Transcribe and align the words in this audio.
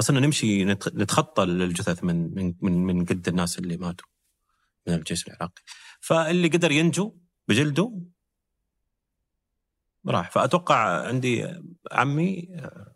فصرنا 0.00 0.20
نمشي 0.20 0.64
نت- 0.64 0.94
نتخطى 0.94 1.42
الجثث 1.42 2.04
من 2.04 2.34
من 2.34 2.54
من, 2.60 2.72
من 2.86 3.04
قد 3.04 3.28
الناس 3.28 3.58
اللي 3.58 3.76
ماتوا 3.76 4.08
من 4.86 4.94
الجيش 4.94 5.28
العراقي. 5.28 5.62
فاللي 6.00 6.48
قدر 6.48 6.70
ينجو 6.70 7.16
بجلده 7.48 8.00
راح. 10.06 10.30
فأتوقع 10.30 11.06
عندي 11.08 11.62
عمي 11.92 12.48
آه، 12.54 12.94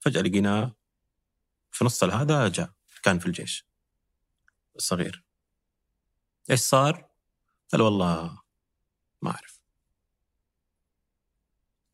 فجأة 0.00 0.22
لقيناه 0.22 0.76
في 1.70 1.84
نص 1.84 2.04
هذا 2.04 2.48
جاء 2.48 2.70
كان 3.02 3.18
في 3.18 3.26
الجيش 3.26 3.66
الصغير. 4.76 5.24
إيش 6.50 6.60
صار؟ 6.60 7.08
قال 7.72 7.82
والله 7.82 8.42
ما 9.22 9.30
أعرف. 9.30 9.60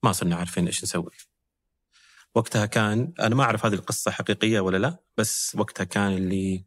ما 0.02 0.12
صرنا 0.12 0.36
عارفين 0.36 0.66
إيش 0.66 0.84
نسوي. 0.84 1.10
وقتها 2.34 2.66
كان 2.66 3.14
أنا 3.20 3.34
ما 3.34 3.44
أعرف 3.44 3.66
هذه 3.66 3.74
القصة 3.74 4.10
حقيقية 4.10 4.60
ولا 4.60 4.76
لا 4.76 4.98
بس 5.16 5.56
وقتها 5.58 5.84
كان 5.84 6.12
اللي 6.12 6.64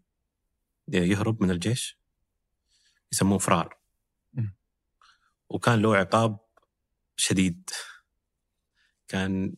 يهرب 0.88 1.44
من 1.44 1.52
الجيش 1.52 2.00
يسموه 3.12 3.38
فرار. 3.38 3.78
وكان 5.50 5.82
له 5.82 5.98
عقاب 5.98 6.38
شديد. 7.16 7.70
كان 9.08 9.56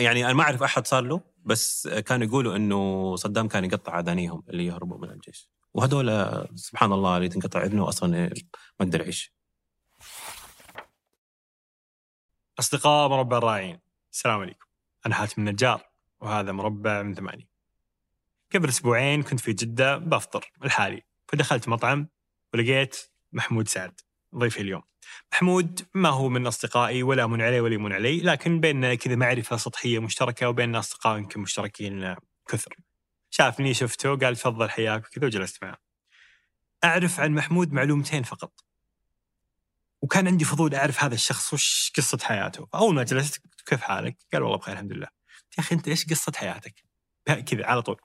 يعني 0.00 0.24
أنا 0.24 0.32
ما 0.32 0.42
أعرف 0.42 0.62
أحد 0.62 0.86
صار 0.86 1.04
له 1.04 1.20
بس 1.44 1.88
كانوا 1.88 2.26
يقولوا 2.26 2.56
إنه 2.56 3.16
صدام 3.16 3.48
كان 3.48 3.64
يقطع 3.64 4.00
أذانيهم 4.00 4.44
اللي 4.48 4.66
يهربوا 4.66 4.98
من 4.98 5.10
الجيش. 5.10 5.50
وهذول 5.74 6.08
سبحان 6.54 6.92
الله 6.92 7.16
اللي 7.16 7.28
تنقطع 7.28 7.62
اذنه 7.62 7.88
أصلا 7.88 8.10
ما 8.80 8.86
يقدر 8.86 9.00
يعيش. 9.00 9.32
أصدقاء 12.58 13.08
مربع 13.08 13.38
الراعين. 13.38 13.80
السلام 14.12 14.40
عليكم. 14.40 14.67
أنا 15.08 15.16
حاتم 15.16 15.42
النجار 15.42 15.82
وهذا 16.20 16.52
مربع 16.52 17.02
من 17.02 17.14
ثمانية. 17.14 17.48
قبل 18.54 18.68
أسبوعين 18.68 19.22
كنت 19.22 19.40
في 19.40 19.52
جدة 19.52 19.96
بفطر 19.96 20.52
لحالي 20.64 21.02
فدخلت 21.28 21.68
مطعم 21.68 22.08
ولقيت 22.54 22.96
محمود 23.32 23.68
سعد 23.68 24.00
ضيفي 24.36 24.60
اليوم. 24.60 24.82
محمود 25.32 25.80
ما 25.94 26.08
هو 26.08 26.28
من 26.28 26.46
أصدقائي 26.46 27.02
ولا 27.02 27.26
من 27.26 27.42
علي 27.42 27.60
ولا 27.60 27.76
من 27.76 27.92
علي 27.92 28.20
لكن 28.20 28.60
بيننا 28.60 28.94
كذا 28.94 29.16
معرفة 29.16 29.56
سطحية 29.56 29.98
مشتركة 29.98 30.48
وبيننا 30.48 30.78
أصدقاء 30.78 31.18
يمكن 31.18 31.40
مشتركين 31.40 32.16
كثر. 32.48 32.76
شافني 33.30 33.74
شفته 33.74 34.16
قال 34.16 34.36
تفضل 34.36 34.70
حياك 34.70 35.06
وكذا 35.06 35.26
وجلست 35.26 35.64
معه. 35.64 35.78
أعرف 36.84 37.20
عن 37.20 37.34
محمود 37.34 37.72
معلومتين 37.72 38.22
فقط. 38.22 38.67
وكان 40.02 40.28
عندي 40.28 40.44
فضول 40.44 40.74
أعرف 40.74 41.04
هذا 41.04 41.14
الشخص 41.14 41.52
وش 41.52 41.92
قصة 41.96 42.18
حياته، 42.22 42.68
أول 42.74 42.94
ما 42.94 43.02
جلست 43.02 43.42
كيف 43.66 43.80
حالك؟ 43.80 44.16
قال 44.32 44.42
والله 44.42 44.58
بخير 44.58 44.74
الحمد 44.74 44.92
لله. 44.92 45.06
يا 45.58 45.60
أخي 45.62 45.74
أنت 45.74 45.88
إيش 45.88 46.06
قصة 46.06 46.32
حياتك؟ 46.36 46.84
كذا 47.46 47.66
على 47.66 47.82
طول. 47.82 48.00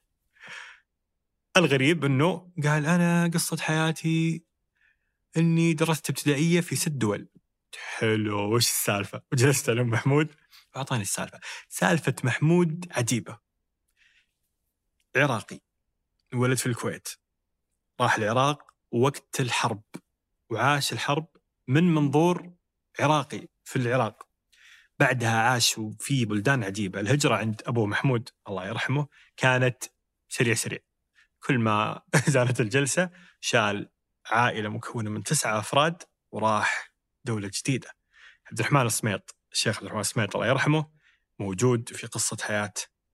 الغريب 1.58 2.06
إنه 2.06 2.52
قال 2.64 2.86
أنا 2.86 3.32
قصة 3.34 3.58
حياتي 3.58 4.44
إني 5.38 5.74
درست 5.74 6.10
ابتدائية 6.10 6.62
في 6.62 6.76
ست 6.76 6.90
دول. 6.90 7.28
حلو 7.98 8.56
وش 8.56 8.68
السالفة؟ 8.68 9.22
وجلست 9.32 9.70
أم 9.70 9.90
محمود 9.90 10.36
واعطاني 10.76 11.02
السالفة. 11.02 11.40
سالفة 11.70 12.16
محمود 12.24 12.88
عجيبة. 12.92 13.40
عراقي 15.16 15.60
ولد 16.34 16.58
في 16.58 16.66
الكويت 16.66 17.10
راح 18.02 18.16
العراق 18.16 18.74
وقت 18.92 19.40
الحرب 19.40 19.84
وعاش 20.50 20.94
الحرب 20.94 21.28
من 21.68 21.96
منظور 21.96 22.54
عراقي 23.00 23.48
في 23.64 23.76
العراق. 23.76 24.28
بعدها 25.00 25.42
عاش 25.42 25.80
في 26.00 26.26
بلدان 26.26 26.64
عجيبة. 26.64 27.00
الهجرة 27.00 27.36
عند 27.36 27.62
أبو 27.66 27.86
محمود 27.86 28.30
الله 28.48 28.68
يرحمه 28.68 29.08
كانت 29.38 29.84
سريع 30.30 30.54
سريع. 30.54 30.80
كل 31.44 31.60
ما 31.60 32.02
زالت 32.28 32.62
الجلسة 32.62 33.10
شال 33.42 33.90
عائلة 34.26 34.70
مكونة 34.70 35.10
من 35.10 35.24
تسعة 35.24 35.60
أفراد 35.60 36.04
وراح 36.32 36.94
دولة 37.26 37.52
جديدة. 37.54 37.90
عبد 38.52 38.60
الرحمن 38.60 38.86
السميط 38.86 39.36
الشيخ 39.52 39.76
عبد 39.76 39.84
الرحمن 39.84 40.02
السميط 40.02 40.36
الله 40.36 40.48
يرحمه 40.48 40.92
موجود 41.40 41.90
في 41.90 42.08
قصة 42.08 42.38
حياة 42.42 42.74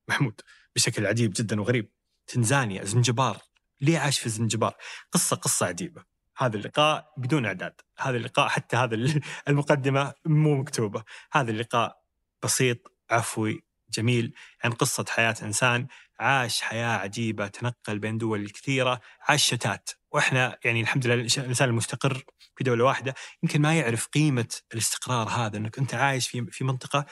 محمود 0.09 0.41
بشكل 0.75 1.05
عجيب 1.05 1.33
جدا 1.35 1.61
وغريب. 1.61 1.91
تنزانيا 2.27 2.83
زنجبار. 2.83 3.41
ليه 3.81 3.99
عاش 3.99 4.19
في 4.19 4.29
زنجبار؟ 4.29 4.75
قصة 5.11 5.35
قصة 5.35 5.65
عجيبة. 5.65 6.08
هذا 6.39 6.57
اللقاء 6.57 7.13
بدون 7.17 7.45
إعداد، 7.45 7.81
هذا 7.99 8.17
اللقاء 8.17 8.47
حتى 8.47 8.77
هذا 8.77 8.95
المقدمة 9.47 10.13
مو 10.25 10.55
مكتوبة، 10.55 11.03
هذا 11.31 11.51
اللقاء 11.51 11.97
بسيط 12.43 12.93
عفوي 13.11 13.63
جميل 13.89 14.33
عن 14.63 14.71
قصة 14.71 15.05
حياة 15.09 15.35
إنسان. 15.43 15.87
عاش 16.19 16.61
حياة 16.61 16.97
عجيبة 16.97 17.47
تنقل 17.47 17.99
بين 17.99 18.17
دول 18.17 18.49
كثيرة، 18.49 19.01
عاش 19.29 19.45
شتات، 19.45 19.89
وإحنا 20.11 20.57
يعني 20.65 20.81
الحمد 20.81 21.07
لله 21.07 21.15
الانسان 21.15 21.69
المستقر 21.69 22.23
في 22.55 22.63
دولة 22.63 22.83
واحدة. 22.83 23.15
يمكن 23.43 23.61
ما 23.61 23.73
يعرف 23.79 24.07
قيمة 24.07 24.47
الاستقرار 24.73 25.29
هذا 25.29 25.57
إنك 25.57 25.77
أنت 25.79 25.93
عايش 25.93 26.29
في 26.29 26.63
منطقة 26.63 27.05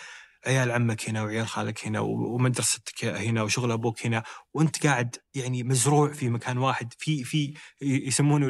عيال 0.45 0.71
عمك 0.71 1.09
هنا 1.09 1.23
وعيال 1.23 1.47
خالك 1.47 1.85
هنا 1.87 1.99
ومدرستك 1.99 3.05
هنا 3.05 3.43
وشغل 3.43 3.71
أبوك 3.71 4.05
هنا 4.05 4.23
وأنت 4.53 4.87
قاعد 4.87 5.15
يعني 5.35 5.63
مزروع 5.63 6.13
في 6.13 6.29
مكان 6.29 6.57
واحد 6.57 6.93
في 6.97 7.23
في 7.23 7.53
يسمونه 7.81 8.47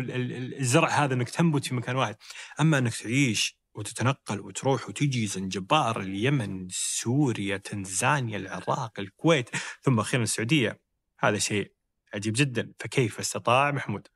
الزرع 0.59 0.89
هذا 0.89 1.13
إنك 1.13 1.29
تنبت 1.29 1.65
في 1.65 1.75
مكان 1.75 1.95
واحد. 1.95 2.15
أما 2.59 2.77
إنك 2.77 2.95
تعيش 2.95 3.57
وتتنقل 3.75 4.39
وتروح 4.39 4.89
وتجي 4.89 5.27
زنجبار 5.27 6.01
اليمن 6.01 6.67
سوريا 6.71 7.57
تنزانيا 7.57 8.37
العراق 8.37 8.99
الكويت 8.99 9.49
ثم 9.81 9.99
أخيرا 9.99 10.23
السعودية. 10.23 10.79
هذا 11.19 11.37
شيء 11.37 11.71
عجيب 12.13 12.33
جدا. 12.37 12.73
فكيف 12.79 13.19
استطاع 13.19 13.71
محمود 13.71 14.07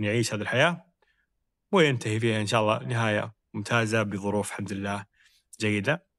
أن 0.00 0.04
يعيش 0.04 0.34
هذه 0.34 0.40
الحياة؟ 0.40 0.86
وينتهي 1.72 2.20
فيها 2.20 2.40
إن 2.40 2.46
شاء 2.46 2.60
الله 2.60 2.88
نهاية 2.88 3.34
ممتازة 3.54 4.02
بظروف 4.02 4.50
الحمد 4.50 4.72
لله 4.72 5.04
جيدة. 5.60 6.11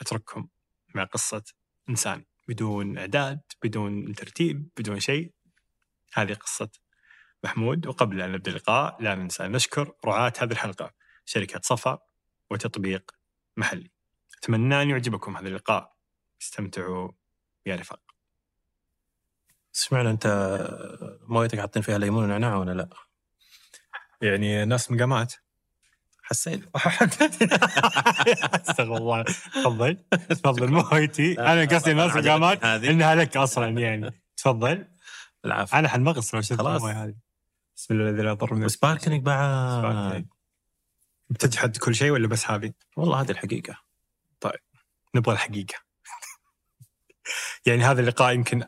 اترككم 0.00 0.48
مع 0.94 1.04
قصة 1.04 1.42
إنسان 1.88 2.24
بدون 2.48 2.98
إعداد 2.98 3.40
بدون 3.64 4.14
ترتيب 4.14 4.68
بدون 4.76 5.00
شيء. 5.00 5.32
هذه 6.14 6.34
قصة 6.34 6.70
محمود. 7.44 7.86
وقبل 7.86 8.22
أن 8.22 8.32
نبدأ 8.32 8.50
اللقاء 8.50 9.02
لا 9.02 9.14
ننسى 9.14 9.48
نشكر 9.48 9.92
رعاة 10.04 10.32
هذه 10.38 10.52
الحلقة 10.52 10.94
شركة 11.24 11.60
صفا 11.64 11.98
وتطبيق 12.50 13.10
محلي. 13.56 13.90
أتمنى 14.38 14.82
أن 14.82 14.90
يعجبكم 14.90 15.36
هذا 15.36 15.48
اللقاء. 15.48 15.96
استمتعوا 16.42 17.12
يا 17.66 17.76
رفاق 17.76 18.00
معنى 19.92 20.10
أنت 20.10 20.26
مويتك 21.22 21.60
حاطين 21.60 21.82
فيها 21.82 21.98
ليمون 21.98 22.24
ونعناع 22.24 22.56
ولا 22.56 22.72
لا؟ 22.72 22.88
يعني 24.22 24.64
ناس 24.64 24.90
مقامات 24.90 25.34
حسيت. 26.30 26.60
استغفر 28.68 28.96
الله. 28.96 29.22
تفضل. 29.54 29.96
تفضل. 30.28 30.72
مويتي 30.72 31.40
أنا 31.40 31.64
قصدي 31.64 31.92
ناس 31.92 32.16
مقامات 32.16 32.64
إنها 32.64 33.14
لك 33.14 33.36
أصلا 33.36 33.80
يعني. 33.80 34.22
تفضل. 34.36 34.84
العفو. 35.44 35.76
أنا 35.76 35.88
حنمغص 35.88 36.34
لو 36.34 36.40
شفت. 36.40 36.60
الموية 36.60 37.04
هذه. 37.04 37.14
بسم 37.76 37.94
الله 37.94 38.10
الذي 38.10 38.22
لا 38.22 38.30
يضر 38.30 38.54
من 38.54 38.64
و 38.64 38.70
sparkling 38.70 39.22
بعد. 39.22 39.78
sparkling. 39.78 40.26
بتجحد 41.30 41.76
كل 41.76 41.94
شيء 41.94 42.10
ولا 42.10 42.28
بس 42.28 42.50
هذه؟ 42.50 42.72
والله 42.96 43.20
هذه 43.20 43.30
الحقيقة. 43.30 43.78
نبغى 45.14 45.34
الحقيقة. 45.34 45.74
يعني 47.66 47.84
هذا 47.84 48.00
اللقاء 48.00 48.34
يمكن 48.34 48.62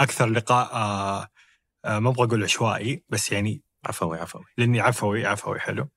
أكثر 0.00 0.26
لقاء 0.26 0.72
آه 0.72 1.28
آه 1.84 1.98
ما 1.98 2.10
أبغى 2.10 2.26
أقول 2.26 2.44
عشوائي 2.44 3.02
بس 3.08 3.32
يعني 3.32 3.62
عفوي 3.84 4.18
عفوي. 4.18 4.44
لأني 4.56 4.80
عفوي 4.80 5.26
عفوي 5.26 5.60
حلو. 5.60 5.88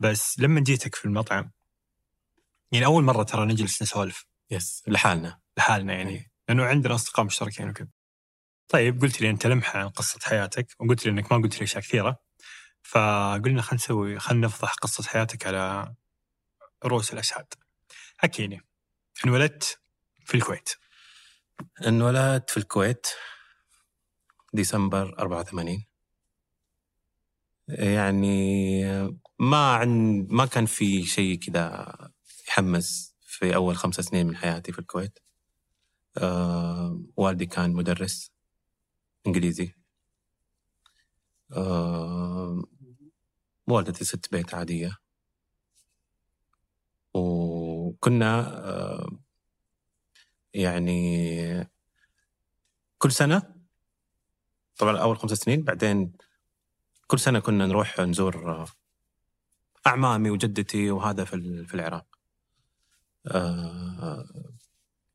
بس 0.00 0.38
لما 0.38 0.60
جيتك 0.60 0.94
في 0.94 1.04
المطعم 1.04 1.50
يعني 2.72 2.86
أول 2.86 3.04
مرة 3.04 3.22
ترى 3.22 3.46
نجلس 3.46 3.82
نسولف. 3.82 4.26
يس 4.50 4.82
لحالنا. 4.86 5.40
لحالنا 5.58 5.94
يعني. 5.94 6.30
لأنه 6.48 6.64
عندنا 6.64 6.94
أصدقاء 6.94 7.26
مشتركين 7.26 7.68
وكذا. 7.68 7.88
طيب 8.68 9.00
قلت 9.00 9.20
لي 9.20 9.30
أنت 9.30 9.46
لمحة 9.46 9.78
عن 9.78 9.88
قصة 9.88 10.18
حياتك 10.22 10.66
وقلت 10.78 11.06
لي 11.06 11.10
إنك 11.12 11.32
ما 11.32 11.38
قلت 11.38 11.58
لي 11.58 11.64
أشياء 11.64 11.82
كثيرة. 11.82 12.18
فقلنا 12.82 13.62
خلينا 13.62 13.74
نسوي 13.74 14.18
خلينا 14.18 14.46
نفضح 14.46 14.74
قصة 14.74 15.04
حياتك 15.04 15.46
على 15.46 15.94
رؤوس 16.84 17.12
الأشهاد. 17.12 17.54
حكيني 18.16 18.60
انولدت 19.24 19.80
في 20.24 20.34
الكويت. 20.34 20.68
انولدت 21.86 22.50
في 22.50 22.56
الكويت 22.56 23.06
ديسمبر 24.52 25.18
84 25.18 25.86
يعني 27.68 28.82
ما 29.40 29.74
عن 29.74 30.26
ما 30.30 30.46
كان 30.46 30.66
في 30.66 31.02
شيء 31.04 31.38
كذا 31.38 31.94
يحمس 32.48 33.16
في 33.22 33.54
أول 33.54 33.76
خمس 33.76 33.94
سنين 34.00 34.26
من 34.26 34.36
حياتي 34.36 34.72
في 34.72 34.78
الكويت. 34.78 35.18
آه 36.18 37.02
والدي 37.16 37.46
كان 37.46 37.72
مدرس 37.72 38.32
إنجليزي. 39.26 39.74
آه 41.52 42.64
والدتي 43.66 44.04
ست 44.04 44.32
بيت 44.32 44.54
عادية. 44.54 44.96
وكنا 47.14 48.40
آه 48.68 49.10
يعني 50.54 51.70
كل 52.98 53.12
سنة 53.12 53.54
طبعا 54.78 54.98
أول 54.98 55.18
خمس 55.18 55.32
سنين 55.32 55.62
بعدين 55.62 56.12
كل 57.06 57.18
سنة 57.18 57.40
كنا 57.40 57.66
نروح 57.66 58.00
نزور 58.00 58.66
أعمامي 59.86 60.30
وجدتي 60.30 60.90
وهذا 60.90 61.24
في 61.24 61.64
في 61.66 61.74
العراق. 61.74 62.06
آه، 63.26 64.24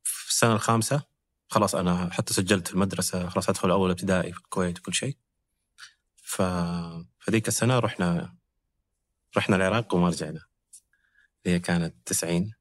في 0.03 0.29
السنة 0.29 0.53
الخامسة 0.53 1.03
خلاص 1.49 1.75
أنا 1.75 2.09
حتى 2.13 2.33
سجلت 2.33 2.67
في 2.67 2.73
المدرسة 2.73 3.29
خلاص 3.29 3.49
أدخل 3.49 3.71
أول 3.71 3.89
ابتدائي 3.89 4.33
في 4.33 4.39
الكويت 4.39 4.79
وكل 4.79 4.93
شيء. 4.93 5.17
ف 6.15 6.41
فذيك 7.19 7.47
السنة 7.47 7.79
رحنا 7.79 8.35
رحنا 9.37 9.55
العراق 9.55 9.95
وما 9.95 10.07
رجعنا. 10.09 10.45
هي 11.45 11.59
كانت 11.59 11.95
90 12.05 12.53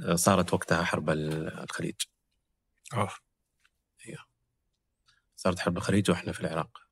آه، 0.00 0.14
صارت 0.14 0.54
وقتها 0.54 0.84
حرب 0.84 1.10
ال- 1.10 1.60
الخليج. 1.60 1.94
أوف. 2.94 3.20
صارت 5.36 5.58
حرب 5.58 5.76
الخليج 5.76 6.10
وإحنا 6.10 6.32
في 6.32 6.40
العراق. 6.40 6.89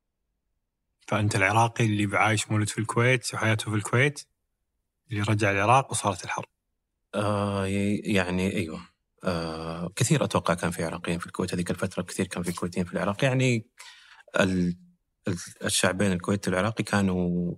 فأنت 1.08 1.36
العراقي 1.36 1.84
اللي 1.84 2.18
عايش 2.18 2.50
مولد 2.50 2.68
في 2.68 2.78
الكويت 2.78 3.34
وحياته 3.34 3.70
في 3.70 3.76
الكويت 3.76 4.20
اللي 5.10 5.22
رجع 5.22 5.50
العراق 5.50 5.90
وصارت 5.90 6.24
الحرب. 6.24 6.44
آه 7.14 7.66
يعني 8.04 8.56
أيوه. 8.56 8.80
آه 9.24 9.92
كثير 9.96 10.24
أتوقع 10.24 10.54
كان 10.54 10.70
في 10.70 10.84
عراقيين 10.84 11.18
في 11.18 11.26
الكويت 11.26 11.54
هذيك 11.54 11.70
الفترة 11.70 12.02
كثير 12.02 12.26
كان 12.26 12.42
في 12.42 12.52
كويتيين 12.52 12.86
في 12.86 12.92
العراق. 12.92 13.24
يعني 13.24 13.66
ال 14.40 14.76
ال- 15.28 15.36
الشعبين 15.64 16.12
الكويتي 16.12 16.50
والعراقي 16.50 16.84
كانوا 16.84 17.54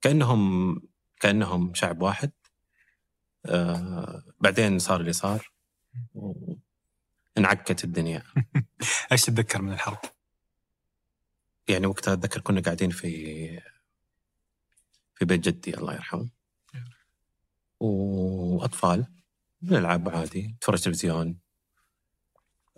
كأنهم 0.00 0.74
كأنهم 1.20 1.74
شعب 1.74 2.02
واحد. 2.02 2.32
آه 3.46 4.22
بعدين 4.40 4.78
صار 4.78 5.00
اللي 5.00 5.12
صار 5.12 5.52
انعكت 7.38 7.84
الدنيا. 7.84 8.22
إيش 9.12 9.22
تتذكر 9.22 9.62
من 9.62 9.72
الحرب؟ 9.72 9.98
يعني 11.68 11.86
وقتها 11.86 12.14
أتذكر 12.14 12.40
كنا 12.40 12.60
قاعدين 12.60 12.90
في 12.90 13.60
في 15.14 15.24
بيت 15.24 15.40
جدي 15.40 15.76
الله 15.78 15.94
يرحمه. 15.94 16.28
وأطفال 17.80 19.06
نلعب 19.62 20.08
عادي 20.08 20.46
نتفرج 20.48 20.80
تلفزيون. 20.80 21.38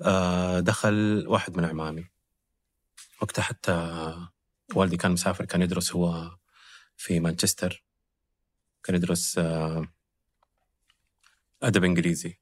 آه، 0.02 0.60
دخل 0.60 1.24
واحد 1.28 1.56
من 1.56 1.64
اعمامي 1.64 2.10
وقتها 3.22 3.42
حتى 3.42 3.72
والدي 4.74 4.96
كان 4.96 5.12
مسافر 5.12 5.44
كان 5.44 5.62
يدرس 5.62 5.92
هو 5.92 6.36
في 6.96 7.20
مانشستر. 7.20 7.84
كان 8.82 8.96
يدرس 8.96 9.38
آه، 9.38 9.88
أدب 11.62 11.84
إنجليزي. 11.84 12.38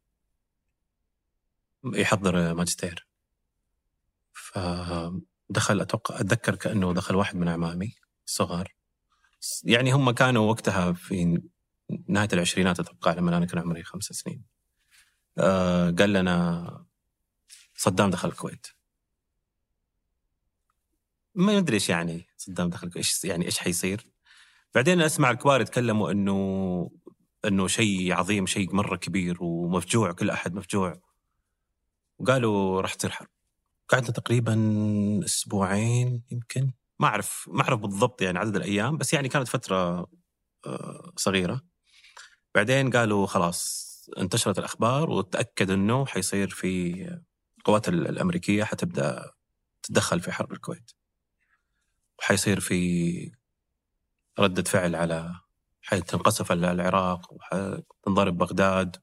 يحضر 1.85 2.55
ماجستير. 2.55 3.07
فدخل 5.55 5.81
أتوقع 5.81 6.21
أتذكر 6.21 6.55
كأنه 6.55 6.95
دخل 6.95 7.17
واحد 7.17 7.37
من 7.37 7.49
اعمامي 7.49 7.95
الصغار 8.27 8.75
يعني 9.65 9.93
هم 9.93 10.11
كانوا 10.11 10.51
وقتها 10.51 10.93
في 10.93 11.43
نهاية 12.09 12.29
العشرينات 12.33 12.81
أتوقع 12.81 13.13
لما 13.13 13.37
أنا 13.37 13.47
كان 13.47 13.59
عمري 13.59 13.83
خمس 13.83 14.05
سنين. 14.05 14.43
آه 15.39 15.91
قال 15.91 16.13
لنا 16.13 16.87
صدام 17.77 18.11
دخل 18.11 18.29
الكويت. 18.29 18.67
ما 21.35 21.61
ندري 21.61 21.75
إيش 21.75 21.89
يعني 21.89 22.27
صدام 22.37 22.71
دخل 22.71 22.91
إيش 22.97 23.25
يعني 23.25 23.45
إيش 23.45 23.59
حيصير. 23.59 24.07
بعدين 24.75 25.01
اسمع 25.01 25.31
الكبار 25.31 25.61
يتكلموا 25.61 26.11
إنه 26.11 26.91
إنه 27.45 27.67
شيء 27.67 28.13
عظيم 28.13 28.47
شيء 28.47 28.75
مرة 28.75 28.97
كبير 28.97 29.43
ومفجوع 29.45 30.13
كل 30.13 30.31
أحد 30.31 30.55
مفجوع. 30.55 31.01
وقالوا 32.19 32.81
راح 32.81 32.95
تصير 32.95 33.11
حرب. 33.11 33.34
قعدنا 33.89 34.11
تقريبا 34.11 34.55
أسبوعين 35.25 36.23
يمكن. 36.31 36.73
ما 37.01 37.07
أعرف 37.07 37.49
ما 37.53 37.63
أعرف 37.63 37.81
بالضبط 37.81 38.23
يعني 38.23 38.39
عدد 38.39 38.57
الأيام 38.57 38.97
بس 38.97 39.15
يعني 39.15 39.29
كانت 39.29 39.49
فترة 39.49 40.07
آه، 40.67 41.13
صغيرة. 41.17 41.61
بعدين 42.55 42.91
قالوا 42.91 43.27
خلاص 43.27 43.85
انتشرت 44.19 44.59
الأخبار 44.59 45.11
وتاكد 45.11 45.71
إنه 45.71 46.07
حيصير 46.07 46.49
في 46.51 46.95
القوات 47.59 47.89
ال- 47.89 48.07
الأمريكية 48.09 48.65
حتبدأ 48.65 49.33
تتدخل 49.83 50.21
في 50.21 50.33
حرب 50.33 50.53
الكويت. 50.53 50.91
وحيصير 52.19 52.61
في 52.61 53.33
ردة 54.39 54.63
فعل 54.63 54.95
على 54.97 55.35
حتنقصف 55.83 56.53
ال- 56.53 56.65
العراق 56.65 57.33
وحتنضرب 57.33 58.39
بغداد. 58.39 58.97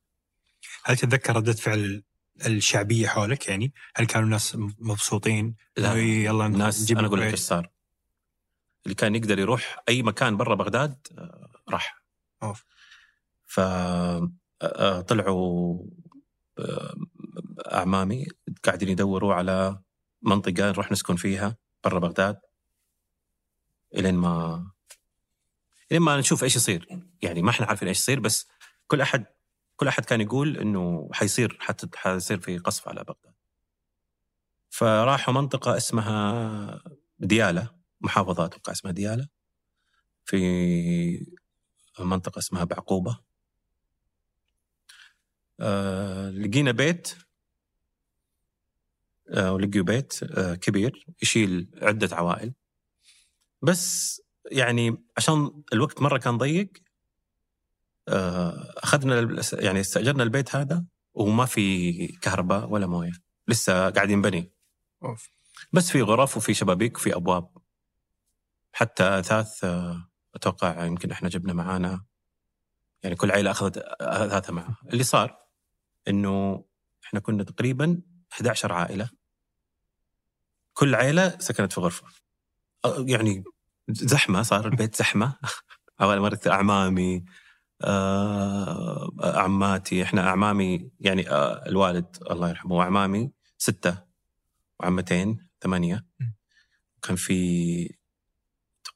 هل 0.84 0.98
تتذكر 0.98 1.36
ردة 1.36 1.54
فعل 1.54 2.04
الشعبية 2.46 3.08
حولك 3.08 3.48
يعني؟ 3.48 3.74
هل 3.96 4.06
كانوا 4.06 4.26
الناس 4.26 4.56
مبسوطين؟ 4.80 5.56
لا 5.78 5.96
يلا 5.96 6.46
الناس 6.46 6.82
نجيب 6.82 6.98
أنا 6.98 7.08
أقول 7.08 7.22
لك. 7.22 7.32
إيش 7.32 7.40
صار 7.40 7.70
اللي 8.86 8.96
كان 8.96 9.16
يقدر 9.16 9.40
يروح 9.40 9.84
أي 9.90 10.04
مكان 10.04 10.38
برا 10.38 10.56
بغداد 10.56 11.08
آه، 11.18 11.50
راح 11.70 12.04
أوف. 12.44 12.66
ف 13.48 13.60
آه، 13.60 15.02
طلعوا 15.02 15.80
آه، 16.60 16.96
أعمامي 17.74 18.28
قاعدين 18.64 18.90
يدوروا 18.90 19.34
على 19.34 19.80
منطقة 20.22 20.70
نروح 20.70 20.92
نسكن 20.92 21.16
فيها 21.16 21.58
برا 21.84 22.00
بغداد 22.00 22.40
إلين 23.96 24.16
ما 24.16 24.68
إلين 25.92 26.02
ما 26.02 26.18
نشوف 26.18 26.44
إيش 26.44 26.56
يصير 26.56 26.88
يعني 27.22 27.42
ما 27.42 27.50
إحنا 27.50 27.66
عارفين 27.66 27.88
إيش 27.88 28.00
يصير 28.00 28.20
بس 28.20 28.48
كل 28.88 29.02
أحد 29.02 29.26
كل 29.82 29.88
أحد 29.88 30.06
كان 30.06 30.22
يقول 30.22 30.58
إنه 30.58 31.10
حيصير 31.14 31.58
حتى 31.60 31.88
حيصير 31.96 32.40
في 32.40 32.58
قصف 32.58 32.88
على 32.88 33.04
بغداد. 33.04 33.34
فراحوا 34.70 35.34
منطقة 35.34 35.78
اسمها 35.78 36.84
ديالة 37.20 37.76
محافظه 38.02 38.46
أتوقع 38.46 38.72
اسمها 38.72 38.94
ديالة 38.94 39.28
في 40.26 41.26
منطقة 42.00 42.40
اسمها 42.40 42.64
بعقوبة. 42.64 43.20
آه 45.60 46.30
لقينا 46.30 46.72
بيت 46.72 47.16
آه 49.30 49.54
ولقيوا 49.54 49.86
بيت 49.86 50.24
آه 50.24 50.56
كبير 50.56 51.06
يشيل 51.22 51.70
عدة 51.82 52.16
عوائل. 52.16 52.54
بس 53.62 54.22
يعني 54.52 54.98
عشان 55.18 55.64
الوقت 55.74 56.02
مرة 56.02 56.18
كان 56.18 56.38
ضيق 56.38 56.72
أخذنا 58.08 59.20
ال- 59.20 59.42
يعني 59.54 59.80
استأجرنا 59.80 60.24
البيت 60.24 60.56
هذا 60.56 60.84
وما 61.14 61.46
في 61.46 62.08
كهرباء 62.08 62.70
ولا 62.70 62.88
موية 62.88 63.12
لسه 63.48 63.90
قاعد 63.90 64.10
ينبني. 64.10 64.52
بس 65.74 65.92
في 65.92 66.02
غرف 66.02 66.38
وفي 66.38 66.54
شبابيك 66.54 66.98
وفي 66.98 67.16
أبواب. 67.16 67.58
حتى 68.74 69.04
اثاث 69.20 69.64
آه، 69.64 70.10
أتوقع 70.36 70.86
يمكن 70.86 71.12
إحنا 71.12 71.30
جبنا 71.30 71.54
معانا. 71.54 72.04
يعني 73.04 73.16
كل 73.16 73.32
عائله 73.32 73.52
أخذت 73.52 73.78
اثاثها 74.02 74.54
معها 74.54 74.78
اللي 74.94 75.04
صار 75.04 75.38
إنه 76.08 76.66
إحنا 77.06 77.20
كنا 77.20 77.44
تقريبا 77.44 78.02
11 78.32 78.74
عائلة. 78.74 79.10
كل 80.74 80.96
عائله 80.96 81.38
سكنت 81.40 81.74
في 81.74 81.82
غرفة. 81.82 82.08
آه، 82.86 83.06
يعني 83.08 83.44
زحمة 83.90 84.42
صار 84.42 84.66
البيت 84.68 84.96
زحمة. 84.96 85.38
أول 86.02 86.20
مرة 86.20 86.40
أعمامي 86.48 87.16
آه، 87.18 87.24
عماتي 89.24 90.04
إحنا 90.04 90.28
أعمامي 90.28 90.92
يعني 91.00 91.30
آه، 91.30 91.64
الوالد 91.68 92.18
الله 92.32 92.50
يرحمه 92.50 92.76
واعمامي 92.76 93.32
ستة 93.58 93.98
وعمتين 94.80 95.48
ثمانية. 95.62 96.06
كان 97.02 97.16
في 97.16 97.96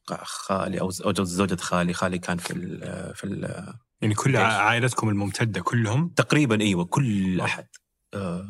أتوقع 0.07 0.23
خالي 0.23 0.81
أو 0.81 0.89
زوجة 1.23 1.55
خالي 1.55 1.93
خالي 1.93 2.19
كان 2.19 2.37
في 2.37 2.53
ال 2.53 2.79
في 3.15 3.23
ال 3.23 3.73
يعني 4.01 4.13
كل؟ 4.15 4.37
عائلتكم 4.37 5.09
الممتدة 5.09 5.61
كلهم؟ 5.61 6.09
تقريبا 6.09 6.61
أيوه 6.61 6.85
كل 6.85 7.41
أحد. 7.41 7.67
آه، 8.13 8.45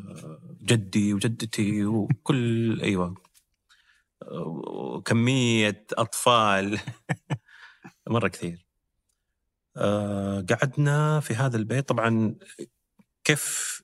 جدي 0.62 1.14
وجدتي 1.14 1.86
وكل 1.86 2.82
أيوه. 2.84 3.16
آه، 4.24 5.02
كميه 5.06 5.86
أطفال. 5.94 6.80
مرة 8.10 8.28
كثير. 8.28 8.65
آه، 8.65 8.65
قعدنا 10.50 11.20
في 11.20 11.34
هذا 11.36 11.58
البيت. 11.58 11.90
طبعا 11.90 12.36
كيف 13.24 13.76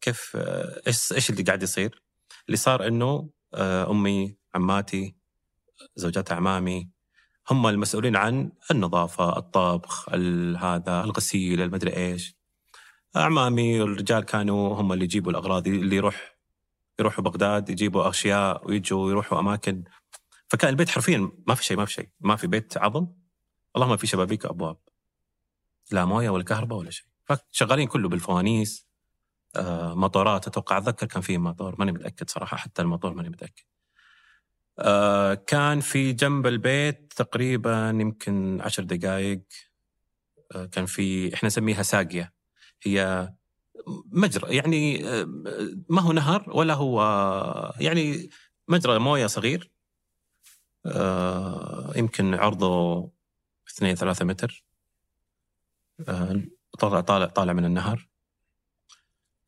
كيف 0.00 0.32
آه، 0.36 0.82
إيش 0.86 1.12
إيش 1.12 1.30
اللي 1.30 1.42
قاعد 1.42 1.62
يصير؟ 1.62 2.02
اللي 2.46 2.56
صار 2.56 2.86
إنه 2.86 3.30
آه، 3.54 3.90
أمي 3.90 4.36
عماتي 4.54 5.16
زوجات 5.96 6.32
اعمامي 6.32 6.90
هم 7.50 7.66
المسؤولين 7.66 8.16
عن 8.16 8.52
النظافة، 8.70 9.36
الطبخ، 9.38 10.08
ال- 10.08 10.56
هذا 10.56 11.04
الغسيل، 11.04 11.62
المدري 11.62 11.96
إيش. 11.96 12.36
اعمامي 13.16 13.80
والرجال 13.80 14.24
كانوا 14.24 14.74
هم 14.80 14.92
اللي 14.92 15.04
يجيبوا 15.04 15.30
الأغراض 15.30 15.66
اللي 15.66 15.96
يروح 15.96 16.36
يروحوا 17.00 17.24
بغداد 17.24 17.70
يجيبوا 17.70 18.08
أشياء 18.10 18.68
ويجوا 18.68 19.10
يروحوا 19.10 19.38
أماكن. 19.40 19.84
فكان 20.48 20.70
البيت 20.70 20.88
حرفيا 20.88 21.30
ما 21.46 21.54
في 21.54 21.64
شيء 21.64 21.76
ما 21.76 21.84
في 21.84 21.92
شيء. 21.92 22.08
ما 22.20 22.36
في 22.36 22.46
بيت 22.46 22.76
عظم. 22.76 23.06
اللهم 23.76 23.96
في 23.96 24.06
شبابيك 24.06 24.44
وأبواب. 24.44 24.76
لا 25.92 26.04
مويه 26.04 26.30
ولا 26.30 26.44
كهرباء 26.44 26.78
ولا 26.78 26.90
شيء. 26.90 27.06
فشغالين 27.24 27.88
كله 27.88 28.08
بالفوانيس. 28.08 28.86
آه، 29.56 29.94
مطارات. 29.94 30.46
أتوقع 30.46 30.78
أتذكر 30.78 31.06
كان 31.06 31.22
في 31.22 31.38
مطار 31.38 31.76
ماني 31.78 31.92
متأكد 31.92 32.30
صراحة 32.30 32.56
حتى 32.56 32.82
المطار 32.82 33.14
ماني 33.14 33.28
متأكد. 33.28 33.64
آه، 34.78 35.34
كان 35.34 35.80
في 35.80 36.12
جنب 36.12 36.46
البيت 36.46 37.12
تقريبا 37.16 37.88
يمكن 38.00 38.60
عشر 38.60 38.82
دقائق 38.84 39.42
آه، 40.54 40.64
كان 40.66 40.86
في 40.86 41.34
إحنا 41.34 41.46
نسميها 41.46 41.82
ساقية. 41.82 42.32
هي 42.82 43.28
مجرى 44.06 44.56
يعني 44.56 45.08
آه، 45.08 45.24
ما 45.88 46.00
هو 46.02 46.12
نهر 46.12 46.50
ولا 46.56 46.74
هو 46.74 47.02
يعني 47.80 48.30
مجرى 48.68 48.98
موية 48.98 49.26
صغير. 49.26 49.70
آه، 50.86 51.92
يمكن 51.96 52.34
عرضه 52.34 53.10
2 53.68 53.94
3 53.96 54.24
متر. 54.24 54.64
طالع 56.78 57.00
طالع 57.00 57.26
طالع 57.26 57.52
من 57.52 57.64
النهر. 57.64 58.08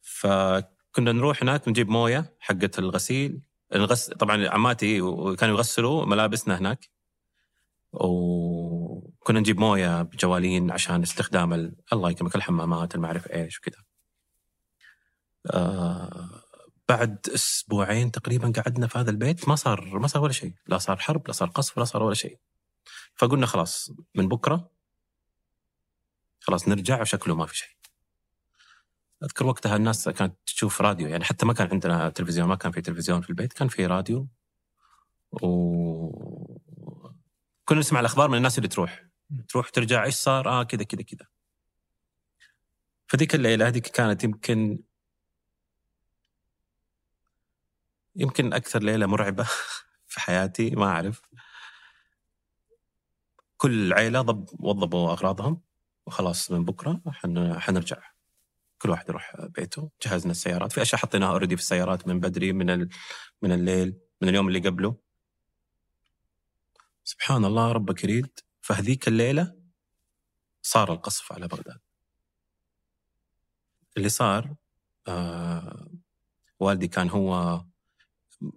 فكنا 0.01 1.13
نروح 1.13 1.43
هناك 1.43 1.69
نجيب 1.69 1.89
موية 1.89 2.35
حقة 2.41 2.71
الغسيل. 2.79 3.41
الغسل 3.75 4.15
طبعا 4.15 4.49
عماتي 4.49 4.99
كانوا 5.37 5.57
يغسلوا 5.57 6.05
ملابسنا 6.05 6.59
هناك. 6.59 6.91
وكنا 7.93 9.41
نجيب 9.41 9.61
موية 9.61 10.03
بجوالين 10.03 10.71
عشان 10.71 11.03
استخدام 11.03 11.53
ال... 11.53 11.77
الله 11.93 12.11
يكرمك 12.11 12.35
الحمامات 12.37 12.95
المعرف 12.95 13.31
إيش 13.31 13.59
وكذا. 13.59 13.85
آه 15.51 16.41
بعد 16.89 17.29
أسبوعين 17.35 18.11
تقريبا 18.11 18.53
قعدنا 18.57 18.87
في 18.87 18.99
هذا 18.99 19.11
البيت. 19.11 19.49
ما 19.49 19.57
صار 19.57 19.99
ما 19.99 20.07
صار 20.07 20.23
ولا 20.23 20.33
شيء. 20.33 20.55
لا 20.67 20.79
صار 20.79 20.97
حرب 20.97 21.27
لا 21.27 21.33
صار 21.33 21.49
قصف 21.49 21.79
ولا 21.79 21.85
صار 21.85 22.03
ولا 22.03 22.15
شيء. 22.15 22.39
فقلنا 23.15 23.47
خلاص 23.47 23.91
من 24.15 24.29
بكرة 24.29 24.71
خلاص 26.47 26.69
نرجع 26.69 27.01
وشكله 27.01 27.35
ما 27.35 27.47
في 27.47 27.57
شيء. 27.57 27.69
أذكر 29.23 29.47
وقتها 29.47 29.77
الناس 29.77 30.09
كانت 30.09 30.37
تشوف 30.47 30.81
راديو 30.81 31.09
يعني 31.09 31.25
حتى 31.25 31.47
ما 31.47 31.53
كان 31.53 31.69
عندنا 31.73 32.09
تلفزيون 32.11 32.49
ما 32.49 32.55
كان 32.55 32.73
في 32.73 32.81
تلفزيون 32.81 33.21
في 33.21 33.31
البيت 33.31 33.53
كان 33.53 33.69
في 33.69 33.87
راديو. 33.87 34.29
و 35.33 35.49
كنا 37.65 37.79
نسمع 37.79 38.01
الأخبار 38.01 38.29
من 38.29 38.37
الناس 38.37 38.59
اللي 38.59 38.69
تروح. 38.69 39.05
تروح 39.49 39.69
ترجع 39.69 40.05
إيش 40.05 40.15
صار؟ 40.15 40.49
آه 40.49 40.63
كذا 40.63 40.83
كذا 40.83 41.03
كذا. 41.03 41.27
فذيك 43.07 43.35
الليلة 43.35 43.69
هذيك 43.69 43.87
كانت 43.87 44.25
يمكن 44.25 44.79
يمكن 48.17 48.53
أكثر 48.53 48.83
ليلة 48.83 49.07
مرعبة 49.07 49.45
في 50.13 50.21
حياتي 50.21 50.71
ما 50.71 50.87
أعرف. 50.87 51.23
كل 53.57 53.93
عيلة 53.93 54.23
ضب 54.23 54.49
وضبوا 54.61 55.13
أغراضهم. 55.13 55.64
وخلاص 56.07 56.51
من 56.51 56.65
بكرة 56.65 57.01
حن... 57.09 57.61
حنرجع. 57.61 58.03
كل 58.79 58.91
واحد 58.91 59.09
يروح 59.09 59.37
بيته. 59.41 59.91
جهزنا 60.03 60.31
السيارات. 60.31 60.73
في 60.73 60.83
أشياء 60.83 61.01
حطيناها 61.01 61.31
اوريدي 61.31 61.57
في 61.57 61.63
السيارات 61.63 62.09
من 62.09 62.21
بدري 62.21 62.53
من 62.53 62.71
ال... 62.71 62.89
من 63.43 63.53
الليل 63.53 63.97
من 64.21 64.29
اليوم 64.29 64.49
اللي 64.49 64.59
قبله. 64.59 64.97
سبحان 67.05 67.45
الله 67.45 67.73
ربك 67.73 68.05
يريد. 68.05 68.41
فهذيك 68.61 69.09
الليلة 69.09 69.55
صار 70.63 70.93
القصف 70.93 71.33
على 71.33 71.49
بغداد. 71.49 71.81
اللي 73.97 74.09
صار 74.09 74.55
آه 75.09 75.89
والدي 76.61 76.89
كان 76.89 77.11
هو 77.11 77.61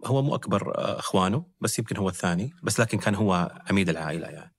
هو 0.06 0.22
مو 0.22 0.36
أكبر 0.36 0.78
آه، 0.78 1.00
إخوانه 1.00 1.46
بس 1.62 1.80
يمكن 1.80 1.98
هو 1.98 2.10
الثاني 2.10 2.54
بس 2.64 2.80
لكن 2.80 2.98
كان 2.98 3.16
هو 3.16 3.62
عميد 3.70 3.90
العائلة 3.90 4.28
يعني. 4.28 4.57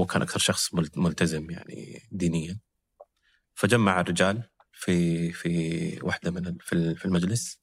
هو 0.00 0.06
كان 0.06 0.22
أكثر 0.22 0.38
شخص 0.38 0.74
مل- 0.74 0.90
ملتزم 0.96 1.50
يعني 1.50 2.08
دينيا. 2.12 2.58
فجمع 3.54 4.00
الرجال 4.00 4.50
في 4.72 5.32
في 5.32 5.98
واحدة 6.02 6.30
من 6.30 6.58
في 6.94 7.04
المجلس 7.04 7.60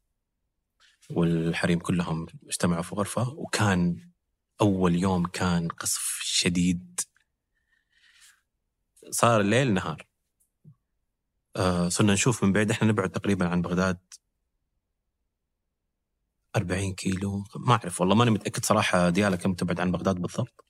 والحريم 1.09 1.79
كلهم 1.79 2.25
اجتمعوا 2.47 2.81
في 2.83 2.95
غرفة 2.95 3.29
وكان 3.29 4.09
أول 4.61 4.95
يوم 4.95 5.25
كان 5.25 5.67
قصف 5.67 6.19
شديد. 6.23 6.99
صار 9.09 9.41
الليل 9.41 9.73
نهار. 9.73 10.07
آه 11.55 11.89
صرنا 11.89 12.13
نشوف 12.13 12.43
من 12.43 12.53
بعيد. 12.53 12.71
إحنا 12.71 12.87
نبعد 12.87 13.09
تقريبا 13.09 13.47
عن 13.47 13.61
بغداد 13.61 13.99
40 16.55 16.93
كيلو 16.93 17.43
ما 17.55 17.71
أعرف 17.71 18.01
والله 18.01 18.15
ماني 18.15 18.31
متأكد 18.31 18.65
صراحة 18.65 19.09
ديالا 19.09 19.35
كم 19.35 19.53
تبعد 19.53 19.79
عن 19.79 19.91
بغداد 19.91 20.15
بالضبط. 20.15 20.66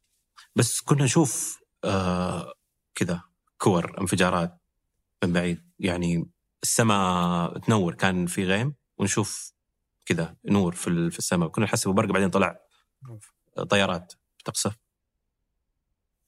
بس 0.55 0.81
كنا 0.81 1.03
نشوف 1.03 1.59
آه 1.83 2.53
كذا 2.95 3.21
كور 3.57 4.01
انفجارات 4.01 4.61
من 5.23 5.33
بعيد. 5.33 5.71
يعني 5.79 6.29
السماء 6.63 7.57
تنور 7.59 7.93
كان 7.95 8.25
في 8.25 8.43
غيم 8.45 8.75
ونشوف 8.97 9.53
كذا 10.05 10.35
نور 10.45 10.75
في 10.75 11.09
في 11.11 11.19
السماء. 11.19 11.49
كنا 11.49 11.65
نحسب 11.65 11.91
برق 11.91 12.09
بعدين 12.11 12.29
طلع 12.29 12.59
طيارات 13.69 14.13
تقصف. 14.45 14.77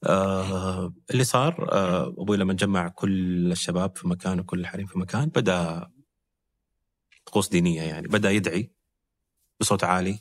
آه 0.04 0.94
اللي 1.12 1.24
صار 1.24 1.72
آه 1.72 2.08
أبوي 2.18 2.38
لما 2.38 2.54
جمع 2.54 2.88
كل 2.88 3.52
الشباب 3.52 3.98
في 3.98 4.08
مكان 4.08 4.40
وكل 4.40 4.60
الحريم 4.60 4.88
في 4.88 5.00
مكان 5.00 5.30
بدأ 5.30 5.90
طقوس 7.26 7.50
دينية 7.50 7.82
يعني 7.82 8.08
بدأ 8.08 8.32
يدعي 8.32 8.72
بصوت 9.60 9.84
عالي. 9.84 10.20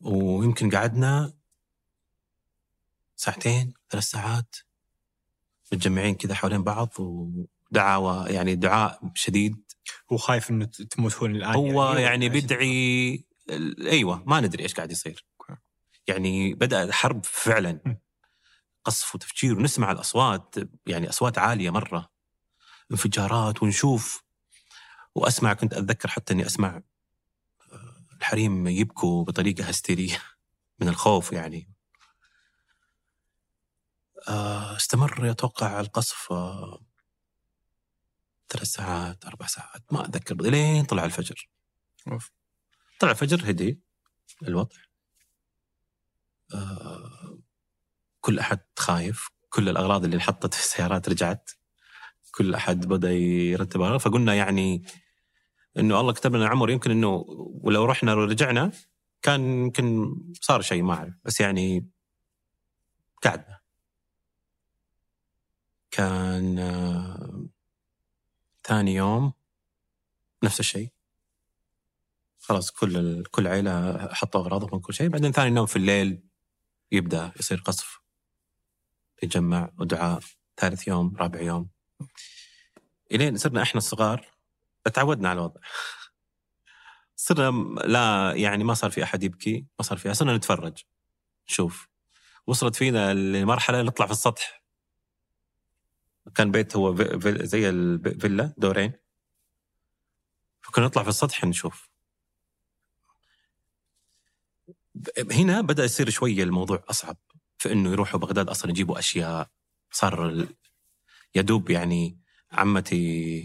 ويمكن 0.00 0.70
قعدنا 0.70 1.32
ساعتين 3.16 3.74
ثلاث 3.90 4.04
ساعات 4.04 4.56
متجمعين 5.72 6.14
كذا 6.14 6.34
حوالين 6.34 6.62
بعض 6.64 6.92
ودعاوى 6.98 8.30
يعني 8.30 8.54
دعاء 8.54 9.00
شديد 9.14 9.72
هو 10.12 10.16
خايف 10.16 10.50
إنه 10.50 10.64
تموتون 10.64 11.36
الآن 11.36 11.54
هو 11.54 11.84
يعني 11.94 12.26
ولا 12.26 12.34
إيش؟ 12.34 12.42
بيدعي 12.44 13.24
ال- 13.50 13.88
أيوه 13.88 14.22
ما 14.26 14.40
ندري 14.40 14.62
إيش 14.62 14.74
قاعد 14.74 14.90
يصير. 14.90 15.24
يعني 16.06 16.54
بدأ 16.54 16.82
الحرب 16.82 17.24
فعلا. 17.24 17.98
قصف 18.84 19.14
وتفجير 19.14 19.58
ونسمع 19.58 19.92
الأصوات 19.92 20.54
يعني 20.86 21.08
أصوات 21.08 21.38
عالية 21.38 21.70
مرة 21.70 22.10
انفجارات 22.90 23.62
ونشوف 23.62 24.22
وأسمع 25.14 25.52
كنت 25.52 25.72
أتذكر 25.74 26.08
حتى 26.08 26.34
إني 26.34 26.46
أسمع 26.46 26.82
الحريم 28.20 28.66
يبكوا 28.66 29.24
بطريقة 29.24 29.64
هستيرية 29.64 30.22
من 30.78 30.88
الخوف 30.88 31.32
يعني. 31.32 31.70
آه، 34.28 34.76
استمر 34.76 35.30
أتوقع 35.30 35.80
القصف 35.80 36.32
آه، 36.32 36.80
ثلاث 38.48 38.66
ساعات 38.66 39.24
أربع 39.24 39.46
ساعات 39.46 39.92
ما 39.92 40.04
أتذكر 40.04 40.34
لين 40.34 40.84
طلع 40.84 41.04
الفجر. 41.04 41.48
أوف. 42.08 42.30
طلع 43.00 43.10
الفجر 43.10 43.50
هدي 43.50 43.80
الوضع. 44.42 44.76
آه، 46.54 47.38
كل 48.20 48.38
أحد 48.38 48.60
خايف 48.78 49.28
كل 49.48 49.68
الأغراض 49.68 50.04
اللي 50.04 50.16
انحطت 50.16 50.54
في 50.54 50.60
السيارات 50.60 51.08
رجعت 51.08 51.50
كل 52.30 52.54
أحد 52.54 52.86
بدأ 52.86 53.10
يرتب 53.12 53.96
فقلنا 53.96 54.34
يعني 54.34 54.84
إنه 55.78 56.00
الله 56.00 56.12
كتب 56.12 56.36
لنا 56.36 56.48
عمر 56.48 56.70
يمكن 56.70 56.90
إنه 56.90 57.24
ولو 57.62 57.84
رحنا 57.84 58.14
ورجعنا 58.14 58.72
كان 59.22 59.64
يمكن 59.64 60.16
صار 60.40 60.60
شيء 60.62 60.82
ما 60.82 60.94
أعرف 60.94 61.14
بس 61.24 61.40
يعني 61.40 61.88
قعدنا 63.22 63.60
كان 65.90 66.58
آه، 66.58 67.46
ثاني 68.64 68.94
يوم 68.94 69.32
نفس 70.42 70.60
الشيء. 70.60 70.92
خلاص 72.38 72.70
كل. 72.70 73.24
كل 73.30 73.46
عيلة 73.46 74.08
حطوا 74.14 74.40
أغراضهم 74.40 74.74
وكل 74.74 74.94
شيء. 74.94 75.08
بعدين 75.08 75.32
ثاني 75.32 75.56
يوم 75.56 75.66
في 75.66 75.76
الليل 75.76 76.22
يبدأ 76.92 77.32
يصير 77.36 77.60
قصف 77.60 78.00
يجمع 79.22 79.70
ودعاء. 79.78 80.20
ثالث 80.56 80.88
يوم 80.88 81.16
رابع 81.16 81.40
يوم. 81.40 81.68
إلين 83.12 83.36
صرنا 83.36 83.62
إحنا 83.62 83.78
الصغار 83.78 84.39
تعودنا 84.88 85.28
على 85.28 85.38
الوضع. 85.38 85.60
صرنا 87.16 87.80
لا 87.80 88.32
يعني 88.34 88.64
ما 88.64 88.74
صار 88.74 88.90
في 88.90 89.02
أحد 89.02 89.22
يبكي 89.22 89.66
ما 89.78 89.82
صار 89.84 89.98
في 89.98 90.14
صرنا 90.14 90.36
نتفرج. 90.36 90.78
نشوف 91.48 91.88
وصلت 92.46 92.76
فينا 92.76 93.14
لمرحلة 93.14 93.82
نطلع 93.82 94.06
في 94.06 94.12
السطح. 94.12 94.62
كان 96.34 96.50
بيت 96.50 96.76
هو 96.76 96.96
زي 97.24 97.68
الفيلا 97.68 98.54
دورين. 98.56 98.92
فكنا 100.60 100.84
نطلع 100.86 101.02
في 101.02 101.08
السطح 101.08 101.44
نشوف. 101.44 101.90
هنا 105.32 105.60
بدأ 105.60 105.84
يصير 105.84 106.10
شوية 106.10 106.42
الموضوع 106.42 106.84
أصعب 106.90 107.16
في 107.58 107.72
إنه 107.72 107.90
يروحوا 107.92 108.20
بغداد 108.20 108.48
أصلا 108.48 108.70
يجيبوا 108.70 108.98
أشياء. 108.98 109.50
صار 109.90 110.46
يدوب 111.34 111.70
يعني 111.70 112.18
عمتي 112.52 113.40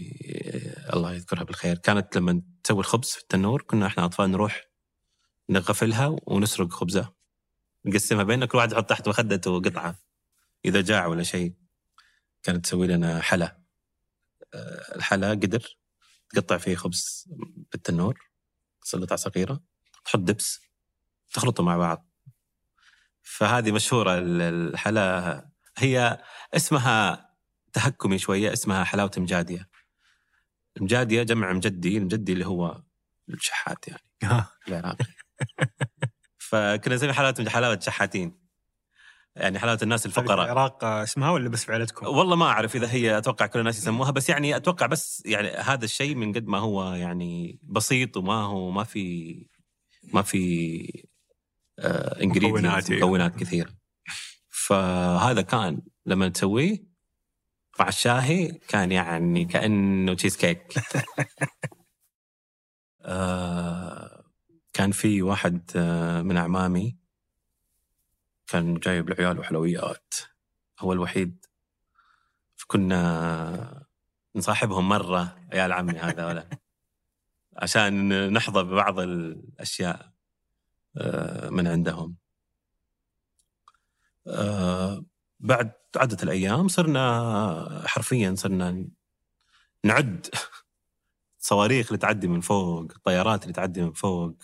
آه، 0.88 0.96
الله 0.96 1.14
يذكرها 1.14 1.44
بالخير 1.44 1.78
كانت 1.78 2.16
لما 2.16 2.42
تسوي 2.64 2.80
الخبز 2.80 3.08
في 3.10 3.20
التنور 3.22 3.62
كنا 3.62 3.86
إحنا 3.86 4.04
أطفال 4.04 4.30
نروح 4.30 4.68
نغفلها 5.50 6.16
ونسرق 6.26 6.72
خبزه 6.72 7.12
نقسمها 7.84 8.22
بيننا 8.22 8.46
كل 8.46 8.58
واحد 8.58 8.72
يحط 8.72 8.88
تحت 8.90 9.08
مخدته 9.08 9.60
قطعة 9.60 9.98
إذا 10.64 10.80
جاع 10.80 11.06
ولا 11.06 11.22
شيء. 11.22 11.54
كانت 12.42 12.64
تسوي 12.64 12.86
لنا 12.86 13.20
حلا. 13.20 13.60
آه، 14.54 14.96
الحلا 14.96 15.30
قدر 15.30 15.76
تقطع 16.30 16.58
فيه 16.58 16.76
خبز 16.76 17.28
بالتنور 17.72 18.18
قطع 18.92 19.16
صغيرة 19.16 19.60
تحط 20.04 20.18
دبس 20.18 20.60
تخلطهم 21.32 21.66
مع 21.66 21.76
بعض. 21.76 22.08
فهذه 23.22 23.72
مشهورة 23.72 24.18
ال- 24.18 24.42
الحلا 24.42 25.48
هي 25.78 26.22
اسمها 26.54 27.25
تهكمي 27.76 28.18
شوية 28.18 28.52
اسمها 28.52 28.84
حلاوة 28.84 29.10
مجاديه 29.16 29.68
المجاديه 30.76 31.22
جمع 31.22 31.52
مجدي 31.52 31.98
المجدي 31.98 32.32
اللي 32.32 32.46
هو 32.46 32.82
الشحات 33.28 33.88
يعني. 33.88 34.02
ها. 34.22 34.50
العراقي. 34.68 35.04
فكنا 36.38 36.94
نسمي 36.94 37.12
حلاوة 37.12 37.44
حلاوة 37.48 37.78
شحاتين. 37.80 38.38
يعني 39.36 39.58
حلاوة 39.58 39.78
الناس 39.82 40.00
في 40.00 40.06
الفقراء. 40.06 40.44
العراق 40.44 40.84
آه، 40.84 41.02
اسمها 41.02 41.30
ولا 41.30 41.48
بس 41.48 41.64
في 41.64 41.72
عائلتكم؟ 41.72 42.06
والله 42.06 42.36
ما 42.36 42.46
أعرف 42.46 42.76
إذا 42.76 42.90
هي 42.90 43.18
أتوقع 43.18 43.46
كل 43.46 43.58
الناس 43.58 43.78
يسموها 43.78 44.10
بس 44.10 44.28
يعني 44.28 44.56
أتوقع 44.56 44.86
بس 44.86 45.22
يعني 45.26 45.48
هذا 45.48 45.84
الشيء 45.84 46.14
من 46.14 46.32
قد 46.32 46.46
ما 46.46 46.58
هو 46.58 46.92
يعني 46.92 47.58
بسيط 47.62 48.16
وما 48.16 48.42
هو 48.42 48.70
ما 48.70 48.84
في 48.84 49.46
ما 50.02 50.22
في 50.22 51.08
آه. 51.78 52.18
مكونات 52.90 53.36
كثيرة. 53.36 53.70
فهذا 54.48 55.42
كان 55.42 55.82
لما 56.06 56.28
تسويه. 56.28 56.95
مع 57.80 57.88
الشاهي 57.88 58.48
كان 58.68 58.92
يعني 58.92 59.44
كأنه 59.44 60.14
تشيز 60.14 60.36
كيك 60.36 60.74
آه 63.02 64.24
كان 64.72 64.90
في 64.90 65.22
واحد 65.22 65.70
آه 65.76 66.22
من 66.22 66.36
أعمامي 66.36 66.96
كان 68.46 68.74
جايب 68.74 69.08
العيال 69.08 69.38
وحلويات 69.38 70.14
هو 70.78 70.92
الوحيد. 70.92 71.46
فكنا 72.56 73.86
نصاحبهم 74.36 74.88
مرة 74.88 75.36
عيال 75.52 75.72
عمي 75.72 75.98
هذا 75.98 76.26
ولا. 76.26 76.48
عشان 77.62 78.32
نحظى 78.32 78.62
ببعض 78.62 79.00
الأشياء 79.00 80.12
آه، 80.96 81.48
من 81.50 81.66
عندهم. 81.66 82.16
بعد 85.40 85.72
عدة 85.96 86.16
الأيام 86.22 86.68
صرنا 86.68 87.82
حرفيا 87.86 88.34
صرنا 88.34 88.86
نعد 89.84 90.26
صواريخ 91.38 91.86
اللي 91.86 91.98
تعدي 91.98 92.28
من 92.28 92.40
فوق 92.40 92.92
الطيارات 92.96 93.42
اللي 93.42 93.52
تعدي 93.52 93.82
من 93.82 93.92
فوق. 93.92 94.36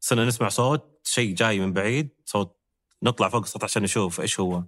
صرنا 0.00 0.24
نسمع 0.24 0.48
صوت 0.48 1.00
شيء 1.04 1.34
جاي 1.34 1.60
من 1.60 1.72
بعيد 1.72 2.08
صوت 2.24 2.56
نطلع 3.02 3.28
فوق 3.28 3.42
السطح 3.42 3.64
عشان 3.64 3.82
نشوف 3.82 4.20
إيش 4.20 4.40
هو. 4.40 4.64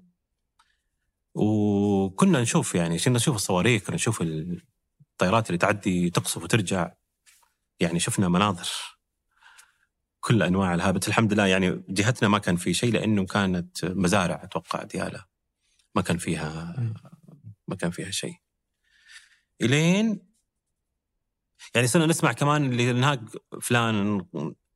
وكنا 1.34 2.42
نشوف 2.42 2.74
يعني 2.74 2.98
كنا 2.98 3.16
نشوف 3.16 3.36
الصواريخ 3.36 3.82
كنا 3.82 3.94
نشوف 3.94 4.22
الطيارات 4.22 5.46
اللي 5.46 5.58
تعدي 5.58 6.10
تقصف 6.10 6.42
وترجع. 6.42 6.92
يعني 7.80 8.00
شفنا 8.00 8.28
مناظر 8.28 8.70
كل 10.20 10.42
أنواع 10.42 10.74
الهابت. 10.74 11.08
الحمد 11.08 11.32
لله 11.32 11.46
يعني 11.46 11.84
جهتنا 11.88 12.28
ما 12.28 12.38
كان 12.38 12.56
في 12.56 12.74
شيء 12.74 12.92
لأنه 12.92 13.26
كانت 13.26 13.84
مزارع 13.84 14.40
أتوقع 14.44 14.82
دياله 14.82 15.33
ما 15.94 16.02
كان 16.02 16.18
فيها 16.18 16.74
ما 17.68 17.76
كان 17.76 17.90
فيها 17.90 18.10
شيء. 18.10 18.36
إلين 19.62 20.34
يعني 21.74 21.86
صرنا 21.86 22.06
نسمع 22.06 22.32
كمان 22.32 22.72
اللي 22.72 22.90
هناك 22.90 23.20
فلان 23.62 24.26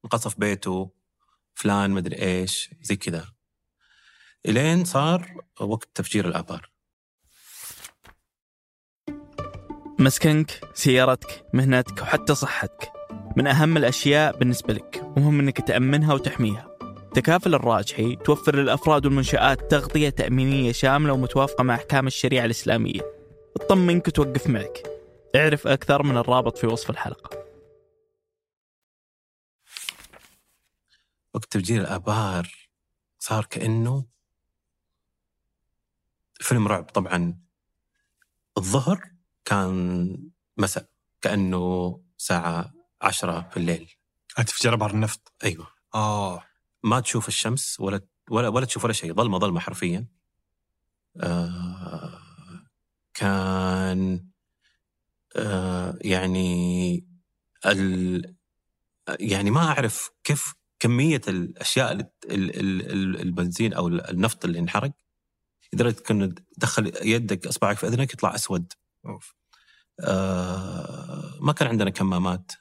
انقصف 0.04 0.38
بيته 0.38 0.94
فلان 1.54 1.90
مدري 1.90 2.22
إيش 2.22 2.70
زي 2.80 2.96
كذا. 2.96 3.32
إلين 4.46 4.84
صار 4.84 5.44
وقت 5.60 5.88
تفجير 5.94 6.28
الآبار. 6.28 6.70
مسكنك 9.98 10.60
سيارتك 10.74 11.46
مهنتك 11.54 12.02
وحتى 12.02 12.34
صحتك. 12.34 12.92
من 13.36 13.46
أهم 13.46 13.76
الأشياء 13.76 14.38
بالنسبة 14.38 14.74
لك 14.74 15.02
ومهم 15.16 15.40
أنك 15.40 15.60
تأمنها 15.66 16.14
وتحميها. 16.14 16.67
تكافل 17.18 17.54
الراجحي 17.54 18.16
توفر 18.16 18.56
للأفراد 18.56 19.06
والمنشآت 19.06 19.70
تغطية 19.70 20.08
تأمينية 20.08 20.72
شاملة 20.72 21.12
ومتوافقة 21.12 21.64
مع 21.64 21.74
أحكام 21.74 22.06
الشريعة 22.06 22.44
الإسلامية. 22.44 23.00
تطمنك 23.54 24.08
وتوقف 24.08 24.46
معك. 24.46 24.82
اعرف 25.36 25.66
أكثر 25.66 26.02
من 26.02 26.16
الرابط 26.16 26.58
في 26.58 26.66
وصف 26.66 26.90
الحلقة. 26.90 27.44
وقت 31.34 31.44
تفجير 31.52 31.80
الآبار 31.80 32.68
صار 33.18 33.44
كأنه 33.44 34.04
فيلم 36.40 36.68
رعب. 36.68 36.84
طبعا 36.84 37.38
الظهر 38.58 39.00
كان 39.44 40.30
مساء 40.56 40.88
كأنه 41.20 42.00
ساعه 42.16 42.72
عشرة 43.02 43.48
في 43.50 43.56
الليل. 43.56 43.94
تفجير 44.36 44.74
ابار 44.74 44.90
النفط. 44.90 45.32
أيوه. 45.44 45.66
آه. 45.94 46.47
ما 46.82 47.00
تشوف 47.00 47.28
الشمس 47.28 47.80
ولا 47.80 48.00
ولا 48.30 48.48
ولا 48.48 48.66
تشوف 48.66 48.84
ولا 48.84 48.92
شيء 48.92 49.14
ظلمة 49.14 49.38
ظلمة 49.38 49.60
حرفيا. 49.60 50.06
آه 51.20 52.20
كان 53.14 54.24
آه 55.36 55.98
يعني 56.00 57.06
ال 57.66 58.34
يعني 59.20 59.50
ما 59.50 59.60
أعرف 59.60 60.10
كيف 60.24 60.54
كمية 60.80 61.20
الأشياء 61.28 61.92
ال- 61.92 62.10
ال- 62.30 62.90
ال- 62.92 63.20
البنزين 63.20 63.72
أو 63.72 63.88
النفط 63.88 64.44
اللي 64.44 64.58
انحرق 64.58 64.92
لدرجه 65.72 66.00
كنا 66.00 66.34
تدخل 66.56 66.92
يدك 67.02 67.46
أصبعك 67.46 67.76
في 67.76 67.86
أذنك 67.86 68.12
يطلع 68.14 68.34
أسود. 68.34 68.72
أوف. 69.06 69.34
آه 70.00 71.38
ما 71.40 71.52
كان 71.52 71.68
عندنا 71.68 71.90
كمامات. 71.90 72.52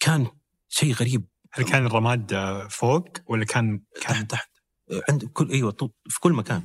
كان 0.00 0.26
شيء 0.68 0.92
غريب. 0.92 1.31
هل 1.52 1.64
كان 1.64 1.86
الرماد 1.86 2.32
آه، 2.32 2.68
فوق 2.68 3.08
ولا 3.26 3.44
كان 3.44 3.80
كان 4.02 4.26
تحت. 4.28 4.30
تحت 4.30 4.50
عند 5.10 5.24
كل 5.24 5.50
أيوه 5.50 5.70
طو- 5.70 5.90
في 6.08 6.20
كل 6.20 6.32
مكان. 6.32 6.62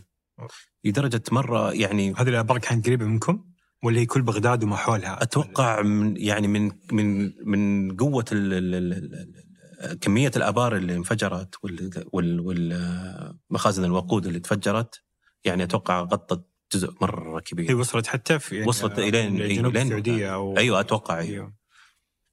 لدرجة 0.84 1.22
مرة 1.32 1.74
يعني 1.74 2.14
هذه 2.18 2.30
الابار 2.30 2.58
كانت 2.58 2.86
قريبة 2.86 3.06
منكم 3.06 3.46
ولا 3.84 4.00
هي 4.00 4.06
كل 4.06 4.22
بغداد 4.22 4.64
وما 4.64 4.76
حولها؟ 4.76 5.24
أتوقع 5.24 5.82
من 5.82 6.18
يعني 6.18 6.48
من 6.48 6.72
من 6.92 7.34
من 7.50 7.96
قوة 7.98 8.26
ال 8.32 8.54
ال 8.54 8.76
ال 8.76 8.94
ال 8.94 10.00
كمية 10.00 10.32
الآبار 10.36 10.76
اللي 10.76 10.96
انفجرت 10.96 11.56
وال- 11.64 12.06
وال- 12.14 12.40
والمخازن 12.40 13.84
الوقود 13.86 14.26
اللي 14.26 14.40
تفجرت 14.40 15.04
يعني 15.44 15.64
أتوقع 15.64 16.02
غطت 16.02 16.48
جزء 16.74 16.94
مرة 17.02 17.38
هي 17.38 17.42
كبير 17.42 17.76
وصلت 17.78 18.08
حتى 18.08 18.40
في 18.40 18.56
يعني 18.56 18.68
وصلت 18.68 18.94
إلين- 18.96 19.42
جنوب 19.52 19.78
السعودية 19.78 20.34
أو 20.34 20.58
أيوه 20.58 20.80
أتوقع 20.80 21.14
أيوه. 21.20 21.28
أيوه. 21.34 21.54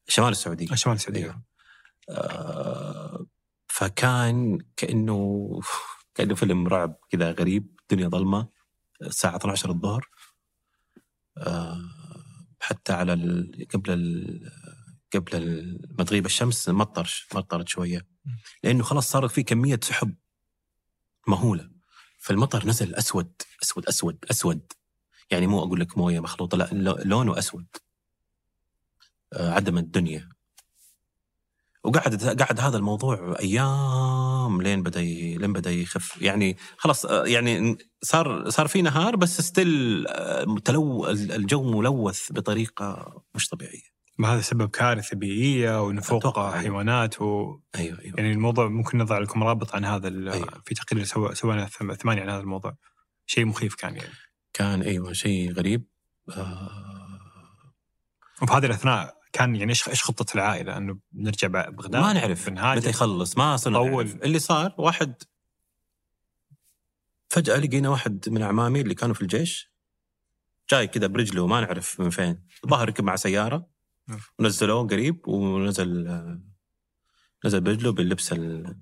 شمال 0.09 0.29
السعودية. 0.31 0.67
شمال 0.75 0.95
السعودية. 0.97 1.23
أيوه. 1.23 1.43
آه، 2.09 3.27
فكان 3.69 4.59
كأنه 4.77 5.51
كأنه 6.15 6.35
فيلم 6.35 6.67
رعب 6.69 6.97
كذا 7.11 7.31
غريب 7.33 7.77
الدنيا 7.81 8.09
ظلمة 8.09 8.49
الساعة 9.03 9.37
12 9.37 9.71
الظهر. 9.71 10.09
آه، 11.39 11.81
حتى 12.61 12.93
على 12.93 13.13
ال... 13.13 13.67
قبل 13.75 13.91
ال... 13.93 14.51
قبل 15.15 15.79
ما 15.99 16.05
تغيب 16.05 16.27
الشمس 16.27 16.69
مطر 16.69 17.27
مطرت 17.35 17.69
شوية. 17.69 18.07
لأنه 18.65 18.83
خلاص 18.83 19.11
صار 19.11 19.29
في 19.29 19.43
كمية 19.43 19.81
سحب 19.83 20.15
مهولة. 21.29 21.71
فالمطر 22.19 22.67
نزل 22.67 22.95
أسود 22.95 23.33
أسود 23.63 23.87
أسود 23.87 24.25
أسود. 24.31 24.73
يعني 25.31 25.47
مو 25.47 25.59
أقول 25.59 25.81
لك 25.81 25.99
موية 25.99 26.21
مخلوطة 26.21 26.59
لا 26.59 26.69
لو- 26.73 26.99
لونه 27.05 27.39
أسود. 27.39 27.67
آه، 29.33 29.51
عدم 29.51 29.79
الدنيا. 29.79 30.29
وقعد 31.85 32.25
قعد 32.43 32.61
هذا 32.61 32.77
الموضوع 32.77 33.37
أيام 33.41 34.63
لين 34.63 34.83
بدأ 34.83 35.01
لين 35.01 35.53
بدأ 35.53 35.71
يخف. 35.71 36.23
يعني 36.23 36.57
خلاص 36.77 37.07
آه، 37.07 37.25
يعني 37.27 37.79
صار 38.03 38.51
صار 38.51 38.69
في 38.69 38.83
نهار 38.83 39.17
بس 39.17 39.41
ستيل 39.41 40.07
تلو 40.65 41.07
الجو 41.11 41.79
ملوث 41.79 42.33
بطريقة 42.33 43.23
مش 43.35 43.49
طبيعية. 43.49 43.95
ما 44.19 44.29
هذا 44.35 44.41
سبب 44.41 44.71
كارثة 44.71 45.17
بيئية 45.17 45.83
ونفوق 45.83 46.39
أيوه. 46.39 46.59
حيوانات 46.61 47.23
و... 47.23 47.59
أيوه 47.77 48.01
أيوه. 48.01 48.15
يعني 48.19 48.33
الموضوع 48.33 48.69
ممكن 48.69 48.99
نضع 48.99 49.19
لكم 49.19 49.45
رابط 49.45 49.75
عن 49.75 49.85
هذا 49.85 50.09
ال- 50.09 50.29
أيوه. 50.29 50.63
في 50.67 50.75
تقرير 50.75 51.05
سوى 51.05 51.35
سوينا 51.35 51.65
ثم- 51.67 51.95
ثمانية 51.95 52.23
عن 52.23 52.29
هذا 52.29 52.41
الموضوع. 52.41 52.77
شيء 53.27 53.45
مخيف 53.45 53.75
كان 53.75 53.97
يعني. 53.97 54.09
كان 54.53 54.83
أيوه 54.83 55.13
شيء 55.13 55.53
غريب. 55.53 55.85
آه. 56.37 56.71
وفي 58.43 58.53
هذه 58.53 58.67
الأثناء 58.67 59.15
كان 59.35 59.57
يعني 59.57 59.71
إيش 59.71 59.89
إيش 59.89 60.05
خطة 60.05 60.35
العائلة؟ 60.35 60.77
إنه 60.77 60.99
نرجع 61.15 61.49
بع- 61.49 61.71
بغداد 61.71 62.03
ما 62.03 62.13
نعرف 62.13 62.49
متى 62.49 62.91
يخلص 62.91 63.39
ما 63.39 63.57
صرنا 63.57 63.79
طول. 63.79 64.07
اللي 64.07 64.39
صار 64.39 64.75
واحد 64.79 65.15
فجأة 67.29 67.57
لقينا 67.57 67.89
واحد 67.89 68.29
من 68.29 68.43
أعمامي 68.43 68.81
اللي 68.81 68.95
كانوا 68.95 69.15
في 69.15 69.23
الجيش 69.23 69.73
جاي 70.71 70.87
كذا 70.87 71.07
برجله 71.07 71.47
ما 71.47 71.61
نعرف 71.61 72.01
من 72.01 72.11
فين. 72.11 72.47
ظهر 72.67 72.89
ركب 72.89 73.05
مع 73.05 73.17
سيارة. 73.17 73.67
أوف. 74.11 74.33
ونزلوه 74.39 74.87
قريب 74.87 75.29
ونزل 75.29 76.09
نزل 77.45 77.61
برجله 77.61 77.93
باللبس 77.93 78.33
ال- 78.33 78.79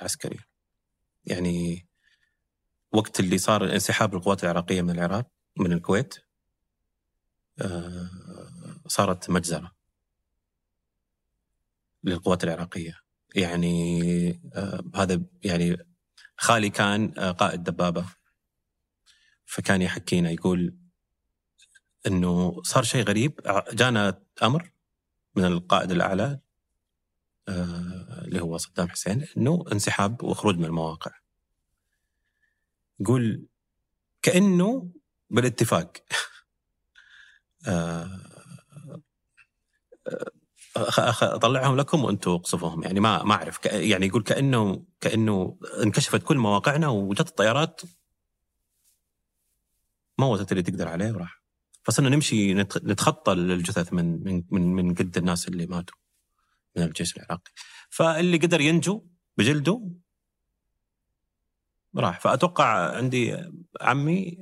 العسكري. 0.00 0.38
يعني 1.24 1.88
وقت 2.92 3.20
اللي 3.20 3.38
صار 3.38 3.72
انسحاب 3.72 4.14
القوات 4.14 4.44
العراقية 4.44 4.82
من 4.82 4.90
العراق 4.90 5.26
من 5.56 5.72
الكويت 5.72 6.14
آه، 7.60 8.10
صارت 8.88 9.30
مجزرة 9.30 9.72
للقوات 12.04 12.44
العراقية. 12.44 13.00
يعني 13.34 14.40
آه، 14.54 14.84
هذا 14.94 15.22
يعني 15.44 15.76
خالي 16.36 16.70
كان 16.70 17.18
آه، 17.18 17.30
قائد 17.30 17.62
دبابة. 17.62 18.06
فكان 19.46 19.82
يحكينا 19.82 20.30
يقول 20.30 20.76
إنه 22.06 22.62
صار 22.62 22.82
شيء 22.82 23.04
غريب. 23.04 23.40
جانا 23.72 24.22
أمر 24.42 24.72
من 25.36 25.44
القائد 25.44 25.90
الأعلى 25.90 26.40
آه، 27.48 28.24
اللي 28.24 28.40
هو 28.40 28.56
صدام 28.56 28.88
حسين 28.88 29.26
إنه 29.36 29.64
انسحاب 29.72 30.22
وخروج 30.22 30.56
من 30.56 30.64
المواقع. 30.64 31.10
يقول 33.00 33.46
كأنه 34.22 34.92
بالاتفاق. 35.30 35.92
أطلعهم 41.22 41.76
لكم 41.76 42.04
وأنتم 42.04 42.30
اقصفوهم. 42.30 42.82
يعني 42.82 43.00
ما 43.00 43.22
ما 43.22 43.34
أعرف. 43.34 43.58
يعني 43.64 44.06
يقول 44.06 44.22
كانه 44.22 44.84
كأنه 45.00 45.58
انكشفت 45.82 46.22
كل 46.22 46.38
مواقعنا 46.38 46.88
وجت 46.88 47.28
الطيارات 47.28 47.80
موتت 50.18 50.52
اللي 50.52 50.62
تقدر 50.62 50.88
عليه 50.88 51.12
وراح. 51.12 51.42
فصرنا 51.82 52.08
نمشي 52.08 52.54
نتخطى 52.54 53.32
الجثث 53.32 53.92
من 53.92 54.24
من 54.24 54.44
من 54.50 54.74
من 54.74 54.94
قد 54.94 55.18
الناس 55.18 55.48
اللي 55.48 55.66
ماتوا 55.66 55.96
من 56.76 56.82
الجيش 56.82 57.16
العراقي. 57.16 57.52
فاللي 57.90 58.36
قدر 58.36 58.60
ينجو 58.60 59.06
بجلده 59.36 59.90
راح. 61.96 62.20
فأتوقع 62.20 62.96
عندي 62.96 63.50
عمي 63.80 64.38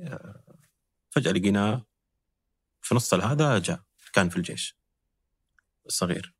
فجأة 1.09 1.31
لقيناه 1.31 1.85
في 2.81 2.95
نص 2.95 3.13
هذا 3.13 3.59
جاء 3.59 3.81
كان 4.13 4.29
في 4.29 4.37
الجيش. 4.37 4.77
الصغير. 5.87 6.33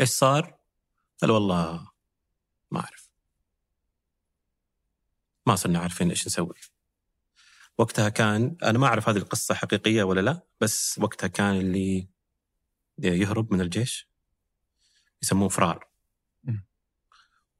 إيش 0.00 0.08
صار؟ 0.08 0.58
قال 1.22 1.30
والله 1.30 1.90
ما 2.70 2.80
أعرف. 2.80 3.10
ما 5.46 5.56
صرنا 5.56 5.78
عارفين 5.78 6.10
إيش 6.10 6.26
نسوي. 6.26 6.54
وقتها 7.78 8.08
كان 8.08 8.56
أنا 8.62 8.78
ما 8.78 8.86
أعرف 8.86 9.08
هذه 9.08 9.16
القصة 9.16 9.54
حقيقية 9.54 10.02
ولا 10.02 10.20
لا 10.20 10.46
بس 10.60 10.98
وقتها 11.02 11.26
كان 11.26 11.56
اللي 11.56 12.08
يهرب 12.98 13.52
من 13.52 13.60
الجيش 13.60 14.08
يسموه 15.22 15.48
فرار. 15.48 15.88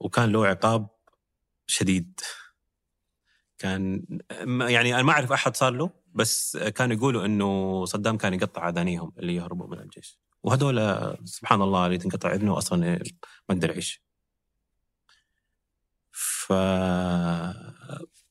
وكان 0.01 0.33
له 0.33 0.47
عقاب 0.47 0.89
شديد. 1.67 2.21
كان 3.59 4.07
يعني 4.69 4.95
أنا 4.95 5.03
ما 5.03 5.13
أعرف 5.13 5.33
أحد 5.33 5.57
صار 5.57 5.73
له 5.73 5.91
بس 6.15 6.57
كانوا 6.57 6.97
يقولوا 6.97 7.25
إنه 7.25 7.85
صدام 7.85 8.17
كان 8.17 8.35
يقطع 8.35 8.69
أذانيهم 8.69 9.13
اللي 9.19 9.35
يهربوا 9.35 9.67
من 9.67 9.79
الجيش. 9.81 10.19
وهذول 10.47 10.79
سبحان 11.25 11.63
الله 11.63 11.87
اللي 11.87 11.99
تنقطع 11.99 12.33
اذنه 12.35 12.59
أصلا 12.59 12.79
ما 13.49 13.55
يقدر 13.55 13.71
يعيش. 13.71 14.03
ف 16.13 16.53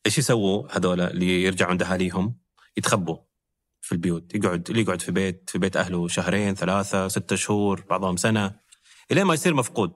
إيش 0.06 0.18
يسووا 0.18 0.78
هذول 0.78 1.02
اللي 1.02 1.44
يرجعوا 1.44 1.72
عند 1.72 1.84
أهاليهم؟ 1.84 2.38
يتخبوا 2.78 3.18
في 3.82 3.92
البيوت 3.92 4.36
يقعد 4.36 4.70
اللي 4.70 4.82
يقعد 4.82 5.02
في 5.02 5.12
بيت 5.12 5.50
في 5.50 5.58
بيت 5.58 5.78
أهله 5.78 6.08
شهرين 6.08 6.56
ثلاثة 6.56 7.08
ستة 7.08 7.36
شهور 7.36 7.82
بعضهم 7.90 8.18
سنة 8.18 8.60
الين 9.12 9.26
ما 9.26 9.34
يصير 9.34 9.54
مفقود. 9.54 9.94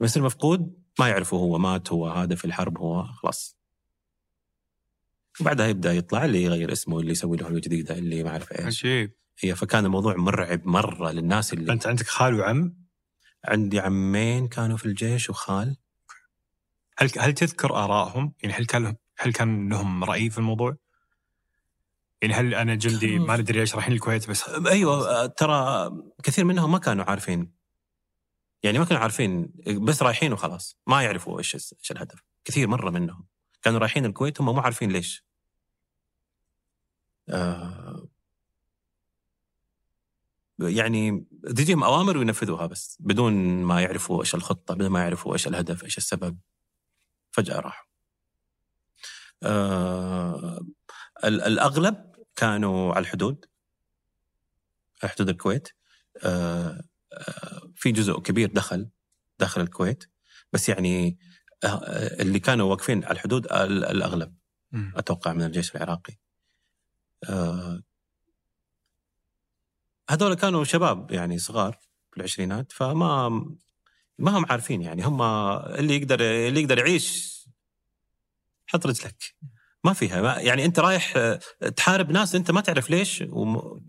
ما 0.00 0.06
يصير 0.06 0.22
مفقود 0.22 0.82
ما 0.98 1.08
يعرفوا 1.08 1.38
هو 1.38 1.58
مات 1.58 1.92
هو 1.92 2.08
هذا 2.08 2.34
في 2.34 2.44
الحرب 2.44 2.78
هو 2.78 3.04
خلاص. 3.04 3.61
وبعدها 5.40 5.66
يبدأ 5.66 5.92
يطلع 5.92 6.24
اللي 6.24 6.42
يغير 6.42 6.72
اسمه 6.72 7.00
اللي 7.00 7.12
يسوي 7.12 7.36
له 7.36 7.50
جديدة 7.50 7.98
اللي 7.98 8.22
ما 8.22 8.30
أعرف 8.30 8.52
إيش. 8.52 8.64
عجيب. 8.64 9.12
هي 9.38 9.54
فكان 9.54 9.84
الموضوع 9.84 10.16
مرعب 10.16 10.66
مرة 10.66 11.10
للناس 11.10 11.52
اللي 11.52 11.72
أنت 11.72 11.86
عندك 11.86 12.06
خال 12.06 12.34
وعم؟ 12.34 12.76
عندي 13.44 13.80
عمين 13.80 14.48
كانوا 14.48 14.76
في 14.76 14.86
الجيش 14.86 15.30
وخال. 15.30 15.76
هل 16.98 17.10
هل 17.18 17.32
تذكر 17.32 17.76
آرائهم؟ 17.76 18.32
يعني 18.42 18.54
هل 18.54 18.66
كان 18.66 18.96
هل 19.18 19.32
كان 19.32 19.68
لهم 19.68 20.04
رأي 20.04 20.30
في 20.30 20.38
الموضوع؟ 20.38 20.76
يعني 22.22 22.34
هل 22.34 22.54
أنا 22.54 22.74
جندي 22.74 23.18
ما 23.18 23.36
ندري 23.36 23.60
ليش 23.60 23.74
رايحين 23.74 23.94
الكويت 23.94 24.30
بس 24.30 24.48
أيوه 24.48 25.26
ترى 25.26 25.90
كثير 26.22 26.44
منهم 26.44 26.72
ما 26.72 26.78
كانوا 26.78 27.04
عارفين. 27.04 27.52
يعني 28.62 28.78
ما 28.78 28.84
كانوا 28.84 29.02
عارفين 29.02 29.52
بس 29.66 30.02
رايحين 30.02 30.32
وخلاص. 30.32 30.78
ما 30.86 31.02
يعرفوا 31.02 31.38
إيش 31.38 31.54
إيش 31.54 31.90
الهدف. 31.90 32.22
كثير 32.44 32.68
مرة 32.68 32.90
منهم. 32.90 33.26
كانوا 33.62 33.78
رايحين 33.78 34.04
الكويت 34.04 34.40
هم 34.40 34.54
مو 34.54 34.60
عارفين 34.60 34.90
ليش. 34.92 35.24
آه 37.28 38.08
يعني 40.58 41.26
تجيهم 41.46 41.84
أوامر 41.84 42.18
وينفذوها 42.18 42.66
بس 42.66 42.96
بدون 43.00 43.32
ما 43.62 43.82
يعرفوا 43.82 44.20
إيش 44.20 44.34
الخطة 44.34 44.74
بدون 44.74 44.90
ما 44.90 45.00
يعرفوا 45.00 45.32
إيش 45.32 45.46
الهدف 45.46 45.84
إيش 45.84 45.98
السبب. 45.98 46.38
فجأة 47.32 47.60
راحوا. 47.60 47.86
آه 49.42 50.66
الأغلب 51.24 52.12
كانوا 52.36 52.94
على 52.94 53.02
الحدود 53.02 53.44
على 55.02 55.12
حدود 55.12 55.28
الكويت. 55.28 55.68
آه 56.24 56.84
آه 57.12 57.72
في 57.76 57.92
جزء 57.92 58.20
كبير 58.20 58.48
دخل 58.52 58.88
داخل 59.38 59.60
الكويت. 59.60 60.04
بس 60.52 60.68
يعني 60.68 61.18
اللي 61.64 62.38
كانوا 62.40 62.70
واقفين 62.70 63.04
على 63.04 63.12
الحدود 63.12 63.46
الأغلب 63.52 64.34
أتوقع 64.74 65.32
من 65.32 65.42
الجيش 65.42 65.76
العراقي. 65.76 66.14
آه 67.28 67.82
هذول 70.10 70.34
كانوا 70.34 70.64
شباب 70.64 71.10
يعني 71.10 71.38
صغار 71.38 71.78
في 72.10 72.16
العشرينات 72.16 72.72
فما 72.72 73.28
ما 74.18 74.38
هم 74.38 74.46
عارفين 74.50 74.82
يعني 74.82 75.02
هم 75.02 75.22
اللي 75.22 75.96
يقدر 75.96 76.20
اللي 76.20 76.60
يقدر 76.60 76.78
يعيش 76.78 77.38
حط 78.66 78.86
رجلك. 78.86 79.34
ما 79.84 79.92
فيها 79.92 80.22
ما 80.22 80.40
يعني 80.40 80.64
أنت 80.64 80.78
رايح 80.78 81.14
تحارب 81.76 82.10
ناس 82.10 82.34
أنت 82.34 82.50
ما 82.50 82.60
تعرف 82.60 82.90
ليش 82.90 83.24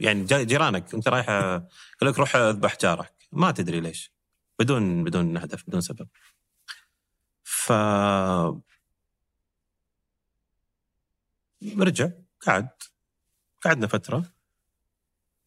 يعني 0.02 0.26
جيرانك 0.26 0.94
أنت 0.94 1.08
رايح 1.08 1.30
يقول 1.30 2.10
لك 2.12 2.20
روح 2.20 2.36
أذبح 2.36 2.78
جارك. 2.82 3.14
ما 3.32 3.52
تدري 3.52 3.80
ليش 3.80 4.14
بدون 4.60 5.04
بدون 5.04 5.38
هدف 5.38 5.64
بدون 5.68 5.82
سبب. 5.82 6.08
ف 7.64 7.72
رجع 11.80 12.10
قعد 12.42 12.70
قعدنا 13.62 13.88
فترة. 13.88 14.34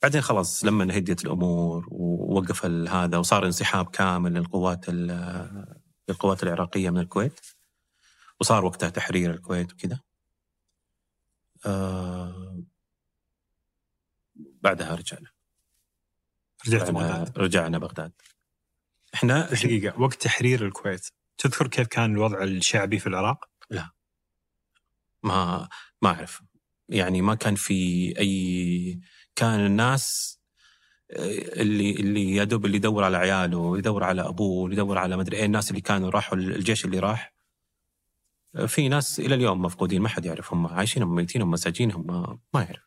بعدين 0.02 0.20
خلاص 0.20 0.64
لما 0.64 0.96
هديت 0.96 1.24
الأمور 1.24 1.87
ووقف 1.90 2.66
هذا 2.66 3.18
وصار 3.18 3.46
انسحاب 3.46 3.90
كامل 3.90 4.35
للقوات 4.35 4.88
للقوات 6.09 6.42
العراقية 6.42 6.90
من 6.90 6.98
الكويت. 6.98 7.40
وصار 8.40 8.64
وقتها 8.64 8.88
تحرير 8.88 9.31
الكويت 9.31 9.72
وكذا. 9.72 10.00
آه 11.66 12.62
بعدها 14.37 14.94
رجعنا. 14.94 15.31
رجعت 16.66 16.90
بغداد. 16.90 17.38
رجعنا 17.38 17.79
بغداد. 17.79 18.12
إحنا 19.14 19.50
دقيقة 19.50 20.00
وقت 20.00 20.22
تحرير 20.22 20.66
الكويت. 20.66 21.11
تذكر 21.38 21.66
كيف 21.66 21.87
كان 21.87 22.12
الوضع 22.12 22.42
الشعبي 22.42 22.99
في 22.99 23.07
العراق؟ 23.07 23.44
لا. 23.70 23.90
ما 25.22 25.68
ما 26.03 26.09
أعرف. 26.09 26.42
يعني 26.88 27.22
ما 27.22 27.35
كان 27.35 27.55
في 27.55 28.14
أي 28.18 29.01
كان 29.37 29.66
الناس 29.66 30.37
آه، 31.11 31.62
اللي 31.62 31.90
اللي 31.90 32.35
يا 32.35 32.44
دوب 32.44 32.66
اللي 32.66 32.77
يدور 32.77 33.05
على 33.05 33.16
عياله 33.16 33.79
يدور 33.79 34.05
على 34.05 34.29
أبوه 34.29 34.72
يدور 34.72 34.99
على 34.99 35.16
مدري 35.16 35.37
إيه 35.37 35.44
الناس 35.44 35.70
اللي 35.70 35.81
كانوا 35.81 36.11
راحوا 36.11 36.38
الجيش 36.38 36.85
اللي 36.85 36.99
راح. 36.99 37.35
آه، 38.57 38.66
في 38.66 38.88
ناس 38.88 39.20
إلى 39.20 39.35
اليوم 39.35 39.62
مفقودين 39.62 40.03
ما 40.03 40.09
حد 40.09 40.25
يعرف 40.25 40.53
هم 40.53 40.66
عايشين 40.66 41.03
هم 41.03 41.14
ميتين 41.14 41.42
هم 41.42 41.51
مساجين 41.51 41.92
هم 41.92 42.07
ما, 42.07 42.38
ما 42.55 42.62
يعرف. 42.62 42.87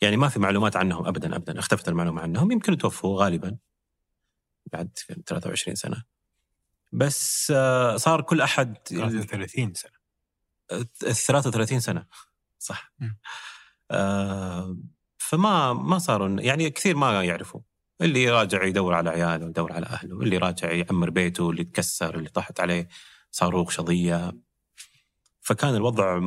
يعني 0.00 0.16
ما 0.16 0.28
في 0.28 0.38
معلومات 0.38 0.76
عنهم 0.76 1.06
ابدا 1.06 1.36
ابدا. 1.36 1.58
اختفت 1.58 1.88
المعلومة 1.88 2.22
عنهم 2.22 2.52
يمكن 2.52 2.78
توفوا 2.78 3.24
غالبا. 3.24 3.58
بعد 4.72 4.98
23 5.26 5.74
سنة. 5.74 6.04
بس 6.92 7.52
آه، 7.56 7.96
صار 7.96 8.20
كل 8.20 8.40
أحد 8.40 8.76
33 8.88 9.74
سنة. 9.74 9.92
33 11.00 11.80
سنة. 11.80 12.06
صح. 12.58 12.92
آه 13.90 14.76
فما 15.18 15.72
ما 15.72 15.98
صاروا 15.98 16.40
يعني 16.40 16.70
كثير 16.70 16.96
ما 16.96 17.24
يعرفوا. 17.24 17.60
اللي 18.00 18.30
راجع 18.30 18.64
يدور 18.64 18.94
على 18.94 19.10
عياله 19.10 19.46
يدور 19.46 19.72
على 19.72 19.86
أهله. 19.86 20.22
اللي 20.22 20.38
راجع 20.38 20.70
يعمر 20.72 21.10
بيته 21.10 21.50
اللي 21.50 21.64
تكسر 21.64 22.14
اللي 22.14 22.28
طاحت 22.28 22.60
عليه 22.60 22.88
صاروخ 23.30 23.70
شظيه 23.70 24.32
فكان 25.40 25.74
الوضع 25.74 26.18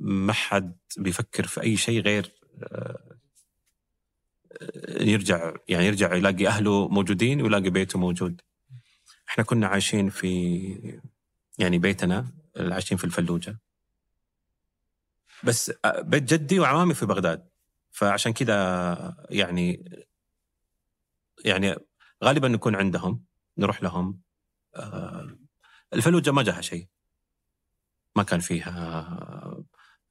ما 0.00 0.32
حد 0.32 0.76
بيفكر 0.96 1.46
في 1.46 1.62
أي 1.62 1.76
شيء 1.76 2.00
غير 2.00 2.32
آه، 2.62 3.16
يرجع 4.88 5.54
يعني 5.68 5.86
يرجع 5.86 6.14
يلاقي 6.14 6.46
أهله 6.46 6.88
موجودين 6.88 7.42
ويلاقي 7.42 7.70
بيته 7.70 7.98
موجود. 7.98 8.40
إحنا 9.28 9.44
كنا 9.44 9.66
عايشين 9.66 10.10
في 10.10 11.00
يعني 11.58 11.78
بيتنا 11.78 12.32
عايشين 12.56 12.98
في 12.98 13.04
الفلوجة. 13.04 13.58
بس 15.44 15.72
بيت 15.86 16.22
جدي 16.22 16.60
وعمامي 16.60 16.94
في 16.94 17.06
بغداد. 17.06 17.48
فعشان 17.90 18.32
كذا 18.32 19.26
يعني 19.30 19.90
يعني 21.44 21.76
غالبا 22.24 22.48
نكون 22.48 22.76
عندهم 22.76 23.24
نروح 23.58 23.82
لهم. 23.82 24.20
الفلوجة 25.92 26.30
ما 26.30 26.42
جاها 26.42 26.60
شيء. 26.60 26.88
ما 28.16 28.22
كان 28.22 28.40
فيها 28.40 29.64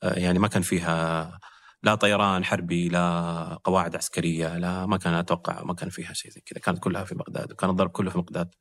يعني 0.04 0.40
ما 0.40 0.48
كان 0.48 0.62
فيها 0.62 1.40
لا 1.84 1.96
طيران 1.96 2.46
حربي 2.46 2.90
لا 2.90 3.60
قواعد 3.64 3.96
عسكرية 3.96 4.58
لا 4.58 4.86
ما 4.86 4.98
كان 4.98 5.14
أتوقع 5.14 5.64
ما 5.64 5.74
كان 5.74 5.90
فيها 5.90 6.14
شيء 6.14 6.32
زي 6.32 6.42
كذا 6.42 6.60
كانت 6.60 6.80
كلها 6.80 7.04
في 7.04 7.16
بغداد 7.16 7.52
وكان 7.52 7.70
الضرب 7.70 7.90
كله 7.90 8.10
في 8.10 8.18
بغداد. 8.18 8.56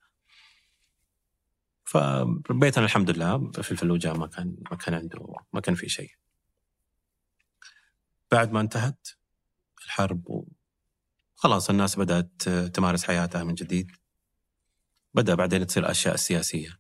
فربيتنا 1.85 2.85
الحمد 2.85 3.11
لله. 3.11 3.51
في 3.51 3.73
الفلوجة 3.73 4.13
ما 4.13 4.27
كان 4.27 4.57
ما 4.71 4.77
كان 4.77 4.95
عنده 4.95 5.35
ما 5.53 5.61
كان 5.61 5.75
في 5.75 5.89
شيء. 5.89 6.11
بعد 8.31 8.53
ما 8.53 8.61
انتهت 8.61 9.09
الحرب 9.85 10.45
خلاص 11.35 11.71
الناس 11.71 11.99
بدأت 11.99 12.43
تمارس 12.49 13.05
حياتها 13.05 13.45
من 13.45 13.55
جديد. 13.55 13.91
بدأ 15.15 15.35
بعدين 15.35 15.67
تصير 15.67 15.83
الأشياء 15.83 16.15
السياسية 16.15 16.79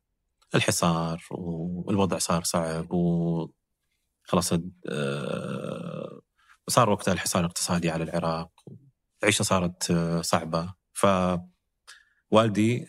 الحصار 0.54 1.22
والوضع 1.30 2.18
صار 2.18 2.42
صعب 2.42 2.92
وخلاص 2.92 4.52
آه، 4.88 6.20
صار 6.68 6.90
وقتها 6.90 7.12
الحصار 7.12 7.40
الاقتصادي 7.40 7.90
على 7.90 8.04
العراق. 8.04 8.50
العيشة 9.22 9.42
صارت 9.42 9.90
آه، 9.90 10.20
صعبة. 10.20 10.74
فوالدي 10.92 11.48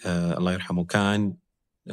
آه، 0.06 0.38
الله 0.38 0.54
يرحمه 0.54 0.86
كان 0.86 1.38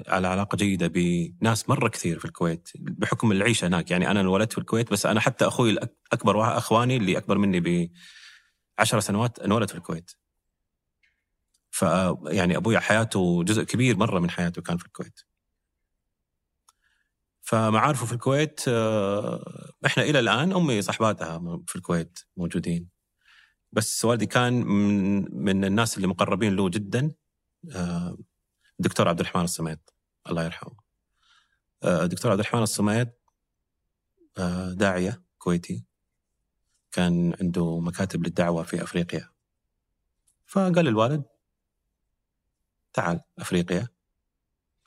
على 0.09 0.29
علاقة 0.29 0.57
جيدة 0.57 0.87
بناس 0.87 1.69
مرة 1.69 1.89
كثير 1.89 2.19
في 2.19 2.25
الكويت 2.25 2.69
بحكم 2.75 3.33
العيشه 3.33 3.67
هناك. 3.67 3.91
يعني 3.91 4.11
أنا 4.11 4.21
انولدت 4.21 4.53
في 4.53 4.59
الكويت 4.59 4.93
بس 4.93 5.07
أنا 5.07 5.21
حتى 5.21 5.47
أخوي 5.47 5.71
الاكبر 5.71 6.59
أخواني 6.59 6.97
اللي 6.97 7.19
أكبر 7.19 7.39
مني 7.39 7.61
ب 7.61 7.91
10 8.79 9.01
سنوات 9.01 9.39
انولد 9.39 9.71
في 9.71 9.75
الكويت. 9.75 10.11
ف 11.71 11.83
يعني 12.27 12.57
أبوي 12.57 12.81
حياته 12.81 13.45
جزء 13.45 13.63
كبير 13.63 13.97
مرة 13.97 14.21
من 14.21 14.31
حياته 14.31 14.63
كان 14.63 14.77
في 14.77 14.87
الكويت. 14.87 15.21
فمعارفه 17.43 18.07
في 18.07 18.13
الكويت 18.13 18.61
آه، 18.69 19.73
إحنا 19.87 20.03
إلى 20.03 20.19
الآن 20.19 20.53
أمي 20.53 20.83
صحباتها 20.83 21.39
في 21.67 21.77
الكويت 21.77 22.19
موجودين. 22.37 22.89
بس 23.73 24.05
والدي 24.05 24.27
كان 24.27 24.53
من 24.53 25.25
من 25.45 25.65
الناس 25.65 25.97
اللي 25.97 26.09
مقربين 26.09 26.57
له 26.57 26.69
جدا 26.69 27.13
آه، 27.75 28.17
الدكتور 28.83 29.09
عبد 29.09 29.21
الرحمن 29.21 29.45
الصميد. 29.45 29.79
الله 30.29 30.45
يرحمه. 30.45 30.77
الدكتور 31.85 32.31
آه، 32.31 32.33
عبد 32.33 32.40
الرحمن 32.40 32.62
الصميد 32.62 33.12
آه، 34.38 34.73
داعية 34.73 35.23
كويتي. 35.38 35.85
كان 36.92 37.37
عنده 37.40 37.81
مكاتب 37.81 38.27
للدعوة 38.27 38.62
في 38.62 38.83
أفريقيا. 38.83 39.31
فقال 40.47 40.85
للوالد 40.85 41.25
تعال 42.92 43.21
أفريقيا 43.38 43.88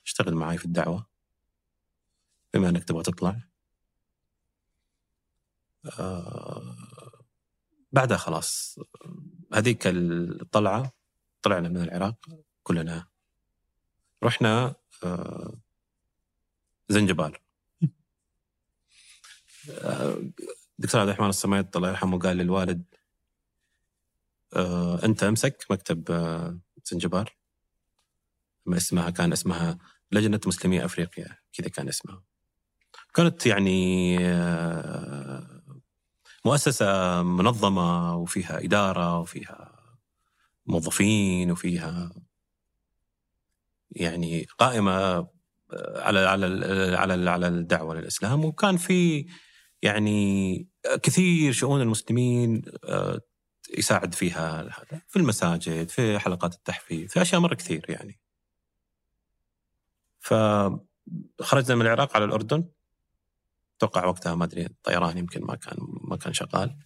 اشتغل 0.05 0.35
معي 0.35 0.57
في 0.57 0.65
الدعوة. 0.65 1.07
بما 2.53 2.69
أنك 2.69 2.83
تبغى 2.83 3.03
تطلع. 3.03 3.41
آه 5.99 6.75
بعدها 7.91 8.17
خلاص 8.17 8.79
هذيك 9.53 9.87
الطلعة 9.87 10.91
طلعنا 11.41 11.69
من 11.69 11.81
العراق 11.81 12.15
كلنا. 12.63 13.14
رحنا 14.25 14.75
آه، 15.03 15.53
زنجبار 16.89 17.41
آه، 19.69 20.17
دكتور 20.79 21.01
عبد 21.01 21.09
الرحمن 21.09 21.29
الصميد 21.29 21.75
الله 21.75 21.89
يرحمه 21.89 22.19
قال 22.19 22.37
للوالد 22.37 22.83
آه، 24.53 25.05
أنت 25.05 25.23
أمسك 25.23 25.65
مكتب 25.69 26.11
زنجبار 26.85 27.35
اسمها 28.67 29.09
كان 29.09 29.31
اسمها 29.31 29.77
لجنة 30.11 30.39
مسلمي 30.47 30.85
أفريقيا 30.85 31.37
كذا 31.53 31.67
كان 31.67 31.87
اسمها. 31.87 32.23
كانت 33.13 33.45
يعني 33.45 34.17
مؤسسة 36.45 37.23
منظمة 37.23 38.15
وفيها 38.17 38.63
إدارة 38.63 39.19
وفيها 39.19 39.75
موظفين 40.67 41.51
وفيها 41.51 42.11
يعني 43.95 44.47
قائمة 44.57 44.91
آه، 44.91 45.31
على 45.95 46.19
على 46.19 46.45
على 46.95 47.29
على 47.29 47.47
الدعوة 47.47 47.95
للإسلام. 47.95 48.45
وكان 48.45 48.77
في 48.77 49.27
يعني 49.81 50.67
كثير 51.03 51.51
شؤون 51.51 51.81
المسلمين 51.81 52.61
آه، 52.83 53.19
يساعد 53.77 54.13
فيها 54.13 54.61
هذا. 54.61 55.01
في 55.07 55.15
المساجد 55.19 55.89
في 55.89 56.19
حلقات 56.19 56.53
التحفيظ 56.53 57.09
في 57.09 57.21
أشياء 57.21 57.41
مرة 57.41 57.55
كثير 57.55 57.85
يعني. 57.89 58.19
فخرجنا 60.19 61.75
من 61.75 61.81
العراق 61.81 62.15
على 62.15 62.25
الأردن. 62.25 62.69
أتوقع 63.77 64.05
وقتها 64.05 64.35
ما 64.35 64.45
أدري 64.45 64.65
الطيران 64.65 65.17
يمكن 65.17 65.43
ما 65.43 65.55
كان 65.55 65.77
ما 65.79 66.17
كان 66.17 66.33
شغال. 66.33 66.77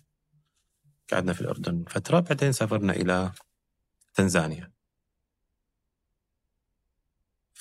قعدنا 1.12 1.34
في 1.34 1.42
الأردن 1.42 1.84
فترة 1.88 2.20
بعدين 2.20 2.52
سافرنا 2.52 2.94
إلى 2.94 3.32
تنزانيا. 4.14 4.79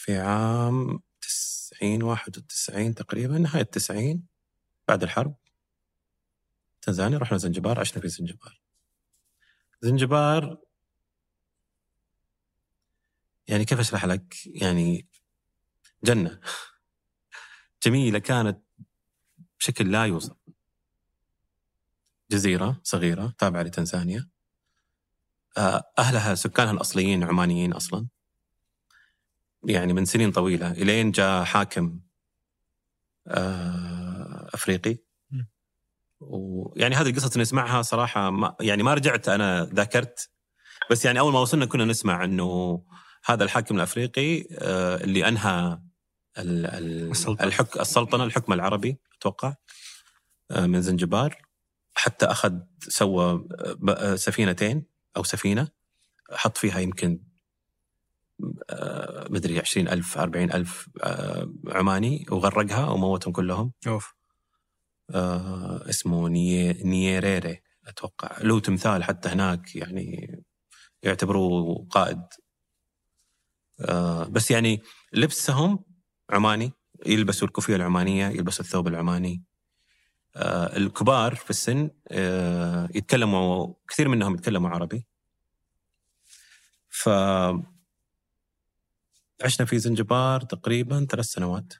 في 0.08 0.16
عام 0.16 1.00
90 1.20 2.02
91 2.02 2.94
تقريبا 2.94 3.38
نهاية 3.38 3.62
90 3.62 4.26
بعد 4.88 5.02
الحرب. 5.02 5.36
تنزانيا 6.82 7.18
رحنا 7.18 7.38
زنجبار 7.38 7.80
عشنا 7.80 8.02
في 8.02 8.08
زنجبار. 8.08 8.60
زنجبار 9.82 10.58
يعني 13.48 13.64
كيف 13.64 13.80
أشرح 13.80 14.04
لك؟ 14.04 14.34
يعني 14.46 15.08
جنة. 16.04 16.40
جميلة 17.82 18.18
كانت 18.18 18.62
بشكل 19.58 19.92
لا 19.92 20.06
يوصف. 20.06 20.36
جزيرة 22.30 22.80
صغيرة 22.82 23.34
تابعة 23.38 23.62
لتنزانيا. 23.62 24.28
آه، 25.58 25.92
أهلها 25.98 26.34
سكانها 26.34 26.72
الأصليين 26.72 27.24
عمانيين 27.24 27.72
أصلا. 27.72 28.08
يعني 29.64 29.92
من 29.92 30.04
سنين 30.04 30.32
طويلة 30.32 30.70
إلين 30.70 31.10
جاء 31.10 31.44
حاكم 31.44 32.00
آه، 33.28 34.48
أفريقي. 34.54 34.96
ويعني 36.20 36.94
هذه 36.94 37.10
القصص 37.10 37.36
نسمعها 37.36 37.82
صراحة 37.82 38.30
ما 38.30 38.56
يعني 38.60 38.82
ما 38.82 38.94
رجعت 38.94 39.28
أنا 39.28 39.64
ذاكرت. 39.64 40.30
بس 40.90 41.04
يعني 41.04 41.20
أول 41.20 41.32
ما 41.32 41.40
وصلنا 41.40 41.66
كنا 41.66 41.84
نسمع 41.84 42.24
إنه 42.24 42.82
هذا 43.24 43.44
الحاكم 43.44 43.76
الأفريقي 43.76 44.46
آه، 44.58 44.96
اللي 44.96 45.28
أنهى 45.28 45.80
الحك 46.38 47.80
السلطنة 47.80 48.24
الحكم 48.24 48.52
العربي 48.52 48.98
أتوقع 49.18 49.54
آه، 50.50 50.66
من 50.66 50.82
زنجبار. 50.82 51.48
حتى 51.94 52.26
أخذ 52.26 52.58
سوى 52.80 53.48
سفينتين 54.14 54.86
أو 55.16 55.22
سفينة 55.22 55.68
حط 56.30 56.58
فيها 56.58 56.78
يمكن 56.78 57.27
مدري 59.30 59.58
20000 59.60 60.18
40000 60.18 60.88
آه، 61.02 61.52
عماني 61.68 62.26
وغرقها 62.30 62.88
وموتهم 62.90 63.32
كلهم. 63.32 63.72
أوف. 63.86 64.14
آه 65.10 65.88
اسمه 65.88 66.28
ني... 66.28 66.72
نيريري 66.72 67.62
أتوقع. 67.86 68.42
له 68.42 68.60
تمثال 68.60 69.04
حتى 69.04 69.28
هناك 69.28 69.76
يعني 69.76 70.38
يعتبروه 71.02 71.86
قائد. 71.90 72.22
آه 73.80 74.24
بس 74.24 74.50
يعني 74.50 74.82
لبسهم 75.12 75.84
عماني 76.30 76.72
يلبسوا 77.06 77.48
الكوفية 77.48 77.76
العمانية 77.76 78.28
يلبسوا 78.28 78.64
الثوب 78.64 78.88
العماني. 78.88 79.44
آه 80.36 80.76
الكبار 80.76 81.34
في 81.34 81.50
السن 81.50 81.90
آه 82.08 82.88
يتكلموا 82.94 83.74
كثير 83.88 84.08
منهم 84.08 84.34
يتكلموا 84.34 84.70
عربي. 84.70 85.06
ف 86.88 87.08
عشنا 89.44 89.66
في 89.66 89.78
زنجبار 89.78 90.40
تقريبا 90.40 91.06
ثلاث 91.10 91.26
سنوات. 91.26 91.72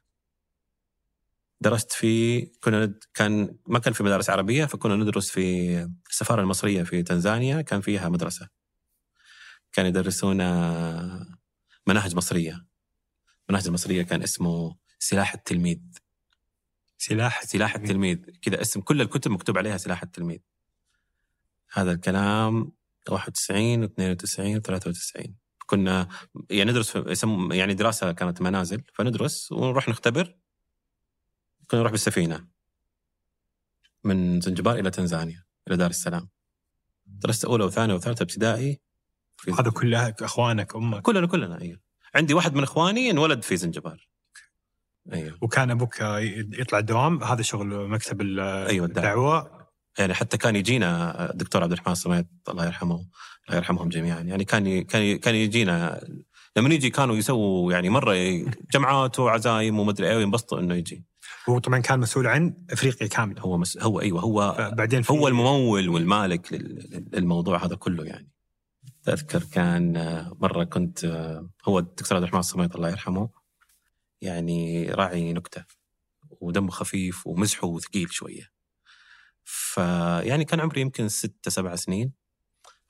درست 1.61 1.93
في 1.93 2.41
كنا 2.47 2.95
كان 3.15 3.59
ما 3.67 3.79
كان 3.79 3.93
في 3.93 4.03
مدارس 4.03 4.31
عربية 4.31 4.65
فكنا 4.65 4.97
ندرس 4.97 5.31
في 5.31 5.91
السفارة 6.11 6.41
المصرية 6.43 6.83
في 6.83 7.03
تنزانيا 7.03 7.61
كان 7.63 7.81
فيها 7.81 8.09
مدرسة. 8.09 8.49
كان 9.73 9.87
يدرسونا 9.87 11.39
مناهج 11.87 12.17
مصرية. 12.17 12.67
مناهج 13.49 13.67
المصريه 13.67 14.03
كان 14.03 14.23
اسمه 14.23 14.77
سلاح 14.99 15.35
التلميذ. 15.35 15.81
سلاح 16.99 17.45
سلاح 17.45 17.75
التلميذ. 17.75 18.19
كذا 18.43 18.61
اسم 18.61 18.81
كل 18.81 19.01
الكتب 19.01 19.31
مكتوب 19.31 19.59
عليها 19.59 19.77
سلاح 19.77 20.03
التلميذ. 20.03 20.39
هذا 21.73 21.93
الكلام 21.93 22.73
91 23.09 23.89
و92 23.89 24.61
و93 24.61 25.48
كنا 25.69 26.09
يعني 26.51 26.71
ندرس 26.71 26.99
يعني 27.51 27.75
دراسة 27.75 28.13
كانت 28.13 28.43
منازل 28.43 28.83
فندرس 28.95 29.53
ونروح 29.53 29.89
نختبر. 29.89 30.35
كنا 31.71 31.81
نروح 31.81 31.93
بالسفينة. 31.93 32.47
من 34.05 34.41
زنجبار 34.41 34.79
إلى 34.79 34.91
تنزانيا 34.91 35.45
إلى 35.69 35.77
دار 35.77 35.91
السلام. 35.91 36.29
درست 37.07 37.45
أولى 37.45 37.65
وثانية 37.65 37.95
وثالثة 37.95 38.23
ابتدائي. 38.23 38.81
هذا 39.59 39.71
كلها 39.71 40.15
إخوانك 40.21 40.77
أمك. 40.77 41.03
كلنا 41.03 41.27
كلنا 41.27 41.61
أيوه 41.61 41.81
عندي 42.15 42.35
واحد 42.35 42.55
من 42.55 42.63
إخواني 42.63 43.11
انولد 43.11 43.43
في 43.43 43.57
زنجبار. 43.57 44.09
أيوه 45.13 45.39
وكان 45.43 45.71
أبوك 45.71 46.01
يطلع 46.01 46.79
الدوام 46.79 47.25
هذا 47.25 47.43
شغل 47.43 47.89
مكتب 47.89 48.21
أيوه 48.21 48.87
الدعوه 48.87 48.87
الدعوة. 48.87 49.58
يعني 49.99 50.15
حتى 50.15 50.37
كان 50.37 50.57
يجينا 50.57 51.31
الدكتور 51.31 51.63
عبد 51.63 51.73
الرحمن 51.73 51.93
الصميت 51.93 52.27
الله 52.49 52.67
يرحمه 52.67 52.95
الله 53.49 53.57
يرحمهم 53.57 53.89
جميعا. 53.89 54.21
يعني 54.21 54.45
كان 54.45 54.83
كان 54.83 55.19
كان 55.19 55.35
يجينا 55.35 56.01
لما 56.57 56.75
يجي 56.75 56.91
كانوا 56.91 57.17
يسووا 57.17 57.73
يعني 57.73 57.89
مرة 57.89 58.15
جمعات 58.75 59.19
وعزايم 59.19 59.79
ومدري 59.79 60.11
إيه 60.11 60.17
وينبسطوا 60.17 60.61
إنه 60.61 60.75
يجي. 60.75 61.05
هو 61.49 61.59
طبعا 61.59 61.79
كان 61.79 62.01
مسؤول 62.01 62.27
عن 62.27 62.55
إفريقيا 62.71 63.07
كاملة. 63.09 63.41
هو 63.43 63.59
مس 63.59 63.79
هو 63.79 64.01
أيوه 64.01 64.21
هو 64.21 64.71
بعدين 64.77 65.03
هو 65.11 65.29
الممول 65.29 65.89
والمالك 65.89 66.53
لل- 66.53 67.09
للموضوع 67.13 67.65
هذا 67.65 67.75
كله 67.77 68.05
يعني. 68.05 68.29
اذكر 69.09 69.43
كان 69.53 69.93
مرة 70.41 70.65
كنت 70.65 71.05
هو 71.65 71.79
الدكتور 71.79 72.17
عبد 72.17 72.23
الرحمن 72.23 72.41
الصميت 72.41 72.75
الله 72.77 72.91
يرحمه 72.91 73.29
يعني 74.21 74.91
راعي 74.91 75.33
نكتة 75.33 75.65
ودمه 76.41 76.71
خفيف 76.71 77.27
ومزحه 77.27 77.79
ثقيل 77.79 78.13
شوية. 78.13 78.58
فيعني 79.49 80.45
كان 80.45 80.61
عمري 80.61 80.81
يمكن 80.81 81.09
ستة 81.09 81.51
سبع 81.51 81.77
سنين. 81.77 82.13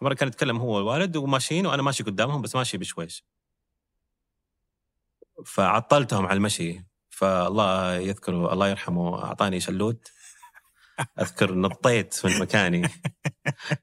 مرة 0.00 0.14
كان 0.14 0.28
يتكلم 0.28 0.56
هو 0.56 0.76
والوالد 0.76 1.16
وماشيين 1.16 1.66
وأنا 1.66 1.82
ماشي 1.82 2.02
قدامهم 2.02 2.42
بس 2.42 2.56
ماشي 2.56 2.78
بشويش. 2.78 3.24
فعطلتهم 5.46 6.26
على 6.26 6.36
المشي. 6.36 6.84
فالله 7.10 7.94
يذكره 7.94 8.52
الله 8.52 8.68
يرحمه 8.68 9.24
أعطاني 9.24 9.60
شلوت. 9.60 10.12
أذكر 11.20 11.54
نطيت 11.54 12.26
من 12.26 12.38
مكاني. 12.38 12.88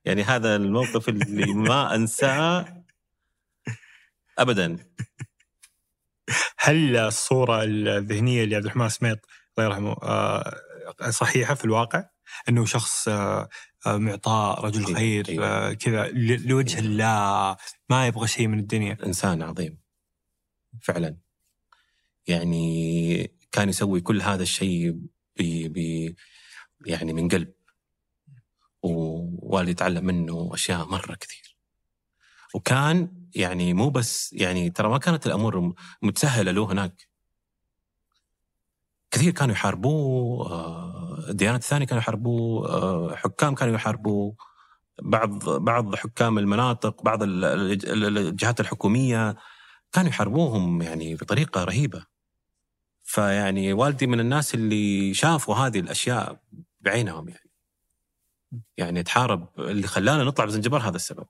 يعني 0.05 0.23
هذا 0.23 0.55
الموقف 0.55 1.09
اللي 1.09 1.53
ما 1.53 1.95
أنساه 1.95 2.83
أبدا. 4.39 4.77
هل 6.57 6.97
الصورة 6.97 7.63
الذهنية 7.63 8.45
لعبد 8.45 8.65
الرحمن 8.65 8.89
سميط 8.89 9.19
الله 9.57 9.69
يرحمه 9.69 9.91
آه، 10.03 10.61
صحيحة 11.09 11.53
في 11.53 11.65
الواقع؟ 11.65 12.14
إنه 12.49 12.65
شخص 12.65 13.07
آه، 13.07 13.49
آه، 13.85 13.97
معطاء 13.97 14.65
رجل 14.65 14.85
أيوة، 14.85 14.97
خير 14.99 15.29
أيوة. 15.29 15.47
آه، 15.47 15.73
كذا 15.73 16.07
لوجه 16.45 16.79
الله 16.79 17.57
ما 17.89 18.07
يبغى 18.07 18.27
شيء 18.27 18.47
من 18.47 18.59
الدنيا. 18.59 18.97
إنسان 19.05 19.41
عظيم. 19.41 19.77
فعلا. 20.81 21.17
يعني 22.27 23.37
كان 23.51 23.69
يسوي 23.69 24.01
كل 24.01 24.21
هذا 24.21 24.43
الشيء 24.43 24.91
ب 25.39 25.67
ب 25.73 26.13
يعني 26.85 27.13
من 27.13 27.27
قلب. 27.27 27.53
ووالدي 28.83 29.71
يتعلم 29.71 30.05
منه 30.05 30.49
أشياء 30.53 30.85
مرة 30.85 31.15
كثير. 31.15 31.57
وكان 32.53 33.27
يعني 33.35 33.73
مو 33.73 33.89
بس 33.89 34.33
يعني 34.33 34.69
ترى 34.69 34.89
ما 34.89 34.97
كانت 34.97 35.27
الأمور 35.27 35.73
متسهلة 36.01 36.51
له 36.51 36.71
هناك. 36.71 37.07
كثير 39.15 39.31
كانوا 39.31 39.53
يحاربوه 39.53 40.51
آه، 40.51 41.25
الديانات 41.29 41.61
الثانية 41.61 41.85
كانوا 41.85 42.01
يحاربوه 42.01 42.69
آه، 42.69 43.15
حكام 43.15 43.55
كانوا 43.55 43.75
يحاربوه 43.75 44.35
بعض 45.01 45.49
بعض 45.49 45.95
حكام 45.95 46.37
المناطق 46.39 47.03
بعض 47.03 47.23
ال- 47.23 47.45
ال- 47.45 48.17
الجهات 48.17 48.59
الحكومية 48.59 49.35
كانوا 49.91 50.09
يحاربوهم 50.09 50.81
يعني 50.81 51.15
بطريقة 51.15 51.63
رهيبة. 51.63 52.05
فيعني 53.03 53.73
والدي 53.73 54.07
من 54.07 54.19
الناس 54.19 54.55
اللي 54.55 55.13
شافوا 55.13 55.55
هذه 55.55 55.79
الأشياء 55.79 56.39
بعينهم 56.81 57.29
يعني. 57.29 57.49
يعني 58.77 59.03
تحارب 59.03 59.47
اللي 59.59 59.87
خلانا 59.87 60.23
نطلع 60.23 60.45
بزنجبار 60.45 60.81
هذا 60.81 60.95
السبب. 60.95 61.25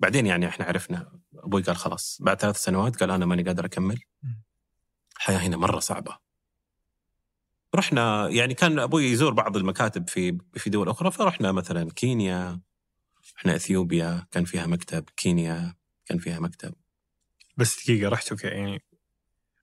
بعدين 0.00 0.26
يعني 0.26 0.48
إحنا 0.48 0.64
عرفنا 0.64 1.12
أبوي 1.34 1.62
قال 1.62 1.76
خلاص 1.76 2.18
بعد 2.22 2.40
ثلاث 2.40 2.56
سنوات 2.56 2.96
قال 3.00 3.10
أنا 3.10 3.26
ماني 3.26 3.42
قادر 3.42 3.64
أكمل. 3.64 4.00
الحياة 5.16 5.38
هنا 5.38 5.56
مرة 5.56 5.78
صعبة. 5.78 6.27
رحنا 7.74 8.28
يعني 8.28 8.54
كان 8.54 8.78
أبوي 8.78 9.04
يزور 9.04 9.32
بعض 9.32 9.56
المكاتب 9.56 10.08
في 10.08 10.38
في 10.54 10.70
دول 10.70 10.88
أخرى 10.88 11.10
فرحنا 11.10 11.52
مثلا 11.52 11.90
كينيا 11.90 12.60
رحنا 13.36 13.56
إثيوبيا 13.56 14.26
كان 14.30 14.44
فيها 14.44 14.66
مكتب 14.66 15.04
كينيا 15.16 15.74
كان 16.06 16.18
فيها 16.18 16.40
مكتب. 16.40 16.74
بس 17.56 17.84
دقيقة 17.84 18.08
رحتوا 18.08 18.36
يعني. 18.42 18.82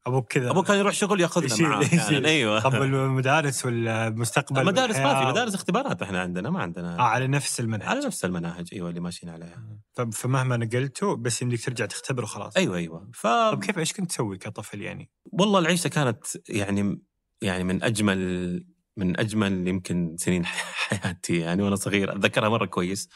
أبوك 0.05 0.31
كذا. 0.31 0.51
ابوه 0.51 0.63
كان 0.63 0.77
يروح 0.77 0.93
شغل 0.93 1.21
يأخذنا 1.21 1.69
معاه. 1.69 1.83
أحياناً، 1.85 2.27
أيوه. 2.27 2.59
طب 2.59 2.75
المدارس 2.75 3.65
والمستقبل 3.65 4.65
مدارس 4.65 4.95
ما 4.95 5.19
في 5.19 5.25
مدارس 5.25 5.55
اختبارات 5.55 6.01
إحنا 6.01 6.21
عندنا 6.21 6.49
ما 6.49 6.61
عندنا. 6.61 6.99
آه 6.99 7.01
على 7.01 7.27
نفس 7.27 7.59
المنهج. 7.59 7.87
على 7.87 8.05
نفس 8.05 8.25
المناهج 8.25 8.69
أيوه 8.73 8.89
اللي 8.89 8.99
ماشيين 8.99 9.31
عليها. 9.31 9.79
فمهما 10.11 10.57
نقلتوا 10.57 11.15
بس 11.15 11.41
يمديك 11.41 11.65
ترجع 11.65 11.85
تختبر 11.85 12.23
وخلاص. 12.23 12.57
أيوه 12.57 12.77
أيوه. 12.77 13.09
ف 13.13 13.27
طب 13.27 13.63
كيف 13.63 13.79
إيش 13.79 13.93
كنت 13.93 14.09
تسوي 14.09 14.37
كطفل 14.37 14.81
يعني؟ 14.81 15.09
والله 15.25 15.59
العيشة 15.59 15.87
كانت 15.87 16.25
يعني 16.49 17.01
يعني 17.41 17.63
من 17.63 17.83
أجمل 17.83 18.65
من 18.97 19.19
أجمل 19.19 19.67
يمكن 19.67 20.15
سنين 20.19 20.45
حياتي 20.87 21.39
يعني 21.39 21.61
وأنا 21.63 21.75
صغير. 21.75 22.11
أتذكرها 22.11 22.49
مرة 22.49 22.65
كويس. 22.65 23.09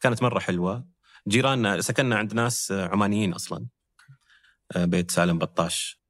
كانت 0.00 0.22
مرة 0.22 0.38
حلوة. 0.38 0.84
جيراننا 1.28 1.80
سكننا 1.80 2.16
عند 2.16 2.34
ناس 2.34 2.72
عمانيين 2.72 3.32
أصلا. 3.32 3.66
آه، 4.76 4.84
بيت 4.84 5.10
سالم 5.10 5.38
بطاش. 5.38 6.00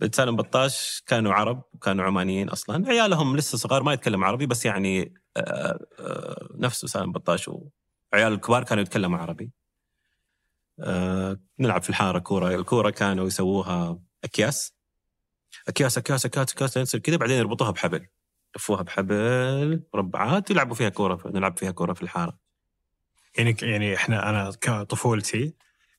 بيت 0.00 0.14
سالم 0.14 0.36
بطاش 0.36 1.02
كانوا 1.06 1.32
عرب 1.32 1.62
كانوا 1.82 2.04
عمانيين 2.04 2.48
أصلا. 2.48 2.88
عيالهم 2.88 3.36
لسه 3.36 3.58
صغار 3.58 3.82
ما 3.82 3.92
يتكلم 3.92 4.24
عربي 4.24 4.46
بس 4.46 4.66
يعني 4.66 5.14
آه، 5.36 5.86
آه، 6.00 6.48
نفسه 6.54 6.88
سالم 6.88 7.12
بطاش 7.12 7.48
وعيال 7.48 8.32
الكبار 8.32 8.64
كانوا 8.64 8.82
يتكلموا 8.82 9.18
عربي. 9.18 9.52
نلعب 11.60 11.82
في 11.82 11.90
الحارة 11.90 12.18
كورة. 12.18 12.54
الكورة 12.54 12.90
كانوا 12.90 13.26
يسووها 13.26 13.98
أكياس. 14.24 14.77
أكياس 15.68 15.98
أكياس 15.98 16.26
أكياس 16.26 16.52
أكياس 16.52 16.72
تصير 16.72 17.00
كذا 17.00 17.16
بعدين 17.16 17.36
يربطوها 17.36 17.70
بحبل. 17.70 18.06
يلفوها 18.56 18.82
بحبل 18.82 19.82
مربعات 19.94 20.50
يلعبوا 20.50 20.74
فيها 20.74 20.88
كورة 20.88 21.20
نلعب 21.26 21.58
فيها 21.58 21.70
كورة 21.70 21.92
في 21.92 22.02
الحارة. 22.02 22.38
يعني 23.38 23.56
يعني 23.62 23.94
إحنا 23.94 24.30
أنا 24.30 24.50
كطفولتي 24.60 25.54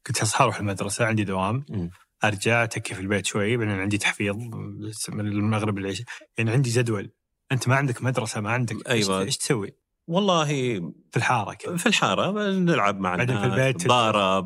كنت 0.07 0.21
أصحى 0.21 0.43
أروح 0.43 0.59
المدرسة 0.59 1.05
عندي 1.05 1.23
دوام 1.23 1.65
مم. 1.69 1.89
أرجع 2.23 2.63
أتكي 2.63 2.95
في 2.95 3.01
البيت 3.01 3.25
شوي 3.25 3.57
بعدين 3.57 3.79
عندي 3.79 3.97
تحفيظ 3.97 4.35
من 5.09 5.27
المغرب 5.27 5.79
للعشاء. 5.79 6.05
يعني 6.37 6.51
عندي 6.51 6.69
جدول. 6.69 7.11
أنت 7.51 7.67
ما 7.67 7.75
عندك 7.75 8.03
مدرسة 8.03 8.41
ما 8.41 8.51
عندك 8.51 8.89
أيوة. 8.89 9.19
إيش 9.19 9.37
تسوي؟ 9.37 9.73
والله 10.07 10.45
في 11.11 11.17
الحارة 11.17 11.53
كذا. 11.53 11.77
في 11.77 11.85
الحارة 11.85 12.51
نلعب 12.51 12.99
مع 12.99 13.15
بعدين 13.15 13.37
في 13.39 13.45
البيت 13.45 13.91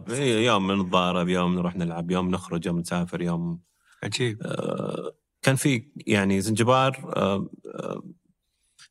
إيه، 0.09 0.45
يوم 0.45 0.81
نتضارب 0.81 1.29
يوم 1.29 1.55
نروح 1.55 1.75
نلعب 1.75 2.12
يوم 2.12 2.31
نخرج 2.31 2.65
يوم 2.65 2.79
نسافر 2.79 3.21
يوم 3.21 3.59
عجيب. 4.03 4.41
آه، 4.43 5.15
كان 5.41 5.55
في 5.55 5.91
يعني 6.07 6.41
زنجبار 6.41 7.13
آه، 7.15 7.49
آه، 7.75 8.03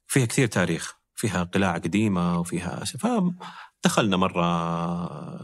فيها 0.06 0.26
كثير 0.26 0.46
تاريخ. 0.46 0.94
فيها 1.14 1.42
قلاع 1.42 1.74
قديمة 1.78 2.40
وفيها 2.40 2.84
فدخلنا 2.84 4.16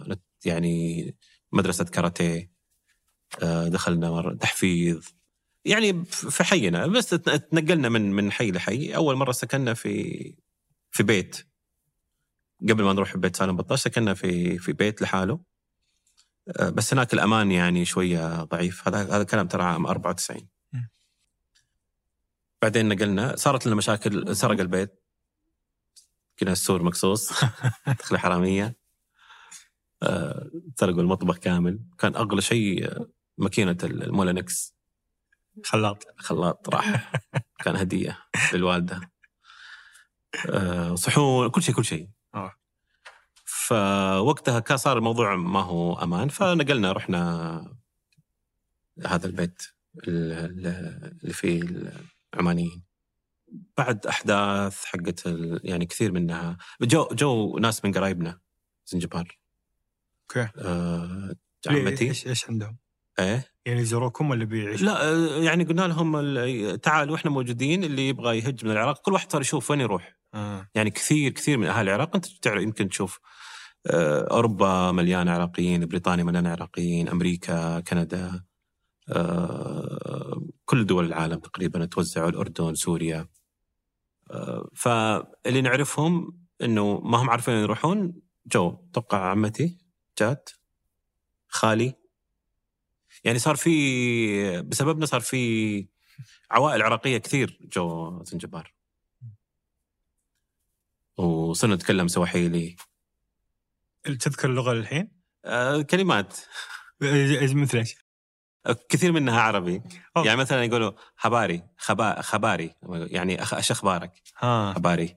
نت- 0.09 0.22
يعني 0.44 1.16
مدرسة 1.52 1.85
كاراتيه. 1.85 2.50
دخلنا 3.68 4.11
مرة 4.11 4.35
تحفيظ. 4.35 5.07
يعني 5.64 6.04
في 6.04 6.44
حينا 6.44 6.87
بس 6.87 7.09
تنقلنا 7.11 7.88
من 7.88 8.12
من 8.12 8.33
حي 8.33 8.50
لحي. 8.50 8.94
أول 8.94 9.16
مرة 9.16 9.33
سكننا 9.33 9.74
في 9.74 10.35
في 10.90 11.02
بيت. 11.02 11.46
قبل 12.62 12.85
ما 12.85 12.92
نروح 12.92 13.16
بيت 13.16 13.37
سالم 13.37 13.57
بطاش 13.57 13.83
سكننا 13.83 14.14
في 14.14 14.59
في 14.59 14.72
بيت 14.72 15.02
لحاله. 15.02 15.40
بس 16.49 16.93
هناك 16.95 17.15
الأمان 17.15 17.53
يعني 17.53 17.85
شوية 17.85 18.43
ضعيف. 18.43 18.89
هذا 18.89 19.03
هذا 19.03 19.23
الكلام 19.23 19.49
ترى 19.49 19.63
عام 19.63 19.87
94 19.87 20.49
مم. 20.73 20.88
بعدين 22.63 22.88
نقلنا 22.88 23.37
صارت 23.37 23.67
لنا 23.67 23.77
مشاكل 23.77 24.37
سرق 24.37 24.61
البيت. 24.61 25.03
كنا 26.38 26.53
السور 26.53 26.83
مقصوص 26.83 27.44
دخلوا 28.01 28.21
حرامية. 28.21 28.77
آه، 30.03 30.51
سرقوا 30.77 31.01
المطبخ 31.01 31.38
كامل. 31.38 31.81
كان 31.99 32.17
أغلى 32.17 32.42
شيء 32.42 32.85
آه، 32.87 33.09
ماكينة 33.38 33.77
المولانكس 33.85 34.75
خلاط. 35.65 36.05
خلاط 36.17 36.69
راح. 36.69 37.13
كان 37.65 37.77
هدية 37.77 38.19
للوالدة. 38.53 39.01
آه، 40.51 40.94
صحون 40.94 41.49
كل 41.51 41.63
شيء 41.63 41.75
كل 41.75 41.85
شيء. 41.85 42.09
آه. 42.09 42.17
فوقتها 43.69 44.60
كان 44.60 44.77
صار 44.77 44.98
الموضوع 44.98 45.37
ما 45.37 45.60
هو 45.60 45.94
أمان 46.02 46.29
فنقلنا 46.29 46.92
رحنا 46.92 47.77
هذا 49.06 49.27
البيت 49.27 49.62
ال- 50.08 50.33
ال- 50.33 51.19
اللي 51.23 51.33
فيه 51.33 51.62
العمانيين 52.35 52.83
بعد 53.79 54.06
أحداث 54.06 54.85
حقت 54.85 55.23
يعني 55.64 55.87
كثير 55.87 56.12
منها 56.12 56.56
جو 56.83 57.08
جو 57.12 57.58
ناس 57.58 57.85
من 57.85 57.92
قرايبنا 57.92 58.40
زنجبار 58.87 59.38
okay 60.23 60.48
آه؟ 60.58 61.35
عمتي 61.69 62.04
إيش 62.08 62.27
إيش 62.27 62.48
عندهم؟ 62.50 62.77
إيه 63.19 63.44
يعني 63.66 63.81
يزوروكم 63.81 64.31
ولا 64.31 64.44
بيعيشوا؟ 64.44 64.87
لا 64.87 65.08
آه، 65.08 65.42
يعني 65.42 65.64
قلنا 65.64 65.83
لهم 65.83 66.16
ال- 66.16 66.81
تعالوا 66.81 67.16
إحنا 67.16 67.31
موجودين 67.31 67.85
اللي 67.85 68.08
يبغى 68.08 68.38
يهج 68.38 68.64
من 68.64 68.71
العراق 68.71 69.00
كل 69.02 69.12
واحد 69.12 69.33
صار 69.33 69.40
يشوف 69.40 69.71
وين 69.71 69.81
يروح 69.81 70.19
آه. 70.35 70.69
يعني 70.75 70.90
كثير 70.90 71.33
كثير 71.33 71.58
من 71.58 71.66
أهل 71.66 71.88
العراق 71.88 72.14
أنت 72.14 72.27
تعرف 72.27 72.62
يمكن 72.62 72.88
تشوف 72.88 73.19
آه، 73.19 73.21
أوروبا 73.87 74.92
مليانه 74.92 75.31
عراقيين، 75.31 75.87
بريطانيا 75.87 76.24
مليانه 76.24 76.50
عراقيين، 76.50 77.08
أمريكا، 77.08 77.81
كندا 77.81 78.44
آه، 79.08 80.42
كل 80.64 80.87
دول 80.87 81.04
العالم 81.04 81.38
تقريبا 81.38 81.85
توزعوا 81.85 82.29
الأردن، 82.31 82.74
سوريا. 82.74 83.29
آه، 84.31 84.70
فاللي 84.74 85.60
نعرفهم 85.60 86.38
إنه 86.62 87.00
ما 87.00 87.18
هم 87.22 87.31
عارفين 87.31 87.54
يروحون. 87.54 88.14
جو 88.46 88.79
توقع 88.92 89.31
عمتي 89.31 89.79
جات 90.18 90.50
خالي. 91.48 91.94
يعني 93.24 93.38
صار 93.38 93.56
في 93.56 94.62
بسببنا 94.62 95.06
صار 95.06 95.20
في 95.20 95.87
عوائل 96.50 96.83
عراقية 96.83 97.18
كثير 97.18 97.58
جو 97.62 98.22
زنجبار. 98.24 98.74
وصرنا 101.16 101.74
نتكلم 101.74 102.08
سواحيلي. 102.08 102.76
تذكر 104.17 104.48
اللغة 104.50 104.73
الحين؟ 104.73 105.13
آه، 105.44 105.83
كلمات. 105.83 106.37
إيه، 107.02 107.54
مثل 107.54 107.79
إيش؟ 107.79 107.94
كثير 108.88 109.13
منها 109.13 109.40
عربي. 109.40 109.83
أوه. 110.17 110.27
يعني 110.27 110.38
مثلا 110.40 110.65
يقولوا 110.65 110.92
خباري 111.17 111.63
خبا 111.79 112.23
خباري. 112.23 112.75
يعني 112.83 113.44
أخ- 113.44 113.54
إيش 113.54 113.71
أخبارك 113.71 114.13
ها. 114.38 114.73
خباري. 114.73 115.17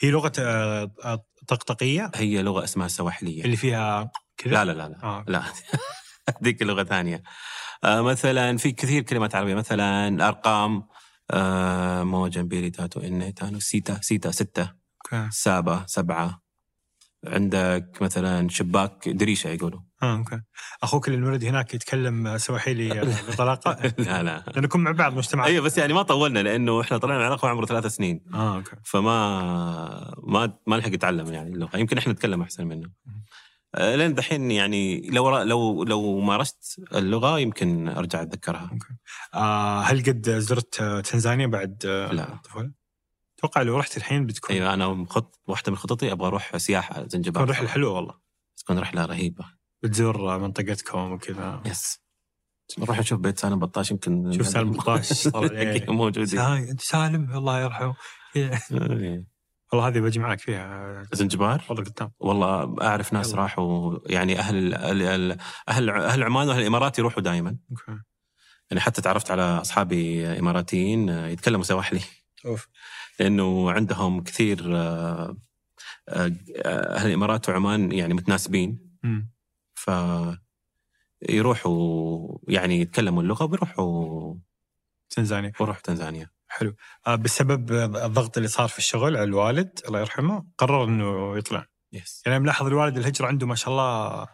هي 0.00 0.10
لغة 0.10 0.32
آه، 0.38 0.92
آه، 1.04 1.24
طقطقية؟ 1.48 2.10
هي 2.14 2.42
لغة 2.42 2.64
اسمها 2.64 2.88
سواحلية. 2.88 3.44
اللي 3.44 3.56
فيها 3.56 4.10
كذا؟ 4.36 4.52
لا 4.52 4.64
لا 4.64 4.72
لا 4.72 4.88
لا, 4.88 5.02
آه. 5.02 5.24
لا. 5.28 5.42
هذيك 6.42 6.62
لغة 6.62 6.84
ثانية. 6.84 7.22
آه 7.84 8.00
مثلا 8.00 8.56
في 8.56 8.72
كثير 8.72 9.02
كلمات 9.02 9.34
عربية. 9.34 9.54
مثلا 9.54 10.08
الارقام 10.08 10.88
آه 11.30 12.02
moja 12.02 12.42
mbili 12.42 12.70
tatu 12.70 13.00
nne 13.00 13.32
tano 13.32 13.60
sita 13.60 14.00
sita 14.02 14.30
ستة 14.30 14.72
okay. 15.14 15.28
saba 15.30 15.84
سبعة. 15.86 16.42
عندك 17.26 17.98
مثلا 18.00 18.48
شباك 18.48 19.08
dirisha 19.08 19.48
يقولوا؟ 19.48 19.80
آه 20.02 20.16
okay. 20.16 20.40
أخوك 20.82 21.08
اللي 21.08 21.18
انولد 21.18 21.44
هناك 21.44 21.74
يتكلم 21.74 22.38
سواحيلي 22.38 23.00
آه، 23.00 23.04
بطلاقة؟ 23.32 23.92
لا 23.98 24.22
لا. 24.22 24.44
لأنكم 24.54 24.80
مع 24.80 24.90
بعض 24.90 25.16
مجتمع 25.16 25.44
أيوه 25.46 25.64
بس 25.64 25.78
يعني 25.78 25.92
ما 25.92 26.02
طولنا 26.02 26.38
لأنه 26.38 26.80
إحنا 26.80 26.98
طلعنا 26.98 27.20
العراق 27.20 27.44
وعمره 27.44 27.66
ثلاث 27.66 27.86
سنين. 27.86 28.20
آه 28.34 28.56
okay. 28.56 28.76
فما 28.84 30.14
ما 30.22 30.58
ما 30.66 30.76
لحق 30.76 30.92
يتعلم 30.94 31.32
يعني 31.32 31.50
اللغة. 31.54 31.76
يمكن 31.76 31.98
إحنا 31.98 32.12
نتكلم 32.12 32.42
أحسن 32.42 32.66
منه. 32.66 32.90
آه، 33.74 33.96
لين 33.96 34.14
دحين 34.14 34.50
يعني 34.50 35.10
لو 35.10 35.38
لو 35.38 35.84
لو 35.84 36.20
مارست 36.20 36.80
اللغة 36.94 37.38
يمكن 37.38 37.88
أرجع 37.88 38.22
أتذكرها. 38.22 38.70
آه 39.34 39.80
هل 39.80 40.02
قد 40.02 40.30
زرت 40.30 40.82
تنزانيا 40.82 41.46
بعد 41.46 41.82
آه، 41.86 42.12
لا. 42.12 42.32
الطفوله؟ 42.32 42.79
أتوقع 43.40 43.62
لو 43.62 43.78
رحت 43.78 43.96
الحين 43.96 44.26
بتكون 44.26 44.56
أيوه 44.56 44.74
أنا 44.74 44.88
مخط 44.88 45.40
واحدة 45.46 45.72
من 45.72 45.78
خططي 45.78 46.12
أبغى 46.12 46.26
أروح 46.28 46.56
سياحة 46.56 47.06
زنجبار. 47.08 47.44
تكون 47.44 47.56
رحلة 47.56 47.68
حلوة 47.68 47.92
والله. 47.92 48.14
تكون 48.56 48.78
رحلة 48.78 49.04
رهيبة. 49.04 49.44
بتزور 49.82 50.38
منطقتكم 50.38 51.12
وكذا. 51.12 51.62
يس 51.66 52.00
نروح 52.78 52.98
نشوف 52.98 53.20
بيت 53.20 53.38
سالم 53.38 53.58
بطاش 53.58 53.90
يمكن 53.90 54.32
شوف 54.32 54.46
سالم 54.48 54.70
بطاش. 54.70 55.28
طلع 55.28 55.58
عليه. 55.58 55.84
موجود 55.88 56.24
سا- 56.24 56.58
أنت 56.58 56.80
سالم؟ 56.80 57.36
الله 57.36 57.60
يرحمه. 57.60 57.94
إيه. 58.36 58.60
والله 59.72 59.88
هذه 59.88 60.00
بجي 60.00 60.18
معك 60.18 60.40
فيها. 60.40 61.02
زنجبار؟ 61.12 61.64
والله 61.68 61.84
قدام. 61.84 62.12
والله 62.20 62.76
أعرف 62.82 63.12
ناس 63.12 63.32
يلا. 63.32 63.42
راحوا 63.42 63.98
يعني 64.06 64.38
أهل 64.38 64.74
أهل 64.74 65.38
أهل 65.68 65.90
أهل 65.90 66.22
عمان 66.22 66.48
وأهل 66.48 66.60
الإمارات 66.60 66.98
يروحوا 66.98 67.22
دائما 67.22 67.56
أوكي. 67.70 68.00
يعني 68.70 68.80
حتى 68.80 69.02
تعرفت 69.02 69.30
على 69.30 69.42
أصحابي 69.42 70.26
إماراتيين 70.38 71.08
يتكلموا 71.08 71.64
سواحلي. 71.64 72.00
أوف. 72.46 72.68
لأنه 73.20 73.70
عندهم 73.72 74.22
كثير 74.22 74.76
آه، 74.76 75.36
آه، 76.08 76.32
أهل 76.96 77.06
الإمارات 77.08 77.48
وعمان 77.48 77.92
يعني 77.92 78.14
متناسبين. 78.14 78.90
مم. 79.02 79.30
ف 79.74 79.90
يروحوا 81.28 82.28
يعني 82.48 82.80
يتكلموا 82.80 83.22
اللغة 83.22 83.44
وبيروحوا 83.44 84.34
تنزانيا. 85.10 85.52
بيروحوا 85.58 85.82
تنزانيا. 85.82 86.30
حلو. 86.48 86.74
آه 87.06 87.14
بسبب 87.14 87.72
الضغط 87.72 88.36
اللي 88.36 88.48
صار 88.48 88.68
في 88.68 88.78
الشغل 88.78 89.16
على 89.16 89.24
الوالد 89.24 89.80
الله 89.88 90.00
يرحمه 90.00 90.44
قرر 90.58 90.84
إنه 90.84 91.38
يطلع. 91.38 91.66
يس 91.92 92.22
يعني 92.26 92.38
ملاحظ 92.38 92.66
الوالد 92.66 92.98
الهجرة 92.98 93.26
عنده 93.26 93.46
ما 93.46 93.54
شاء 93.54 93.70
الله 93.70 94.26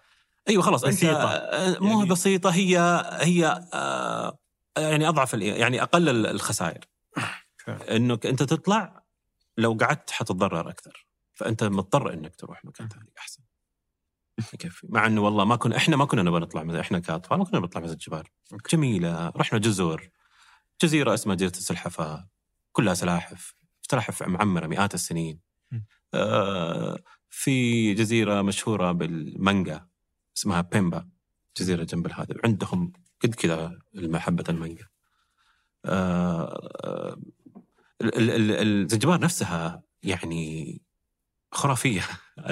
أيوه 0.48 0.62
خلاص 0.62 0.84
أنت. 0.84 1.04
آه، 1.04 1.78
مو 1.80 1.98
يعني- 1.98 2.10
بسيطة 2.10 2.50
هي 2.50 2.78
هي 3.20 3.60
يعني 4.78 5.08
أضعف 5.08 5.34
يعني 5.34 5.82
أقل 5.82 6.08
ال- 6.08 6.26
الخسائر. 6.26 6.84
إنك 7.68 8.26
أنت 8.26 8.42
تطلع 8.42 9.02
لو 9.56 9.72
قعدت 9.72 10.10
حتتضرر 10.10 10.70
أكثر. 10.70 11.06
فأنت 11.34 11.64
مضطر 11.64 12.12
إنك 12.12 12.36
تروح 12.36 12.64
مكان 12.64 12.88
ثاني 12.88 13.12
أحسن. 13.18 13.42
يكفي. 14.54 14.86
مع 14.90 15.06
إنه 15.06 15.20
والله 15.20 15.44
ما 15.44 15.56
كنا 15.56 15.76
إحنا 15.76 15.96
ما 15.96 16.04
كنا 16.04 16.22
نبغى 16.22 16.40
نطلع 16.40 16.62
مثلا 16.62 16.80
إحنا 16.80 16.98
كأطفال 16.98 17.38
ما 17.38 17.44
كنا 17.44 17.60
نطلع 17.60 17.82
مثل 17.82 17.92
الجبال. 17.92 18.24
جميلة 18.72 19.28
رحنا 19.28 19.58
جزر. 19.58 20.10
جزيرة 20.82 21.14
اسمها 21.14 21.34
جزيرة 21.34 21.50
السلحفاه 21.50 22.28
كلها 22.72 22.94
سلاحف. 22.94 23.54
سلاحف 23.82 24.22
معمرة 24.22 24.66
مئات 24.66 24.94
السنين. 24.94 25.40
آه 26.14 26.98
في 27.30 27.94
جزيرة 27.94 28.42
مشهورة 28.42 28.92
بالمانجا 28.92 29.86
اسمها 30.36 30.60
بيمبا. 30.60 31.08
جزيرة 31.56 31.84
جنب 31.84 32.12
هذا 32.12 32.34
عندهم 32.44 32.92
قد 33.20 33.34
كذا 33.34 33.78
محبه 33.94 34.44
المانجا. 34.48 34.86
آه 35.84 37.20
الزنجبار 38.02 39.20
نفسها 39.20 39.82
يعني 40.02 40.82
خرافية. 41.52 42.02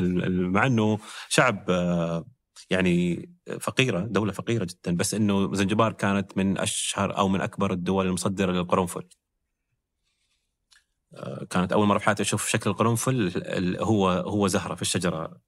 مع 0.54 0.66
إنه 0.66 0.98
شعب 1.28 1.70
آه، 1.70 2.26
يعني 2.70 3.28
فقيرة 3.60 4.00
دولة 4.00 4.32
فقيرة 4.32 4.64
جدا 4.64 4.96
بس 4.96 5.14
إنه 5.14 5.54
زنجبار 5.54 5.92
كانت 5.92 6.36
من 6.38 6.58
أشهر 6.58 7.18
أو 7.18 7.28
من 7.28 7.40
أكبر 7.40 7.72
الدول 7.72 8.06
المصدرة 8.06 8.52
للقرنفل. 8.52 9.08
آه، 11.14 11.44
كانت 11.50 11.72
أول 11.72 11.86
مرة 11.86 11.98
في 11.98 12.04
حياتي 12.04 12.22
أشوف 12.22 12.48
شكل 12.48 12.70
القرنفل 12.70 13.32
ال- 13.36 13.82
هو 13.82 14.08
هو 14.10 14.46
زهرة 14.48 14.74
في 14.74 14.82
الشجرة. 14.82 15.40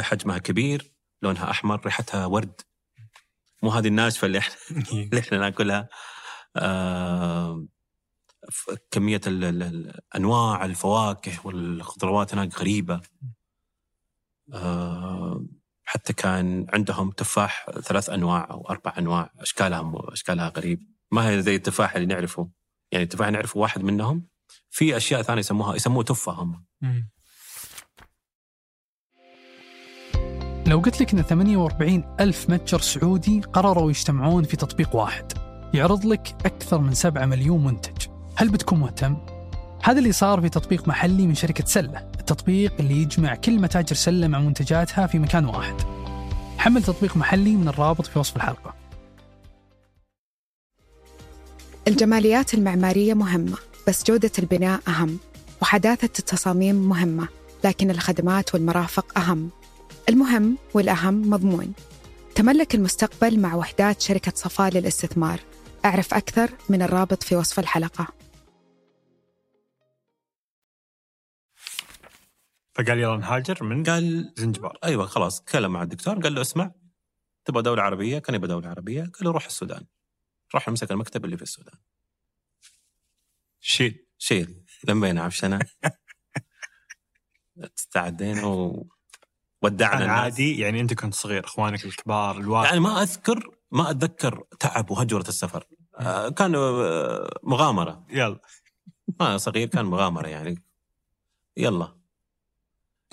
حجمها 0.00 0.38
كبير 0.38 0.92
لونها 1.22 1.50
أحمر 1.50 1.80
ريحتها 1.84 2.26
ورد. 2.26 2.60
مو 3.62 3.70
هذه 3.70 3.88
الناشفة 3.88 4.26
اللي 4.26 4.38
إحنا 4.38 4.54
اللي 4.92 5.20
إحنا 5.20 5.38
ناكلها. 5.38 5.88
آه، 6.56 7.66
كمية 8.90 9.20
انواع 10.16 10.64
الفواكه 10.64 11.32
والخضروات 11.44 12.34
هناك 12.34 12.58
غريبة. 12.60 13.00
آه، 14.52 15.46
حتى 15.84 16.12
كان 16.12 16.66
عندهم 16.68 17.10
تفاح 17.10 17.70
ثلاث 17.70 18.10
أنواع 18.10 18.50
أو 18.50 18.68
أربع 18.70 18.94
أنواع 18.98 19.30
أشكالها 19.38 19.92
أشكالها 19.94 20.48
غريب. 20.56 20.88
ما 21.10 21.28
هي 21.28 21.42
زي 21.42 21.54
التفاح 21.54 21.94
اللي 21.96 22.06
نعرفه. 22.06 22.50
يعني 22.92 23.04
التفاح 23.04 23.28
نعرفه 23.28 23.60
واحد 23.60 23.82
منهم. 23.82 24.26
في 24.70 24.96
أشياء 24.96 25.22
ثانية 25.22 25.40
يسموها 25.40 25.76
يسموه 25.76 26.04
تفه 26.04 26.32
هم. 26.32 26.64
لو 30.66 30.78
قلت 30.78 31.00
لك 31.00 31.14
أن 31.14 31.22
48 31.22 32.16
ألف 32.20 32.50
متجر 32.50 32.80
سعودي 32.80 33.40
قرروا 33.40 33.90
يجتمعون 33.90 34.44
في 34.44 34.56
تطبيق 34.56 34.96
واحد 34.96 35.32
يعرض 35.74 36.06
لك 36.06 36.36
أكثر 36.46 36.78
من 36.78 36.94
7 36.94 37.26
مليون 37.26 37.64
منتج. 37.64 38.13
هل 38.36 38.48
بتكون 38.48 38.80
مهتم؟ 38.80 39.16
هذا 39.82 39.98
اللي 39.98 40.12
صار 40.12 40.40
في 40.40 40.48
تطبيق 40.48 40.88
محلي 40.88 41.26
من 41.26 41.34
شركة 41.34 41.64
سلة 41.64 42.10
التطبيق 42.20 42.72
اللي 42.80 43.02
يجمع 43.02 43.34
كل 43.34 43.58
متاجر 43.58 43.96
سلة 43.96 44.28
مع 44.28 44.38
منتجاتها 44.38 45.06
في 45.06 45.18
مكان 45.18 45.44
واحد. 45.44 45.74
حمل 46.58 46.82
تطبيق 46.82 47.16
محلي 47.16 47.56
من 47.56 47.68
الرابط 47.68 48.06
في 48.06 48.18
وصف 48.18 48.36
الحلقة. 48.36 48.74
الجماليات 51.88 52.54
المعمارية 52.54 53.14
مهمة 53.14 53.56
بس 53.88 54.04
جودة 54.04 54.30
البناء 54.38 54.80
أهم 54.88 55.18
وحداثة 55.62 56.10
التصاميم 56.18 56.74
مهمة 56.74 57.28
لكن 57.64 57.90
الخدمات 57.90 58.54
والمرافق 58.54 59.18
أهم. 59.18 59.50
المهم 60.08 60.58
والأهم 60.74 61.30
مضمون. 61.30 61.72
تملك 62.34 62.74
المستقبل 62.74 63.40
مع 63.40 63.54
وحدات 63.54 64.00
شركة 64.00 64.32
صفاء 64.34 64.70
للاستثمار. 64.70 65.40
أعرف 65.84 66.14
أكثر 66.14 66.50
من 66.68 66.82
الرابط 66.82 67.22
في 67.22 67.36
وصف 67.36 67.58
الحلقة. 67.58 68.23
فقال 72.74 72.98
يلا 72.98 73.16
نهاجر 73.16 73.64
من 73.64 73.84
قال 73.84 74.32
زنجبار. 74.36 74.78
أيوه 74.84 75.06
خلاص 75.06 75.42
تكلم 75.42 75.72
مع 75.72 75.82
الدكتور 75.82 76.18
قال 76.18 76.34
له 76.34 76.40
اسمع 76.40 76.70
تبغى 77.44 77.62
دولة 77.62 77.82
عربية؟ 77.82 78.18
كان 78.18 78.34
يبغى 78.34 78.48
دولة 78.48 78.68
عربية 78.68 79.02
قال 79.02 79.24
له 79.24 79.30
روح 79.30 79.46
السودان. 79.46 79.86
راح 80.54 80.68
مسك 80.68 80.90
المكتب 80.90 81.24
اللي 81.24 81.36
في 81.36 81.42
السودان. 81.42 81.78
شيل. 83.60 84.06
شيل. 84.18 84.64
لمينا 84.88 85.22
عفشنا 85.22 85.58
استعدينا 87.78 88.44
وودعنا 88.44 89.92
كان 89.92 90.02
الناس. 90.02 90.18
عادي 90.18 90.58
يعني 90.58 90.80
أنت 90.80 90.94
كنت 90.94 91.14
صغير 91.14 91.44
أخوانك 91.44 91.84
الكبار 91.84 92.38
الوالد 92.38 92.66
يعني 92.66 92.80
ما 92.80 93.02
أذكر 93.02 93.56
ما 93.70 93.90
أتذكر 93.90 94.44
تعب 94.60 94.90
وهجرة 94.90 95.28
السفر. 95.28 95.66
آه، 95.94 96.28
كان 96.28 96.54
آه، 96.54 97.40
مغامرة. 97.42 98.06
يلا. 98.10 98.40
ما 99.20 99.36
صغير 99.36 99.68
كان 99.68 99.84
مغامرة 99.84 100.28
يعني. 100.28 100.62
يلا. 101.56 102.03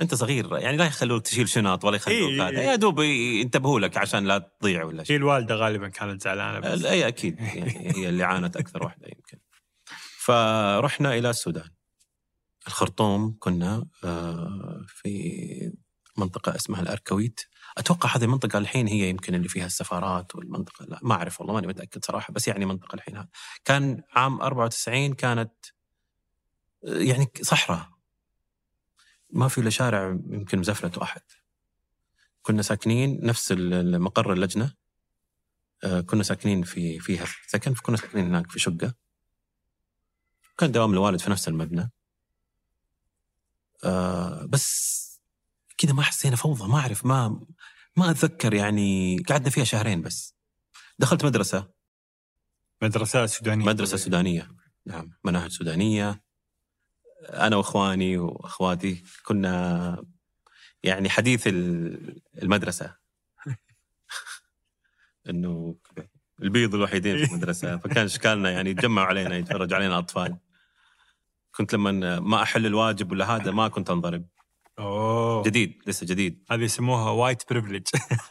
انت 0.01 0.15
صغير 0.15 0.57
يعني 0.57 0.77
لا 0.77 0.85
يخلوك 0.85 1.21
تشيل 1.21 1.49
شنط 1.49 1.85
ولا 1.85 1.95
يخلوك 1.95 2.17
إيه، 2.17 2.47
هذا. 2.47 2.59
إيه. 2.59 2.67
يا 2.67 2.75
دوب 2.75 2.99
ينتبهوا 2.99 3.79
لك 3.79 3.97
عشان 3.97 4.25
لا 4.25 4.37
تضيع 4.37 4.83
ولا 4.83 5.01
هي 5.01 5.05
شيء 5.05 5.17
الوالدة 5.17 5.55
غالبا 5.55 5.87
كانت 5.87 6.21
زعلانة 6.21 6.59
بس. 6.59 6.85
اي 6.85 7.07
أكيد. 7.07 7.39
يعني 7.39 7.97
هي 7.97 8.09
اللي 8.09 8.23
عانت 8.23 8.57
أكثر 8.57 8.83
واحدة 8.83 9.07
يمكن. 9.07 9.37
فرحنا 10.17 11.17
إلى 11.17 11.29
السودان. 11.29 11.69
الخرطوم 12.67 13.35
كنا 13.39 13.85
آه، 14.03 14.81
في 14.87 15.73
منطقة 16.17 16.55
اسمها 16.55 16.81
الأركويت. 16.81 17.41
أتوقع 17.77 18.17
هذه 18.17 18.23
المنطقة 18.23 18.57
الحين 18.57 18.87
هي 18.87 19.09
يمكن 19.09 19.35
اللي 19.35 19.47
فيها 19.47 19.65
السفارات 19.65 20.35
والمنطقة 20.35 20.85
لا 20.85 20.99
ما 21.01 21.15
أعرف 21.15 21.39
والله 21.41 21.53
ماني 21.53 21.67
متأكد 21.67 22.05
صراحة 22.05 22.33
بس 22.33 22.47
يعني 22.47 22.65
منطقة 22.65 22.95
الحين 22.95 23.17
هذا 23.17 23.27
كان 23.65 24.03
عام 24.11 24.41
94 24.41 25.13
كانت 25.13 25.53
آه، 26.87 26.97
يعني 26.97 27.27
صحراء. 27.41 28.00
ما 29.31 29.47
في 29.47 29.61
إلا 29.61 29.69
شارع 29.69 30.09
يمكن 30.09 30.59
مزفلته 30.59 31.03
احد 31.03 31.21
كنا 32.41 32.61
ساكنين 32.61 33.25
نفس 33.25 33.51
المقر 33.51 34.33
اللجنة. 34.33 34.73
آه، 35.83 36.01
كنا 36.01 36.23
ساكنين 36.23 36.63
في 36.63 36.99
فيها 36.99 37.25
في 37.25 37.49
سكن 37.49 37.73
فكنا 37.73 37.97
ساكنين 37.97 38.25
هناك 38.25 38.51
في 38.51 38.59
شقة. 38.59 38.93
كان 40.57 40.71
دوام 40.71 40.93
الوالد 40.93 41.19
في 41.19 41.31
نفس 41.31 41.47
المبنى. 41.47 41.91
آه 43.83 44.45
بس 44.45 45.01
كذا 45.77 45.93
ما 45.93 46.03
حسينا 46.03 46.35
فوضى 46.35 46.67
ما 46.67 46.79
أعرف 46.79 47.05
ما 47.05 47.45
ما 47.97 48.11
أتذكر 48.11 48.53
يعني 48.53 49.17
قعدنا 49.29 49.49
فيها 49.49 49.63
شهرين 49.63 50.01
بس. 50.01 50.35
دخلت 50.99 51.25
مدرسة. 51.25 51.69
مدرسة 52.81 53.25
سودانية. 53.25 53.65
مدرسة 53.65 53.97
سودانية. 53.97 54.51
نعم 54.85 55.11
مناهج 55.23 55.51
سودانية. 55.51 56.23
أنا 57.21 57.55
وإخواني 57.55 58.17
وأخواتي 58.17 59.03
كنا 59.25 60.03
يعني 60.83 61.09
حديث 61.09 61.47
ال- 61.47 62.21
المدرسة. 62.43 62.95
إنه 65.29 65.75
البيض 66.41 66.75
الوحيدين 66.75 67.17
في 67.17 67.31
المدرسة. 67.31 67.77
فكان 67.77 68.05
إشكالنا 68.05 68.51
يعني 68.51 68.69
يتجمعوا 68.69 69.07
علينا 69.07 69.37
يتفرجوا 69.37 69.77
علينا 69.77 69.97
أطفال. 69.97 70.37
كنت 71.55 71.73
لما 71.75 72.19
ما 72.19 72.41
أحل 72.41 72.65
الواجب 72.65 73.11
ولا 73.11 73.35
هذا 73.35 73.51
ما 73.51 73.67
كنت 73.67 73.89
أنضرب. 73.89 74.25
أوه. 74.79 75.43
جديد 75.43 75.81
لسه 75.87 76.05
جديد. 76.07 76.43
هذه 76.51 76.61
يسموها 76.63 77.11
white 77.11 77.43
privilege 77.49 77.87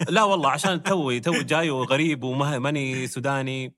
لا 0.08 0.24
والله 0.24 0.50
عشان 0.50 0.82
توي 0.82 1.20
توي 1.20 1.44
جاي 1.44 1.70
وغريب 1.70 2.24
وماني 2.24 3.06
سوداني. 3.06 3.74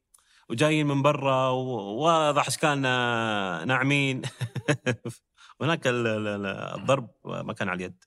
وجايين 0.52 0.86
من 0.86 1.02
برا 1.02 1.48
وواضح 1.48 2.46
اشكالنا 2.46 3.64
ناعمين. 3.64 4.22
هناك 5.60 5.86
ال- 5.86 6.06
ال- 6.06 6.28
ال- 6.28 6.46
الضرب 6.80 7.10
ما 7.24 7.52
كان 7.52 7.68
على 7.68 7.76
اليد. 7.76 8.04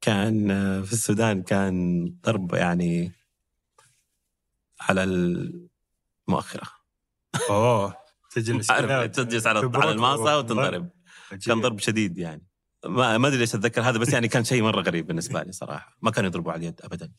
كان 0.00 0.48
في 0.82 0.92
السودان 0.92 1.42
كان 1.42 2.04
ضرب 2.24 2.54
يعني 2.54 3.12
على 4.80 5.04
المؤخرة. 5.04 6.68
أوه. 7.50 7.96
تجلس 8.30 8.66
تجلس 9.06 9.46
على 9.46 9.58
على 9.74 9.90
الماصه. 9.90 10.38
وتنضرب. 10.38 10.90
كان 11.46 11.60
ضرب 11.60 11.78
شديد 11.78 12.18
يعني. 12.18 12.46
ما 12.86 13.26
أدري 13.28 13.38
ليش 13.38 13.54
أتذكر 13.54 13.82
هذا 13.82 13.98
بس 13.98 14.12
يعني 14.12 14.28
كان 14.28 14.44
شيء 14.44 14.62
مرة 14.62 14.80
غريب 14.80 15.06
بالنسبة 15.06 15.42
لي 15.42 15.52
صراحة. 15.52 15.96
ما 16.02 16.10
كانوا 16.10 16.28
يضربوا 16.30 16.52
على 16.52 16.58
اليد 16.60 16.80
ابدا. 16.84 17.12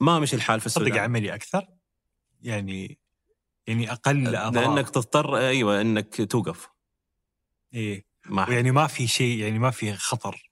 ما 0.00 0.18
مشي 0.18 0.36
الحال 0.36 0.60
في 0.60 0.68
صدق 0.68 0.82
السودان 0.82 1.04
عملي 1.04 1.34
أكثر؟ 1.34 1.66
يعني 2.42 2.98
يعني 3.66 3.92
أقل 3.92 4.36
أضرار. 4.36 4.74
لأنك 4.74 4.90
تضطر 4.90 5.36
أيوه 5.36 5.80
إنك 5.80 6.30
توقف. 6.30 6.68
إيه. 7.74 8.06
ما 8.26 8.46
يعني 8.48 8.70
ما 8.70 8.86
في 8.86 9.06
شيء 9.06 9.38
يعني 9.38 9.58
ما 9.58 9.70
في 9.70 9.92
خطر. 9.92 10.50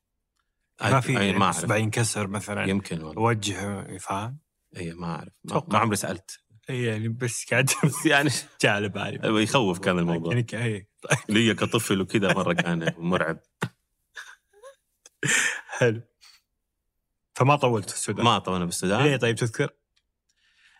ما 0.82 1.00
في 1.00 1.12
يعني 1.12 1.32
ما 1.32 1.50
اصبع 1.50 1.76
ينكسر 1.76 2.26
مثلا. 2.26 2.64
يمكن 2.64 3.02
والله. 3.02 3.22
وجه 3.22 3.98
فاهم؟ 3.98 4.38
اي 4.76 4.94
ما 4.94 5.06
أعرف. 5.06 5.32
ما. 5.44 5.62
ما 5.68 5.78
عمري 5.78 5.96
سألت. 5.96 6.40
إيه 6.70 6.88
يعني 6.88 7.08
بس 7.08 7.50
قاعد 7.50 7.70
يعني 8.04 8.30
جاء 8.62 8.72
على 8.72 8.88
بالي. 8.88 9.42
يخوف 9.42 9.78
كان 9.78 9.98
الموضوع. 9.98 10.32
يعني 10.34 10.46
إيه. 10.52 10.88
لي 11.28 11.54
كطفل 11.54 12.00
وكذا 12.00 12.34
مرة 12.34 12.52
كان 12.52 12.92
مرعب. 12.98 13.40
حلو. 15.68 16.02
فما 17.38 17.56
طولت 17.56 17.90
في 17.90 17.96
السودان. 17.96 18.24
ما 18.24 18.38
طولنا 18.38 18.64
بالسودان 18.64 19.02
ليه 19.02 19.16
طيب 19.16 19.36
تذكر؟ 19.36 19.70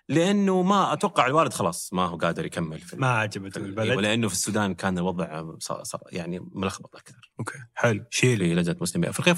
لأنه 0.08 0.62
ما 0.62 0.92
أتوقع 0.92 1.26
الوالد 1.26 1.52
خلاص 1.52 1.92
ما 1.92 2.06
هو 2.06 2.16
قادر 2.16 2.46
يكمل 2.46 2.80
في 2.80 2.96
ما 2.96 3.10
عجبته 3.18 3.60
في- 3.60 3.66
البلد. 3.66 3.96
ولأنه 3.96 4.28
في 4.28 4.34
السودان 4.34 4.74
كان 4.74 4.98
الوضع 4.98 5.44
صار 5.58 5.84
صار 5.84 6.02
يعني 6.12 6.40
ملخبط 6.52 6.96
أكثر. 6.96 7.30
أوكي 7.38 7.58
حلو. 7.74 8.04
شيل 8.10 8.38
في 8.38 8.54
لجنة 8.54 8.76
مسلمي 8.80 9.08
أفريقيا 9.10 9.34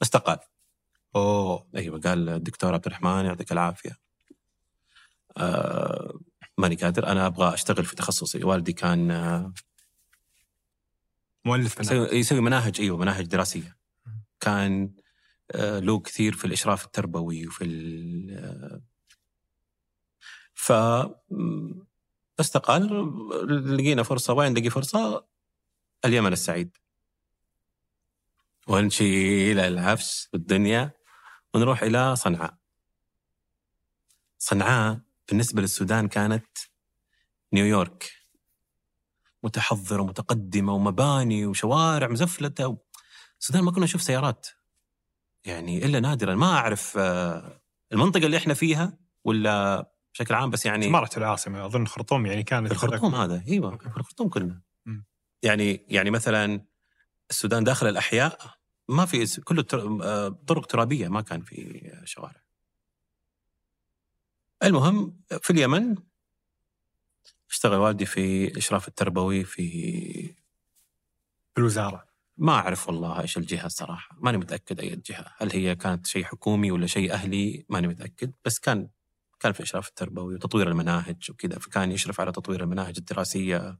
فاستقال. 0.00 0.38
أوه. 1.16 1.66
أيوه 1.76 2.00
قال 2.00 2.28
الدكتور 2.28 2.74
عبد 2.74 2.86
الرحمن 2.86 3.24
يعطيك 3.24 3.52
العافية. 3.52 3.96
آه 5.36 6.18
ماني 6.58 6.74
قادر. 6.76 7.06
أنا 7.06 7.26
أبغى 7.26 7.54
أشتغل 7.54 7.84
في 7.84 7.96
تخصصي. 7.96 8.44
والدي 8.44 8.72
كان 8.72 9.10
آه 9.10 9.52
مؤلف 11.44 11.80
منهج. 11.80 12.12
يسوي, 12.12 12.40
مناهج 12.40 12.80
أيوه 12.80 12.96
مناهج 12.96 13.26
دراسية. 13.26 13.76
كان 14.40 14.90
له 15.54 16.00
كثير 16.00 16.32
في 16.32 16.44
الإشراف 16.44 16.84
التربوي 16.84 17.46
وفي 17.46 17.64
ال- 17.64 18.30
آه، 18.38 18.82
ف 20.54 20.72
استقال 22.40 23.76
لقينا 23.76 24.02
فرصة 24.02 24.32
وين 24.34 24.52
نلاقي 24.52 24.70
فرصة؟ 24.70 25.26
اليمن 26.04 26.32
السعيد. 26.32 26.76
ونشيل 28.68 29.58
العفش 29.58 30.28
والدنيا 30.32 30.92
ونروح 31.54 31.82
إلى 31.82 32.16
صنعاء. 32.16 32.56
صنعاء 34.38 35.00
بالنسبة 35.28 35.62
للسودان 35.62 36.08
كانت 36.08 36.46
نيويورك. 37.52 38.12
متحضرة 39.42 40.02
ومتقدمه 40.02 40.72
ومباني 40.72 41.46
وشوارع 41.46 42.08
مزفلتة 42.08 42.78
السودان 43.40 43.64
ما 43.64 43.70
كنا 43.70 43.84
نشوف 43.84 44.02
سيارات. 44.02 44.46
يعني 45.46 45.84
إلا 45.84 46.00
نادرا. 46.00 46.34
ما 46.34 46.46
أعرف 46.46 46.98
آه، 46.98 47.60
المنطقة 47.92 48.26
اللي 48.26 48.36
إحنا 48.36 48.54
فيها 48.54 48.98
ولا 49.24 49.86
بشكل 50.14 50.34
عام 50.34 50.50
بس 50.50 50.66
يعني 50.66 50.86
إمارة 50.86 51.10
العاصمة 51.16 51.66
أظن 51.66 51.82
الخرطوم 51.82 52.26
يعني 52.26 52.42
كانت 52.42 52.72
الخرطوم 52.72 53.14
هذا 53.14 53.42
إيوه 53.48 53.76
في 53.76 53.86
الخرطوم 53.86 54.28
كلنا. 54.28 54.60
يعني 55.42 55.86
يعني 55.88 56.10
مثلا 56.10 56.60
السودان 57.30 57.64
داخل 57.64 57.88
الأحياء 57.88 58.38
ما 58.88 59.06
في 59.06 59.40
كله 59.40 59.64
آه، 59.74 60.28
طرق 60.46 60.66
ترابية 60.66 61.08
ما 61.08 61.20
كان 61.20 61.42
في 61.42 61.90
شوارع. 62.04 62.42
المهم 64.64 65.20
في 65.42 65.50
اليمن 65.50 65.94
اشتغل 67.50 67.78
والدي 67.78 68.06
في 68.06 68.44
الاشراف 68.44 68.88
التربوي 68.88 69.44
في 69.44 69.66
في 71.54 71.58
الوزارة. 71.58 72.05
ما 72.38 72.52
أعرف 72.52 72.88
والله 72.88 73.20
إيش 73.20 73.36
الجهة 73.36 73.66
الصراحه 73.66 74.16
ماني 74.20 74.38
متأكد 74.38 74.80
أي 74.80 74.96
جهة 74.96 75.26
هل 75.38 75.52
هي 75.52 75.74
كانت 75.74 76.06
شيء 76.06 76.24
حكومي 76.24 76.70
ولا 76.70 76.86
شيء 76.86 77.12
أهلي؟ 77.12 77.66
ماني 77.68 77.86
متأكد 77.86 78.32
بس 78.44 78.58
كان 78.58 78.88
كان 79.40 79.52
في 79.52 79.62
إشراف 79.62 79.88
التربوي 79.88 80.34
وتطوير 80.34 80.68
المناهج 80.68 81.30
وكذا 81.30 81.58
فكان 81.58 81.92
يشرف 81.92 82.20
على 82.20 82.32
تطوير 82.32 82.62
المناهج 82.62 82.94
الدراسية. 82.98 83.78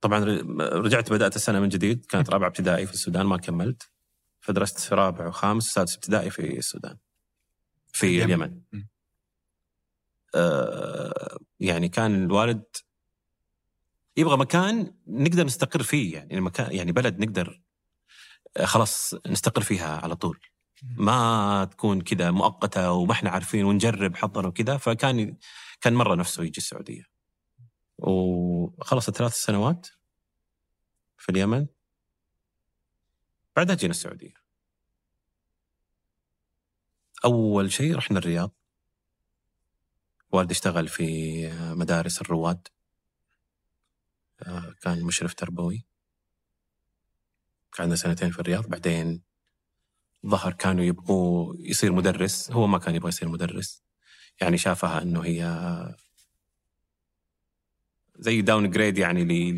طبعا 0.00 0.24
رجعت 0.60 1.12
بدأت 1.12 1.36
السنة 1.36 1.60
من 1.60 1.68
جديد 1.68 2.06
كانت 2.06 2.30
رابعة 2.30 2.48
ابتدائي 2.48 2.86
في 2.86 2.92
السودان 2.92 3.26
ما 3.26 3.36
كملت. 3.36 3.90
فدرست 4.40 4.78
في 4.78 4.94
رابع 4.94 5.26
وخامس 5.26 5.68
وسادس 5.68 5.94
ابتدائي 5.94 6.30
في 6.30 6.58
السودان 6.58 6.96
في 7.92 8.24
اليمن. 8.24 8.60
آه 10.34 11.38
يعني 11.60 11.88
كان 11.88 12.24
الوالد 12.24 12.64
يبغى 14.16 14.36
مكان 14.36 14.94
نقدر 15.06 15.44
نستقر 15.44 15.82
فيه 15.82 16.14
يعني 16.14 16.40
مكان 16.40 16.72
يعني 16.72 16.92
بلد 16.92 17.18
نقدر 17.18 17.63
خلاص 18.62 19.14
نستقر 19.26 19.62
فيها 19.62 19.96
على 19.96 20.16
طول. 20.16 20.40
ما 20.82 21.64
تكون 21.64 22.00
كذا 22.00 22.30
مؤقتة 22.30 22.92
وما 22.92 23.12
إحنا 23.12 23.30
عارفين 23.30 23.64
ونجرب 23.64 24.16
حظنا 24.16 24.48
وكذا. 24.48 24.76
فكان 24.76 25.36
كان 25.80 25.94
مرة 25.94 26.14
نفسه 26.14 26.42
يجي 26.44 26.58
السعودية. 26.58 27.04
وخلصت 27.98 29.16
ثلاث 29.16 29.34
سنوات 29.34 29.88
في 31.18 31.28
اليمن. 31.28 31.66
بعدها 33.56 33.76
جينا 33.76 33.90
السعودية. 33.90 34.34
أول 37.24 37.72
شيء 37.72 37.96
رحنا 37.96 38.18
الرياض. 38.18 38.50
والدي 40.32 40.52
اشتغل 40.52 40.88
في 40.88 41.48
مدارس 41.74 42.20
الرواد. 42.20 42.68
آه، 44.42 44.74
كان 44.82 45.02
مشرف 45.02 45.34
تربوي. 45.34 45.86
قعدنا 47.78 47.96
سنتين 47.96 48.30
في 48.30 48.38
الرياض 48.38 48.66
بعدين 48.66 49.22
ظهر 50.26 50.52
كانوا 50.52 50.84
يبغوا 50.84 51.54
يصير 51.58 51.92
مدرس 51.92 52.50
هو 52.52 52.66
ما 52.66 52.78
كان 52.78 52.94
يبغى 52.94 53.08
يصير 53.08 53.28
مدرس. 53.28 53.82
يعني 54.40 54.58
شافها 54.58 55.02
إنه 55.02 55.20
هي 55.20 55.44
زي 58.18 58.42
downgrade 58.42 58.98
يعني 58.98 59.24
ل 59.24 59.54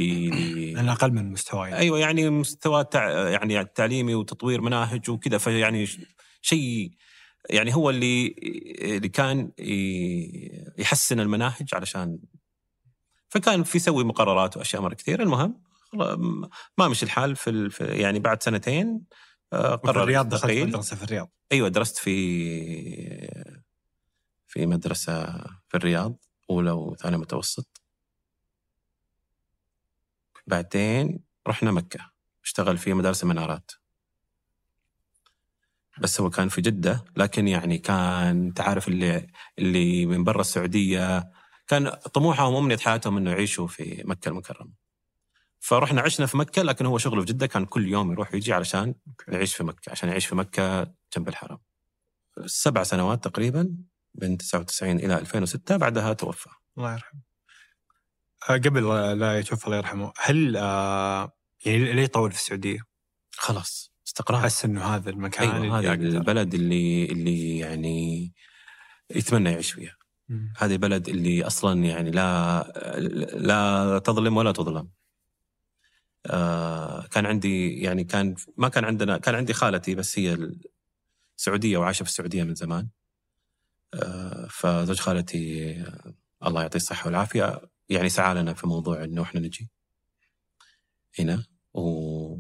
ل 0.83 0.89
أقل 0.89 1.13
من 1.13 1.33
مستواي. 1.33 1.77
أيوه 1.77 1.99
يعني 1.99 2.31
مستوى 2.31 2.85
تع... 2.85 3.29
يعني 3.29 3.65
تعليمي 3.65 4.15
وتطوير 4.15 4.61
مناهج 4.61 5.11
وكذا 5.11 5.39
فيعني 5.39 5.87
شيء 6.43 6.93
يعني 7.51 7.75
هو 7.75 7.91
اللي 7.91 8.35
اللي 8.81 9.09
كان 9.09 9.53
يحسن 10.79 11.21
المناهج 11.21 11.69
علشان 11.73 12.19
فكان 13.29 13.63
في 13.63 13.79
يسوي 13.79 14.05
مقررات 14.05 14.57
وأشياء 14.57 14.83
مرة 14.83 14.95
كثير 14.95 15.23
المهم 15.23 15.66
ما 16.79 16.89
مشي 16.89 17.05
الحال 17.07 17.37
في. 17.37 17.71
في 17.71 17.85
يعني 17.85 18.19
بعد 18.19 18.43
سنتين 18.43 19.01
آه، 19.53 19.75
وفي 19.75 19.87
قرر 19.87 20.03
الرياض 20.03 20.29
دخلت. 20.29 20.53
مدرسة 20.53 20.97
في 20.97 21.03
الرياض 21.03 21.33
أيوه 21.53 21.69
درست 21.69 21.97
في 21.99 22.17
في 24.47 24.67
مدرسة 24.67 25.27
في 25.69 25.75
الرياض 25.75 26.17
أولى 26.51 26.71
وثانية 26.71 27.17
متوسط 27.17 27.83
بعدين 30.47 31.21
رحنا 31.49 31.73
مكة 31.73 32.11
اشتغل 32.45 32.79
في 32.79 32.95
مدارس 32.95 33.23
المنارات 33.23 33.71
بس 35.99 36.21
هو 36.21 36.31
كان 36.31 36.49
في 36.49 36.61
جدة 36.61 37.05
لكن 37.17 37.49
يعني 37.49 37.79
كان 37.79 38.55
تعرف 38.55 38.89
اللي 38.89 39.27
اللي 39.59 40.07
من 40.07 40.25
برا 40.25 40.41
السعودية 40.41 41.31
كان 41.67 41.91
طموحهم 41.91 42.55
وأمنية 42.55 42.77
حياتهم 42.77 43.17
إنه 43.17 43.31
يعيشوا 43.31 43.67
في 43.67 44.03
مكة 44.05 44.29
المكرمة 44.29 44.86
فرحنا 45.67 46.01
عشنا 46.01 46.27
في 46.27 46.37
مكة 46.37 46.63
لكن 46.63 46.87
هو 46.87 46.99
شغله 46.99 47.21
في 47.21 47.27
جدة 47.27 47.47
كان 47.47 47.65
كل 47.65 47.89
يوم 47.89 48.13
يروح 48.13 48.35
ويجي 48.35 48.53
علشان 48.53 48.95
يعيش 49.29 49.55
في 49.55 49.65
مكة 49.65 49.91
عشان 49.91 50.09
يعيش 50.09 50.27
في 50.27 50.35
مكة 50.35 50.83
جنب 51.17 51.29
الحرم. 51.29 51.59
سبع 52.47 52.83
سنوات 52.83 53.25
تقريبا 53.25 53.77
من 54.15 54.37
99 54.37 54.99
إلى 54.99 55.19
2006 55.19 55.77
بعدها 55.77 56.13
توفى. 56.13 56.51
الله 56.79 56.93
يرحمه. 56.93 57.21
آه، 58.51 58.53
قبل 58.53 59.19
لا 59.19 59.39
يتوفى 59.39 59.67
الله 59.67 59.77
يرحمه 59.77 60.13
هل 60.19 60.57
آه 60.57 61.33
يعني 61.65 61.93
ليه 61.93 62.07
طول 62.07 62.33
في 62.33 62.39
السعودية؟ 62.39 62.79
خلاص 63.33 63.93
استقرار. 64.07 64.43
حس 64.43 64.65
إنه 64.65 64.85
هذا 64.85 65.11
المكان 65.11 65.57
اللي 65.57 65.71
هذا. 65.71 65.93
البلد 65.93 66.55
اللي 66.55 67.05
اللي 67.05 67.59
يعني 67.59 68.33
يتمنى 69.11 69.51
يعيش 69.51 69.73
فيها. 69.73 69.97
هذه 70.59 70.73
البلد 70.73 71.09
اللي 71.09 71.47
أصلا 71.47 71.85
يعني 71.85 72.11
لا 72.11 72.63
لا 73.35 73.99
تظلم 73.99 74.37
ولا 74.37 74.53
تظلم. 74.53 74.89
كان 77.11 77.27
عندي 77.27 77.81
يعني 77.81 78.05
كان 78.05 78.35
ما 78.57 78.69
كان 78.69 78.85
عندنا 78.85 79.19
كان 79.19 79.35
عندي 79.35 79.53
خالتي 79.53 79.95
بس 79.95 80.19
هي 80.19 80.39
السعودية 81.39 81.79
وعايشة 81.79 82.03
في 82.03 82.09
السعودية 82.11 82.45
من 82.45 82.55
زمان. 82.55 82.89
آه 83.95 84.47
فزوج 84.51 85.01
خالتي 85.01 85.73
آه 85.81 86.15
الله 86.47 86.63
يعطيه 86.63 86.77
الصحة 86.77 87.07
والعافية 87.07 87.61
يعني 87.89 88.09
سعى 88.09 88.35
لنا 88.35 88.55
في 88.55 88.67
موضوع 88.67 89.05
إنه 89.05 89.23
إحنا 89.23 89.41
نجي. 89.41 89.71
هنا. 91.19 91.45
و 91.75 92.37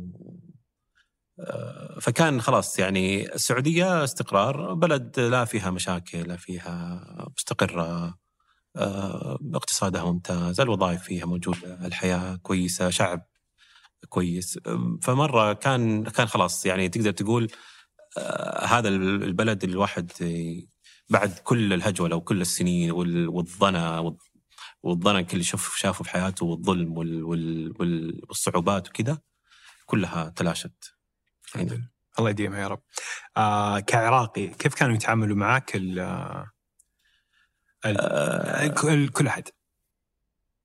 آه، 1.40 1.98
فكان 2.00 2.40
خلاص 2.40 2.78
يعني 2.78 3.34
السعودية 3.34 4.04
استقرار 4.04 4.74
بلد 4.74 5.20
لا 5.20 5.44
فيها 5.44 5.70
مشاكل 5.70 6.28
لا 6.28 6.36
فيها 6.36 7.04
مستقرة. 7.36 8.18
آه، 8.76 9.38
اقتصادها 9.54 10.04
ممتاز 10.04 10.60
الوظائف 10.60 11.02
فيها 11.02 11.26
موجودة 11.26 11.86
الحياة 11.86 12.36
كويسة 12.36 12.90
شعب 12.90 13.26
كويس 14.08 14.58
فمرة 15.02 15.52
كان 15.52 16.04
كان 16.04 16.26
خلاص 16.26 16.66
يعني 16.66 16.88
تقدر 16.88 17.10
تقول 17.10 17.48
آه، 18.18 18.64
هذا 18.64 18.88
البلد 18.88 19.64
الواحد 19.64 20.12
آه، 20.22 20.62
بعد 21.10 21.38
كل 21.38 21.72
الهجوله 21.72 22.16
وكل 22.16 22.40
السنين 22.40 22.90
وال- 22.90 23.28
والضنا 23.28 23.98
وال- 23.98 24.16
والضنا 24.82 25.22
كل 25.22 25.44
شوف 25.44 25.76
شافه 25.76 26.04
في 26.04 26.10
حياته 26.10 26.46
والظلم 26.46 26.98
وال- 26.98 27.24
وال- 27.24 27.72
وال- 27.80 28.20
والصعوبات 28.28 28.88
وكذا 28.88 29.18
كلها 29.86 30.28
تلاشت 30.28 30.94
الحمد 31.48 31.72
لله. 31.72 31.88
الله 32.18 32.30
يديمها 32.30 32.60
يا 32.60 32.68
رب. 32.68 32.82
آه 33.36 33.80
كعراقي 33.80 34.48
كيف 34.48 34.74
كانوا 34.74 34.94
يتعاملوا 34.94 35.36
معك 35.36 35.76
ال 35.76 35.98
آه، 37.84 38.66
كل 38.66 39.08
كل 39.08 39.26
أحد؟ 39.26 39.48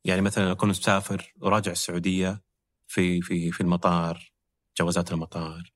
يعني 0.06 0.22
مثلا 0.22 0.52
اكون 0.52 0.70
مسافر 0.70 1.34
وراجع 1.42 1.72
السعودية 1.72 2.42
في 2.92 3.22
في 3.22 3.52
في 3.52 3.62
المطار 3.62 4.32
جوازات 4.80 5.12
المطار 5.12 5.72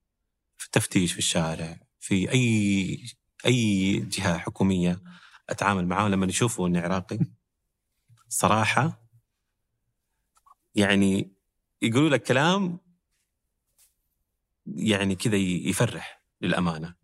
في 0.58 0.66
التفتيش 0.66 1.14
في 1.14 1.20
الشارع 1.20 1.80
في 2.00 2.32
أي 2.32 3.00
أي 3.46 4.00
جهة 4.00 4.38
حكومية 4.38 5.02
أتعامل 5.50 5.88
معاهم. 5.88 6.12
لما 6.12 6.26
يشوفوا 6.26 6.68
اني 6.68 6.80
عراقي 6.80 7.20
صراحة 8.30 9.02
يعني 10.76 11.32
يقولوا 11.82 12.10
لك 12.10 12.24
كلام 12.24 12.80
يعني 14.66 15.16
كذا 15.16 15.36
يفرح 15.36 16.22
للأمانة. 16.42 16.96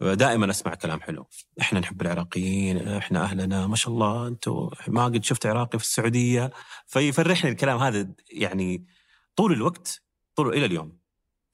دائما 0.00 0.50
أسمع 0.50 0.74
كلام 0.74 1.00
حلو. 1.00 1.28
إحنا 1.60 1.80
نحب 1.80 2.02
العراقيين 2.02 2.88
إحنا 2.88 3.24
أهلنا 3.24 3.66
ما 3.66 3.76
شاء 3.76 3.92
الله 3.94 4.28
أنتم 4.28 4.70
ما 4.88 5.04
قد 5.04 5.24
شفت 5.24 5.46
عراقي 5.46 5.78
في 5.78 5.84
السعودية. 5.84 6.52
فيفرحني 6.86 7.50
الكلام 7.50 7.78
هذا 7.78 8.14
يعني 8.32 8.86
طول 9.36 9.52
الوقت 9.52 10.02
طول 10.36 10.54
إلى 10.54 10.66
اليوم. 10.66 10.98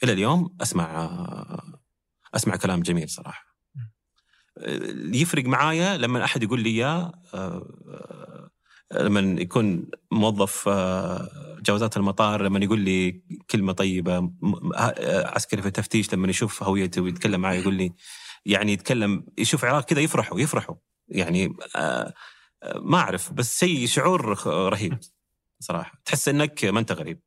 إلى 0.05 0.13
اليوم 0.13 0.57
أسمع 0.61 1.11
أسمع 2.35 2.57
كلام 2.57 2.83
جميل 2.83 3.09
صراحة. 3.09 3.49
يفرق 5.13 5.45
معايا 5.45 5.97
لما 5.97 6.25
أحد 6.25 6.43
يقول 6.43 6.61
لي 6.61 6.71
إياه 6.71 7.13
آه، 7.35 8.51
لما 8.93 9.41
يكون 9.41 9.87
موظف 10.13 10.69
آه، 10.69 11.59
جوازات 11.63 11.97
المطار 11.97 12.43
لما 12.43 12.59
يقول 12.59 12.81
لي 12.81 13.23
كلمة 13.51 13.73
طيبة 13.73 14.33
آه، 14.77 15.27
عسكري 15.35 15.63
في 15.63 15.69
التفتيش 15.69 16.15
لما 16.15 16.29
يشوف 16.29 16.63
هويتي 16.63 17.01
ويتكلم 17.01 17.41
معي 17.41 17.61
يقول 17.61 17.75
لي 17.75 17.93
يعني 18.47 18.73
يتكلم 18.73 19.27
يشوف 19.39 19.65
عراق 19.65 19.85
كذا 19.85 20.01
يفرحوا 20.01 20.41
يفرحوا. 20.41 20.77
يعني 21.09 21.57
آه، 21.77 22.15
آه، 22.63 22.79
ما 22.79 22.99
أعرف 22.99 23.33
بس 23.33 23.59
شيء 23.59 23.87
شعور 23.87 24.47
رهيب 24.47 24.99
صراحة. 25.61 26.03
تحس 26.05 26.29
إنك 26.29 26.65
ما 26.65 26.81
أنت 26.81 26.93
غريب. 26.93 27.21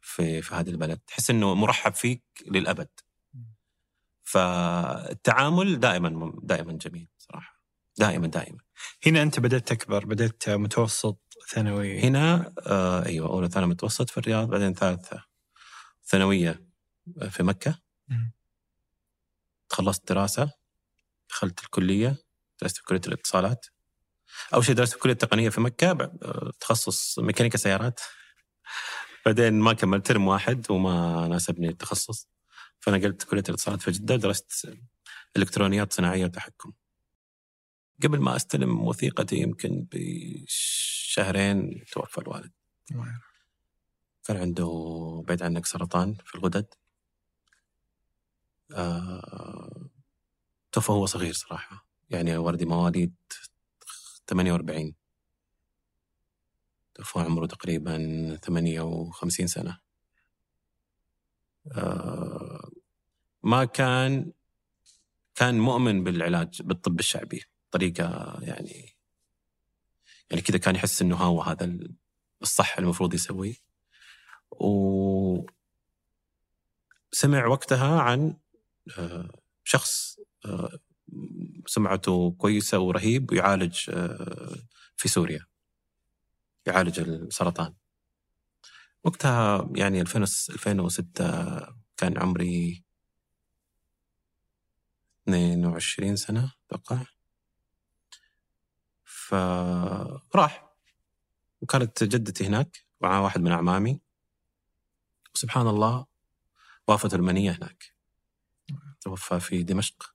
في 0.00 0.42
في 0.42 0.54
هذه 0.54 0.70
البلد. 0.70 0.98
تحس 1.06 1.30
إنه 1.30 1.54
مرحب 1.54 1.94
فيك 1.94 2.22
للأبد. 2.46 2.88
فالتعامل 4.22 5.80
دائما 5.80 6.32
دائما 6.42 6.72
جميل 6.72 7.08
صراحة. 7.18 7.62
دائما 7.98 8.26
دائما. 8.26 8.58
هنا 9.06 9.22
أنت 9.22 9.40
بدأت 9.40 9.68
تكبر 9.68 10.04
بدأت 10.04 10.48
متوسط 10.48 11.18
ثانوي. 11.50 12.00
هنا 12.00 12.54
آه 12.66 13.06
أيوه 13.06 13.28
اولى 13.28 13.48
ثانوي 13.48 13.70
متوسط 13.70 14.10
في 14.10 14.18
الرياض 14.18 14.48
بعدين 14.48 14.74
ثالثة 14.74 15.24
ثانوية 16.04 16.64
في 17.30 17.42
مكة. 17.42 17.78
خلصت 19.70 20.08
دراسة 20.12 20.50
دخلت 21.30 21.62
الكلية 21.64 22.16
درست 22.62 22.76
في 22.76 22.82
كلية 22.82 23.00
الاتصالات. 23.06 23.66
أول 24.54 24.64
شيء 24.64 24.74
درست 24.74 24.92
في 24.92 24.98
كلية 24.98 25.12
التقنية 25.12 25.48
في 25.48 25.60
مكة 25.60 25.90
آه، 25.90 26.52
تخصص 26.60 27.18
ميكانيكا 27.18 27.58
سيارات. 27.58 28.00
بعدين 29.26 29.52
ما 29.60 29.72
كملت 29.72 30.06
ترم 30.06 30.28
واحد 30.28 30.70
وما 30.70 31.28
ناسبني 31.28 31.68
التخصص. 31.68 32.28
فنقلت 32.80 33.22
كلية 33.22 33.42
الاتصالات 33.48 33.82
في 33.82 33.90
جدة 33.90 34.16
درست 34.16 34.76
إلكترونيات 35.36 35.92
صناعية 35.92 36.24
وتحكم. 36.24 36.72
قبل 38.02 38.18
ما 38.20 38.36
أستلم 38.36 38.80
وثيقتي 38.80 39.36
يمكن 39.36 39.86
بشهرين 39.92 41.84
توفى 41.92 42.18
الوالد. 42.18 42.52
كان 44.24 44.36
عنده 44.36 44.66
بعيد 45.26 45.42
عنك 45.42 45.66
سرطان 45.66 46.14
في 46.24 46.34
الغدد. 46.34 46.74
آه... 48.72 49.88
توفى 50.72 50.92
هو 50.92 51.06
صغير 51.06 51.32
صراحة. 51.32 51.86
يعني 52.10 52.36
والدي 52.36 52.66
مواليد 52.66 53.14
48 54.26 54.94
توفى 57.00 57.18
عمره 57.18 57.46
تقريبا 57.46 57.96
58 58.44 59.46
سنة. 59.46 59.78
آه... 61.72 62.70
ما 63.42 63.64
كان 63.64 64.32
كان 65.34 65.58
مؤمن 65.58 66.04
بالعلاج 66.04 66.62
بالطب 66.62 66.98
الشعبي 66.98 67.44
طريقة 67.70 68.38
يعني 68.42 68.96
يعني 70.30 70.42
كذا 70.42 70.58
كان 70.58 70.74
يحس 70.74 71.02
إنه 71.02 71.16
هو 71.16 71.42
هذا 71.42 71.78
الصح 72.42 72.78
المفروض 72.78 73.14
يسويه. 73.14 73.54
و 74.50 75.46
سمع 77.12 77.46
وقتها 77.46 78.00
عن 78.00 78.36
آه، 78.98 79.28
شخص 79.64 80.18
آه، 80.44 80.78
سمعته 81.66 82.30
كويسة 82.30 82.78
ورهيب 82.78 83.32
ويعالج 83.32 83.90
في 84.96 85.08
سوريا. 85.08 85.49
يعالج 86.66 87.00
السرطان. 87.00 87.74
وقتها 89.04 89.68
يعني 89.76 90.00
2006 90.00 91.74
كان 91.96 92.18
عمري 92.18 92.84
22 95.28 96.16
سنة 96.16 96.52
أتوقع. 96.70 97.04
فراح 99.04 100.70
وكانت 101.60 102.04
جدتي 102.04 102.46
هناك 102.46 102.84
ومعاه 103.00 103.22
واحد 103.22 103.40
من 103.40 103.52
أعمامي. 103.52 104.00
وسبحان 105.34 105.68
الله 105.68 106.06
وافته 106.88 107.14
المنية 107.14 107.50
هناك. 107.50 107.94
توفى 109.00 109.40
في 109.40 109.62
دمشق. 109.62 110.14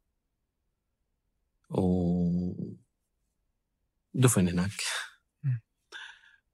ودفن 1.69 2.77
هناك. 4.47 4.81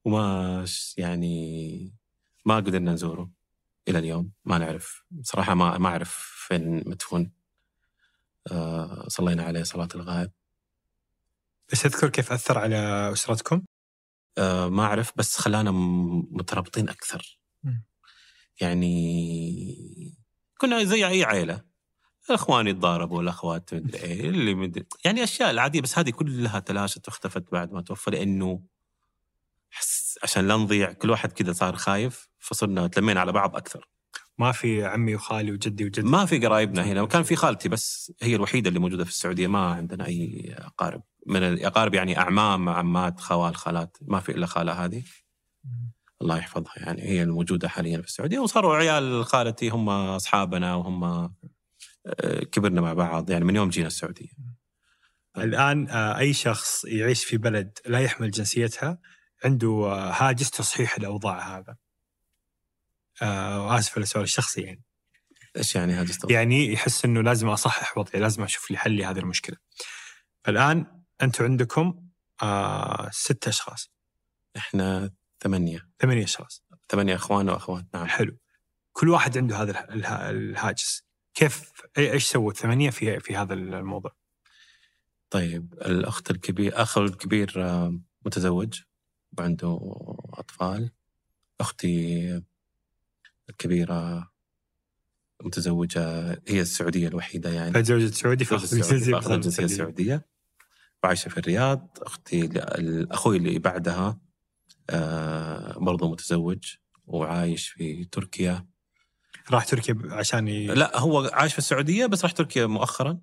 وما 0.05 0.65
يعني 0.97 1.93
ما 2.45 2.55
قدرنا 2.55 2.93
نزوره 2.93 3.29
إلى 3.87 3.99
اليوم 3.99 4.31
ما 4.45 4.57
نعرف. 4.57 5.03
صراحة 5.21 5.53
ما 5.53 5.77
ما 5.77 5.89
أعرف 5.89 6.11
فين 6.47 6.89
مدفون. 6.89 7.31
آه 8.51 9.05
صلينا 9.07 9.43
عليه 9.43 9.63
صلاة 9.63 9.89
الغائب. 9.95 10.31
بس 11.71 11.81
تذكر 11.81 12.09
كيف 12.09 12.31
أثر 12.31 12.57
على 12.57 12.75
أسرتكم؟ 13.13 13.61
آه 14.37 14.69
ما 14.69 14.83
أعرف 14.83 15.11
بس 15.15 15.37
خلانا 15.37 15.71
م- 15.71 16.27
مترابطين 16.31 16.89
أكثر. 16.89 17.39
مم. 17.63 17.83
يعني 18.61 18.91
كنا 20.57 20.83
زي 20.83 21.07
أي 21.07 21.23
عائله 21.23 21.61
الأخوان 22.29 22.67
يتضاربوا 22.67 23.21
الأخوات 23.21 23.73
مدري 23.73 23.97
إيه 24.03 24.29
اللي 24.29 24.53
مدري 24.55 24.85
يعني 25.05 25.23
أشياء 25.23 25.51
العادية 25.51 25.81
بس 25.81 25.99
هذه 25.99 26.09
كلها 26.09 26.59
تلاشت 26.59 27.07
واختفت 27.07 27.51
بعد 27.51 27.71
ما 27.73 27.81
توفى 27.81 28.11
لأنه 28.11 28.61
عشان 30.23 30.47
لا 30.47 30.55
نضيع 30.55 30.91
كل 30.91 31.09
واحد 31.09 31.31
كذا 31.31 31.53
صار 31.53 31.75
خايف 31.75 32.27
فصرنا 32.39 32.87
تلمينا 32.87 33.19
على 33.19 33.31
بعض 33.31 33.55
أكثر. 33.55 33.89
ما 34.37 34.51
في 34.51 34.85
عمي 34.85 35.15
وخالي 35.15 35.51
وجدي 35.51 35.85
وجدي. 35.85 36.01
ما 36.01 36.25
في 36.25 36.39
قرايبنا 36.39 36.83
هنا 36.83 37.01
وكان 37.01 37.23
في 37.23 37.35
خالتي 37.35 37.69
بس 37.69 38.13
هي 38.21 38.35
الوحيدة 38.35 38.69
اللي 38.69 38.79
موجودة 38.79 39.03
في 39.03 39.09
السعودية 39.09 39.47
ما 39.47 39.59
عندنا 39.59 40.05
أي 40.05 40.55
أقارب. 40.57 41.01
من 41.27 41.43
الاقارب 41.43 41.93
يعني 41.93 42.17
أعمام 42.17 42.69
عمات 42.69 43.19
خوال 43.19 43.55
خالات 43.55 43.97
ما 44.01 44.19
في 44.19 44.31
إلا 44.31 44.45
خالة 44.45 44.85
هذه. 44.85 45.03
الله 46.21 46.37
يحفظها 46.37 46.73
يعني 46.77 47.01
هي 47.01 47.23
الموجودة 47.23 47.67
حاليا 47.69 48.01
في 48.01 48.07
السعودية. 48.07 48.39
وصاروا 48.39 48.75
عيال 48.75 49.25
خالتي 49.25 49.69
هم 49.69 49.89
أصحابنا 49.89 50.75
وهم 50.75 51.03
آه، 51.03 51.29
كبرنا 52.51 52.81
مع 52.81 52.93
بعض 52.93 53.29
يعني 53.29 53.45
من 53.45 53.55
يوم 53.55 53.69
جينا 53.69 53.87
السعودية. 53.87 54.29
الآن 55.37 55.87
آه، 55.89 56.17
أي 56.17 56.33
شخص 56.33 56.85
يعيش 56.85 57.23
في 57.23 57.37
بلد 57.37 57.77
لا 57.85 57.99
يحمل 57.99 58.31
جنسيتها 58.31 58.97
عنده 59.45 59.67
آه، 59.67 60.11
هاجس 60.11 60.51
تصحيح 60.51 60.95
الأوضاع 60.95 61.57
هذا. 61.57 61.75
آه، 63.21 63.65
وآسف 63.67 63.91
على 63.95 64.03
السؤال 64.03 64.23
الشخصي 64.23 64.61
يعني. 64.61 64.81
إيش 65.57 65.75
يعني 65.75 65.93
هذا 65.93 66.11
استغرب؟ 66.11 66.31
يعني 66.31 66.73
يحس 66.73 67.05
إنه 67.05 67.21
لازم 67.21 67.49
أصحح 67.49 67.97
وضعي، 67.97 68.21
لازم 68.21 68.43
أشوف 68.43 68.71
لي 68.71 68.77
حل 68.77 68.97
لهذه 68.97 69.19
المشكلة. 69.19 69.57
فالآن 70.43 71.01
أنتم 71.21 71.43
عندكم 71.43 72.07
آه 72.43 73.09
ست 73.11 73.47
أشخاص، 73.47 73.91
إحنا 74.57 75.11
ثمانية 75.39 75.89
ثمانية 75.99 76.23
أشخاص، 76.23 76.63
ثمانية 76.89 77.15
إخوان 77.15 77.49
وأخوات 77.49 77.85
نعم 77.93 78.07
حلو. 78.07 78.37
كل 78.93 79.09
واحد 79.09 79.37
عنده 79.37 79.55
هذا 79.55 79.71
اله- 79.71 79.93
اله- 79.93 80.29
الهاجس. 80.29 81.03
كيف 81.33 81.71
إيش 81.97 82.27
سووا 82.27 82.51
الثمانية 82.51 82.89
في 82.89 83.19
في 83.19 83.35
هذا 83.35 83.53
الموضوع؟ 83.53 84.15
طيب 85.29 85.73
الأخت 85.73 86.31
الكبير 86.31 86.81
اخو 86.81 87.01
الكبير 87.03 87.53
متزوج 88.25 88.81
وعنده 89.37 89.79
أطفال. 90.33 90.91
أختي 91.61 92.41
الكبيرة 93.49 94.31
متزوجة 95.43 96.31
هي 96.47 96.61
السعودية 96.61 97.07
الوحيدة 97.07 97.49
يعني. 97.49 97.81
تزوجت 97.81 98.13
سعودي 98.13 98.43
السعودية، 98.43 99.17
الجنسية 99.35 99.63
السعوديه 99.63 100.25
وعايشة 101.03 101.29
في 101.29 101.37
الرياض. 101.37 101.97
أختي 102.01 102.45
ال- 102.45 103.11
أخوي 103.11 103.37
اللي 103.37 103.59
بعدها 103.59 104.19
آه، 104.89 105.77
برضو 105.79 106.11
متزوج 106.11 106.75
وعايش 107.07 107.69
في 107.69 108.05
تركيا. 108.05 108.67
راح 109.51 109.65
تركيا 109.65 109.97
عشان 110.09 110.47
ي... 110.47 110.67
لا 110.67 110.99
هو 110.99 111.29
عايش 111.33 111.51
في 111.53 111.59
السعودية 111.59 112.05
بس 112.05 112.23
راح 112.23 112.31
تركيا 112.31 112.65
مؤخرا. 112.65 113.19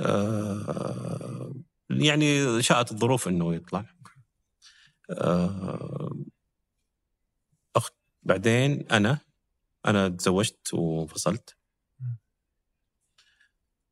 آه، 0.00 1.54
يعني 1.90 2.62
شاءت 2.62 2.92
الظروف 2.92 3.28
إنه 3.28 3.54
يطلع. 3.54 3.84
آه، 5.10 6.14
اخت 7.76 7.94
بعدين 8.22 8.86
أنا 8.92 9.18
أنا 9.86 10.08
تزوجت 10.08 10.74
وانفصلت. 10.74 11.56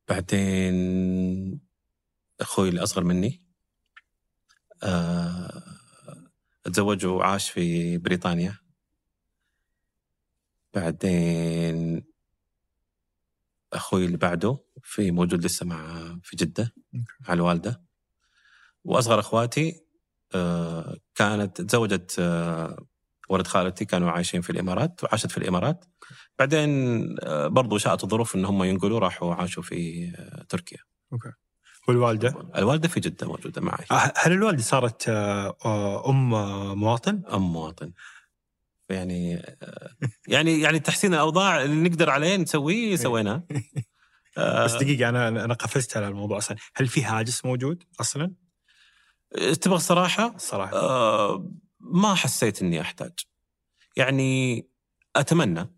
بعدين 0.07 1.59
أخوي 2.41 2.69
اللي 2.69 2.83
اصغر 2.83 3.03
مني 3.03 3.43
آه، 4.83 5.63
تزوج 6.63 7.05
وعاش 7.05 7.49
في 7.49 7.97
بريطانيا. 7.97 8.57
بعدين 10.73 12.03
أخوي 13.73 14.05
اللي 14.05 14.17
بعده 14.17 14.59
في 14.83 15.11
موجود 15.11 15.45
لسه 15.45 15.65
مع 15.65 16.05
في 16.23 16.35
جدة 16.35 16.73
مع 16.93 17.33
الوالدة. 17.33 17.81
وأصغر 18.83 19.19
أخواتي 19.19 19.88
كانت 21.15 21.61
تزوجت 21.61 22.15
آه، 22.19 22.85
ولد 23.29 23.47
خالتي 23.47 23.85
كانوا 23.85 24.11
عايشين 24.11 24.41
في 24.41 24.49
الإمارات 24.49 25.03
وعاشت 25.03 25.31
في 25.31 25.37
الإمارات. 25.37 25.85
بعدين 26.39 26.69
آه، 27.23 27.47
برضو 27.47 27.77
شاءت 27.77 28.03
الظروف 28.03 28.35
إن 28.35 28.45
هم 28.45 28.63
ينقلوا 28.63 28.99
راحوا 28.99 29.35
عاشوا 29.35 29.63
في 29.63 30.11
آه، 30.17 30.43
تركيا. 30.49 30.77
والوالدة؟ 31.87 32.51
الوالدة 32.55 32.87
في 32.87 32.99
جدة 32.99 33.27
موجودة 33.27 33.61
معي. 33.61 33.85
آه، 33.91 34.13
هل 34.17 34.31
الوالدة 34.31 34.61
صارت 34.63 35.09
آه، 35.09 35.57
آه، 35.65 36.09
أم 36.09 36.33
آه، 36.33 36.75
مواطن؟ 36.75 37.21
أم 37.33 37.41
مواطن. 37.53 37.91
يعني 38.89 39.35
آه، 39.37 39.89
يعني 40.27 40.59
يعني 40.61 40.79
تحسين 40.79 41.13
الأوضاع 41.13 41.61
اللي 41.63 41.89
نقدر 41.89 42.09
عليه 42.09 42.35
نسويه 42.37 42.95
سويناه. 42.95 43.43
آه، 44.37 44.63
بس 44.65 44.73
دقيقة 44.73 45.09
أنا 45.09 45.27
أنا 45.27 45.53
قفزت 45.53 45.97
على 45.97 46.07
الموضوع 46.07 46.37
أصلا، 46.37 46.57
هل 46.75 46.87
في 46.87 47.03
هاجس 47.03 47.45
موجود 47.45 47.83
أصلا؟ 48.01 48.31
تبغى 49.37 49.75
الصراحه 49.77 50.35
الصراحة 50.35 50.73
آه، 50.73 51.51
ما 51.79 52.15
حسيت 52.15 52.61
إني 52.61 52.81
أحتاج. 52.81 53.13
يعني 53.97 54.67
أتمنى 55.15 55.69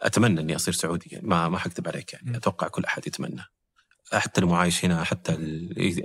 أتمنى 0.00 0.40
إني 0.40 0.56
أصير 0.56 0.74
سعودي. 0.74 1.08
يعني 1.12 1.26
ما 1.26 1.48
ما 1.48 1.58
حكذب 1.58 1.88
عليك 1.88 2.12
يعني. 2.12 2.30
م. 2.30 2.34
أتوقع 2.34 2.68
كل 2.68 2.84
أحد 2.84 3.06
يتمنى. 3.06 3.44
حتى 4.12 4.40
اللي 4.40 4.54
عايش 4.54 4.84
هنا 4.84 5.04
حتى 5.04 5.32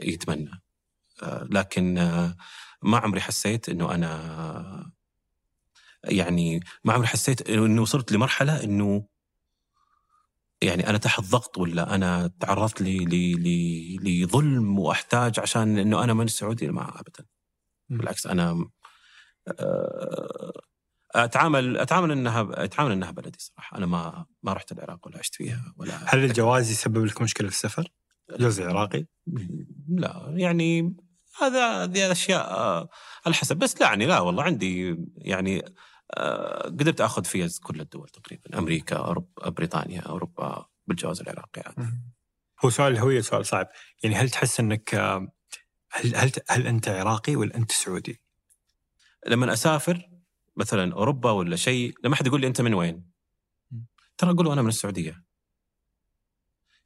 يتمنى. 0.03 0.61
آه، 1.23 1.47
لكن 1.51 1.97
آه، 1.97 2.35
ما 2.83 2.97
عمري 2.97 3.21
حسيت 3.21 3.69
إنه 3.69 3.95
أنا 3.95 4.91
يعني 6.03 6.59
ما 6.83 6.93
عمري 6.93 7.07
حسيت 7.07 7.49
إنه 7.49 7.81
وصلت 7.81 8.11
لمرحلة 8.11 8.63
إنه 8.63 9.07
يعني 10.63 10.89
أنا 10.89 10.97
تحت 10.97 11.21
ضغط 11.21 11.57
ولا 11.57 11.95
أنا 11.95 12.31
تعرضت 12.39 12.81
لي 12.81 12.97
لي 12.97 13.33
لي 13.35 13.97
لظلم 13.97 14.79
وأحتاج 14.79 15.39
عشان 15.39 15.77
إنه 15.77 16.03
أنا 16.03 16.13
من 16.13 16.25
السعودي 16.25 16.67
ما 16.67 16.99
ابدا. 16.99 17.25
بالعكس 17.89 18.27
أنا 18.27 18.69
آه، 19.59 20.61
أتعامل 21.15 21.77
أتعامل 21.77 22.11
إنها 22.11 22.49
أتعامل 22.51 22.91
إنها 22.91 23.11
بلدي 23.11 23.37
صراحة 23.39 23.77
أنا 23.77 23.85
ما 23.85 24.25
ما 24.43 24.53
رحت 24.53 24.71
العراق 24.71 25.07
ولا 25.07 25.17
عشت 25.17 25.35
فيها 25.35 25.73
ولا 25.77 25.99
هل 26.05 26.23
الجواز 26.23 26.71
يسبب 26.71 27.05
لك 27.05 27.21
مشكلة 27.21 27.47
في 27.47 27.55
السفر؟ 27.55 27.91
جواز 28.39 28.61
عراقي؟ 28.61 29.05
لا 29.89 30.33
يعني 30.35 30.95
هذا 31.41 31.83
هذه 31.83 32.11
أشياء 32.11 32.51
آه، 32.51 32.89
على 33.25 33.35
حسب 33.35 33.57
بس 33.57 33.81
لا 33.81 33.87
يعني 33.87 34.05
لا 34.05 34.19
والله 34.19 34.43
عندي 34.43 34.97
يعني 35.17 35.65
قدرت 36.65 37.01
آخذ 37.01 37.23
فيز 37.23 37.59
كل 37.59 37.81
الدول 37.81 38.09
تقريبا 38.09 38.59
أمريكا 38.59 38.95
اوروبا 38.95 39.49
بريطانيا 39.49 40.01
أوروبا 40.01 40.65
بالجواز 40.87 41.21
العراقي 41.21 41.61
عادي 41.65 41.91
هو 42.65 42.69
سؤال 42.69 42.93
الهوية 42.93 43.21
سؤال 43.21 43.45
صعب، 43.45 43.69
يعني 44.03 44.15
هل 44.15 44.29
تحس 44.29 44.59
أنك 44.59 44.95
آه، 44.95 45.27
هل 45.91 46.15
هل 46.15 46.31
هل 46.49 46.67
أنت 46.67 46.87
عراقي 46.87 47.35
ولا 47.35 47.55
أنت 47.55 47.71
سعودي؟ 47.71 48.21
لما 49.27 49.53
أسافر 49.53 50.09
مثلا 50.55 50.93
أوروبا 50.93 51.31
ولا 51.31 51.55
شيء 51.55 51.93
لما 52.03 52.15
حد 52.15 52.27
يقول 52.27 52.41
لي 52.41 52.47
أنت 52.47 52.61
من 52.61 52.73
وين؟ 52.73 53.11
ترى 54.17 54.31
أقول 54.31 54.45
له 54.45 54.53
أنا 54.53 54.61
من 54.61 54.67
السعودية. 54.67 55.23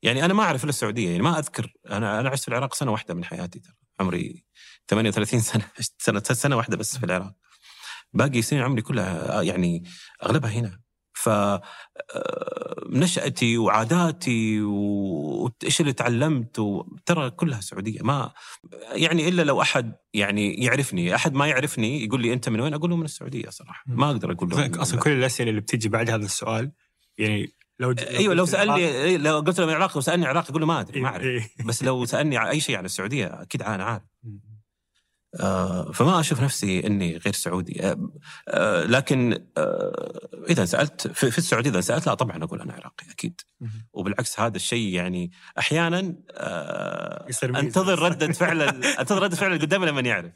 يعني 0.01 0.25
أنا 0.25 0.33
ما 0.33 0.43
أعرف 0.43 0.63
إلا 0.63 0.69
السعودية 0.69 1.09
يعني 1.09 1.23
ما 1.23 1.39
أذكر 1.39 1.73
أنا 1.89 2.19
أنا 2.19 2.29
عشت 2.29 2.43
في 2.43 2.47
العراق 2.47 2.73
سنة 2.73 2.91
واحدة 2.91 3.13
من 3.13 3.23
حياتي 3.25 3.59
ترى 3.59 3.73
عمري 3.99 4.45
38 4.87 5.39
سنة 5.39 5.69
عشت 5.79 5.93
سنة 6.05 6.19
سنة 6.19 6.55
واحدة 6.57 6.77
بس 6.77 6.97
في 6.97 7.05
العراق. 7.05 7.35
باقي 8.13 8.41
سنين 8.41 8.61
عمري 8.61 8.81
كلها 8.81 9.39
آه، 9.39 9.43
يعني 9.43 9.83
أغلبها 10.23 10.51
هنا. 10.51 10.79
ف 11.13 11.29
آه، 11.29 11.61
نشأتي 12.89 13.57
وعاداتي 13.57 14.61
وإيش 14.61 15.81
اللي 15.81 15.93
تعلمت 15.93 16.61
ترى 17.05 17.29
كلها 17.29 17.61
سعودية. 17.61 17.99
ما 18.01 18.31
يعني 18.91 19.27
إلا 19.27 19.41
لو 19.41 19.61
أحد 19.61 19.95
يعني 20.13 20.53
يعرفني 20.53 21.15
أحد 21.15 21.33
ما 21.33 21.47
يعرفني 21.47 22.03
يقول 22.05 22.21
لي 22.21 22.33
أنت 22.33 22.49
من 22.49 22.59
وين؟ 22.59 22.73
أقول 22.73 22.89
له 22.89 22.95
من 22.95 23.05
السعودية 23.05 23.49
صراحة. 23.49 23.83
ما 23.87 24.11
أقدر 24.11 24.31
أقول 24.31 24.49
له 24.49 24.81
أصلا 24.81 24.99
كل 24.99 25.11
الأسئلة 25.11 25.49
اللي 25.49 25.61
بتيجي 25.61 25.89
بعد 25.89 26.09
هذا 26.09 26.25
السؤال 26.25 26.71
يعني 27.17 27.49
لو 27.79 27.91
أيوه 27.91 28.33
لو 28.33 28.45
سألني 28.45 28.75
إيه، 28.75 29.17
لو 29.17 29.39
قلت 29.39 29.59
له 29.59 29.65
من 29.65 29.71
العراق 29.71 29.97
وسألني 29.97 30.25
عراقي 30.25 30.49
أقول 30.49 30.61
له 30.61 30.67
ما 30.67 30.79
أدري 30.79 31.01
ما 31.01 31.07
أعرف. 31.07 31.23
إيه. 31.23 31.49
بس 31.65 31.83
لو 31.83 32.05
سألني 32.05 32.49
أي 32.49 32.59
شيء 32.59 32.77
عن 32.77 32.85
السعودية 32.85 33.41
أكيد 33.41 33.61
أنا 33.61 33.83
عارف. 33.83 34.03
فما 35.93 36.19
أشوف 36.19 36.41
نفسي 36.41 36.87
إني 36.87 37.17
غير 37.17 37.33
سعودي. 37.33 37.83
آه، 37.85 38.11
آه، 38.47 38.83
لكن 38.83 39.45
آه، 39.57 40.29
إذا 40.49 40.65
سألت 40.65 41.07
في 41.07 41.37
السعودية 41.37 41.69
إذا 41.69 41.81
سألت 41.81 42.07
لا 42.07 42.13
طبعا 42.13 42.43
أقول 42.43 42.61
أنا 42.61 42.73
عراقي 42.73 43.11
أكيد. 43.11 43.41
وبالعكس 43.93 44.39
هذا 44.39 44.55
الشيء 44.55 44.93
يعني 44.93 45.31
أحيانا 45.59 46.15
آه،. 46.31 47.27
أنتظر 47.43 47.99
رده 47.99 48.31
فعل 48.41 48.61
أنتظر 48.85 49.23
رده 49.23 49.35
فعل 49.35 49.59
قدامي 49.59 49.85
لما 49.85 50.01
يعرف. 50.01 50.31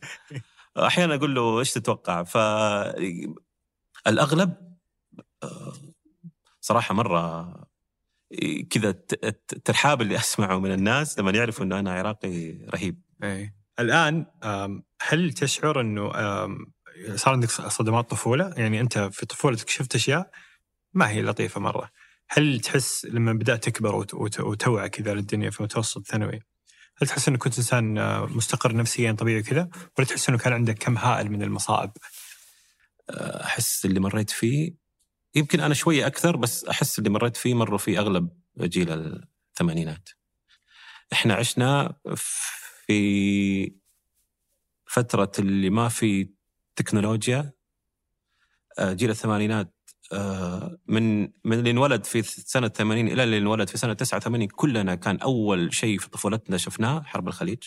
أحيانا 0.77 1.15
أقول 1.15 1.35
له 1.35 1.59
إيش 1.59 1.71
تتوقع؟ 1.73 2.23
ف 2.23 2.37
الأغلب 4.07 4.53
آه، 5.43 5.73
صراحة 6.61 6.93
مرة 6.93 7.51
كذا 8.69 8.89
الت- 8.89 9.25
الت- 9.25 9.53
الترحاب 9.53 10.01
اللي 10.01 10.15
أسمعه 10.25 10.59
من 10.59 10.71
الناس 10.71 11.19
لما 11.19 11.31
يعرفوا 11.31 11.65
إنه 11.65 11.79
أنا 11.79 11.93
عراقي 11.93 12.51
رهيب. 12.51 13.01
إيه. 13.23 13.60
الآن 13.79 14.25
هل 15.01 15.33
تشعر 15.33 15.81
إنه 15.81 16.11
صار 17.15 17.33
عندك 17.33 17.49
صدمات 17.51 18.09
طفولة؟ 18.09 18.53
يعني 18.57 18.79
أنت 18.81 18.97
في 18.99 19.25
طفولتك 19.25 19.69
شفت 19.69 19.95
أشياء 19.95 20.31
ما 20.93 21.09
هي 21.09 21.21
لطيفة 21.21 21.59
مرة. 21.61 21.91
هل 22.29 22.59
تحس 22.59 23.05
لما 23.05 23.33
بدأت 23.33 23.63
تكبر 23.63 23.95
وت- 23.95 24.13
وت- 24.13 24.39
وتوعى 24.39 24.89
كذا 24.89 25.13
للدنيا 25.13 25.49
في 25.49 25.63
متوسط 25.63 26.07
ثانوي 26.07 26.39
هل 26.97 27.07
تحس 27.07 27.27
إنك 27.27 27.39
كنت 27.39 27.57
إنسان 27.57 27.97
آه، 27.97 28.25
مستقر 28.25 28.75
نفسيا 28.75 29.11
طبيعي 29.11 29.41
كذا 29.43 29.69
ولا 29.97 30.07
تحس 30.07 30.29
إنه 30.29 30.37
كان 30.37 30.53
عندك 30.53 30.77
كم 30.77 30.97
هائل 30.97 31.31
من 31.31 31.43
المصائب؟ 31.43 31.91
أحس 33.43 33.85
اللي 33.85 33.99
مريت 33.99 34.29
فيه 34.29 34.73
يمكن 35.35 35.59
أنا 35.59 35.73
شوية 35.73 36.07
أكثر 36.07 36.35
بس 36.37 36.65
أحس 36.65 36.99
اللي 36.99 37.09
مريت 37.09 37.37
فيه 37.37 37.53
مروا 37.53 37.77
فيه 37.77 37.99
أغلب 37.99 38.29
جيل 38.59 39.19
الثمانينات. 39.51 40.09
إحنا 41.13 41.33
عشنا 41.33 41.93
في 42.15 42.60
فترة 44.85 45.31
اللي 45.39 45.69
ما 45.69 45.89
في 45.89 46.29
تكنولوجيا 46.75 47.51
آه، 48.79 48.93
جيل 48.93 49.09
الثمانينات 49.09 49.73
آه، 50.13 50.77
من 50.87 51.21
من 51.21 51.59
اللي 51.59 51.71
انولد 51.71 52.03
في 52.05 52.21
سنة 52.21 52.67
80 52.67 53.07
إلى 53.07 53.23
اللي 53.23 53.37
انولد 53.37 53.69
في 53.69 53.77
سنة 53.77 53.93
89 53.93 54.47
كلنا 54.47 54.95
كان 54.95 55.17
أول 55.17 55.73
شيء 55.73 55.99
في 55.99 56.09
طفولتنا 56.09 56.57
شفناه 56.57 57.01
حرب 57.01 57.27
الخليج. 57.27 57.63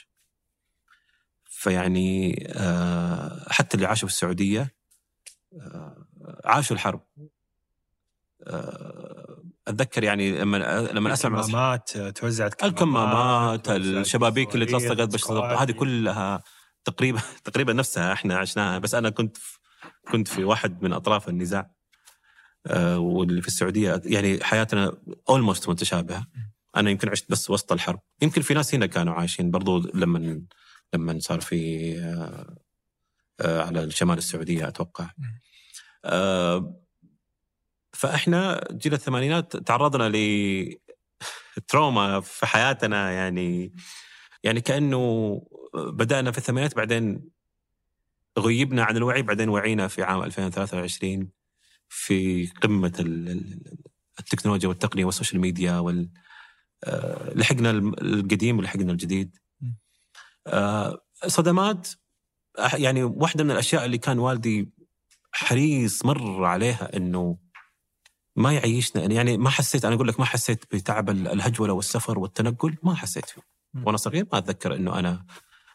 فيعني 1.45 2.45
آه، 2.57 3.47
حتى 3.51 3.77
اللي 3.77 3.87
عاشوا 3.87 4.09
في 4.09 4.15
السعودية 4.15 4.75
آه، 5.61 6.07
عاشوا 6.45 6.77
الحرب 6.77 7.01
أتذكر 9.69 10.05
يعني 10.05 10.39
لما 10.39 10.89
لما 10.93 11.13
أسمع 11.13 11.41
الكمامات 11.41 11.99
توزعت 11.99 12.65
الكمامات 12.65 13.71
الشبابيك 13.71 14.55
اللي 14.55 14.67
تلصقت. 14.67 15.19
هذه 15.61 15.73
كلها 15.73 16.43
تقريبا 16.85 17.21
تقريبا 17.45 17.73
نفسها 17.73 18.13
إحنا 18.13 18.37
عشناها. 18.37 18.79
بس 18.79 18.95
أنا 18.95 19.11
كنت 19.11 19.37
في 19.37 19.59
كنت 20.13 20.29
في 20.29 20.45
واحد 20.45 20.83
من 20.83 20.93
أطراف 20.93 21.29
النزاع 21.29 21.71
آه، 22.67 22.99
واللي 22.99 23.43
في 23.43 23.49
السعودية. 23.49 24.03
يعني 24.05 24.45
حياتنا 24.45 24.97
اولموست 25.29 25.69
متشابهة. 25.69 26.27
أنا 26.77 26.91
يمكن 26.91 27.09
عشت 27.09 27.31
بس 27.31 27.51
وسط 27.51 27.73
الحرب. 27.73 28.01
يمكن 28.23 28.43
في 28.43 28.55
ناس 28.55 28.75
هنا 28.75 28.87
كانوا 28.87 29.15
عايشين 29.15 29.51
برضو 29.51 29.79
لما 29.95 30.43
لما 30.95 31.19
صار 31.19 31.41
في 31.41 31.93
آه، 31.99 32.57
آه، 33.41 33.63
على 33.63 33.91
شمال 33.91 34.19
السعودية 34.19 34.69
أتوقع. 34.69 35.11
آه، 36.05 36.84
فإحنا 37.95 38.69
جيل 38.73 38.95
الثمانينات 38.95 39.57
تعرضنا 39.57 40.09
لتروما 41.57 42.21
في 42.21 42.47
حياتنا 42.47 43.11
يعني 43.13 43.75
يعني 44.43 44.61
كأنه 44.61 45.43
بدأنا 45.75 46.31
في 46.33 46.39
الثمانينات 46.39 46.77
بعدين 46.77 47.31
غيبنا 48.39 48.85
عن 48.85 48.97
الوعي 48.97 49.23
بعدين 49.23 49.49
وعينا 49.49 49.89
في 49.89 50.03
عام 50.03 50.23
2023 50.23 51.29
في 51.89 52.47
قمة 52.47 52.93
ال- 53.01 53.29
ال- 53.29 53.75
التكنولوجيا 54.21 54.69
والتقنية 54.69 55.05
وال 55.05 55.14
social 55.14 55.41
media 55.41 55.79
وال 55.79 56.11
آه، 56.85 57.35
لحقنا 57.35 57.71
القديم 57.71 58.59
ولحقنا 58.59 58.93
الجديد. 58.93 59.37
آه، 60.47 61.01
صدمات 61.27 61.89
يعني 62.75 63.03
واحدة 63.05 63.45
من 63.45 63.51
الأشياء 63.51 63.85
اللي 63.85 63.99
كان 63.99 64.19
والدي 64.19 64.71
حريص 65.33 66.05
مره 66.05 66.47
عليها 66.47 66.97
إنه 66.97 67.39
ما 68.37 68.53
يعيشنا. 68.53 69.03
يعني 69.13 69.39
ما 69.39 69.51
حسيت 69.51 69.85
أنا 69.85 69.95
أقول 69.95 70.09
لك 70.09 70.21
ما 70.21 70.27
حسيت 70.27 70.65
بتعب 70.75 71.11
ال- 71.11 71.29
الهجولة 71.29 71.73
والسفر 71.73 72.19
والتنقل 72.19 72.77
ما 72.83 72.95
حسيت 72.95 73.25
فيه. 73.27 73.43
وأنا 73.87 73.97
صغير 73.97 74.27
ما 74.33 74.39
أتذكر 74.39 74.75
إنه 74.77 74.99
أنا 74.99 75.27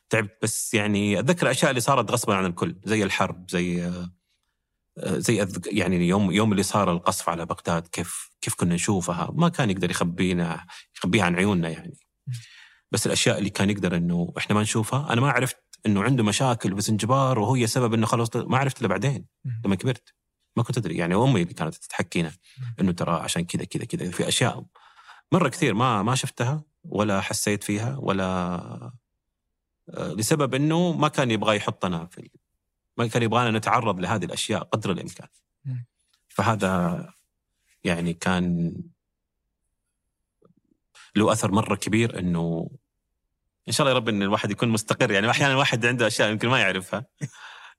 تعبت 0.10 0.38
بس 0.44 0.74
يعني 0.74 1.20
أتذكر 1.20 1.46
الاشياء 1.46 1.70
اللي 1.72 1.82
صارت 1.82 2.12
غصبا 2.12 2.36
عن 2.36 2.46
الكل 2.46 2.76
زي 2.84 3.04
الحرب 3.04 3.50
زي 3.50 3.86
آه، 3.86 5.18
زي 5.18 5.48
يعني 5.72 6.08
يوم 6.08 6.32
يوم 6.32 6.52
اللي 6.52 6.64
صار 6.64 6.92
القصف 6.92 7.30
على 7.30 7.46
بغداد 7.46 7.88
كيف 7.88 8.30
كيف 8.42 8.54
كنا 8.56 8.76
نشوفها. 8.76 9.32
ما 9.34 9.50
كان 9.50 9.70
يقدر 9.70 9.92
يخبينا 9.92 10.66
يخبيها 10.98 11.24
عن 11.24 11.36
عيوننا 11.36 11.70
يعني. 11.70 11.98
بس 12.92 13.06
الأشياء 13.08 13.38
اللي 13.38 13.50
كان 13.50 13.70
يقدر 13.70 13.98
إنه 13.98 14.34
إحنا 14.38 14.56
ما 14.56 14.62
نشوفها 14.62 15.14
أنا 15.14 15.22
ما 15.22 15.30
عرفت 15.32 15.58
إنه 15.86 16.04
عنده 16.04 16.24
مشاكل 16.24 16.74
بزنجبار 16.74 17.40
وهي 17.40 17.68
سبب 17.68 17.94
إنه 17.94 18.06
خلاص 18.06 18.36
ما 18.36 18.58
عرفت 18.58 18.80
إلا 18.80 18.88
بعدين 18.88 19.26
لما 19.66 19.76
كبرت. 19.76 20.14
ما 20.56 20.64
كنت 20.64 20.78
أدري. 20.78 20.98
يعني 20.98 21.16
أمي 21.16 21.42
اللي 21.42 21.54
كانت 21.54 21.76
تحكينا 21.76 22.32
إنه 22.82 22.92
ترى 22.92 23.12
عشان 23.12 23.46
كذا 23.46 23.64
كذا 23.64 23.86
كذا. 23.86 24.12
في 24.12 24.28
أشياء 24.28 24.66
مرة 25.32 25.50
كثير 25.50 25.74
ما 25.74 26.04
ما 26.04 26.16
شفتها 26.16 26.64
ولا 26.84 27.22
حسيت 27.22 27.64
فيها 27.64 27.98
ولا 27.98 28.26
آه، 29.90 30.14
لسبب 30.14 30.54
إنه 30.56 30.92
ما 30.92 31.08
كان 31.08 31.32
يبغى 31.32 31.56
يحطنا 31.56 32.06
في 32.06 32.30
ما 32.98 33.08
كان 33.08 33.24
يبغانا 33.24 33.58
نتعرض 33.58 34.00
لهذه 34.00 34.26
الأشياء 34.26 34.64
قدر 34.64 34.92
الإمكان. 34.92 35.28
فهذا 36.30 37.14
يعني 37.84 38.14
كان 38.14 38.76
له 41.16 41.32
أثر 41.32 41.52
مرة 41.52 41.76
كبير 41.76 42.20
إنه 42.20 42.70
إن 43.68 43.74
شاء 43.74 43.88
الله 43.88 43.92
يا 43.92 43.98
رب 43.98 44.10
إن 44.10 44.22
الواحد 44.22 44.52
يكون 44.52 44.70
مستقر. 44.70 45.12
يعني 45.12 45.30
أحيانا 45.30 45.54
الواحد 45.54 45.86
عنده 45.86 46.08
أشياء 46.08 46.32
يمكن 46.32 46.48
ما 46.48 46.60
يعرفها. 46.60 47.06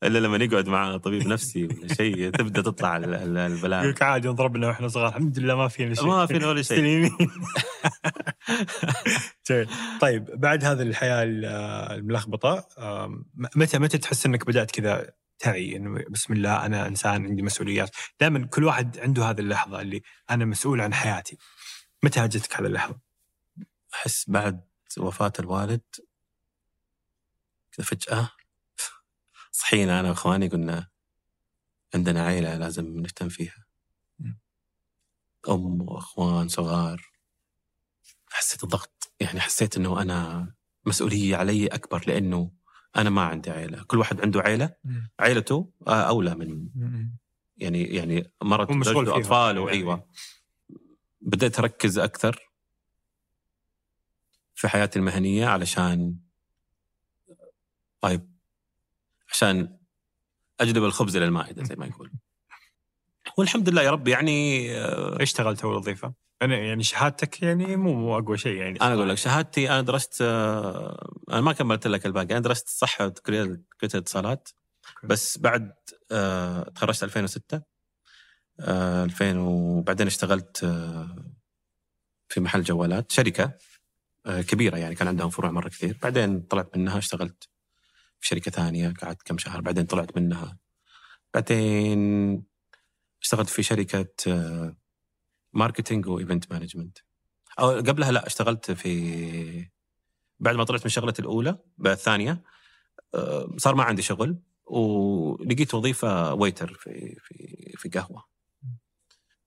إلا 0.02 0.18
لما 0.18 0.36
يقعد 0.44 0.68
مع 0.68 0.96
طبيب 0.96 1.26
نفسي 1.28 1.64
ولا 1.64 1.94
شيء 1.94 2.30
تبدأ 2.30 2.62
تطلع 2.62 2.96
ال- 2.96 3.14
ال- 3.14 3.38
البلاء 3.38 3.80
يقولك 3.80 4.02
عادي 4.02 4.28
انضربنا 4.28 4.66
وإحنا 4.68 4.88
صغار. 4.88 5.08
الحمد 5.08 5.38
لله 5.38 5.56
ما 5.56 5.68
فينا 5.68 5.94
شيء. 5.94 6.06
ما 6.06 6.26
فينا 6.26 6.48
ولا 6.48 6.62
شيء. 6.62 7.10
طيب 10.00 10.24
بعد 10.40 10.64
هذه 10.64 10.82
الحياة 10.82 11.22
ال- 11.22 11.44
الملخبطة 11.98 12.68
متى 13.56 13.78
متى 13.78 13.98
تحس 13.98 14.26
إنك 14.26 14.46
بدأت 14.46 14.70
كذا 14.70 15.10
تعي 15.38 15.76
إنه 15.76 16.04
بسم 16.10 16.32
الله 16.32 16.66
أنا 16.66 16.86
إنسان 16.86 17.26
عندي 17.26 17.42
مسؤوليات؟ 17.42 17.90
دائما 18.20 18.46
كل 18.46 18.64
واحد 18.64 18.98
عنده 18.98 19.24
هذه 19.24 19.40
اللحظة 19.40 19.80
اللي 19.80 20.02
أنا 20.30 20.44
مسؤول 20.44 20.80
عن 20.80 20.94
حياتي. 20.94 21.38
متى 22.02 22.28
جتك 22.28 22.56
هذه 22.56 22.66
اللحظة؟ 22.66 22.98
أحس 23.94 24.30
بعد 24.30 24.60
وفاة 24.98 25.32
الوالد 25.38 25.80
كذا 27.72 27.86
فجأة 27.86 28.30
صحينا 29.50 30.00
أنا 30.00 30.08
وإخواني 30.08 30.48
قلنا 30.48 30.88
عندنا 31.94 32.22
عائله 32.26 32.56
لازم 32.56 33.00
نهتم 33.00 33.28
فيها. 33.28 33.64
أم 35.48 35.82
وإخوان 35.82 36.48
صغار 36.48 37.10
حسيت 38.30 38.64
الضغط 38.64 39.12
يعني 39.20 39.40
حسيت 39.40 39.76
إنه 39.76 40.02
أنا 40.02 40.52
مسؤولية 40.86 41.36
علي 41.36 41.66
أكبر 41.66 42.04
لأنه 42.06 42.52
أنا 42.96 43.10
ما 43.10 43.22
عندي 43.22 43.50
عائله 43.50 43.82
كل 43.82 43.98
واحد 43.98 44.20
عنده 44.20 44.40
عائله 44.40 44.74
عائلته 45.20 45.72
أولى 45.88 46.34
من 46.34 46.68
يعني 47.56 47.82
يعني 47.84 48.32
مرت 48.42 48.70
مشغول 48.70 48.94
زوجته 48.94 49.12
فيها. 49.12 49.20
اطفاله 49.20 49.60
يعني. 49.60 49.72
أيوه 49.72 50.08
بديت 51.20 51.58
أركز 51.58 51.98
أكثر 51.98 52.50
في 54.54 54.68
حياتي 54.68 54.98
المهنية 54.98 55.46
علشان 55.46 56.16
طيب 58.00 58.29
عشان 59.30 59.76
اجلب 60.60 60.84
الخبز 60.84 61.16
إلى 61.16 61.24
المائدة 61.24 61.64
زي 61.64 61.74
ما 61.76 61.86
يقول. 61.86 62.12
والحمد 63.38 63.68
لله 63.68 63.82
يا 63.82 63.90
رب 63.90 64.08
يعني 64.08 64.70
آه، 64.78 65.20
إيش 65.20 65.30
اشتغلت 65.30 65.64
اول 65.64 65.74
وظيفه؟ 65.74 66.14
أنا 66.42 66.56
يعني 66.56 66.82
شهادتك 66.82 67.42
يعني 67.42 67.76
مو 67.76 67.94
مو 67.94 68.18
أقوى 68.18 68.38
شيء 68.38 68.56
يعني. 68.56 68.80
أنا 68.80 68.94
أقول 68.94 69.08
لك 69.08 69.16
شهادتي 69.16 69.70
أنا 69.70 69.80
درست 69.80 70.22
آه، 70.22 71.10
أنا 71.30 71.40
ما 71.40 71.52
كملت 71.52 71.86
لك 71.86 72.06
الباقي 72.06 72.30
أنا 72.30 72.40
درست 72.40 72.68
صحة 72.68 73.08
كليه 73.08 73.42
الاتصالات. 73.82 74.48
بس 75.04 75.38
بعد 75.38 75.72
آه، 76.12 76.62
تخرجت 76.62 77.04
2006 77.04 77.62
آه، 78.60 79.04
2000 79.04 79.38
وبعدين 79.38 80.06
اشتغلت 80.06 80.56
في 82.28 82.40
محل 82.40 82.62
جوالات 82.62 83.12
شركة 83.12 83.58
كبيرة 84.26 84.76
يعني 84.76 84.94
كان 84.94 85.08
عندهم 85.08 85.30
فروع 85.30 85.50
مرة 85.50 85.68
كثير. 85.68 85.98
بعدين 86.02 86.40
طلعت 86.40 86.76
منها 86.76 86.98
اشتغلت 86.98 87.48
في 88.20 88.26
شركة 88.28 88.50
ثانية 88.50 88.94
قعدت 89.02 89.22
كم 89.22 89.38
شهر 89.38 89.60
بعدين 89.60 89.84
طلعت 89.84 90.16
منها. 90.16 90.58
بعدين 91.34 92.44
اشتغلت 93.22 93.48
في 93.48 93.62
شركة 93.62 94.14
آه، 94.28 94.76
marketing 95.52 96.06
و 96.06 96.14
event 96.14 96.52
management 96.52 96.98
أو 97.60 97.70
قبلها 97.70 98.12
لا 98.12 98.26
اشتغلت 98.26 98.70
في 98.70 99.68
بعد 100.40 100.56
ما 100.56 100.64
طلعت 100.64 100.84
من 100.84 100.90
شغلتي 100.90 101.22
الأولى 101.22 101.58
الثانية 101.86 102.42
آه، 103.14 103.54
صار 103.56 103.74
ما 103.74 103.82
عندي 103.82 104.02
شغل 104.02 104.38
ولقيت 104.66 105.74
وظيفة 105.74 106.34
waiter 106.34 106.74
في 106.74 107.16
في 107.22 107.72
في 107.76 107.88
قهوة. 107.88 108.24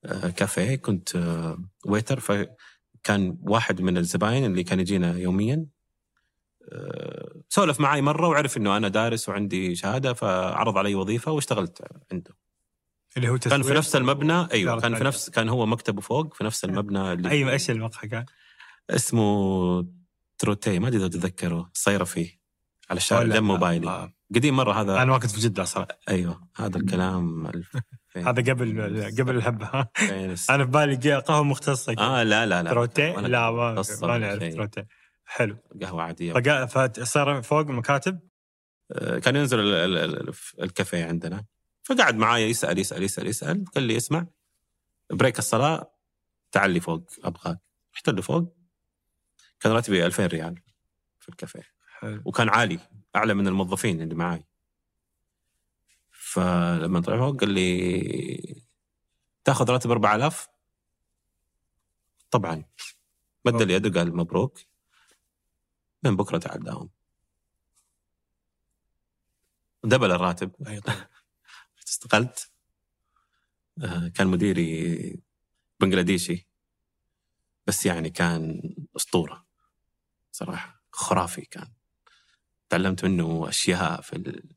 آه، 0.04 0.28
كافيه 0.28 0.76
كنت 0.76 1.16
آه، 1.16 1.58
waiter 1.86 2.20
فكان 2.20 3.38
واحد 3.42 3.80
من 3.80 3.98
الزباين 3.98 4.44
اللي 4.44 4.64
كان 4.64 4.80
يجينا 4.80 5.18
يوميا. 5.18 5.54
آه، 5.54 5.66
سولف 7.48 7.80
معي 7.80 8.02
مرة 8.02 8.28
وعرف 8.28 8.56
إنه 8.56 8.76
أنا 8.76 8.88
دارس 8.88 9.28
وعندي 9.28 9.74
شهادة 9.74 10.12
فعرض 10.12 10.78
علي 10.78 10.94
وظيفة 10.94 11.32
واشتغلت 11.32 11.82
عنده. 12.12 12.30
اللي 13.16 13.28
هو 13.28 13.38
كان 13.38 13.62
في 13.62 13.74
نفس 13.74 13.96
المبنى 13.96 14.46
أيوه 14.52 14.80
كان 14.80 14.94
في. 14.94 15.04
نفس 15.04 15.30
كان 15.30 15.48
هو 15.48 15.66
مكتبه 15.66 16.00
فوق 16.00 16.34
في 16.34 16.44
نفس 16.44 16.64
المبنى 16.64 17.12
اللي 17.12 17.30
أيوه 17.30 17.52
إيش 17.52 17.70
المقهى 17.70 18.08
كان؟ 18.08 18.24
اسمه 18.90 19.86
تروتي 20.38 20.78
ما 20.78 20.88
أدري 20.88 20.98
إذا 20.98 21.08
تتذكره 21.08 21.70
الصيرفي 21.74 22.38
على 22.90 22.96
الشارع 22.96 23.22
جنب 23.22 23.42
موبايلي. 23.42 24.12
قديم 24.34 24.56
مرة 24.56 24.72
هذا. 24.80 25.02
أنا 25.02 25.04
ما 25.12 25.18
كنت 25.18 25.30
في 25.30 25.40
جدة 25.40 25.64
صراحة. 25.64 25.88
أيوه 26.08 26.48
هذا 26.56 26.76
الكلام 26.78 27.46
هذا 28.16 28.52
قبل 28.52 29.10
قبل 29.18 29.36
الس- 30.02 30.50
أنا 30.50 30.64
في 30.64 30.70
بالي 30.70 31.14
قهوة 31.16 31.42
مختصة. 31.44 31.94
آه 31.98 32.22
لا 32.22 32.46
لا 32.46 32.62
لا. 32.62 32.70
تروتي 32.70 33.12
لا 33.12 33.50
ما, 33.50 33.72
نعرف. 34.02 34.54
تروتي 34.54 34.84
حلو. 35.24 35.56
قهوة 35.82 36.02
عادية. 36.02 36.32
فصار 36.66 37.42
فوق 37.42 37.58
المكاتب؟ 37.60 38.20
آه، 38.92 39.18
كان 39.18 39.36
ينزل 39.36 39.60
ال- 39.60 39.74
ال- 39.98 40.28
ال- 40.28 40.34
الكافيه 40.62 41.04
عندنا. 41.04 41.44
فقعد 41.82 42.16
معايا 42.16 42.46
يسأل 42.46 42.78
يسأل 42.78 43.02
يسأل 43.02 43.26
يسأل. 43.26 43.64
قال 43.74 43.84
لي 43.84 43.96
اسمع 43.96 44.26
بريك 45.12 45.38
الصلاة 45.38 45.92
تعال 46.52 46.70
لي 46.70 46.80
فوق 46.80 47.10
أبغاك. 47.24 47.58
رحت 47.94 48.08
له 48.08 48.22
فوق. 48.22 48.56
كان 49.60 49.72
راتبي 49.72 50.06
2000 50.06 50.26
ريال 50.26 50.62
في 51.20 51.28
الكافيه. 51.28 51.74
وكان 52.24 52.48
عالي 52.48 52.78
أعلى 53.16 53.34
من 53.34 53.48
الموظفين 53.48 54.02
اللي 54.02 54.14
معاي. 54.14 54.44
فلما 56.10 57.00
طلع 57.00 57.16
فوق 57.18 57.40
قال 57.40 57.50
لي 57.50 58.62
تاخذ 59.44 59.70
راتب 59.70 59.90
4000 59.90 60.48
طبعا. 62.30 62.64
مد 63.44 63.62
لي 63.62 63.74
يده 63.74 64.00
قال 64.00 64.16
مبروك. 64.16 64.58
من 66.04 66.16
بكرة 66.16 66.38
تعال 66.38 66.64
داوم 66.64 66.90
دبل 69.84 70.12
الراتب. 70.12 70.52
استقلت. 71.88 72.50
آه، 73.82 74.08
كان 74.08 74.26
مديري 74.26 75.22
بنغلاديشي. 75.80 76.48
بس 77.66 77.86
يعني 77.86 78.10
كان 78.10 78.60
أسطورة. 78.96 79.46
صراحة 80.32 80.82
خرافي 80.92 81.40
كان. 81.40 81.72
تعلمت 82.68 83.04
منه 83.04 83.48
أشياء 83.48 84.00
في 84.00 84.16
ال... 84.16 84.56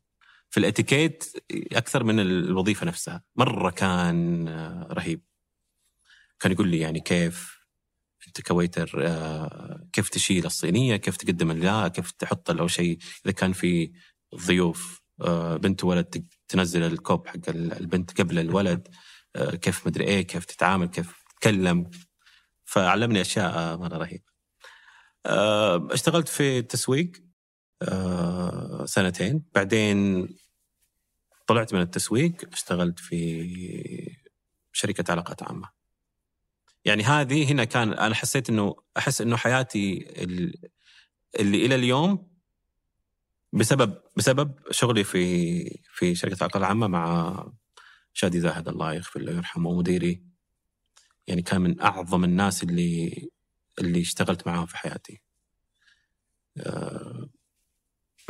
في 0.50 0.60
الاتيكيت 0.60 1.24
أكثر 1.72 2.04
من 2.04 2.20
الوظيفة 2.20 2.86
نفسها. 2.86 3.24
مرة 3.36 3.70
كان 3.70 4.48
آه، 4.48 4.88
رهيب. 4.90 5.22
كان 6.40 6.52
يقول 6.52 6.68
لي 6.68 6.78
يعني 6.78 7.00
كيف 7.00 7.57
انت 8.26 8.40
كويتر 8.40 8.92
آه، 9.06 9.86
كيف 9.92 10.08
تشيل 10.08 10.46
الصينية؟ 10.46 10.96
كيف 10.96 11.16
تقدم 11.16 11.50
اللا 11.50 11.88
كيف 11.88 12.10
تحط 12.10 12.50
اول 12.50 12.70
شيء؟ 12.70 12.98
إذا 13.26 13.32
كان 13.32 13.52
في 13.52 13.92
ضيوف 14.34 15.00
آه، 15.20 15.56
بنت 15.56 15.84
وولد 15.84 16.04
تق- 16.04 16.22
تنزل 16.48 16.82
الكوب 16.82 17.26
حق 17.26 17.48
ال- 17.48 17.72
البنت 17.72 18.20
قبل 18.20 18.38
الولد 18.38 18.88
آه، 19.36 19.50
كيف 19.56 19.86
مدري 19.86 20.04
إيه 20.04 20.22
كيف 20.22 20.44
تتعامل 20.44 20.86
كيف 20.86 21.14
تتكلم. 21.30 21.90
فعلمني 22.64 23.20
أشياء 23.20 23.76
مرة 23.78 23.96
رهيبة. 23.96 24.24
اشتغلت 25.94 26.28
في 26.28 26.58
التسويق 26.58 27.12
سنتين. 28.84 29.42
بعدين 29.54 30.28
طلعت 31.46 31.74
من 31.74 31.80
التسويق 31.80 32.48
اشتغلت 32.52 32.98
في 32.98 34.16
شركة 34.72 35.12
علاقات 35.12 35.42
عامة. 35.42 35.77
يعني 36.88 37.02
هذه 37.02 37.52
هنا 37.52 37.64
كان 37.64 37.92
أنا 37.92 38.14
حسيت 38.14 38.50
أنه 38.50 38.76
أحس 38.96 39.20
أنه 39.20 39.36
حياتي 39.36 40.14
ال- 40.24 40.70
اللي 41.40 41.66
إلى 41.66 41.74
اليوم 41.74 42.28
بسبب 43.52 43.98
بسبب 44.16 44.54
شغلي 44.70 45.04
في 45.04 45.80
في 45.94 46.14
شركة 46.14 46.34
العلاقات 46.34 46.56
العامة 46.56 46.86
مع 46.86 47.46
شادي 48.12 48.40
زاهد 48.40 48.68
الله 48.68 48.94
يغفر 48.94 49.20
له 49.20 49.32
ويرحمه 49.32 49.72
مديري. 49.78 50.22
يعني 51.26 51.42
كان 51.42 51.60
من 51.60 51.80
أعظم 51.80 52.24
الناس 52.24 52.62
اللي 52.62 53.28
اللي 53.78 54.00
اشتغلت 54.00 54.46
معاهم 54.46 54.66
في 54.66 54.76
حياتي. 54.76 55.22
آه، 56.58 57.28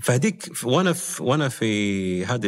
فهديك 0.02 0.64
وأنا 0.64 0.92
في 0.92 1.22
وأنا 1.22 1.48
في 1.48 2.24
هذه 2.26 2.46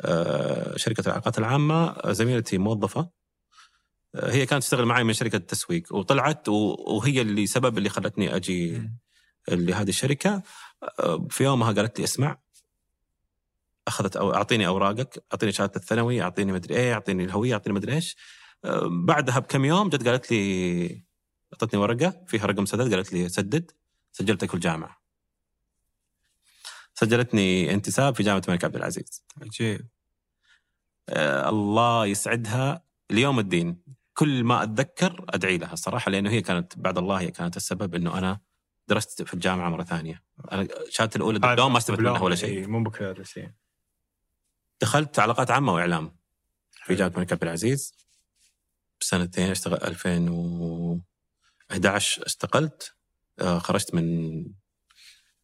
آه، 0.00 0.76
شركة 0.76 1.00
العلاقات 1.06 1.38
العامة 1.38 2.12
زميلتي 2.12 2.58
موظفة. 2.58 3.15
هي 4.22 4.46
كانت 4.46 4.62
تشتغل 4.62 4.84
معي 4.84 5.04
من 5.04 5.12
شركة 5.12 5.36
التسويق 5.36 5.94
وطلعت 5.94 6.48
وهي 6.48 7.20
اللي 7.20 7.46
سبب 7.46 7.78
اللي 7.78 7.88
خلتني 7.88 8.36
أجي. 8.36 8.90
لهذه 9.48 9.88
الشركة. 9.88 10.42
في 11.30 11.44
يومها 11.44 11.72
قالت 11.72 11.98
لي 11.98 12.04
اسمع 12.04 12.38
أخذت 13.88 14.16
أو 14.16 14.34
أعطيني 14.34 14.66
أوراقك 14.66 15.24
أعطيني 15.32 15.52
شهاده 15.52 15.76
الثانوي 15.76 16.22
أعطيني 16.22 16.52
مدري 16.52 16.76
إيه 16.76 16.94
أعطيني 16.94 17.24
الهوية 17.24 17.52
أعطيني 17.54 17.74
مدري 17.74 17.94
إيش. 17.94 18.16
بعدها 18.84 19.38
بكم 19.38 19.64
يوم 19.64 19.88
جت 19.88 20.08
قالت 20.08 20.30
لي 20.30 21.04
أعطتني 21.52 21.80
ورقة 21.80 22.24
فيها 22.26 22.46
رقم 22.46 22.66
سداد 22.66 22.94
قالت 22.94 23.12
لي 23.12 23.28
سدد 23.28 23.70
سجلتك 24.12 24.48
في 24.48 24.54
الجامعة. 24.54 25.02
سجلتني 26.94 27.74
انتساب 27.74 28.14
في 28.14 28.22
جامعة 28.22 28.42
الملك 28.48 28.64
عبد 28.64 28.76
العزيز. 28.76 29.22
عجيب. 29.42 29.86
آه 31.08 31.48
الله 31.48 32.06
يسعدها. 32.06 32.82
ليوم 33.10 33.38
الدين. 33.38 33.95
كل 34.16 34.44
ما 34.44 34.62
أتذكر 34.62 35.24
أدعي 35.28 35.58
لها 35.58 35.72
الصراحه 35.72 36.10
لأنه 36.10 36.30
هي 36.30 36.42
كانت 36.42 36.78
بعد 36.78 36.98
الله 36.98 37.20
هي 37.20 37.30
كانت 37.30 37.56
السبب 37.56 37.94
إنه 37.94 38.18
أنا 38.18 38.40
درست 38.88 39.22
في 39.22 39.34
الجامعة 39.34 39.68
مرة 39.68 39.84
ثانية. 39.84 40.22
أنا 40.52 40.68
شهادتي 40.88 41.16
الأولى 41.16 41.38
دبلوم 41.38 41.72
ما 41.72 41.78
استفدت 41.78 42.00
منها 42.00 42.20
ولا 42.20 42.34
شيء. 42.34 42.58
إيه، 42.58 42.66
مو 42.66 42.82
بكالوريوس 42.82 43.38
إيه. 43.38 43.56
دخلت 44.80 45.18
علاقات 45.18 45.50
عامة 45.50 45.74
وإعلام 45.74 46.16
في 46.84 46.94
جامعة 46.94 47.12
الملك 47.14 47.32
عبد 47.32 47.42
العزيز. 47.42 47.94
بسنتين 49.00 49.50
اشتغل 49.50 49.84
2011 49.84 52.26
استقلت 52.26 52.96
آه، 53.38 53.58
خرجت 53.58 53.94
من 53.94 54.36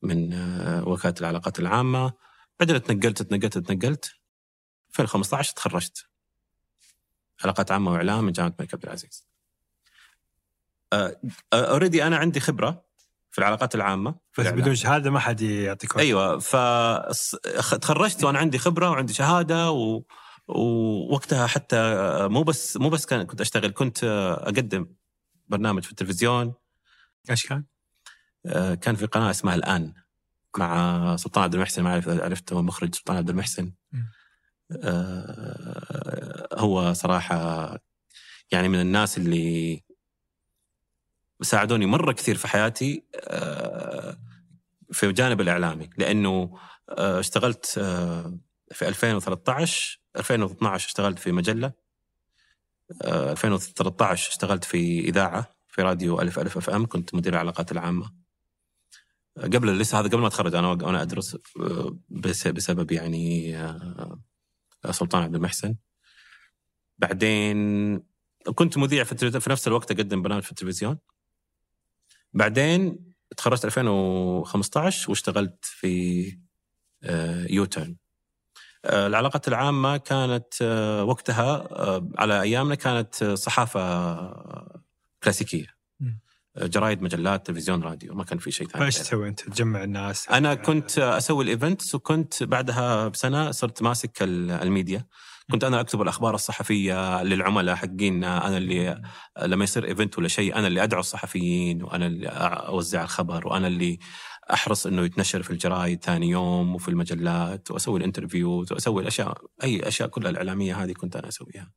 من 0.02 0.32
آه، 0.32 0.88
وكالة 0.88 1.14
العلاقات 1.20 1.58
العامة. 1.58 2.12
بعدين 2.60 2.82
تنقلت 2.82 3.22
تنقلت 3.22 3.58
تنقلت 3.58 4.14
2015 4.90 5.52
تخرجت. 5.52 6.11
علاقات 7.44 7.72
عامة 7.72 7.92
وإعلام 7.92 8.24
من 8.24 8.32
جامعة 8.32 8.54
الملك 8.58 8.74
عبد 8.74 8.84
العزيز. 8.84 9.26
اوريدي 11.52 12.06
أنا 12.06 12.16
عندي 12.16 12.40
خبرة 12.40 12.84
في 13.30 13.38
العلاقات 13.38 13.74
العامة 13.74 14.14
بس. 14.38 14.46
بدون 14.46 14.74
شهادة 14.74 15.10
ما 15.10 15.18
حد 15.18 15.40
يعطيك. 15.40 15.96
أيوه 15.96 16.38
فتخرجت 16.38 18.24
وأنا 18.24 18.38
عندي 18.38 18.58
خبرة 18.58 18.90
وعندي 18.90 19.12
شهادة 19.12 19.70
و... 19.70 20.02
ووقتها 20.48 21.46
حتى 21.46 21.78
مو 22.28 22.42
بس 22.42 22.76
مو 22.76 22.88
بس 22.88 23.06
كنت 23.06 23.40
أشتغل 23.40 23.70
كنت 23.70 24.04
أقدم 24.40 24.86
برنامج 25.48 25.82
في 25.82 25.90
التلفزيون 25.90 26.54
إيش 27.30 27.46
كان؟ 27.46 27.64
كان 28.76 28.94
في 28.94 29.06
قناة 29.06 29.30
اسمها 29.30 29.54
الآن 29.54 29.94
مع 30.58 31.16
سلطان 31.16 31.44
عبد 31.44 31.54
المحسن 31.54 31.82
ما 31.82 32.02
عرفته 32.06 32.62
مخرج 32.62 32.94
سلطان 32.94 33.16
عبد 33.16 33.30
المحسن 33.30 33.72
هو 36.54 36.92
صراحة 36.92 37.78
يعني 38.52 38.68
من 38.68 38.80
الناس 38.80 39.18
اللي 39.18 39.82
ساعدوني 41.42 41.86
مرة 41.86 42.12
كثير 42.12 42.36
في 42.36 42.48
حياتي 42.48 43.04
آه، 43.28 44.16
في 44.92 45.06
الجانب 45.06 45.40
الإعلامي 45.40 45.90
لأنه 45.98 46.58
آه، 46.88 47.20
اشتغلت 47.20 47.78
آه، 47.78 48.38
في 48.72 48.88
2013 48.88 50.00
2012 50.16 50.86
اشتغلت 50.86 51.18
في 51.18 51.32
مجلة 51.32 51.72
آه، 53.02 53.32
2013 53.32 54.30
اشتغلت 54.30 54.64
في 54.64 55.00
إذاعة 55.00 55.46
في 55.68 55.82
راديو 55.82 56.20
ألف 56.20 56.38
ألف 56.38 56.56
أف 56.56 56.70
أم 56.70 56.86
كنت 56.86 57.14
مدير 57.14 57.32
العلاقات 57.32 57.72
العامة. 57.72 58.12
آه، 59.38 59.42
قبل 59.46 59.78
لسه 59.78 60.00
هذا 60.00 60.08
قبل 60.08 60.18
ما 60.20 60.26
أتخرج 60.26 60.54
أنا 60.54 60.68
وأنا 60.68 61.02
أدرس 61.02 61.36
آه، 61.60 61.96
بس- 62.10 62.48
بسبب 62.48 62.92
يعني 62.92 63.56
آه، 63.56 64.20
سلطان 64.90 65.22
عبد 65.22 65.34
المحسن. 65.34 65.74
بعدين 66.98 68.02
كنت 68.54 68.78
مذيع 68.78 69.04
في, 69.04 69.40
في 69.40 69.50
نفس 69.50 69.68
الوقت 69.68 69.90
أقدم 69.90 70.22
برنامج 70.22 70.42
في 70.42 70.50
التلفزيون. 70.50 70.98
بعدين 72.32 73.12
تخرجت 73.36 73.64
2015 73.64 75.10
واشتغلت 75.10 75.64
في 75.64 76.38
آه، 77.04 77.46
يوترن 77.50 77.96
آه، 78.84 79.06
العلاقات 79.06 79.48
العامة 79.48 79.96
كانت 79.96 80.54
آه، 80.62 81.04
وقتها 81.04 81.68
على 82.18 82.42
أيامنا 82.42 82.74
كانت 82.74 83.24
صحافة 83.24 83.80
كلاسيكية. 85.22 85.81
جرايد 86.58 87.02
مجلات 87.02 87.46
تلفزيون 87.46 87.82
راديو 87.82 88.14
ما 88.14 88.24
كان 88.24 88.38
في 88.38 88.50
شيء 88.50 88.68
ثاني 88.68 88.84
فايش 88.84 88.98
تسوي 88.98 89.28
أنت؟ 89.28 89.40
تجمع 89.40 89.84
الناس 89.84 90.28
أنا 90.28 90.54
كنت 90.54 90.98
أسوي 90.98 91.44
ال 91.44 91.51
events 91.51 91.94
وكنت 91.94 92.42
بعدها 92.42 93.08
بسنة 93.08 93.50
صرت 93.50 93.82
ماسك 93.82 94.22
ال- 94.22 94.50
الميديا 94.50 95.06
كنت 95.52 95.64
أنا 95.64 95.80
أكتب 95.80 96.02
الأخبار 96.02 96.34
الصحفية 96.34 97.22
للعملاء 97.22 97.74
حقين 97.76 98.24
أنا 98.24 98.56
اللي 98.56 99.02
لما 99.42 99.64
يصير 99.64 99.84
event 99.84 100.18
ولا 100.18 100.28
شيء 100.28 100.56
أنا 100.56 100.66
اللي 100.66 100.82
أدعو 100.82 101.00
الصحفيين 101.00 101.82
وأنا 101.82 102.06
اللي 102.06 102.28
أوزع 102.28 103.02
الخبر 103.02 103.48
وأنا 103.48 103.66
اللي 103.66 103.98
أحرص 104.52 104.86
إنه 104.86 105.02
يتنشر 105.02 105.42
في 105.42 105.50
الجرايد 105.50 106.04
ثاني 106.04 106.28
يوم 106.28 106.74
وفي 106.74 106.88
المجلات 106.88 107.70
وأسوي 107.70 107.98
ال 107.98 108.05
interviews 108.05 108.72
وأسوي 108.72 109.02
الأشياء 109.02 109.38
أي 109.64 109.88
أشياء 109.88 110.08
كلها 110.08 110.30
الإعلامية 110.30 110.82
هذه 110.84 110.92
كنت 110.92 111.16
أنا 111.16 111.28
أسويها. 111.28 111.70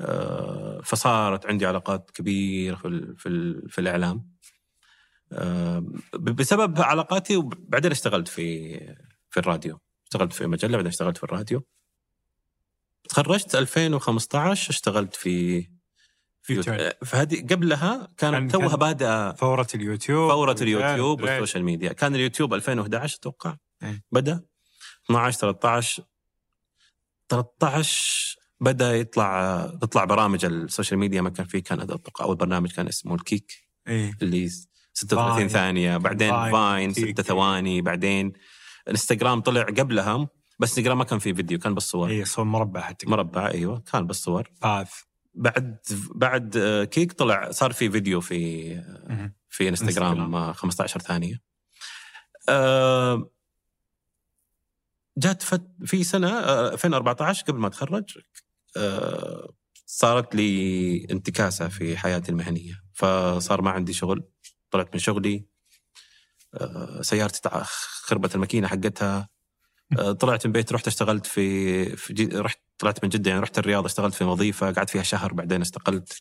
آه، 0.00 0.80
فصارت 0.84 1.46
عندي 1.46 1.66
علاقات 1.66 2.10
كبيرة 2.10 2.76
في 2.76 2.88
ال- 2.88 3.16
في 3.16 3.28
ال- 3.28 3.68
في 3.70 3.80
الإعلام. 3.80 4.30
آه، 5.32 5.84
بسبب 6.18 6.80
علاقاتي 6.80 7.36
وبعدين 7.36 7.90
اشتغلت 7.90 8.28
في 8.28 8.76
في 9.30 9.40
الراديو 9.40 9.80
اشتغلت 10.04 10.32
في 10.32 10.46
مجلة 10.46 10.72
بعدين 10.76 10.86
اشتغلت 10.86 11.16
في 11.16 11.24
الراديو 11.24 11.62
تخرجت 13.08 13.54
2015 13.54 14.70
اشتغلت 14.70 15.14
في 15.14 15.62
في. 16.42 16.92
فهذه 17.04 17.42
قبلها 17.46 18.08
كان- 18.16 18.32
كانت 18.32 18.52
توها 18.52 18.68
كان 18.68 18.76
بادئه 18.78 19.32
فورة 19.32 19.66
اليوتيوب 19.74 20.30
فورة 20.32 20.56
اليوتيوب. 20.62 21.22
وال 21.22 21.32
social 21.32 21.64
media 21.64 21.92
كان 21.92 22.14
اليوتيوب 22.14 22.54
2011 22.54 23.16
أتوقع 23.18 23.56
إيه. 23.82 24.02
بدأ 24.12 24.42
12 25.06 25.38
13 25.38 26.02
13 27.28 28.36
بدأ 28.60 28.96
يطلع 28.96 29.66
تطلع 29.80 30.04
برامج 30.04 30.44
ال 30.44 30.52
social 30.52 30.98
media 31.00 31.20
ما 31.20 31.30
كان 31.30 31.46
فيه 31.46 31.62
كان 31.62 31.80
أتوقع 31.80 32.24
أول 32.24 32.36
برنامج 32.36 32.72
كان 32.72 32.88
اسمه 32.88 33.14
الكيك 33.14 33.52
إيه 33.88 34.16
اللي 34.22 34.48
36 34.94 35.34
Vine. 35.36 35.48
ثانية 35.48 35.96
بعدين 35.96 36.30
Vine. 36.30 36.52
Vine 36.52 36.92
كيك. 36.92 37.20
6 37.20 37.22
ثواني 37.22 37.82
بعدين 37.82 38.32
انستغرام 38.88 39.40
طلع 39.40 39.62
قبلها 39.62 40.28
بس 40.58 40.78
انستغرام 40.78 40.98
ما 40.98 41.04
كان 41.04 41.18
فيه 41.18 41.32
فيديو 41.32 41.58
كان 41.58 41.74
بس 41.74 41.82
صور 41.90 42.08
إيه 42.10 42.24
صور 42.24 42.44
مربع 42.44 42.80
حتى 42.80 43.06
مربع 43.06 43.46
أيوه 43.50 43.82
كان 43.92 44.06
بس 44.06 44.16
صور 44.22 44.50
Path 44.62 44.92
بعد 45.34 45.78
بعد 46.14 46.56
آه، 46.56 46.84
كيك 46.84 47.12
طلع 47.12 47.50
صار 47.50 47.72
في 47.72 47.90
فيديو 47.90 48.20
في. 48.20 48.70
في 49.48 49.68
انستغرام 49.68 49.88
انستغرام. 50.10 50.34
آه، 50.34 50.52
15 50.52 51.00
ثانية 51.00 51.40
آه، 52.48 53.30
جات 55.18 55.42
فت 55.42 55.62
في 55.84 56.04
سنة 56.04 56.28
آه، 56.38 56.72
2014 56.72 57.44
قبل 57.48 57.58
ما 57.58 57.66
اتخرج 57.66 58.18
آه، 58.18 58.22
صارت 59.86 60.34
لي 60.34 61.06
انتكاسة 61.10 61.68
في 61.68 61.96
حياتي 61.96 62.32
المهنية 62.32 62.82
فصار 62.94 63.62
ما 63.62 63.70
عندي 63.70 63.92
شغل. 63.92 64.24
طلعت 64.70 64.88
من 64.94 64.98
شغلي 64.98 65.44
آه، 66.54 67.02
سيارتي 67.02 67.48
خربت 68.02 68.34
الماكينة 68.34 68.68
حقتها. 68.68 69.28
آه، 69.98 70.12
طلعت 70.12 70.46
من 70.46 70.52
بيت 70.52 70.72
رحت 70.72 70.86
اشتغلت 70.86 71.26
في, 71.26 71.96
في 71.96 72.12
جي 72.12 72.26
رحت 72.26 72.58
طلعت 72.78 73.04
من 73.04 73.08
جدة 73.10 73.30
يعني 73.30 73.42
رحت 73.42 73.58
الرياض 73.58 73.84
اشتغلت 73.84 74.14
في 74.14 74.24
وظيفة 74.24 74.72
قعدت 74.72 74.90
فيها 74.90 75.02
شهر 75.02 75.32
بعدين 75.32 75.60
استقلت. 75.60 76.18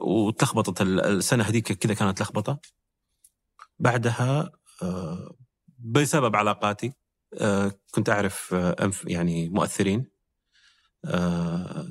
وتلخبطت 0.00 0.80
ال- 0.82 1.00
السنة 1.00 1.44
هذيك 1.44 1.72
كذا 1.72 1.94
كانت 1.94 2.20
لخبطة. 2.22 2.60
بعدها 3.78 4.50
آه، 4.82 5.36
بسبب 5.78 6.36
علاقاتي 6.36 6.92
آه، 7.34 7.72
كنت 7.90 8.08
أعرف 8.08 8.54
آه، 8.54 8.76
أنف 8.84 9.04
يعني 9.06 9.48
مؤثرين. 9.48 9.98
آه، 10.00 10.11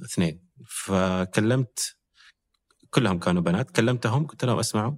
اثنين. 0.05 0.41
فكلمت 0.67 1.95
كلهم 2.89 3.19
كانوا 3.19 3.41
بنات 3.41 3.71
كلمتهم 3.71 4.27
قلت 4.27 4.45
لهم 4.45 4.59
اسمعوا 4.59 4.97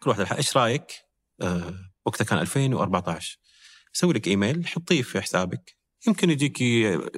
كل 0.00 0.10
واحد 0.10 0.32
إيش 0.32 0.56
رأيك؟ 0.56 0.92
آه، 1.42 1.74
وقتها 2.06 2.24
كان 2.24 2.38
2014 2.38 3.38
سوي 3.92 4.14
لك 4.14 4.28
إيميل 4.28 4.66
حطيه 4.66 5.02
في 5.02 5.20
حسابك. 5.20 5.76
يمكن 6.06 6.30
يجيك 6.30 6.58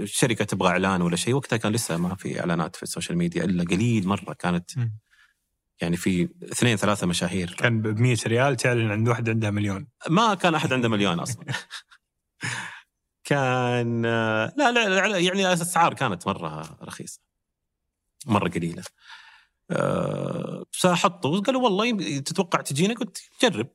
شركة 0.04 0.44
تبغى 0.44 0.68
إعلان 0.68 1.02
ولا 1.02 1.16
شيء. 1.16 1.34
وقتها 1.34 1.56
كان 1.56 1.72
لسه 1.72 1.96
ما 1.96 2.14
في 2.14 2.40
إعلانات 2.40 2.76
في 2.76 2.82
ال 2.82 2.87
social 2.87 3.18
media 3.18 3.44
إلا 3.44 3.64
قليل 3.64 4.08
مرة 4.08 4.32
كانت. 4.32 4.70
يعني 5.80 5.96
في 5.96 6.28
اثنين 6.52 6.76
ثلاثة 6.76 7.06
مشاهير. 7.06 7.54
كان 7.58 7.82
ب 7.82 8.00
100 8.00 8.16
ريال 8.26 8.56
تعلن 8.56 8.90
عند 8.90 9.08
واحد 9.08 9.28
عندها 9.28 9.50
مليون. 9.50 9.86
ما 10.10 10.34
كان 10.34 10.54
أحد 10.54 10.72
عنده 10.72 10.88
مليون 10.88 11.20
أصلا. 11.20 11.44
كان 13.24 14.02
لا 14.02 14.72
لا 14.72 15.18
يعني 15.18 15.46
الأسعار 15.46 15.94
كانت 15.94 16.26
مرة 16.26 16.78
رخيصة. 16.82 17.20
مرة 18.26 18.48
قليلة. 18.48 18.82
أه 19.70 20.64
فحطوا 20.72 21.40
قالوا 21.40 21.62
والله 21.62 22.18
تتوقع 22.20 22.60
تجينا؟ 22.60 22.94
قلت 22.94 23.22
جرب. 23.42 23.68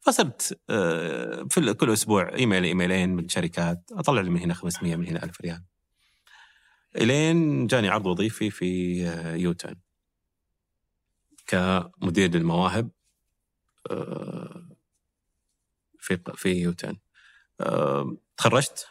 فصرت 0.00 0.60
أه 0.70 1.46
في 1.50 1.74
كل 1.74 1.92
أسبوع 1.92 2.34
إيميل 2.34 2.64
إيميلين 2.64 3.16
من 3.16 3.28
شركات 3.28 3.90
أطلع 3.92 4.20
لي 4.20 4.30
من 4.30 4.40
هنا 4.40 4.54
500 4.54 4.96
من 4.96 5.06
هنا 5.06 5.24
1000 5.24 5.40
ريال. 5.40 5.64
إلين 6.96 7.66
جاني 7.66 7.88
عرض 7.88 8.06
وظيفي 8.06 8.50
في 8.50 9.02
آه، 9.08 9.34
يوتن. 9.34 9.74
كمدير 11.46 12.30
للمواهب 12.30 12.90
في 15.98 16.18
في 16.34 16.48
يوتن. 16.48 16.96
تخرجت؟ 18.38 18.88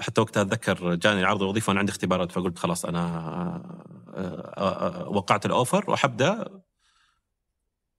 حتى 0.00 0.20
وقتها 0.20 0.42
أتذكر 0.42 0.94
جاني 0.94 1.20
العرض 1.20 1.42
الوظيفه 1.42 1.70
وأنا 1.70 1.80
عندي 1.80 1.92
اختبارات 1.92 2.32
فقلت 2.32 2.58
خلاص 2.58 2.84
أنا 2.84 3.00
آه، 4.14 4.54
آه، 4.56 5.02
آه، 5.04 5.08
وقعت 5.08 5.46
الأوفر 5.46 5.90
وحبدأ 5.90 6.60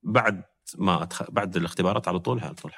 بعد 0.04 0.44
ما 0.78 1.04
أتخ... 1.04 1.32
بعد 1.32 1.56
الاختبارات 1.58 2.08
على 2.08 2.20
طول 2.20 2.40
على 2.40 2.54
طول. 2.54 2.72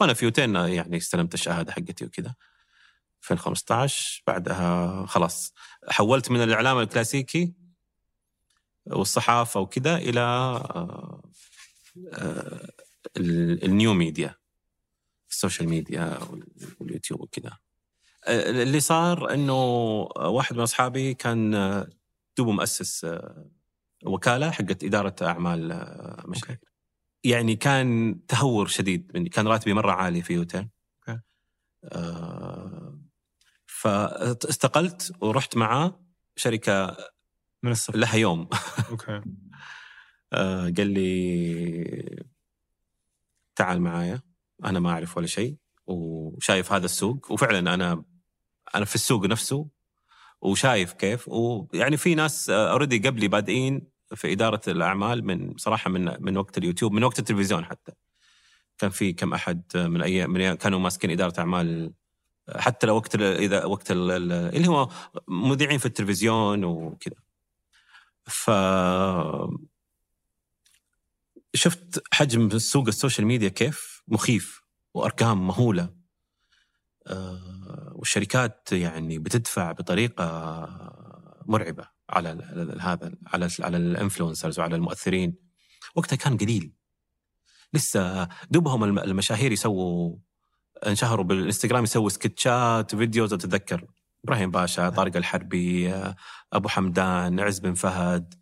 وأنا 0.00 0.14
في 0.14 0.24
يوتين 0.24 0.54
يعني 0.54 0.96
استلمت 0.96 1.34
الشهادة 1.34 1.72
حقتي 1.72 2.04
وكذا. 2.04 2.34
2015 3.22 4.22
بعدها 4.26 5.06
خلاص 5.06 5.52
حولت 5.88 6.30
من 6.30 6.42
الإعلام 6.42 6.78
الكلاسيكي 6.78 7.54
والصحافة 8.86 9.60
وكذا 9.60 9.96
إلى 9.96 10.20
ال- 13.16 13.64
ال 13.64 13.72
new 13.72 13.94
media. 13.94 14.34
ال 15.34 15.39
social 15.39 15.68
media 15.68 16.18
وال- 16.30 16.46
واليوتيوب 16.80 17.20
وكذا. 17.20 17.58
آه، 18.26 18.50
اللي 18.50 18.80
صار 18.80 19.34
إنه 19.34 19.54
واحد 20.16 20.54
من 20.56 20.62
أصحابي 20.62 21.14
كان 21.14 21.54
آه، 21.54 21.88
دوبه 22.38 22.52
مؤسس 22.52 23.04
آه، 23.04 23.50
وكالة 24.04 24.50
حقت 24.50 24.84
إدارة 24.84 25.14
أعمال 25.22 25.68
مشاهير 26.28 26.58
يعني 27.24 27.56
كان 27.56 28.18
تهور 28.26 28.66
شديد 28.66 29.10
مني 29.14 29.28
كان 29.28 29.46
راتبي 29.48 29.72
مرة 29.74 29.92
عالي 29.92 30.22
في. 30.22 30.68
آه، 31.92 32.98
فاستقلت 33.66 35.12
ورحت 35.20 35.56
معاه 35.56 36.00
شركة 36.36 36.96
من 37.62 37.70
الصفر. 37.70 37.96
لها 37.96 38.16
يوم. 38.16 38.48
okay. 38.90 39.22
آه، 40.32 40.72
قال 40.76 40.86
لي 40.86 42.24
تعال 43.56 43.80
معايا. 43.80 44.22
أنا 44.64 44.80
ما 44.80 44.90
أعرف 44.90 45.16
ولا 45.16 45.26
شيء 45.26 45.56
وشايف 45.86 46.72
هذا 46.72 46.84
السوق 46.84 47.32
وفعلا 47.32 47.74
أنا 47.74 48.04
أنا 48.74 48.84
في 48.84 48.94
السوق 48.94 49.26
نفسه 49.26 49.66
وشايف 50.40 50.92
كيف 50.92 51.28
ويعني 51.28 51.96
في 51.96 52.14
ناس 52.14 52.50
already 52.50 52.98
قبلي 53.08 53.28
بادئين 53.28 53.82
في 54.14 54.32
إدارة 54.32 54.60
الأعمال 54.68 55.24
من 55.24 55.56
صراحة 55.56 55.90
من 55.90 56.16
من 56.22 56.36
وقت 56.36 56.58
اليوتيوب 56.58 56.92
من 56.92 57.04
وقت 57.04 57.18
التلفزيون 57.18 57.64
حتى. 57.64 57.92
كان 58.78 58.90
في 58.90 59.12
كم 59.12 59.34
أحد 59.34 59.62
من 59.74 60.02
أي 60.02 60.26
من 60.26 60.54
كانوا 60.54 60.78
ماسكين 60.78 61.10
إدارة 61.10 61.40
أعمال 61.40 61.92
حتى 62.56 62.86
لو 62.86 62.96
وقت 62.96 63.14
إذا 63.16 63.64
وقت 63.64 63.90
ال- 63.90 64.10
ال- 64.10 64.32
اللي 64.32 64.68
هو 64.68 64.88
مذيعين 65.28 65.78
في 65.78 65.86
التلفزيون 65.86 66.64
وكذا. 66.64 67.16
ف 68.26 68.50
شفت 71.54 72.02
حجم 72.12 72.46
السوق 72.46 72.86
السوشيال 72.86 73.26
ميديا 73.26 73.48
كيف؟ 73.48 73.93
مخيف 74.08 74.62
وأرقام 74.94 75.46
مهولة. 75.46 75.94
آه، 77.06 77.92
والشركات 77.94 78.68
يعني 78.72 79.18
بتدفع 79.18 79.72
بطريقة 79.72 80.24
مرعبة 81.46 81.88
على 82.10 82.28
هذا 82.80 83.12
على 83.26 83.48
على 83.60 83.76
ال 83.76 83.83
influencers 83.83 84.58
وعلى 84.58 84.76
المؤثرين. 84.76 85.36
وقتها 85.94 86.16
كان 86.16 86.36
قليل. 86.36 86.72
لسه 87.72 88.28
دوبهم 88.50 88.84
الم- 88.84 88.98
المشاهير 88.98 89.52
يسووا 89.52 90.16
انشهروا 90.86 91.24
بالإنستغرام 91.24 91.84
يسووا 91.84 92.08
سكتشات 92.08 92.94
videos. 92.94 93.32
اتذكر 93.32 93.86
إبراهيم 94.24 94.50
باشا 94.50 94.88
طارق 94.90 95.16
الحربي 95.16 95.92
آه، 95.94 96.16
أبو 96.52 96.68
حمدان 96.68 97.40
عز 97.40 97.58
بن 97.58 97.74
فهد 97.74 98.34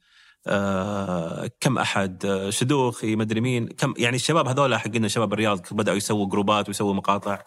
آه، 0.47 1.51
كم 1.61 1.79
أحد 1.79 2.27
آه، 2.27 2.51
شدوخي 2.51 3.17
مدري 3.17 3.41
مين 3.41 3.69
كم 3.69 3.95
يعني 3.99 4.17
الشباب 4.17 4.49
هذول 4.49 4.77
حقين 4.77 5.09
شباب 5.09 5.33
الرياض 5.33 5.67
بدأوا 5.71 5.97
يسووا 5.97 6.27
جروبات 6.27 6.69
ويسووا 6.69 6.95
مقاطع 6.95 7.43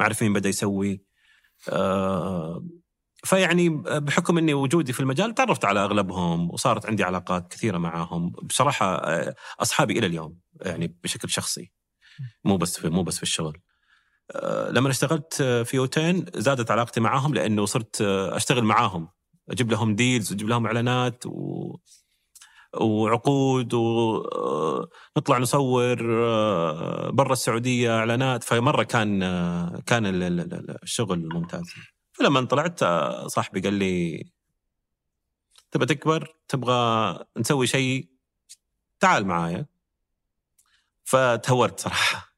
ما 0.00 0.06
أعرف 0.06 0.22
مين 0.22 0.32
بدأ 0.32 0.48
يسوي. 0.48 1.02
آه، 1.68 2.64
فيعني 3.24 3.68
بحكم 4.00 4.38
إني 4.38 4.54
وجودي 4.54 4.92
في 4.92 5.00
المجال 5.00 5.34
تعرفت 5.34 5.64
على 5.64 5.80
أغلبهم 5.84 6.50
وصارت 6.50 6.86
عندي 6.86 7.04
علاقات 7.04 7.48
كثيرة 7.52 7.78
معاهم. 7.78 8.30
بصراحة 8.30 8.96
آه، 8.96 9.34
أصحابي 9.60 9.98
إلى 9.98 10.06
اليوم 10.06 10.38
يعني 10.62 10.96
بشكل 11.04 11.30
شخصي 11.30 11.72
مو 12.44 12.56
بس 12.56 12.80
في 12.80 12.88
مو 12.88 13.02
بس 13.02 13.16
في 13.16 13.22
الشغل. 13.22 13.58
آه، 14.32 14.70
لما 14.70 14.90
اشتغلت 14.90 15.34
في 15.42 15.76
يوتين 15.76 16.24
زادت 16.34 16.70
علاقتي 16.70 17.00
معاهم 17.00 17.34
لأنه 17.34 17.66
صرت 17.66 18.02
أشتغل 18.02 18.64
معاهم 18.64 19.08
أجيب 19.50 19.70
لهم 19.70 19.94
ديلز 19.94 20.32
واجيب 20.32 20.48
لهم 20.48 20.66
إعلانات 20.66 21.26
و 21.26 21.76
وعقود 22.74 23.74
ونطلع 23.74 25.38
نصور 25.38 25.96
برا 27.10 27.32
السعودية 27.32 27.98
إعلانات. 27.98 28.44
فمرة 28.44 28.82
كان 28.82 29.20
كان 29.86 30.02
الشغل 30.82 31.28
ممتاز. 31.32 31.64
فلما 32.12 32.44
طلعت 32.44 32.84
صاحبي 33.26 33.60
قال 33.60 33.74
لي 33.74 34.30
تبغى 35.70 35.86
تكبر؟ 35.86 36.36
تبغى 36.48 37.18
نسوي 37.36 37.66
شيء؟ 37.66 38.08
تعال 39.00 39.26
معايا. 39.26 39.66
فتهورت 41.04 41.80
صراحة. 41.80 42.28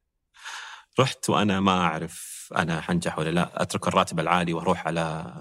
رحت 0.99 1.29
وأنا 1.29 1.59
ما 1.59 1.81
أعرف 1.81 2.49
أنا 2.57 2.81
حنجح 2.81 3.19
ولا 3.19 3.29
لا. 3.29 3.61
أترك 3.61 3.87
الراتب 3.87 4.19
العالي 4.19 4.53
وأروح 4.53 4.87
على 4.87 5.33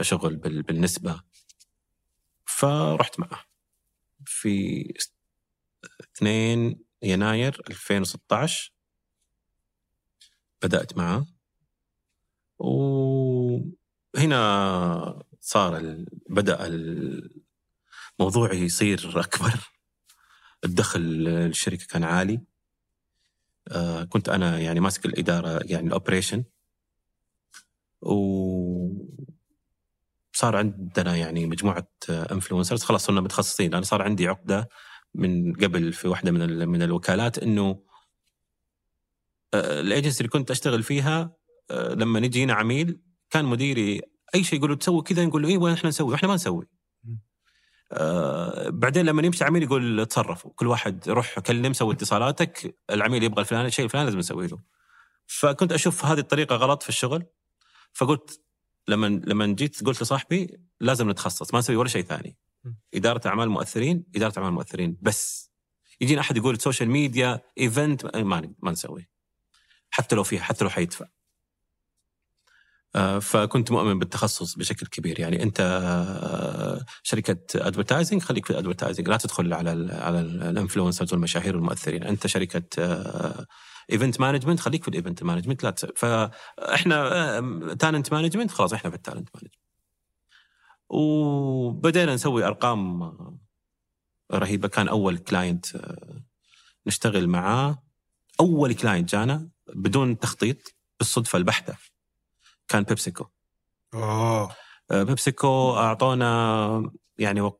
شغل 0.00 0.36
بالنسبة. 0.36 1.20
فرحت 2.44 3.20
معه. 3.20 3.47
في 4.28 4.84
2 6.16 6.76
يناير 7.02 7.62
2016 7.70 8.72
بدأت 10.62 10.96
معه. 10.96 11.26
وهنا 12.58 14.38
صار 15.40 16.04
بدأ 16.28 16.66
الموضوع 18.20 18.52
يصير 18.52 19.20
أكبر. 19.20 19.70
الدخل 20.64 21.28
الشركة 21.28 21.86
كان 21.86 22.04
عالي. 22.04 22.40
آه، 23.68 24.04
كنت 24.04 24.28
أنا 24.28 24.58
يعني 24.58 24.80
ماسك 24.80 25.06
الإدارة 25.06 25.60
يعني 25.64 25.86
الأوبريشن. 25.86 26.44
و 28.02 28.14
صار 30.38 30.56
عندنا 30.56 31.16
يعني 31.16 31.46
مجموعة 31.46 31.88
influencers 32.10 32.82
خلاص 32.82 33.06
صرنا 33.06 33.20
متخصصين. 33.20 33.74
أنا 33.74 33.82
صار 33.82 34.02
عندي 34.02 34.28
عقدة 34.28 34.68
من 35.14 35.54
قبل 35.54 35.92
في 35.92 36.08
واحدة 36.08 36.30
من 36.30 36.68
من 36.68 36.82
الوكالات 36.82 37.38
إنه 37.38 37.82
آه، 39.54 39.80
الايجنسي 39.80 40.20
اللي 40.20 40.28
كنت 40.28 40.50
أشتغل 40.50 40.82
فيها 40.82 41.32
آه، 41.70 41.94
لما 41.94 42.20
نجي 42.20 42.44
هنا 42.44 42.54
عميل 42.54 43.00
كان 43.30 43.44
مديري 43.44 44.02
أي 44.34 44.44
شيء 44.44 44.58
يقول 44.58 44.70
له 44.70 44.76
تسوي 44.76 45.02
كذا 45.02 45.24
نقول 45.24 45.42
له 45.42 45.48
أيوه 45.48 45.74
إحنا 45.74 45.88
نسوي؟ 45.88 46.14
إحنا 46.14 46.28
ما 46.28 46.34
نسوي. 46.34 46.68
آه 47.92 48.68
بعدين 48.68 49.06
لما 49.06 49.22
يمشي 49.26 49.44
عميل 49.44 49.62
يقول 49.62 50.06
تصرفوا 50.06 50.50
كل 50.56 50.66
واحد 50.66 51.08
روح 51.08 51.38
كلم 51.38 51.72
سوي 51.72 51.94
اتصالاتك 51.94 52.76
العميل 52.90 53.22
يبغى 53.22 53.40
الفلان 53.40 53.66
الشيء 53.66 53.84
الفلاني 53.84 54.04
لازم 54.06 54.18
نسوي 54.18 54.46
له. 54.46 54.58
فكنت 55.26 55.72
أشوف 55.72 56.04
هذه 56.04 56.18
الطريقة 56.18 56.56
غلط 56.56 56.82
في 56.82 56.88
الشغل 56.88 57.26
فقلت 57.92 58.47
لما 58.88 59.06
لما 59.06 59.46
جيت 59.46 59.84
قلت 59.84 60.02
لصاحبي 60.02 60.60
لازم 60.80 61.10
نتخصص 61.10 61.54
ما 61.54 61.58
نسوي 61.58 61.76
ولا 61.76 61.88
شيء 61.88 62.04
ثاني. 62.04 62.36
إدارة 62.94 63.28
أعمال 63.28 63.48
مؤثرين 63.48 64.04
إدارة 64.16 64.38
أعمال 64.38 64.52
مؤثرين 64.52 64.96
بس. 65.02 65.50
يجينا 66.00 66.20
أحد 66.20 66.36
يقول 66.36 66.60
سوشيال 66.60 66.90
ميديا 66.90 67.40
event 67.58 68.16
ما 68.16 68.54
ما 68.58 68.70
نسوي. 68.70 69.08
حتى 69.90 70.16
لو 70.16 70.22
فيها 70.22 70.42
حتى 70.42 70.64
لو 70.64 70.70
حيدفع. 70.70 71.06
آه، 72.96 73.18
فكنت 73.18 73.70
مؤمن 73.70 73.98
بالتخصص 73.98 74.54
بشكل 74.54 74.86
كبير. 74.86 75.20
يعني 75.20 75.42
أنت 75.42 75.60
آه، 75.60 76.84
شركة 77.02 77.66
advertising 77.66 78.22
خليك 78.22 78.44
في 78.44 78.50
ال 78.50 78.55
advertising 78.55 79.08
لا 79.08 79.16
تدخل 79.16 79.52
على 79.52 79.72
ال 79.72 79.90
على 79.90 80.20
ال 80.20 80.28
influencers 80.28 81.12
والمشاهير 81.12 81.56
والمؤثرين. 81.56 82.02
أنت 82.02 82.26
شركة 82.26 82.78
event 83.92 84.20
management 84.20 84.60
خليك 84.60 84.82
في 84.82 84.88
ال 84.88 84.94
event 84.94 85.22
management 85.22 85.64
لا 85.64 85.70
تسوي. 85.70 85.92
فإحنا 85.96 87.74
talent 87.74 88.12
management 88.12 88.50
خلاص 88.50 88.72
إحنا 88.72 88.90
في 88.90 88.96
ال 88.96 89.01
talent 89.01 89.28
management 89.34 89.54
وبدينا 90.88 92.14
نسوي 92.14 92.44
أرقام 92.44 93.12
رهيبة. 94.32 94.68
كان 94.68 94.88
أول 94.88 95.18
client 95.18 95.76
آه، 95.76 96.22
نشتغل 96.86 97.28
معاه. 97.28 97.82
أول 98.40 98.74
client 98.74 99.10
جانا 99.10 99.48
بدون 99.74 100.18
تخطيط 100.18 100.74
بالصدفة 100.98 101.36
البحتة. 101.36 101.76
كان 102.68 102.82
بيبسيكو 102.82 103.26
آه، 104.90 105.02
بيبسيكو 105.02 105.76
أعطونا 105.76 106.92
يعني 107.18 107.50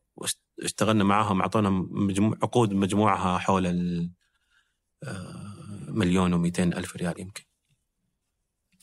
اشتغلنا 0.63 1.05
معاهم 1.05 1.41
أعطونا 1.41 1.71
مجموع 1.91 2.39
عقود 2.43 2.73
مجموعها 2.73 3.39
حول 3.39 3.67
ال 3.67 4.11
آه، 5.03 5.48
مليون 5.89 6.35
و 6.35 6.44
ألف 6.59 6.97
ريال 6.97 7.20
يمكن. 7.20 7.44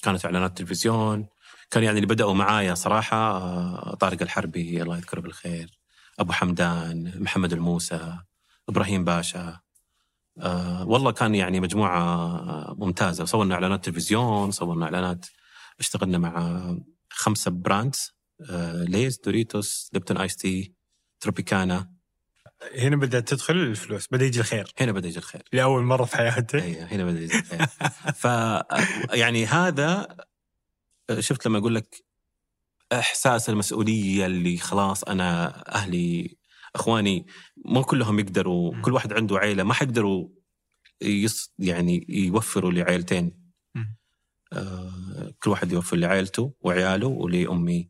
كانت 0.03 0.25
إعلانات 0.25 0.57
تلفزيون. 0.57 1.27
كان 1.71 1.83
يعني 1.83 1.95
اللي 1.95 2.07
بدأوا 2.07 2.33
معايا 2.33 2.73
صراحة 2.73 3.17
آه، 3.17 3.95
طارق 3.95 4.21
الحربي 4.21 4.81
الله 4.81 4.97
يذكره 4.97 5.21
بالخير 5.21 5.79
أبو 6.19 6.31
حمدان 6.31 7.23
محمد 7.23 7.53
الموسى 7.53 8.17
إبراهيم 8.69 9.03
باشا. 9.03 9.59
أه 10.39 10.87
والله 10.87 11.11
كان 11.11 11.35
يعني 11.35 11.59
مجموعة 11.59 12.73
ممتازة. 12.73 13.25
صورنا 13.25 13.55
إعلانات 13.55 13.85
تلفزيون 13.85 14.51
صورنا 14.51 14.85
إعلانات 14.85 15.25
اشتغلنا 15.79 16.17
مع 16.17 16.75
خمسة 17.09 17.51
brands 17.51 18.11
أه 18.49 18.83
ليز 18.83 19.19
دوريتوس 19.25 19.89
ليبتون 19.93 20.17
آيس 20.17 20.35
تي 20.35 20.73
تروبيكانا. 21.19 21.94
هنا 22.77 22.95
بدأت 22.95 23.29
تدخل 23.29 23.53
الفلوس 23.53 24.07
بدأ 24.11 24.25
يجي 24.25 24.39
الخير. 24.39 24.73
هنا 24.79 24.91
بدأ 24.91 25.07
يجي 25.07 25.17
الخير. 25.17 25.43
لأول 25.53 25.83
مرة 25.83 26.05
في 26.05 26.17
حياته 26.17 26.63
أيوه 26.63 26.83
هنا 26.83 27.05
بدأ 27.05 27.21
يجي 27.21 27.39
الخير. 27.39 27.65
ف 28.15 28.25
يعني 29.13 29.45
هذا 29.45 30.07
شفت 31.19 31.47
لما 31.47 31.57
أقول 31.57 31.75
لك 31.75 32.05
إحساس 32.93 33.49
المسؤولية 33.49 34.25
اللي 34.25 34.57
خلاص 34.57 35.03
أنا 35.03 35.63
أهلي 35.75 36.37
إخواني 36.75 37.25
مو 37.65 37.83
كلهم 37.83 38.19
يقدروا 38.19 38.81
كل 38.81 38.93
واحد 38.93 39.13
عنده 39.13 39.37
عيلة 39.37 39.63
ما 39.63 39.73
حيقدروا 39.73 40.27
يص 41.01 41.53
يعني 41.59 42.05
يوفروا 42.09 42.71
لعائلتين 42.71 43.45
آه 44.53 45.33
كل 45.43 45.51
واحد 45.51 45.71
يوفر 45.71 45.97
لعائلته 45.97 46.53
وعياله 46.61 47.07
ولأمي 47.07 47.89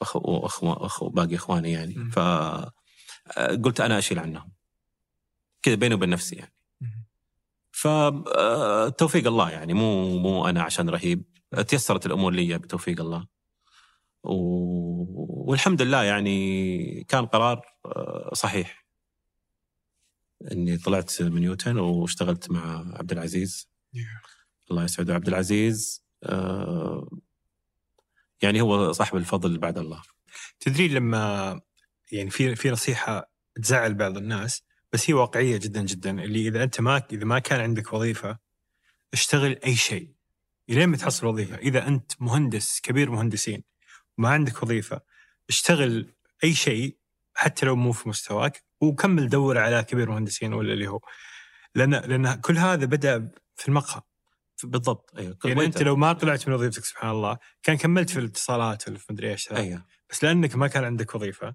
واخو 0.00 0.18
واخو 0.62 1.08
باقي 1.08 1.34
إخواني 1.34 1.72
يعني. 1.72 2.10
ف 2.10 2.18
قلت 3.64 3.80
أنا 3.80 3.98
أشيل 3.98 4.18
عنهم. 4.18 4.52
كذا 5.62 5.74
بيني 5.74 5.94
وبين 5.94 6.10
نفسي 6.10 6.36
يعني. 6.36 6.54
فتوفيق 7.72 9.26
الله 9.26 9.50
يعني 9.50 9.74
مو 9.74 10.18
مو 10.18 10.48
أنا 10.48 10.62
عشان 10.62 10.90
رهيب. 10.90 11.24
تيسرت 11.68 12.06
الأمور 12.06 12.32
لي 12.32 12.58
بتوفيق 12.58 13.00
الله. 13.00 13.26
و... 14.22 15.50
والحمد 15.50 15.82
لله 15.82 16.02
يعني 16.02 17.04
كان 17.04 17.26
قرار 17.26 17.66
آه، 17.86 18.30
صحيح. 18.34 18.86
إني 20.52 20.78
طلعت 20.78 21.22
من 21.22 21.40
نيوتن 21.40 21.78
واشتغلت 21.78 22.50
مع 22.50 22.92
عبد 22.98 23.12
العزيز. 23.12 23.68
الله 24.70 24.84
يسعده 24.84 25.14
عبد 25.14 25.28
العزيز. 25.28 26.04
آه، 26.22 27.08
يعني 28.42 28.60
هو 28.60 28.92
صاحب 28.92 29.16
الفضل 29.16 29.58
بعد 29.58 29.78
الله. 29.78 30.02
تدري 30.60 30.88
لما 30.88 31.60
يعني 32.12 32.30
في 32.30 32.54
في 32.54 32.70
نصيحة 32.70 33.32
تزعل 33.62 33.94
بعض 33.94 34.16
الناس 34.16 34.62
بس 34.92 35.10
هي 35.10 35.14
واقعية 35.14 35.56
جدا 35.56 35.82
جدا. 35.82 36.10
اللي 36.10 36.48
إذا 36.48 36.62
أنت 36.62 36.80
ما 36.80 37.02
إذا 37.12 37.24
ما 37.24 37.38
كان 37.38 37.60
عندك 37.60 37.92
وظيفة 37.92 38.38
اشتغل 39.12 39.58
أي 39.64 39.76
شيء. 39.76 40.12
إلين 40.70 40.88
ما 40.88 40.96
تحصل 40.96 41.26
وظيفة. 41.26 41.56
إذا 41.56 41.88
أنت 41.88 42.12
مهندس 42.20 42.80
كبير 42.80 43.10
مهندسين 43.10 43.64
وما 44.18 44.28
عندك 44.28 44.62
وظيفة 44.62 45.00
اشتغل 45.48 46.14
أي 46.44 46.54
شيء 46.54 46.96
حتى 47.34 47.66
لو 47.66 47.76
مو 47.76 47.92
في 47.92 48.08
مستواك 48.08 48.64
وكمل 48.80 49.28
دور 49.28 49.58
على 49.58 49.82
كبير 49.82 50.10
مهندسين 50.10 50.52
ولا 50.52 50.72
اللي 50.72 50.88
هو. 50.88 51.00
لأن 51.74 51.94
لأن 51.94 52.34
كل 52.34 52.58
هذا 52.58 52.86
بدأ 52.86 53.30
في 53.56 53.68
المقهى. 53.68 54.00
بالضبط. 54.64 55.14
أيوه. 55.18 55.38
يعني 55.44 55.64
أنت 55.64 55.82
لو 55.82 55.96
ما 55.96 56.12
طلعت 56.12 56.48
من 56.48 56.54
وظيفتك 56.54 56.84
سبحان 56.84 57.10
الله 57.10 57.38
كان 57.62 57.76
كملت 57.76 58.10
في 58.10 58.18
الاتصالات 58.18 58.88
ولا 58.88 58.98
في 58.98 59.12
مدري 59.12 59.30
إيش. 59.30 59.52
أيوه. 59.52 59.86
بس 60.10 60.24
لأنك 60.24 60.56
ما 60.56 60.66
كان 60.66 60.84
عندك 60.84 61.14
وظيفة 61.14 61.54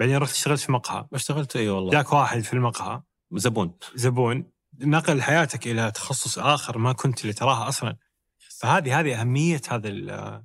بعدين 0.00 0.16
رحت 0.16 0.32
اشتغلت 0.32 0.60
في 0.60 0.72
مقهى. 0.72 1.06
اشتغلت 1.14 1.56
إي 1.56 1.68
والله. 1.68 1.90
جاك 1.90 2.12
واحد 2.12 2.40
في 2.40 2.52
المقهى. 2.52 3.02
زبون. 3.32 3.72
زبون. 3.94 4.50
نقل 4.80 5.22
حياتك 5.22 5.66
إلى 5.66 5.90
تخصص 5.90 6.38
آخر 6.38 6.78
ما 6.78 6.92
كنت 6.92 7.22
اللي 7.22 7.32
تراها 7.32 7.68
أصلا. 7.68 7.96
فهذه 8.58 9.00
هذه 9.00 9.20
أهمية 9.20 9.60
هذا 9.68 9.88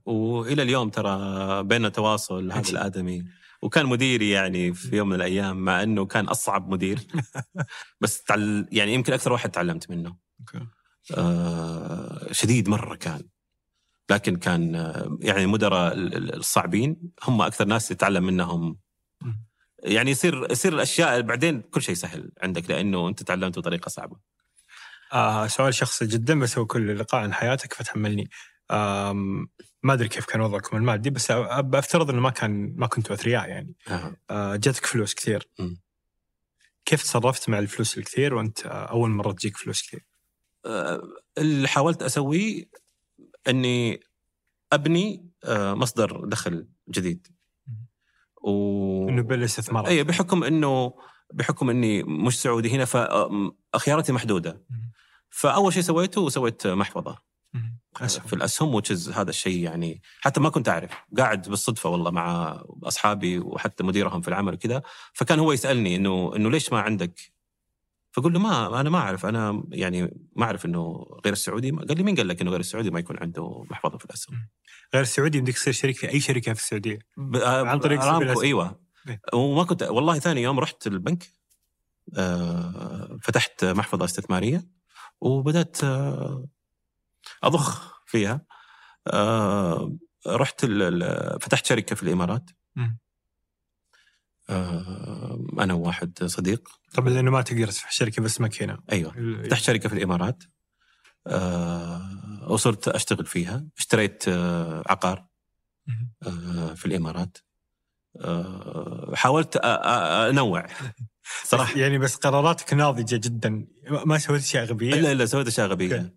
وإلى 0.06 0.62
اليوم 0.64 0.90
ترى 0.90 1.64
بيننا 1.64 1.90
تواصل 1.90 2.52
هذا 2.52 2.70
الآدمي. 2.70 3.24
وكان 3.62 3.86
مديري 3.86 4.30
يعني 4.30 4.74
في 4.74 4.96
يوم 4.96 5.10
من 5.10 5.16
الأيام 5.16 5.58
مع 5.58 5.84
إنه 5.84 6.06
كان 6.06 6.26
أصعب 6.26 6.70
مدير. 6.70 7.00
بس 8.02 8.24
تعل 8.24 8.68
يعني 8.72 8.94
يمكن 8.94 9.14
أكثر 9.14 9.32
واحد 9.34 9.50
تعلمت 9.52 9.90
منه. 9.90 10.16
آه 11.18 12.28
شديد 12.32 12.70
مرة 12.70 12.96
كان. 12.96 13.22
لكن 14.10 14.36
كان 14.36 14.76
آه، 14.76 15.18
يعني 15.22 15.44
المدراء 15.44 15.94
ال- 15.94 16.16
ال- 16.18 16.36
الصعبين. 16.36 17.12
هم 17.24 17.42
أكثر 17.42 17.66
ناس 17.66 17.92
يتعلم 17.92 18.24
منهم. 18.24 18.78
يعني 19.84 20.12
يصير 20.12 20.52
يصير 20.52 20.74
الأشياء 20.74 21.22
بعدين 21.22 21.62
كل 21.62 21.82
شيء 21.82 21.96
سهل 21.96 22.32
عندك 22.42 22.70
لأنه 22.70 23.08
أنت 23.08 23.24
تعلمت 23.24 23.60
بطريقة 23.60 23.90
صعبة 23.90 24.18
آه 25.14 25.48
سؤال 25.48 25.74
شخصي 25.74 26.06
جدا 26.06 26.40
بس 26.40 26.58
هو 26.58 26.66
كل 26.66 27.00
لقاء 27.00 27.22
عن 27.22 27.34
حياتك 27.34 27.74
فتحملني 27.74 28.30
ما 29.84 29.94
أدري 29.94 30.08
كيف 30.08 30.26
كان 30.26 30.42
وضعكم 30.42 30.78
المادي 30.78 31.10
بس 31.10 31.32
أفترض 31.32 32.10
إنه 32.10 32.22
ما 32.22 32.30
كان 32.30 32.74
ما 32.78 32.88
كنتوا 32.88 33.16
أثرياء 33.16 33.50
يعني 33.50 33.76
آه. 33.88 34.16
آه 34.30 34.56
جاتك 34.56 34.86
فلوس 34.86 35.14
كثير 35.14 35.48
مم. 35.60 35.82
كيف 36.86 37.04
تصرفت 37.04 37.50
مع 37.50 37.60
الفلوس 37.60 37.98
الكثير 37.98 38.34
وأنت 38.34 38.66
آه، 38.66 38.70
أول 38.70 39.10
مرة 39.10 39.32
تجيك 39.32 39.58
فلوس 39.58 39.82
كثير؟ 39.82 40.06
آه، 40.66 41.02
اللي 41.38 41.68
حاولت 41.68 42.04
أسويه 42.04 42.66
إني 43.48 44.00
أبني 44.74 45.30
آه، 45.44 45.74
مصدر 45.74 46.26
دخل 46.26 46.68
جديد 46.90 47.28
و 48.42 49.10
إنه 49.10 49.22
بالاستثمار 49.22 49.88
اي 49.88 50.04
بحكم 50.04 50.44
إنه 50.44 50.94
بحكم 51.34 51.70
إني 51.70 52.04
مش 52.04 52.42
سعودي 52.42 52.70
هنا 52.70 52.86
فخياراتي 52.86 54.12
محدودة. 54.12 54.62
فأول 55.30 55.74
شيء 55.74 55.84
سويته 55.84 56.30
سويت 56.30 56.68
محفظة. 56.68 57.32
أسهم. 58.02 58.26
في 58.26 58.34
الأسهم 58.34 58.76
وتشز 58.76 59.10
هذا 59.10 59.30
الشيء 59.30 59.64
يعني 59.64 60.02
حتى 60.22 60.40
ما 60.40 60.50
كنت 60.50 60.70
أعرف. 60.70 60.92
قاعد 61.18 61.50
بالصدفة 61.50 61.90
والله 61.90 62.12
مع 62.12 62.58
أصحابي 62.84 63.40
وحتى 63.40 63.84
مديرهم 63.84 64.22
في 64.22 64.28
العمل 64.28 64.54
وكذا. 64.54 64.82
فكان 65.14 65.40
هو 65.40 65.52
يسألني 65.52 65.96
إنه 65.96 66.36
إنه 66.36 66.50
ليش 66.50 66.74
ما 66.74 66.80
عندك؟ 66.80 67.20
فقول 68.12 68.34
له 68.34 68.40
ما 68.40 68.82
أنا 68.82 68.90
ما 68.90 68.98
أعرف. 68.98 69.26
أنا 69.26 69.64
يعني 69.70 70.14
ما 70.36 70.46
أعرف 70.46 70.66
إنه 70.66 71.06
غير 71.26 71.34
السعودي. 71.34 71.72
قال 71.72 71.98
لي 71.98 72.04
مين 72.04 72.16
قال 72.16 72.28
لك 72.28 72.42
إنه 72.42 72.52
غير 72.52 72.60
السعودي؟ 72.60 72.92
ما 72.92 73.00
يكون 73.00 73.18
عنده 73.18 73.64
محفظة 73.70 73.98
في 73.98 74.06
الأسهم. 74.06 74.48
غير 74.94 75.04
السعودي 75.04 75.38
يمديك 75.38 75.56
تصير 75.56 75.74
شريك 75.74 75.98
في 75.98 76.10
أي 76.10 76.20
شركة 76.20 76.54
في 76.54 76.60
السعودية. 76.62 77.00
ب- 77.18 77.36
آه، 77.36 77.66
عن 77.68 77.80
طريق 77.80 78.02
ارامكو 78.02 78.22
الأسهم. 78.24 78.44
إيوه. 78.44 78.80
إيه. 79.08 79.22
وما 79.34 79.64
كنت 79.64 79.84
والله 79.84 80.20
ثاني 80.20 80.42
يوم 80.42 80.60
رحت 80.60 80.88
البنك 80.88 81.24
آه، 82.18 83.18
فتحت 83.24 83.66
محفظة 83.66 84.06
استثمارية 84.06 84.68
وبدأت 85.22 85.84
آه، 85.84 86.46
أضخ 87.44 88.02
فيها. 88.06 88.42
آه، 89.08 89.96
رحت 90.28 90.66
فتحت 91.42 91.66
شركة 91.66 91.96
في 91.96 92.04
الإمارات. 92.04 92.50
آه، 94.50 95.46
أنا 95.60 95.74
وواحد 95.74 96.24
صديق. 96.24 96.70
طبعا 96.94 97.10
لأنه 97.10 97.32
ما 97.32 97.42
تقدر 97.42 97.68
تفتح 97.68 97.92
شركة 97.92 98.22
باسمك 98.22 98.64
هنا 98.64 98.82
أيوه. 98.92 99.12
فتحت 99.44 99.62
شركة 99.62 99.90
في 99.90 99.96
الإمارات. 99.96 100.44
آه، 100.44 100.61
وصرت 102.48 102.88
أشتغل 102.88 103.26
فيها. 103.26 103.66
اشتريت 103.78 104.24
آه، 104.28 104.84
عقار. 104.90 105.26
آه، 106.28 106.74
في 106.74 106.86
الإمارات. 106.86 107.38
آه، 108.22 109.12
حاولت 109.16 109.58
أنوع. 109.58 110.66
صراحة. 111.44 111.80
يعني 111.80 111.98
بس 111.98 112.16
قراراتك 112.16 112.74
ناضجة 112.74 113.16
جدا. 113.16 113.68
ما 114.06 114.18
سويت 114.18 114.42
أشياء 114.42 114.66
غبية؟ 114.66 114.94
الا 114.94 115.12
الا 115.12 115.26
سويت 115.26 115.48
أشياء. 115.48 115.68
غبية. 115.68 116.16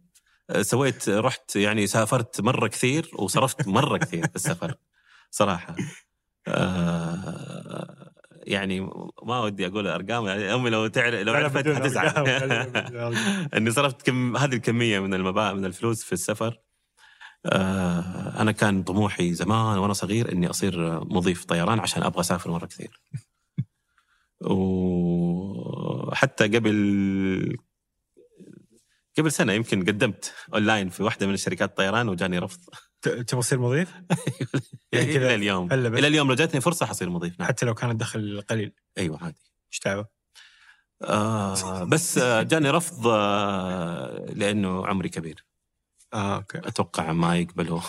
آه، 0.50 0.62
سويت 0.62 1.08
رحت 1.08 1.56
يعني 1.56 1.86
سافرت 1.86 2.40
مرة 2.40 2.68
كثير 2.68 3.10
وصرفت 3.18 3.68
مرة 3.68 3.98
كثير 3.98 4.26
في 4.28 4.36
السفر. 4.36 4.74
صراحة. 5.30 5.76
آه، 6.48 8.03
يعني 8.46 8.80
ما 9.22 9.40
ودي 9.40 9.66
أقول 9.66 9.86
أرقام 9.86 10.26
يعني 10.26 10.54
أمي 10.54 10.70
لو 10.70 10.86
تعرف 10.86 11.14
لو 11.14 11.32
عرفت 11.32 11.68
حتزعل. 11.68 13.16
إني 13.56 13.70
صرفت 13.70 14.02
كم 14.02 14.36
هذه 14.36 14.54
الكمية 14.54 14.98
من 15.00 15.14
المبا 15.14 15.52
من 15.52 15.64
الفلوس 15.64 16.04
في 16.04 16.12
السفر. 16.12 16.60
آه، 17.46 18.40
أنا 18.40 18.52
كان 18.52 18.82
طموحي 18.82 19.34
زمان 19.34 19.78
وأنا 19.78 19.92
صغير 19.92 20.32
إني 20.32 20.50
أصير 20.50 21.04
مضيف 21.04 21.44
طيران 21.44 21.80
عشان 21.80 22.02
أبغى 22.02 22.20
أسافر 22.20 22.50
مرة 22.50 22.66
كثير. 22.66 23.00
وحتى 24.50 26.48
قبل 26.48 27.56
قبل 29.18 29.32
سنة 29.32 29.52
يمكن 29.52 29.84
قدمت 29.84 30.34
اونلاين 30.54 30.88
في 30.88 31.02
واحدة 31.02 31.26
من 31.26 31.34
الشركات 31.34 31.68
الطيران 31.70 32.08
وجاني 32.08 32.38
رفض. 32.38 32.60
تبغى 33.08 33.42
تصير 33.42 33.58
مضيف؟ 33.58 33.94
يعني 34.92 35.14
كذا 35.14 35.26
إلى 35.26 35.34
اليوم. 35.34 35.72
إلى 35.72 36.06
اليوم 36.06 36.28
لو 36.28 36.34
جاتني 36.34 36.60
فرصة 36.60 36.86
حصير 36.86 37.10
مضيف 37.10 37.40
نعم. 37.40 37.48
حتى 37.48 37.66
لو 37.66 37.74
كان 37.74 37.90
الدخل 37.90 38.44
قليل. 38.50 38.72
أيوه 38.98 39.24
عادي. 39.24 39.40
إيش 39.72 39.80
دعوة؟ 39.84 40.08
آه 41.02 41.84
بس 41.84 42.18
آه، 42.18 42.42
جاني 42.42 42.70
رفض 42.70 43.06
آه 43.06 44.26
لأنه 44.28 44.86
عمري 44.86 45.08
كبير. 45.08 45.44
آه 46.14 46.36
أوكي. 46.36 46.58
أتوقع 46.58 47.12
ما 47.12 47.38
يقبلوا 47.38 47.80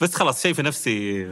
بس 0.00 0.14
خلاص 0.14 0.42
شايف 0.42 0.60
نفسي. 0.60 1.26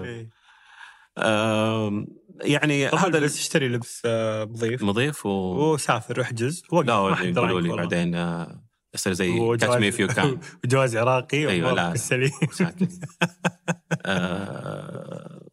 آم، 1.18 2.06
يعني 2.40 2.86
هذا 2.86 3.18
بس 3.20 3.38
اشتري 3.38 3.68
لبس 3.68 4.02
آه، 4.04 4.44
مضيف. 4.44 4.82
مضيف 4.82 5.26
و... 5.26 5.28
وسافر 5.72 6.20
واحجز. 6.20 6.62
وقف 6.72 6.86
لا 6.86 7.24
يقولوا 7.24 7.60
لي. 7.60 7.76
بعدين 7.76 8.14
آه، 8.14 8.63
يصير 8.94 9.12
زي 9.12 9.56
Catch 9.60 9.76
Me 9.76 9.90
If 9.90 10.06
You 10.06 10.23
Can 10.23 10.40
وجواز 10.64 10.96
عراقي 10.96 11.46
وأمورك 11.46 11.76
لا. 11.76 11.94
ساكن. 11.94 12.88
آه، 14.06 15.48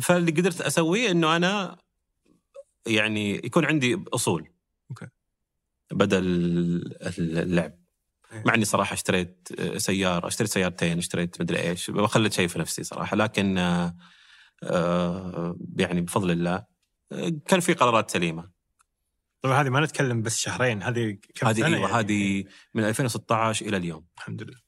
فاللي 0.00 0.30
قدرت 0.30 0.60
أسويه 0.60 1.10
إنه 1.10 1.36
أنا 1.36 1.76
يعني 2.86 3.34
يكون 3.34 3.64
عندي 3.64 4.04
أصول 4.14 4.48
أوكي. 4.90 5.06
بدل 5.92 6.24
اللعب 7.18 7.72
أيوة. 8.32 8.44
مع 8.46 8.54
إني 8.54 8.64
صراحة 8.64 8.94
اشتريت 8.94 9.48
سيارة 9.76 10.26
اشتريت 10.26 10.50
سيارتين 10.50 10.98
اشتريت 10.98 11.40
مدري 11.40 11.60
إيش 11.60 11.90
ما 11.90 12.06
خليت 12.06 12.32
شيء 12.32 12.48
في 12.48 12.58
نفسي 12.58 12.82
صراحة 12.82 13.16
لكن 13.16 13.58
آه، 13.58 13.96
آه، 14.62 15.56
يعني 15.78 16.00
بفضل 16.00 16.30
الله 16.30 16.64
آه، 17.12 17.32
كان 17.46 17.60
في 17.60 17.72
قرارات 17.72 18.10
سليمة 18.10 18.53
طبعا 19.44 19.62
هذه 19.62 19.68
ما 19.68 19.80
نتكلم 19.80 20.22
بس 20.22 20.38
شهرين 20.38 20.82
هذه 20.82 21.16
كم 21.34 21.46
هذه 21.46 21.56
سنة 21.56 21.66
أيوه 21.66 21.78
يعني. 21.90 21.92
هذه 21.92 22.44
من 22.74 22.84
2016 22.84 23.66
إلى 23.66 23.76
اليوم 23.76 24.06
الحمد 24.18 24.42
لله 24.42 24.58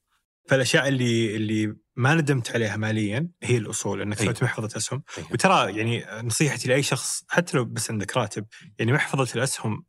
فالأشياء 0.48 0.88
اللي 0.88 1.36
اللي 1.36 1.76
ما 1.96 2.14
ندمت 2.14 2.50
عليها 2.52 2.76
ماليا 2.76 3.28
هي 3.42 3.56
الأصول 3.56 4.00
إنك 4.02 4.20
أيوة. 4.20 4.32
سويت 4.32 4.42
محفظة 4.44 4.76
أسهم 4.76 5.02
أيوة. 5.18 5.32
وترى 5.32 5.76
يعني 5.78 6.04
نصيحتي 6.26 6.68
لأي 6.68 6.82
شخص 6.82 7.24
حتى 7.28 7.56
لو 7.56 7.64
بس 7.64 7.90
عندك 7.90 8.16
راتب 8.16 8.46
يعني 8.78 8.92
محفظة 8.92 9.34
الأسهم 9.36 9.84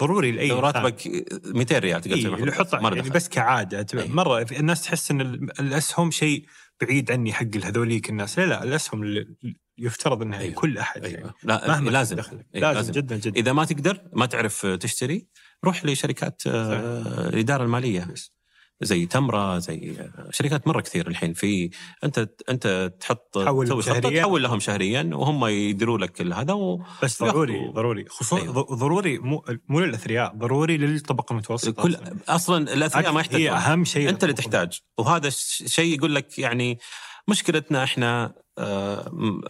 ضروري 0.00 0.32
لأي 0.32 0.48
لو. 0.48 0.58
راتبك 0.60 1.02
200 1.46 1.78
ريال 1.78 2.00
تقدر 2.00 2.16
إيه. 2.16 2.26
اللي 2.26 2.36
له 2.90 2.96
يعني 2.96 3.00
دخل. 3.00 3.10
بس 3.10 3.28
كعادة 3.28 4.00
أي. 4.02 4.08
مرة 4.08 4.46
الناس 4.52 4.82
تحس 4.82 5.10
إن 5.10 5.20
ال- 5.20 5.60
الأسهم 5.60 6.10
شيء 6.10 6.46
بعيد 6.80 7.10
عني 7.10 7.32
حق 7.32 7.56
هذوليك 7.64 8.10
الناس 8.10 8.38
لا 8.38 8.46
لا 8.46 8.62
الأسهم 8.62 9.04
يفترض 9.78 10.22
إنها 10.22 10.38
أيوة. 10.38 10.48
أيوة. 10.50 10.60
كل 10.60 10.78
احد 10.78 11.04
يعني 11.04 11.18
أيوه 11.18 11.34
لا 11.42 11.68
مهما 11.68 11.90
لازم 11.90 12.18
إيه، 12.18 12.24
لازم, 12.60 12.76
لازم 12.76 12.92
جدا 12.92 13.16
جدا 13.16 13.40
إذا 13.40 13.52
ما 13.52 13.64
تقدر 13.64 14.00
ما 14.12 14.26
تعرف 14.26 14.66
تشتري 14.66 15.26
روح 15.64 15.84
لشركات 15.84 16.42
آه، 16.46 17.28
الإدارة 17.28 17.64
المالية 17.64 18.04
بس. 18.12 18.32
زي 18.80 19.06
تمرة 19.06 19.58
زي 19.58 19.96
آه، 20.00 20.28
شركات 20.30 20.68
مرة 20.68 20.80
كثير 20.80 21.08
الحين 21.08 21.32
في 21.34 21.70
أنت 22.04 22.28
أنت 22.48 22.92
تحط 23.00 23.38
تحول 23.44 23.66
تسوي 23.66 23.82
خطة 23.82 23.92
شهرياً. 24.00 24.20
تحول 24.22 24.42
لهم 24.42 24.60
شهريا 24.60 25.10
وهم 25.12 25.46
يديروا 25.46 25.98
لك 25.98 26.22
هذا 26.22 26.52
و... 26.52 26.82
بس 27.02 27.22
ضروري 27.22 27.68
ضروري 27.74 28.04
خصوصا 28.08 28.36
أيوة. 28.42 28.54
أيوة. 28.54 28.76
ضروري 28.76 29.18
مو 29.18 29.44
مو 29.68 29.80
للأثرياء 29.80 30.34
ضروري 30.36 30.76
للطبقة 30.76 31.32
المتوسطة 31.32 31.82
كل 31.82 31.94
أصلاً. 31.94 32.16
أصلا 32.28 32.72
الأثرياء 32.72 33.12
ما 33.12 33.18
هي 33.20 33.24
يحتاجون 33.24 33.48
أهم 33.48 33.84
شيء 33.84 34.08
أنت 34.08 34.24
اللي 34.24 34.34
تحتاج 34.34 34.80
وهذا 34.98 35.28
الش- 35.28 35.62
شيء 35.66 35.94
يقول 35.94 36.14
لك 36.14 36.38
يعني 36.38 36.78
مشكلتنا 37.28 37.84
إحنا 37.84 38.24
آه، 38.24 38.41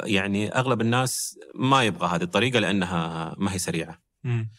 يعني 0.04 0.48
أغلب 0.48 0.80
الناس 0.80 1.38
ما 1.54 1.84
يبغى 1.84 2.08
هذه 2.08 2.22
الطريقة 2.22 2.58
لأنها 2.58 3.34
ما 3.38 3.52
هي 3.52 3.58
سريعة. 3.58 4.02
مم. 4.24 4.50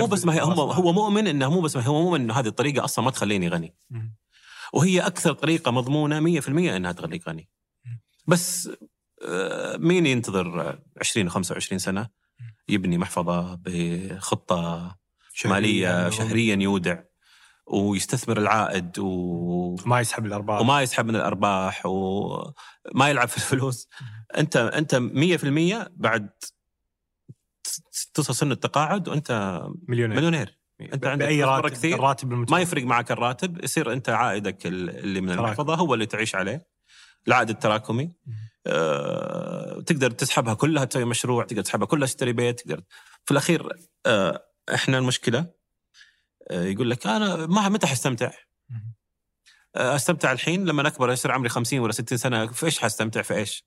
مو 0.00 0.06
بس 0.06 0.24
ما 0.24 0.34
هي 0.34 0.40
أصلاً. 0.40 0.54
هو 0.74 0.92
مؤمن 0.92 1.26
إنه 1.26 1.50
مو 1.50 1.60
بس 1.60 1.76
ما 1.76 1.82
هو 1.82 2.02
مؤمن 2.02 2.20
إنه 2.20 2.34
هذه 2.34 2.46
الطريقة 2.46 2.84
أصلا 2.84 3.04
ما 3.04 3.10
تخليني 3.10 3.48
غني. 3.48 3.74
مم. 3.90 4.16
وهي 4.72 5.00
أكثر 5.00 5.32
طريقة 5.32 5.70
مضمونة 5.70 6.20
100% 6.20 6.76
إنها 6.76 6.92
تخليك 6.92 7.28
غني. 7.28 7.48
بس 8.26 8.70
آه، 9.28 9.76
مين 9.76 10.06
ينتظر 10.06 10.78
20 11.00 11.30
25 11.30 11.78
سنة؟ 11.78 12.08
يبني 12.68 12.98
محفظة 12.98 13.54
بخطة 13.54 14.96
مالية 15.44 16.10
شهريا 16.10 16.56
يودع. 16.56 17.02
ويستثمر 17.66 18.38
العائد 18.38 18.98
و... 18.98 19.76
ما 19.86 20.00
يسحب 20.00 20.26
الأرباح. 20.26 20.60
وما 20.60 20.82
يسحب 20.82 21.06
من 21.06 21.16
الأرباح 21.16 21.86
وما 21.86 23.08
يلعب 23.08 23.28
في 23.28 23.36
الفلوس. 23.36 23.88
أنت 24.36 24.56
أنت 24.56 24.94
100% 24.94 25.88
بعد 25.96 26.30
تصل 28.14 28.34
سن 28.34 28.52
التقاعد 28.52 29.08
وأنت 29.08 29.60
مليونير. 29.88 30.16
مليونير. 30.16 30.58
أنت 30.80 31.06
عندك 31.06 31.24
بأي 31.26 31.44
راتب؟ 31.44 31.68
كثير. 31.68 31.94
الراتب 31.96 32.50
ما 32.50 32.60
يفرق 32.60 32.82
معك 32.84 33.12
الراتب 33.12 33.64
يصير 33.64 33.92
أنت 33.92 34.08
عائدك 34.08 34.66
ال- 34.66 34.90
اللي 34.98 35.20
من. 35.20 35.30
المحفظة 35.30 35.74
هو 35.74 35.94
اللي 35.94 36.06
تعيش 36.06 36.34
عليه. 36.34 36.66
العائد 37.28 37.50
التراكمي. 37.50 38.12
آه، 38.66 39.80
تقدر 39.86 40.10
تسحبها 40.10 40.54
كلها 40.54 40.84
تسوي 40.84 41.04
مشروع 41.04 41.44
تقدر 41.44 41.62
تسحبها 41.62 41.86
كلها 41.86 42.06
تشتري 42.06 42.32
بيت 42.32 42.60
تقدر. 42.60 42.82
في 43.24 43.30
الأخير 43.30 43.68
آه، 44.06 44.44
إحنا 44.74 44.98
المشكلة 44.98 45.46
يقول 46.50 46.90
لك 46.90 47.06
أنا 47.06 47.46
ما 47.46 47.68
متى 47.68 47.86
حستمتع 47.86 48.30
آه، 49.76 49.96
أستمتع 49.96 50.32
الحين 50.32 50.64
لما 50.64 50.88
أكبر 50.88 51.12
يصير 51.12 51.32
عمري 51.32 51.48
50 51.48 51.78
ولا 51.78 51.92
60 51.92 52.18
سنة 52.18 52.46
في 52.46 52.66
إيش 52.66 52.78
حستمتع 52.78 53.22
في 53.22 53.34
إيش؟ 53.34 53.64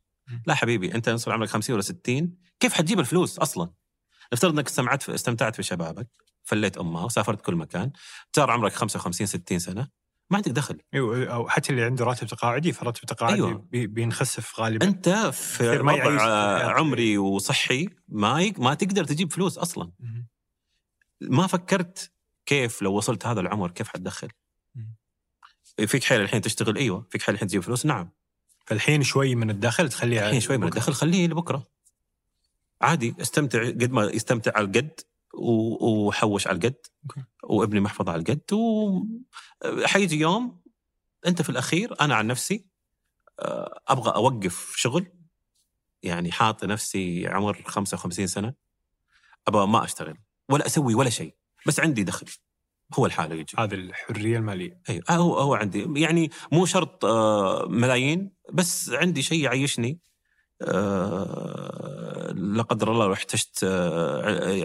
لا 0.48 0.54
حبيبي 0.54 0.96
أنت 0.96 1.08
يصير 1.08 1.34
عمرك 1.34 1.50
50 1.50 1.74
ولا 1.74 1.82
60 1.84 2.34
كيف 2.60 2.74
حتجيب 2.74 3.00
الفلوس 3.00 3.40
أصلا؟ 3.40 3.70
نفترض 4.34 4.54
إنك 4.54 4.68
استمتعت 4.68 5.04
في 5.04 5.16
استمتعت 5.16 5.56
في 5.56 5.64
شبابك 5.64 6.08
فليت 6.44 6.78
أمها 6.78 7.06
وسافرت 7.06 7.42
كل 7.42 7.56
مكان 7.56 7.92
صار 8.36 8.52
عمرك 8.52 8.74
55 8.74 9.28
60 9.28 9.60
سنة 9.60 9.88
ما 10.30 10.38
عندك 10.38 10.52
دخل 10.52 10.78
أيوه 10.94 11.26
أو 11.34 11.50
حتى 11.50 11.70
اللي 11.72 11.84
عنده 11.84 12.06
راتب 12.06 12.28
تقاعدي 12.28 12.72
فراتب 12.74 13.06
تقاعدي 13.06 13.36
أيوة. 13.36 13.68
بي- 13.72 13.88
بينخسف 13.88 14.60
غالبا 14.60 14.86
أنت 14.86 15.10
في 15.10 15.78
ما 15.78 15.94
وضع. 15.94 16.72
عمري 16.80 17.18
وصحي 17.18 17.90
ما 18.08 18.54
ما 18.58 18.74
تقدر 18.74 19.04
تجيب 19.04 19.32
فلوس 19.34 19.58
أصلا. 19.58 19.92
ما 21.22 21.48
فكرت 21.48 22.12
كيف 22.46 22.82
لو 22.82 22.94
وصلت 22.94 23.26
هذا 23.26 23.42
العمر 23.42 23.72
كيف 23.72 23.88
حتدخل. 23.88 24.32
فيك 25.88 26.04
حيل 26.04 26.22
الحين 26.22 26.42
تشتغل 26.42 26.78
أيوه 26.78 27.06
فيك 27.10 27.22
حيل 27.22 27.36
الحين 27.36 27.48
تجيب 27.48 27.62
فلوس 27.62 27.86
نعم. 27.86 28.10
فالحين 28.66 29.04
شوي 29.04 29.36
من 29.36 29.50
الدخل 29.50 29.90
تخليه 29.90 30.26
الحين 30.26 30.40
شوي 30.40 30.58
من 30.58 30.68
الدخل 30.68 30.94
خليه 30.94 31.28
لبكرة. 31.28 31.68
عادي 32.82 33.16
استمتع 33.22 33.70
قد 33.70 33.92
ما 33.92 34.04
يستمتع 34.04 34.52
على 34.56 34.66
القد 34.66 35.00
وحوش 35.34 36.48
على 36.48 36.56
القد. 36.56 36.86
وابني 37.44 37.80
محفظة 37.80 38.12
على 38.12 38.22
القد 38.22 38.54
وحيجي 38.54 40.20
يوم 40.20 40.62
أنت 41.28 41.42
في 41.42 41.50
الأخير 41.50 42.02
أنا 42.02 42.16
عن 42.16 42.28
نفسي 42.28 42.66
آه، 43.40 43.82
أبغى 43.88 44.16
أوقف 44.16 44.74
شغل 44.76 45.08
يعني 46.04 46.32
حاط 46.32 46.64
نفسي 46.64 47.28
عمر 47.28 47.64
55 47.66 48.28
سنة 48.28 48.54
أبغى 49.48 49.68
ما 49.68 49.84
أشتغل 49.84 50.18
ولا 50.50 50.66
أسوي 50.66 50.96
ولا 50.96 51.10
شيء. 51.10 51.36
بس 51.66 51.80
عندي 51.80 52.04
دخل. 52.04 52.26
هو 52.94 53.06
الحالة 53.06 53.36
يجي 53.36 53.54
هذه 53.60 53.74
الحرية 53.74 54.38
المالية. 54.38 54.80
أيوه. 54.90 55.04
آه، 55.10 55.14
هو 55.14 55.40
هو 55.40 55.56
عندي. 55.56 56.02
يعني 56.02 56.32
مو 56.52 56.66
شرط 56.66 57.06
آه، 57.06 57.68
ملايين 57.70 58.32
بس 58.54 58.90
عندي 58.90 59.22
شيء 59.22 59.44
يعيشني. 59.44 60.00
آه، 60.62 62.34
لا 62.36 62.64
قدر 62.64 62.92
الله 62.92 63.06
لو 63.06 63.14
احتجت 63.14 63.64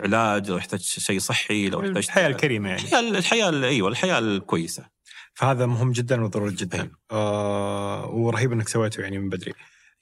علاج 0.02 0.50
لو 0.50 0.58
احتجت 0.58 0.82
شيء 0.82 1.18
صحي 1.18 1.68
لو 1.68 1.80
احتجت 1.80 1.96
الحياة 1.96 2.26
الكريمة 2.28 2.68
يعني. 2.68 3.08
الحياة 3.18 3.50
أيوه 3.50 3.88
الحياة 3.88 4.18
الكويسة. 4.18 4.88
فهذا 5.34 5.66
مهم 5.66 5.92
جدا 5.92 6.24
وضروري 6.24 6.54
جدا. 6.54 6.78
أيوة. 6.80 6.90
آه 7.10 8.10
ورهيب 8.10 8.52
إنك 8.52 8.68
سويته 8.68 9.00
يعني 9.00 9.18
من 9.18 9.28
بدري. 9.28 9.52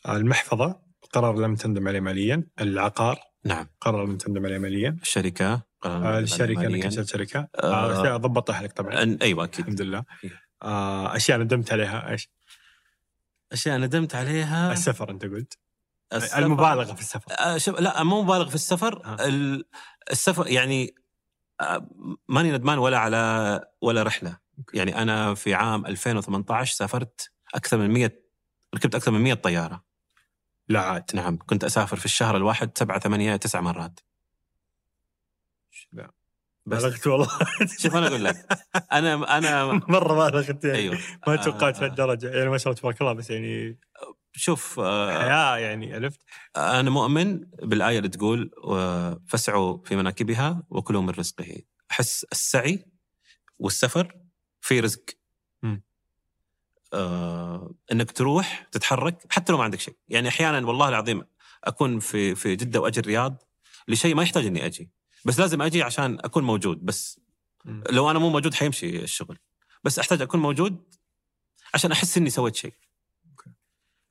المحفظة 0.09 0.81
قرار 1.13 1.39
لم 1.39 1.55
تندم 1.55 1.89
عليه 1.89 2.01
ماليا. 2.01 2.47
العقار 2.61 3.19
نعم. 3.45 3.67
قرار 3.81 4.07
لم 4.07 4.17
تندم 4.17 4.47
عليه 4.47 4.59
ماليا. 4.59 4.97
الشركة. 5.03 5.68
الشركة 5.87 6.61
إنك 6.61 6.67
مالياً. 6.71 6.85
انشات 6.85 7.09
شركة؟ 7.09 7.49
آه. 7.57 7.59
آه 7.65 8.01
أشياء 8.03 8.17
ضبطها 8.17 8.63
لك 8.63 8.73
طبعا. 8.73 9.19
أيوه 9.23 9.45
أكيد. 9.45 9.61
الحمد 9.61 9.81
لله. 9.83 10.05
آه 10.63 11.17
أشياء 11.17 11.39
ندمت 11.39 11.73
عليها 11.73 12.11
إيش؟ 12.11 12.31
أشياء 13.53 13.79
ندمت 13.79 14.15
عليها. 14.15 14.73
السفر 14.73 15.11
أنت 15.11 15.25
قلت. 15.25 15.59
السفر. 16.13 16.39
المبالغة 16.39 16.95
في 16.95 17.01
السفر. 17.01 17.33
آه، 17.33 17.81
لا 17.81 18.03
مو 18.03 18.23
مبالغ 18.23 18.49
في 18.49 18.55
السفر. 18.55 19.03
آه. 19.05 19.27
ال- 19.29 19.65
السفر 20.11 20.47
يعني 20.49 20.95
آه، 21.61 21.89
ماني 22.29 22.53
ندمان 22.53 22.79
ولا 22.79 22.99
على 22.99 23.61
ولا 23.81 24.03
رحلة. 24.03 24.39
يعني 24.75 25.03
أنا 25.03 25.35
في 25.35 25.55
عام 25.55 25.87
2018 25.87 26.75
سافرت 26.75 27.31
أكثر 27.55 27.79
من 27.79 27.91
100 27.91 28.23
ركبت 28.75 28.95
أكثر 28.95 29.11
من 29.11 29.21
100 29.21 29.35
طيارة. 29.35 29.85
لا 30.69 30.81
عاد. 30.81 31.05
نعم 31.15 31.39
كنت 31.47 31.65
أسافر 31.65 31.97
في 31.97 32.05
الشهر 32.05 32.37
الواحد 32.37 32.79
سبعة 32.79 32.99
ثمانية 33.01 33.37
تسع 33.37 33.61
مرات. 33.61 34.01
بلغت 36.69 37.07
والله. 37.07 37.29
شوف 37.79 37.97
أنا 37.97 38.07
أقول 38.07 38.25
لك. 38.25 38.47
أنا 38.93 39.39
أنا 39.39 39.65
مرة 39.89 40.31
بالغت 40.31 40.65
يعني. 40.65 40.79
أيوه. 40.79 40.99
ما 41.27 41.37
توقعت 41.37 41.77
آه، 41.77 41.81
لهالدرجه 41.81 42.31
يعني 42.31 42.51
ما 42.51 42.59
شاء 42.59 42.69
الله 42.73 42.81
تبارك 42.81 43.01
الله 43.01 43.13
بس 43.13 43.31
يعني 43.31 43.79
شوف 44.33 44.81
آه، 44.81 45.19
حياة 45.23 45.57
يعني 45.57 45.95
عرفت؟ 45.95 46.21
أنا 46.57 46.91
مؤمن 46.91 47.41
بالآية 47.63 47.99
اللي 47.99 48.09
تقول 48.09 48.51
فاسعوا 49.27 49.79
في 49.85 49.97
مناكبها 49.97 50.63
وكلوا 50.71 51.03
من 51.03 51.11
رزقه. 51.11 51.57
أحس 51.91 52.27
السعي 52.33 52.85
والسفر 53.59 54.17
في 54.61 54.81
رزق. 54.81 55.05
آه 56.93 57.75
إنك 57.93 58.11
تروح 58.11 58.67
تتحرك 58.73 59.19
حتى 59.31 59.53
لو 59.53 59.59
ما 59.59 59.65
عندك 59.65 59.81
شيء. 59.81 59.97
يعني 60.09 60.29
أحيانا 60.29 60.67
والله 60.67 60.89
العظيم 60.89 61.23
أكون 61.65 61.99
في 61.99 62.35
في 62.35 62.57
جدة 62.57 62.81
وأجي 62.81 63.01
الرياض 63.01 63.43
لشيء 63.89 64.15
ما 64.15 64.23
يحتاج 64.23 64.47
إني 64.47 64.67
أجي. 64.67 64.91
بس 65.25 65.41
لازم 65.41 65.63
أجي 65.63 65.83
عشان 65.83 66.19
أكون 66.21 66.45
موجود 66.45 66.85
بس. 66.85 67.21
لو 67.91 68.11
أنا 68.11 68.19
مو 68.19 68.31
موجود 68.31 68.55
حيمشي 68.55 69.03
الشغل. 69.03 69.39
بس 69.85 69.99
أحتاج 69.99 70.23
أكون 70.23 70.41
موجود 70.41 70.95
عشان 71.75 71.93
أحس 71.93 72.17
إني 72.19 72.31
سويت 72.31 72.57
شيء. 72.57 72.75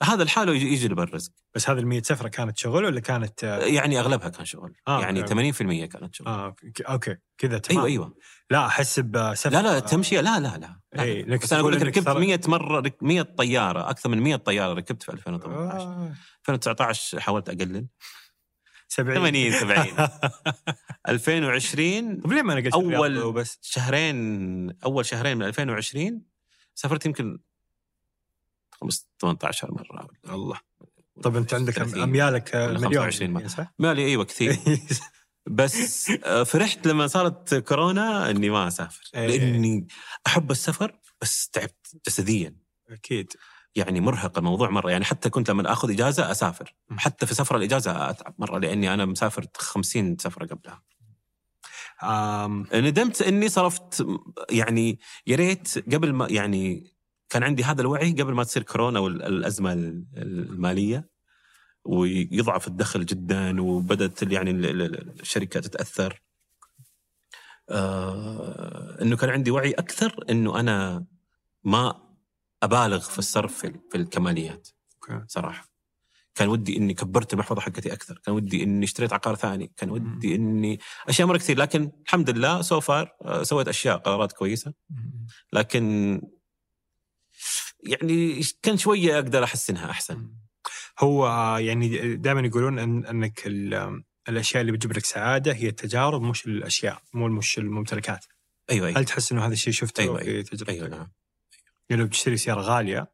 هذا 0.04 0.24
الحاله 0.24 0.54
يجي 0.54 0.74
يجي 0.74 0.88
بالرزق 0.88 1.32
بس 1.56 1.70
هذه 1.70 1.80
ال 1.80 2.06
سفرة 2.06 2.28
كانت 2.28 2.58
شغل 2.58 2.86
ولا 2.86 3.00
كانت 3.00 3.44
يعني 3.44 4.00
أغلبها 4.00 4.30
كان 4.30 4.46
شغل. 4.46 4.74
آه، 4.88 5.02
يعني 5.02 5.20
أوكي. 5.22 5.52
80% 5.54 5.86
كانت 5.86 6.16
شغل. 6.16 6.28
آه 6.28 6.56
أوكي 6.90 7.16
كذا 7.38 7.58
تمام. 7.58 7.86
أيوه 7.86 8.04
أيوه. 8.06 8.16
لا 8.50 8.66
أحس 8.66 9.00
بسفر 9.00 9.50
لا 9.50 9.62
لا 9.62 9.80
تمشية 9.80 10.22
لا 10.22 10.40
لا 10.40 10.58
لا, 10.58 10.80
لا. 10.94 11.04
لك 11.22 11.42
بس 11.44 11.54
أنا 11.54 11.62
أقول 11.62 11.74
لك 11.74 11.82
ركبت 11.82 12.06
صار- 12.06 12.20
100 12.20 12.40
مرة 12.48 12.80
رك- 12.80 13.04
100 13.04 13.22
طيارة 13.22 13.90
أكثر 13.90 14.10
من 14.10 14.20
100 14.22 14.36
طيارة 14.36 14.74
ركبت 14.74 15.04
في 15.04 15.12
2018 15.12 15.82
آه 15.82 16.14
2019 16.40 17.20
حاولت 17.20 17.50
أقلل. 17.50 17.88
70 18.88 19.16
80 19.16 19.52
70 19.52 20.10
2020 21.10 22.22
طيب 22.22 22.34
ليه 22.34 22.42
ما 22.42 22.56
نقلت 22.56 22.74
أول- 22.74 22.78
الرياض 22.78 23.34
بس؟ 23.34 23.60
شهرين 23.62 24.72
أول 24.86 25.06
شهرين 25.06 25.38
من 25.38 25.46
2020 25.46 26.22
سافرت 26.76 27.06
يمكن 27.06 27.40
15 28.72 29.06
18 29.22 29.72
مرة 29.72 30.08
الله. 30.30 30.60
طب 31.24 31.36
أنت 31.36 31.54
عندك 31.54 31.74
30. 31.74 32.02
أميالك 32.04 32.56
مليون؟ 32.56 32.78
25 32.78 33.32
مرة. 33.32 33.48
صح؟ 33.48 33.74
مالي؟ 33.80 34.06
أيوه 34.06 34.24
كثير. 34.26 34.58
بس 35.48 36.10
آه، 36.24 36.44
فرحت 36.44 36.88
لما 36.88 37.08
صارت 37.08 37.56
كورونا 37.56 38.30
إني 38.30 38.50
ما 38.50 38.68
أسافر. 38.68 39.10
إيه. 39.16 39.28
لأني 39.28 39.88
أحب 40.28 40.52
السفر 40.52 41.00
بس 41.22 41.50
تعبت 41.50 41.88
جسديا. 42.08 42.56
أكيد. 42.90 43.34
يعني 43.78 44.02
مرهق 44.02 44.38
الموضوع 44.38 44.70
مرة. 44.70 44.92
يعني 44.92 45.06
حتى 45.06 45.30
كنت 45.30 45.50
لما 45.50 45.72
آخذ 45.72 45.92
إجازة 45.92 46.32
أسافر. 46.32 46.76
حتى 46.98 47.26
في 47.26 47.36
سفره 47.36 47.58
الإجازة 47.58 48.10
أتعب 48.10 48.36
مرة 48.38 48.60
لأني 48.60 48.94
أنا 48.94 49.06
مسافر 49.06 49.46
50 49.58 50.18
سفرة 50.18 50.46
قبلها. 50.46 50.84
آم 52.04 52.66
ندمت 52.74 53.22
إني 53.22 53.50
صرفت 53.50 54.06
يعني 54.50 55.00
يا 55.28 55.36
ريت 55.36 55.94
قبل 55.94 56.14
ما 56.14 56.28
يعني 56.30 56.94
كان 57.30 57.44
عندي 57.44 57.64
هذا 57.64 57.82
الوعي 57.82 58.12
قبل 58.12 58.34
ما 58.34 58.44
تصير 58.44 58.64
كورونا 58.64 59.00
والأزمة 59.00 59.74
المالية. 60.18 61.10
ويضعف 61.86 62.68
الدخل 62.68 63.06
جدا 63.06 63.62
وبدأت 63.62 64.24
يعني 64.32 64.52
ال- 64.52 64.82
ال- 64.82 65.20
الشركة 65.22 65.60
تتأثر. 65.60 66.22
آه 67.70 68.98
إنه 69.02 69.16
كان 69.18 69.30
عندي 69.30 69.52
وعي 69.52 69.72
أكثر 69.72 70.26
إنه 70.30 70.60
أنا 70.60 71.06
ما 71.64 72.07
أبالغ 72.64 73.00
في 73.00 73.20
الصرف 73.20 73.58
في, 73.58 73.74
في 73.92 73.98
الكماليات 73.98 74.68
أوكي. 74.94 75.26
صراحة. 75.28 75.68
كان 76.36 76.48
ودي 76.50 76.78
إني 76.78 76.94
كبرت 76.94 77.34
المحفظه 77.34 77.62
حقتي 77.62 77.94
أكثر. 77.94 78.22
كان 78.26 78.36
ودي 78.36 78.64
إني 78.64 78.86
اشتريت 78.86 79.14
عقار 79.14 79.36
ثاني. 79.36 79.72
كان 79.78 79.90
ودي 79.90 80.36
إني 80.36 80.80
أشياء 81.10 81.28
مرة 81.28 81.38
كثير. 81.38 81.58
لكن 81.58 81.92
الحمد 82.06 82.30
لله 82.30 82.62
so 82.62 82.80
far 82.80 83.16
سويت 83.44 83.68
أشياء 83.68 83.98
قرارات 83.98 84.32
كويسة. 84.32 84.74
لكن 85.54 86.22
يعني 87.84 88.42
كان 88.62 88.78
شوية 88.78 89.16
أقدر 89.16 89.44
احسنها 89.44 89.90
أحسن. 89.90 90.30
هو 91.00 91.28
آه، 91.28 91.60
يعني 91.60 92.16
دائما 92.16 92.42
يقولون 92.42 92.80
أن 92.80 93.06
إنك 93.06 93.48
ال- 93.48 94.04
الأشياء 94.30 94.62
اللي 94.62 94.72
بتجيب 94.72 94.98
لك 94.98 95.06
سعادة 95.06 95.54
هي 95.54 95.68
التجارب 95.68 96.22
مش 96.22 96.46
الأشياء 96.46 97.02
مو 97.14 97.28
مش 97.28 97.58
الممتلكات. 97.58 98.26
أيوه 98.70 98.88
أيوه. 98.88 99.00
هل 99.00 99.06
تحس 99.06 99.32
إنه 99.32 99.46
هذا 99.46 99.54
الشيء 99.54 99.74
شفته 99.74 100.02
أيوة، 100.02 100.18
في 100.18 100.44
تجربتك؟ 100.44 100.70
أيوه 100.70 100.88
نعم. 100.88 101.12
يعني 101.90 102.02
لو 102.02 102.08
بتشتري 102.08 102.38
سيارة 102.38 102.62
غالية 102.62 103.12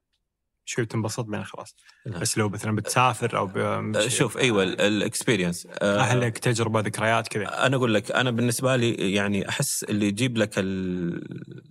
شوي 0.66 0.86
بتنبسط 0.86 1.26
بين 1.26 1.44
خلاص 1.44 1.76
نعم. 2.06 2.20
بس 2.20 2.38
لو 2.38 2.50
مثلا 2.50 2.76
بتسافر 2.76 3.38
أو. 3.38 3.50
آه، 3.56 4.08
شوف 4.08 4.38
أيوه 4.38 4.64
ال 4.64 4.73
experience 4.73 5.68
اهلك 5.82 6.38
تجربة 6.38 6.80
ذكريات 6.80 7.28
كذا 7.28 7.66
أنا 7.66 7.76
أقول 7.76 7.94
لك 7.94 8.12
أنا 8.12 8.32
بالنسبة 8.32 8.76
لي 8.76 9.14
يعني 9.14 9.50
أحس 9.50 9.84
اللي 9.84 10.08
يجيب 10.08 10.38
لك 10.38 10.54
ال... 10.58 11.64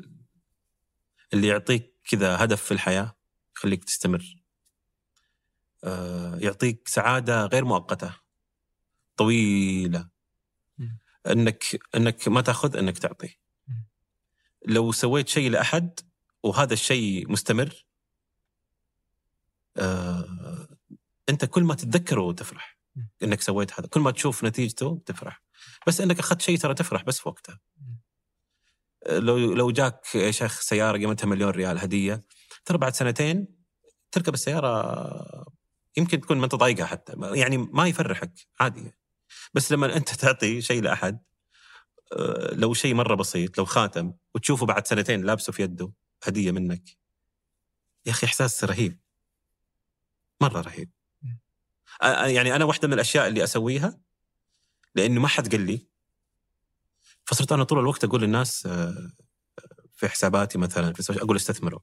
اللي 1.32 1.46
يعطيك 1.46 1.94
كذا 2.10 2.44
هدف 2.44 2.62
في 2.62 2.72
الحياة 2.72 3.16
يخليك 3.56 3.84
تستمر 3.84 4.42
آه، 5.84 6.36
يعطيك 6.40 6.88
سعادة 6.88 7.46
غير 7.46 7.64
مؤقتة 7.64 8.16
طويلة. 9.16 10.08
إنك 11.26 11.64
إنك 11.94 12.28
ما 12.28 12.40
تأخذ 12.40 12.76
إنك 12.76 12.98
تعطي. 12.98 13.38
لو 14.66 14.92
سويت 14.92 15.28
شيء 15.28 15.50
لأحد 15.50 16.00
وهذا 16.42 16.72
الشيء 16.72 17.30
مستمر. 17.30 17.86
آه، 19.76 20.68
انت 21.28 21.44
كل 21.44 21.62
ما 21.62 21.74
تتذكره 21.74 22.32
تفرح. 22.32 22.78
انك 23.22 23.40
سويت 23.40 23.80
هذا. 23.80 23.88
كل 23.88 24.00
ما 24.00 24.10
تشوف 24.10 24.44
نتيجته 24.44 25.02
تفرح. 25.06 25.42
بس 25.86 26.00
انك 26.00 26.18
اخذت 26.18 26.42
شيء 26.42 26.58
ترى 26.58 26.74
تفرح 26.74 27.02
بس 27.02 27.20
في 27.20 27.28
وقتها. 27.28 27.60
لو 29.08 29.54
لو 29.54 29.70
جاك 29.70 30.14
يا 30.14 30.30
شيخ 30.30 30.60
سيارة 30.60 30.98
قيمتها 30.98 31.26
مليون 31.26 31.50
ريال 31.50 31.78
هدية 31.78 32.24
ترى 32.64 32.78
بعد 32.78 32.94
سنتين 32.94 33.48
تركب 34.12 34.34
السيارة 34.34 35.46
يمكن 35.96 36.20
تكون 36.20 36.38
ما 36.38 36.44
انت 36.44 36.54
طايقها 36.54 36.86
حتى. 36.86 37.12
يعني 37.34 37.58
ما 37.58 37.86
يفرحك 37.86 38.32
عادي. 38.60 38.94
بس 39.54 39.72
لما 39.72 39.96
انت 39.96 40.14
تعطي 40.20 40.60
شيء 40.60 40.82
لأحد 40.82 41.22
آه، 42.12 42.54
لو 42.54 42.74
شيء 42.74 42.94
مرة 42.94 43.14
بسيط 43.14 43.58
لو 43.58 43.64
خاتم 43.64 44.12
وتشوفه 44.34 44.66
بعد 44.66 44.86
سنتين 44.86 45.22
لابسه 45.22 45.52
في 45.52 45.62
يده 45.62 45.92
هدية 46.22 46.50
منك. 46.50 46.82
يا 48.06 48.10
أخي 48.12 48.26
إحساس 48.26 48.64
رهيب. 48.64 48.98
مرة 50.40 50.60
رهيب. 50.60 50.90
آه، 52.02 52.04
آه، 52.06 52.26
يعني 52.26 52.56
أنا 52.56 52.64
واحدة 52.64 52.88
من 52.88 52.94
الأشياء 52.94 53.28
اللي 53.28 53.44
أسويها 53.44 54.00
لأنه 54.94 55.20
ما 55.20 55.28
حد 55.28 55.48
قال 55.52 55.60
لي. 55.60 55.86
فصرت 57.24 57.52
أنا 57.52 57.64
طول 57.64 57.78
الوقت 57.78 58.04
أقول 58.04 58.22
للناس 58.22 58.66
آه، 58.66 59.10
في 59.96 60.08
حساباتي 60.08 60.58
مثلا 60.58 60.92
في 60.92 61.22
أقول 61.22 61.36
استثمروا. 61.36 61.80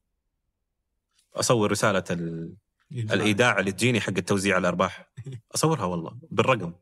أصور 1.35 1.71
رسالة 1.71 2.03
ال- 2.11 2.55
الإيداع 2.91 3.59
اللي 3.59 3.71
تجيني 3.71 4.01
حق 4.01 4.13
التوزيع 4.17 4.57
الأرباح. 4.57 5.11
أصورها 5.55 5.83
والله 5.85 6.17
بالرقم. 6.31 6.73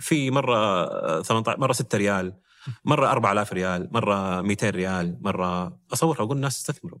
في 0.00 0.30
مرة 0.30 0.56
آه، 0.84 1.22
18 1.22 1.60
مرة 1.60 1.72
6 1.72 1.98
ريال. 1.98 2.40
مرة 2.84 3.10
4000 3.10 3.52
ريال 3.52 3.88
مرة 3.92 4.40
200 4.40 4.70
ريال 4.70 5.18
مرة 5.20 5.78
أصورها 5.92 6.20
وأقول 6.20 6.36
الناس 6.36 6.56
استثمروا. 6.56 6.98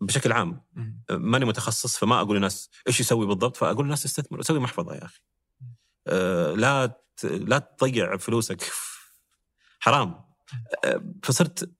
بشكل 0.00 0.32
عام. 0.32 0.62
ماني 1.10 1.44
متخصص 1.44 1.96
فما 1.98 2.20
أقول 2.20 2.36
للناس 2.36 2.70
إيش 2.88 3.00
يسوي 3.00 3.26
بالضبط 3.26 3.56
فأقول 3.56 3.84
للناس 3.84 4.04
استثمروا. 4.04 4.42
سوي 4.42 4.58
محفظة 4.58 4.94
يا 4.94 5.04
أخي. 5.04 5.20
أه 6.06 6.54
لا 6.54 7.00
لا 7.24 7.58
تضيع 7.58 8.16
فلوسك. 8.16 8.70
حرام. 9.80 10.24
أه 10.84 11.04
فصرت 11.22 11.70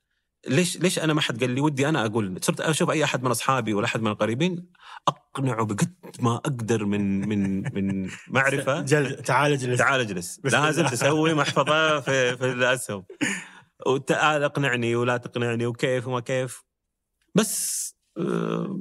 ليش 0.47 0.77
ليش 0.77 0.99
أنا 0.99 1.15
ما 1.15 1.21
حد 1.21 1.41
قال 1.41 1.51
لي 1.51 1.61
ودي 1.61 1.89
أنا 1.89 2.07
أقول؟ 2.07 2.39
صرت 2.43 2.61
أشوف 2.61 2.91
أي 2.91 3.05
أحد 3.05 3.23
من 3.23 3.31
أصحابي 3.31 3.75
ولا 3.75 3.87
أحد 3.87 4.01
من 4.01 4.11
القريبين 4.11 4.73
أقنعه 5.09 5.65
بقد 5.65 5.95
ما 6.21 6.35
أقدر 6.35 6.85
من 6.85 7.29
من 7.29 7.63
من 7.75 8.11
معرفة. 8.29 8.81
جل 8.81 9.23
تعال 9.23 9.53
اجلس 9.53 9.79
تعال 9.79 10.01
اجلس 10.01 10.41
لازم 10.45 10.87
تسوي 10.87 11.35
محفظة 11.41 12.01
في 12.01 12.37
في 12.37 12.45
الأسهم. 12.53 13.05
وتعال 13.87 14.43
أقنعني 14.43 14.97
ولا 14.97 15.17
تقنعني 15.17 15.67
وكيف 15.67 16.07
وما 16.07 16.21
كيف. 16.21 16.65
بس 17.35 17.95
آه، 18.19 18.81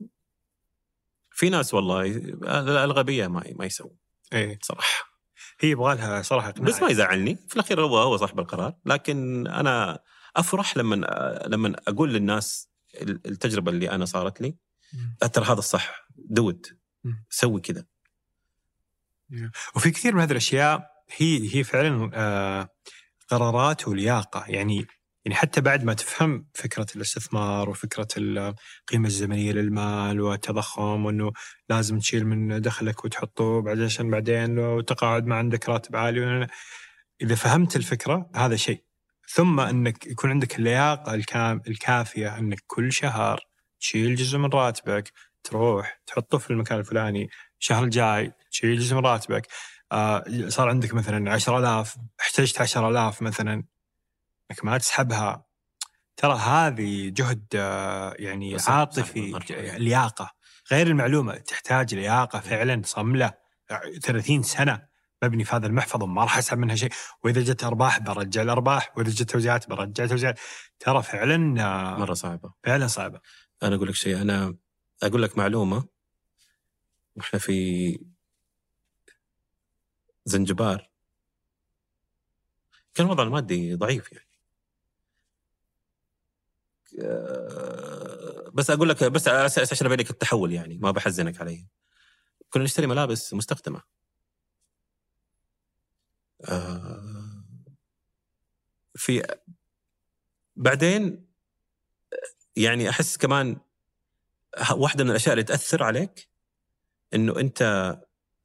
في 1.31 1.49
ناس 1.49 1.73
والله 1.73 2.05
الغبيه 2.84 3.27
ما 3.27 3.43
ما 3.55 3.65
يسوون 3.65 3.97
إيه. 4.34 4.59
صراحة. 4.61 5.07
هي 5.59 5.69
يبغى 5.69 5.95
لها 5.95 6.21
صراحة 6.21 6.49
إقناع. 6.49 6.67
بس 6.67 6.81
ما 6.81 6.89
يزعلني. 6.89 7.38
في 7.47 7.55
الأخير 7.55 7.81
هو 7.81 7.97
هو 7.97 8.17
صاحب 8.17 8.39
القرار. 8.39 8.73
لكن 8.85 9.47
أنا 9.47 9.99
أفرح 10.35 10.77
لما 10.77 10.95
لما 11.47 11.75
أقول 11.87 12.13
للناس 12.13 12.69
التجربة 13.01 13.71
اللي 13.71 13.91
أنا 13.91 14.05
صارت 14.05 14.41
لي. 14.41 14.55
ترى 15.33 15.45
هذا 15.45 15.59
الصح. 15.59 16.07
دود. 16.15 16.65
سوي 17.29 17.61
كذا. 17.61 17.85
وفي 19.75 19.91
كثير 19.91 20.15
من 20.15 20.21
هذه 20.21 20.31
الأشياء 20.31 20.91
هي 21.17 21.55
هي 21.55 21.63
فعلا 21.63 22.11
آه 22.13 22.69
قرارات 23.27 23.87
ولياقة. 23.87 24.45
يعني 24.47 24.87
يعني 25.25 25.35
حتى 25.35 25.61
بعد 25.61 25.83
ما 25.83 25.93
تفهم 25.93 26.47
فكرة 26.53 26.85
الاستثمار 26.95 27.69
وفكرة 27.69 28.07
القيمة 28.17 29.07
الزمنية 29.07 29.51
للمال 29.51 30.21
والتضخم 30.21 31.05
وإنه 31.05 31.31
لازم 31.69 31.99
تشيل 31.99 32.27
من 32.27 32.61
دخلك 32.61 33.05
وتحطه 33.05 33.61
بعد 33.61 33.79
عشان 33.81 34.09
بعدين 34.09 34.55
لو 34.55 34.81
تقاعد 34.81 35.25
ما 35.25 35.35
عندك 35.35 35.69
راتب 35.69 35.95
عالي. 35.95 36.47
إذا 37.21 37.35
فهمت 37.35 37.75
الفكرة 37.75 38.29
هذا 38.35 38.55
شيء. 38.55 38.86
ثم 39.27 39.59
إنك 39.59 40.07
يكون 40.07 40.29
عندك 40.29 40.59
اللياقة 40.59 41.13
الكام 41.13 41.61
الكافية 41.67 42.37
إنك 42.37 42.63
كل 42.67 42.93
شهر 42.93 43.39
تشيل 43.79 44.15
جزء 44.15 44.37
من 44.37 44.49
راتبك 44.49 45.11
تروح 45.43 46.01
تحطه 46.07 46.37
في 46.37 46.49
المكان 46.49 46.79
الفلاني 46.79 47.29
الشهر 47.59 47.83
الجاي 47.83 48.33
تشيل 48.51 48.79
جزء 48.79 48.95
من 48.95 49.05
راتبك. 49.05 49.47
آه 49.91 50.23
صار 50.47 50.69
عندك 50.69 50.93
مثلا 50.93 51.31
10000 51.31 51.97
احتجت 52.21 52.61
10000 52.61 53.21
مثلا. 53.21 53.53
إنك 54.51 54.65
ما 54.65 54.77
تسحبها. 54.77 55.45
ترى 56.17 56.33
هذه 56.33 57.09
جهد 57.09 57.45
آه 57.55 58.15
يعني 58.19 58.57
عاطفي 58.67 59.39
لياقة. 59.77 60.31
غير 60.71 60.87
المعلومة 60.87 61.35
تحتاج 61.35 61.95
لياقة 61.95 62.39
فعلا 62.39 62.81
صملة 62.85 63.33
30 64.03 64.43
سنة. 64.43 64.87
مبني 65.23 65.44
في 65.44 65.56
هذا 65.56 65.68
المحفظ 65.68 66.03
وما 66.03 66.23
راح 66.23 66.38
أسحب 66.38 66.57
منها 66.57 66.76
شيء. 66.76 66.91
وإذا 67.23 67.41
جت 67.41 67.64
أرباح 67.64 67.99
برجع 67.99 68.41
الأرباح 68.41 68.98
وإذا 68.98 69.10
جت 69.10 69.30
توزيعات 69.31 69.69
برجع 69.69 70.06
توزيعات. 70.06 70.39
ترى 70.80 71.03
فعلا 71.03 71.64
آه، 71.64 71.99
مرة 71.99 72.14
صعبة. 72.14 72.53
فعلا 72.64 72.88
صعبة. 72.88 73.19
أنا 73.64 73.76
أقول 73.76 73.88
لك 73.88 73.95
شيء 73.95 74.22
أنا 74.22 74.56
أقول 75.03 75.23
لك 75.23 75.38
معلومة. 75.38 75.88
وإحنا 77.15 77.39
في 77.39 77.99
زنجبار. 80.26 80.89
كان 82.94 83.06
الوضع 83.06 83.23
المادي 83.23 83.76
ضعيف 83.76 84.11
يعني. 84.11 84.27
آه، 87.02 88.52
بس 88.53 88.69
أقول 88.69 88.89
لك 88.89 89.03
بس 89.03 89.27
عشان 89.27 89.88
أبين 89.88 89.99
لك 89.99 90.10
التحول 90.10 90.53
يعني 90.53 90.77
ما 90.77 90.91
بحزنك 90.91 91.41
علي. 91.41 91.68
كنا 92.49 92.64
نشتري 92.64 92.88
ملابس 92.88 93.34
مستخدمة. 93.34 93.96
في 98.95 99.38
بعدين 100.55 101.27
يعني 102.55 102.89
أحس 102.89 103.18
كمان 103.18 103.57
واحدة 104.72 105.03
من 105.03 105.09
الأشياء 105.09 105.34
اللي 105.34 105.43
تأثر 105.43 105.84
عليك 105.84 106.30
إنه 107.14 107.39
أنت 107.39 107.61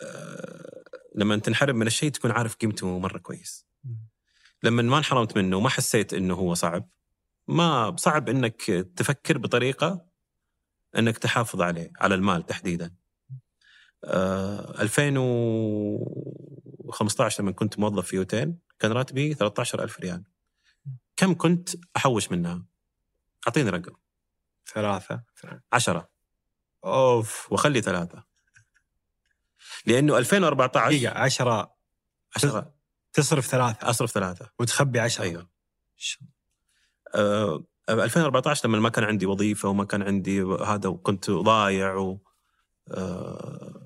آه، 0.03 0.85
لما 1.15 1.37
تنحرم 1.37 1.77
من 1.77 1.87
الشيء 1.87 2.11
تكون 2.11 2.31
عارف 2.31 2.57
قيمته 2.57 2.99
مرة 2.99 3.19
كويس. 3.19 3.67
لما 4.63 4.83
ما 4.83 4.99
انحرمت 4.99 5.37
منه 5.37 5.57
وما 5.57 5.69
حسيت 5.69 6.15
إنه 6.15 6.35
هو 6.35 6.55
صعب 6.55 6.89
ما 7.49 7.97
صعب 7.97 8.29
إنك 8.29 8.63
تفكر 8.97 9.39
بطريقة 9.39 10.07
إنك 10.99 11.19
تحافظ 11.19 11.63
عليه 11.63 11.93
على 12.01 12.15
المال 12.15 12.47
تحديدا. 12.47 12.95
آه 14.05 14.83
2015 16.83 17.43
لما 17.43 17.53
كنت 17.53 17.79
موظف 17.79 18.07
في 18.07 18.19
أوتيل 18.19 18.55
كان 18.79 18.93
راتبي 18.93 19.35
13000 19.35 20.01
ريال. 20.01 20.25
كم 21.17 21.35
كنت 21.35 21.69
أحوش 21.97 22.33
منها؟ 22.33 22.65
أعطيني 23.47 23.71
رقم. 23.71 23.93
ثلاثة. 24.75 25.23
عشرة. 25.73 26.09
أوف. 26.85 27.53
وخلي 27.53 27.83
ثلاثة. 27.83 28.25
لأنه 29.87 30.19
2014 30.19 30.91
دقيقة 30.91 31.19
10 31.19 31.75
عشرة. 32.37 32.75
تصرف 33.13 33.47
ثلاثة. 33.47 33.91
أصرف 33.91 34.11
ثلاثة. 34.11 34.51
وتخبي 34.59 35.01
10 35.01 35.23
أيوه. 35.23 35.49
آه 37.15 37.65
2014 37.89 38.69
لما 38.69 38.79
ما 38.79 38.89
كان 38.89 39.05
عندي 39.05 39.27
وظيفة 39.27 39.69
وما 39.69 39.85
كان 39.85 40.03
عندي 40.03 40.43
هذا 40.43 40.89
وكنت 40.89 41.31
ضايع 41.31 41.95
و 41.95 42.19
آه 42.89 43.82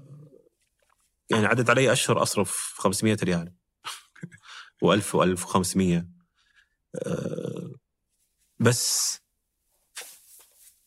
يعني 1.31 1.47
عدت 1.47 1.71
علي 1.71 1.93
أشهر 1.93 2.23
أصرف 2.23 2.75
500 2.79 3.17
ريال. 3.23 3.53
و1000 4.85 5.15
و1500 5.15 6.05
آه 7.07 7.75
بس 8.59 9.19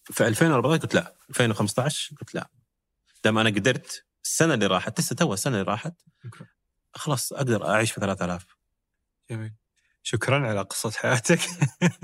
في 0.03 0.27
2014 0.27 0.81
قلت 0.81 0.95
لا. 0.95 1.15
2015 1.29 2.15
قلت 2.15 2.35
لا. 2.35 2.49
دام 3.23 3.37
أنا 3.37 3.49
قدرت 3.49 4.05
السنة 4.23 4.53
اللي 4.53 4.67
راحت 4.67 4.99
لسه 4.99 5.15
تو 5.15 5.33
السنة 5.33 5.59
اللي 5.59 5.71
راحت. 5.71 5.93
خلاص 6.93 7.33
أقدر 7.33 7.69
أعيش 7.69 7.91
في 7.91 7.99
3000 8.01 8.45
جميل. 9.29 9.53
شكرا 10.11 10.47
على 10.47 10.61
قصة 10.61 10.91
حياتك. 10.91 11.39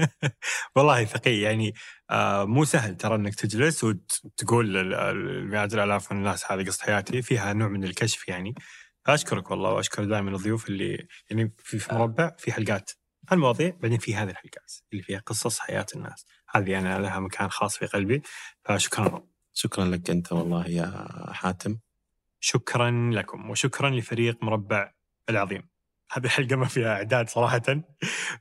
والله 0.75 1.05
ثقيل 1.05 1.39
يعني 1.39 1.73
آه 2.09 2.45
مو 2.45 2.65
سهل 2.65 2.97
ترى 2.97 3.15
إنك 3.15 3.35
تجلس 3.35 3.83
وتقول 3.83 4.77
المئات 4.93 5.73
الآلاف 5.73 6.11
من 6.11 6.17
الناس 6.17 6.51
هذه 6.51 6.65
قصة 6.65 6.83
حياتي. 6.83 7.21
فيها 7.21 7.53
نوع 7.53 7.67
من 7.67 7.83
الكشف 7.83 8.27
يعني. 8.27 8.55
اشكرك 9.07 9.51
والله 9.51 9.71
وأشكر 9.71 10.03
دائما 10.03 10.31
الضيوف 10.31 10.69
اللي 10.69 11.07
يعني 11.29 11.53
في 11.57 11.79
في 11.79 11.95
مربع 11.95 12.31
في 12.37 12.51
حلقات 12.51 12.91
المواضيع 13.31 13.73
بعدين 13.79 13.99
في 13.99 14.15
هذه 14.15 14.29
الحلقات 14.29 14.73
اللي 14.91 15.03
فيها 15.03 15.19
قصص 15.19 15.59
حياة 15.59 15.85
الناس. 15.95 16.25
هذه 16.49 16.79
أنا 16.79 16.99
لها 16.99 17.19
مكان 17.19 17.49
خاص 17.49 17.77
في 17.77 17.85
قلبي 17.85 18.21
فشكرا. 18.63 19.23
شكرا 19.53 19.85
لك 19.85 20.09
أنت 20.09 20.31
والله 20.31 20.67
يا 20.67 21.07
حاتم. 21.31 21.77
شكرا 22.39 23.11
لكم 23.13 23.49
وشكرا 23.49 23.89
لفريق 23.89 24.43
مربع 24.43 24.91
العظيم. 25.29 25.74
هذه 26.11 26.25
الحلقة 26.25 26.55
ما 26.55 26.65
فيها 26.65 26.93
إعداد 26.93 27.29
صراحة. 27.29 27.83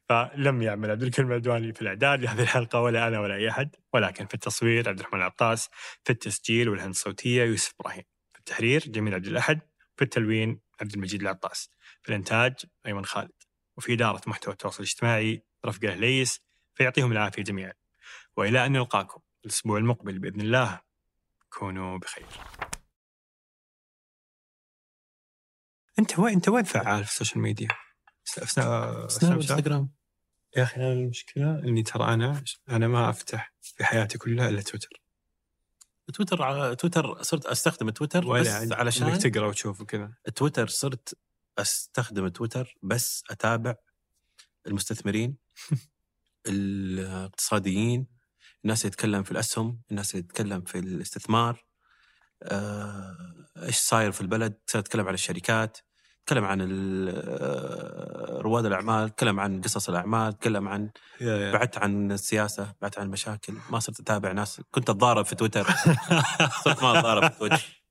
فلم 0.09 0.62
يعمل 0.62 0.91
عبد 0.91 1.03
الكريم 1.03 1.28
العدواني 1.28 1.73
في 1.73 1.82
الإعداد 1.82 2.23
لهذه 2.23 2.43
الحلقة 2.43 2.81
ولا 2.81 3.09
أنا 3.09 3.20
ولا 3.20 3.35
أي 3.35 3.51
أحد 3.51 3.77
ولكن 3.93 4.27
في 4.27 4.35
التصوير 4.35 4.89
عبد 4.89 4.99
الرحمن 4.99 5.20
العطاس 5.20 5.69
في 6.05 6.11
التسجيل 6.11 6.69
والهندسة 6.69 7.01
الصوتية 7.01 7.45
يوسف 7.45 7.74
إبراهيم 7.81 8.05
في 8.32 8.39
التحرير 8.39 8.81
جميل 8.86 9.15
عبد 9.15 9.27
الأحد 9.27 9.61
في 9.97 10.05
التلوين 10.05 10.61
عبد 10.81 10.93
المجيد 10.95 11.20
العطاس 11.20 11.70
في 12.03 12.09
الإنتاج 12.09 12.55
أيمن 12.86 13.05
خالد 13.05 13.32
وفي 13.77 13.93
إدارة 13.93 14.20
محتوى 14.27 14.53
التواصل 14.53 14.78
الاجتماعي 14.82 15.43
رفقه 15.66 15.95
ليس 15.95 16.41
فيعطيهم 16.74 17.12
العافية 17.12 17.43
جميعا. 17.43 17.73
وإلى 18.36 18.66
أن 18.66 18.73
نلقاكم 18.73 19.20
الأسبوع 19.45 19.78
المقبل 19.78 20.19
بإذن 20.19 20.41
الله. 20.41 20.81
كونوا 21.51 21.99
بخير. 21.99 22.27
أنت 25.99 26.19
وين 26.19 26.35
أنت 26.35 26.49
وين 26.49 26.65
فعال 26.65 27.05
في 27.05 27.11
السوشيال 27.11 27.41
ميديا؟ 27.41 27.69
سناب 28.25 29.11
سناب؟ 29.11 29.33
انستغرام 29.33 29.91
يا 30.57 30.62
أخي 30.62 30.77
أنا 30.77 30.93
المشكلة 30.93 31.59
إني 31.59 31.83
ترى 31.83 32.15
أنا 32.15 32.45
أنا 32.69 32.89
ما 32.89 33.11
أفتح 33.11 33.53
في 33.62 33.85
حياتي 33.85 34.19
كلها 34.19 34.49
إلا 34.49 34.62
تويتر. 34.62 35.01
تويتر 36.15 36.43
على 36.43 36.77
تويتر 36.77 37.23
صرت 37.23 37.47
أستخدم 37.47 37.91
تويتر 37.91 38.21
بس 38.21 38.27
ولا 38.27 38.55
عندي- 38.57 38.75
علشان 38.75 39.07
انك 39.07 39.23
تقرأ 39.23 39.47
وتشوف 39.47 39.81
وكذا. 39.81 40.12
تويتر 40.35 40.69
صرت 40.69 41.19
أستخدم 41.59 42.29
تويتر 42.29 42.75
بس 42.83 43.23
أتابع 43.31 43.75
المستثمرين 44.66 45.37
الاقتصاديين 46.47 48.07
الناس 48.65 48.81
اللي 48.85 48.91
تتكلم 48.91 49.23
في 49.23 49.31
الأسهم 49.33 49.81
الناس 49.91 50.15
اللي 50.15 50.23
تتكلم 50.23 50.61
في 50.62 50.79
الاستثمار. 50.79 51.65
إيش 53.62 53.77
صاير 53.77 54.12
في 54.12 54.20
البلد؟ 54.20 54.55
صرت 54.66 54.85
اتكلم 54.86 55.09
عن 55.09 55.15
الشركات 55.15 55.78
تكلم 56.27 56.44
عن 56.44 56.61
آه، 56.61 58.39
رواد 58.40 58.66
الأعمال 58.66 59.11
تكلم 59.11 59.40
عن 59.40 59.61
قصص 59.61 59.89
الأعمال 59.89 60.32
تكلم 60.39 60.69
عن. 60.69 60.90
بعدت 61.52 61.78
عن 61.78 62.12
السياسة 62.12 62.73
بعدت 62.82 62.98
عن 62.98 63.06
المشاكل 63.06 63.55
ما 63.70 63.78
صرت 63.78 64.01
أتابع 64.01 64.32
ناس 64.32 64.61
كنت 64.70 64.90
أتضارب 64.90 65.24
في 65.24 65.35
تويتر. 65.35 65.65
صرت 66.65 66.82
ما 66.82 66.98
أتضارب 66.98 67.32
في 67.32 67.39
تويتر. 67.39 67.84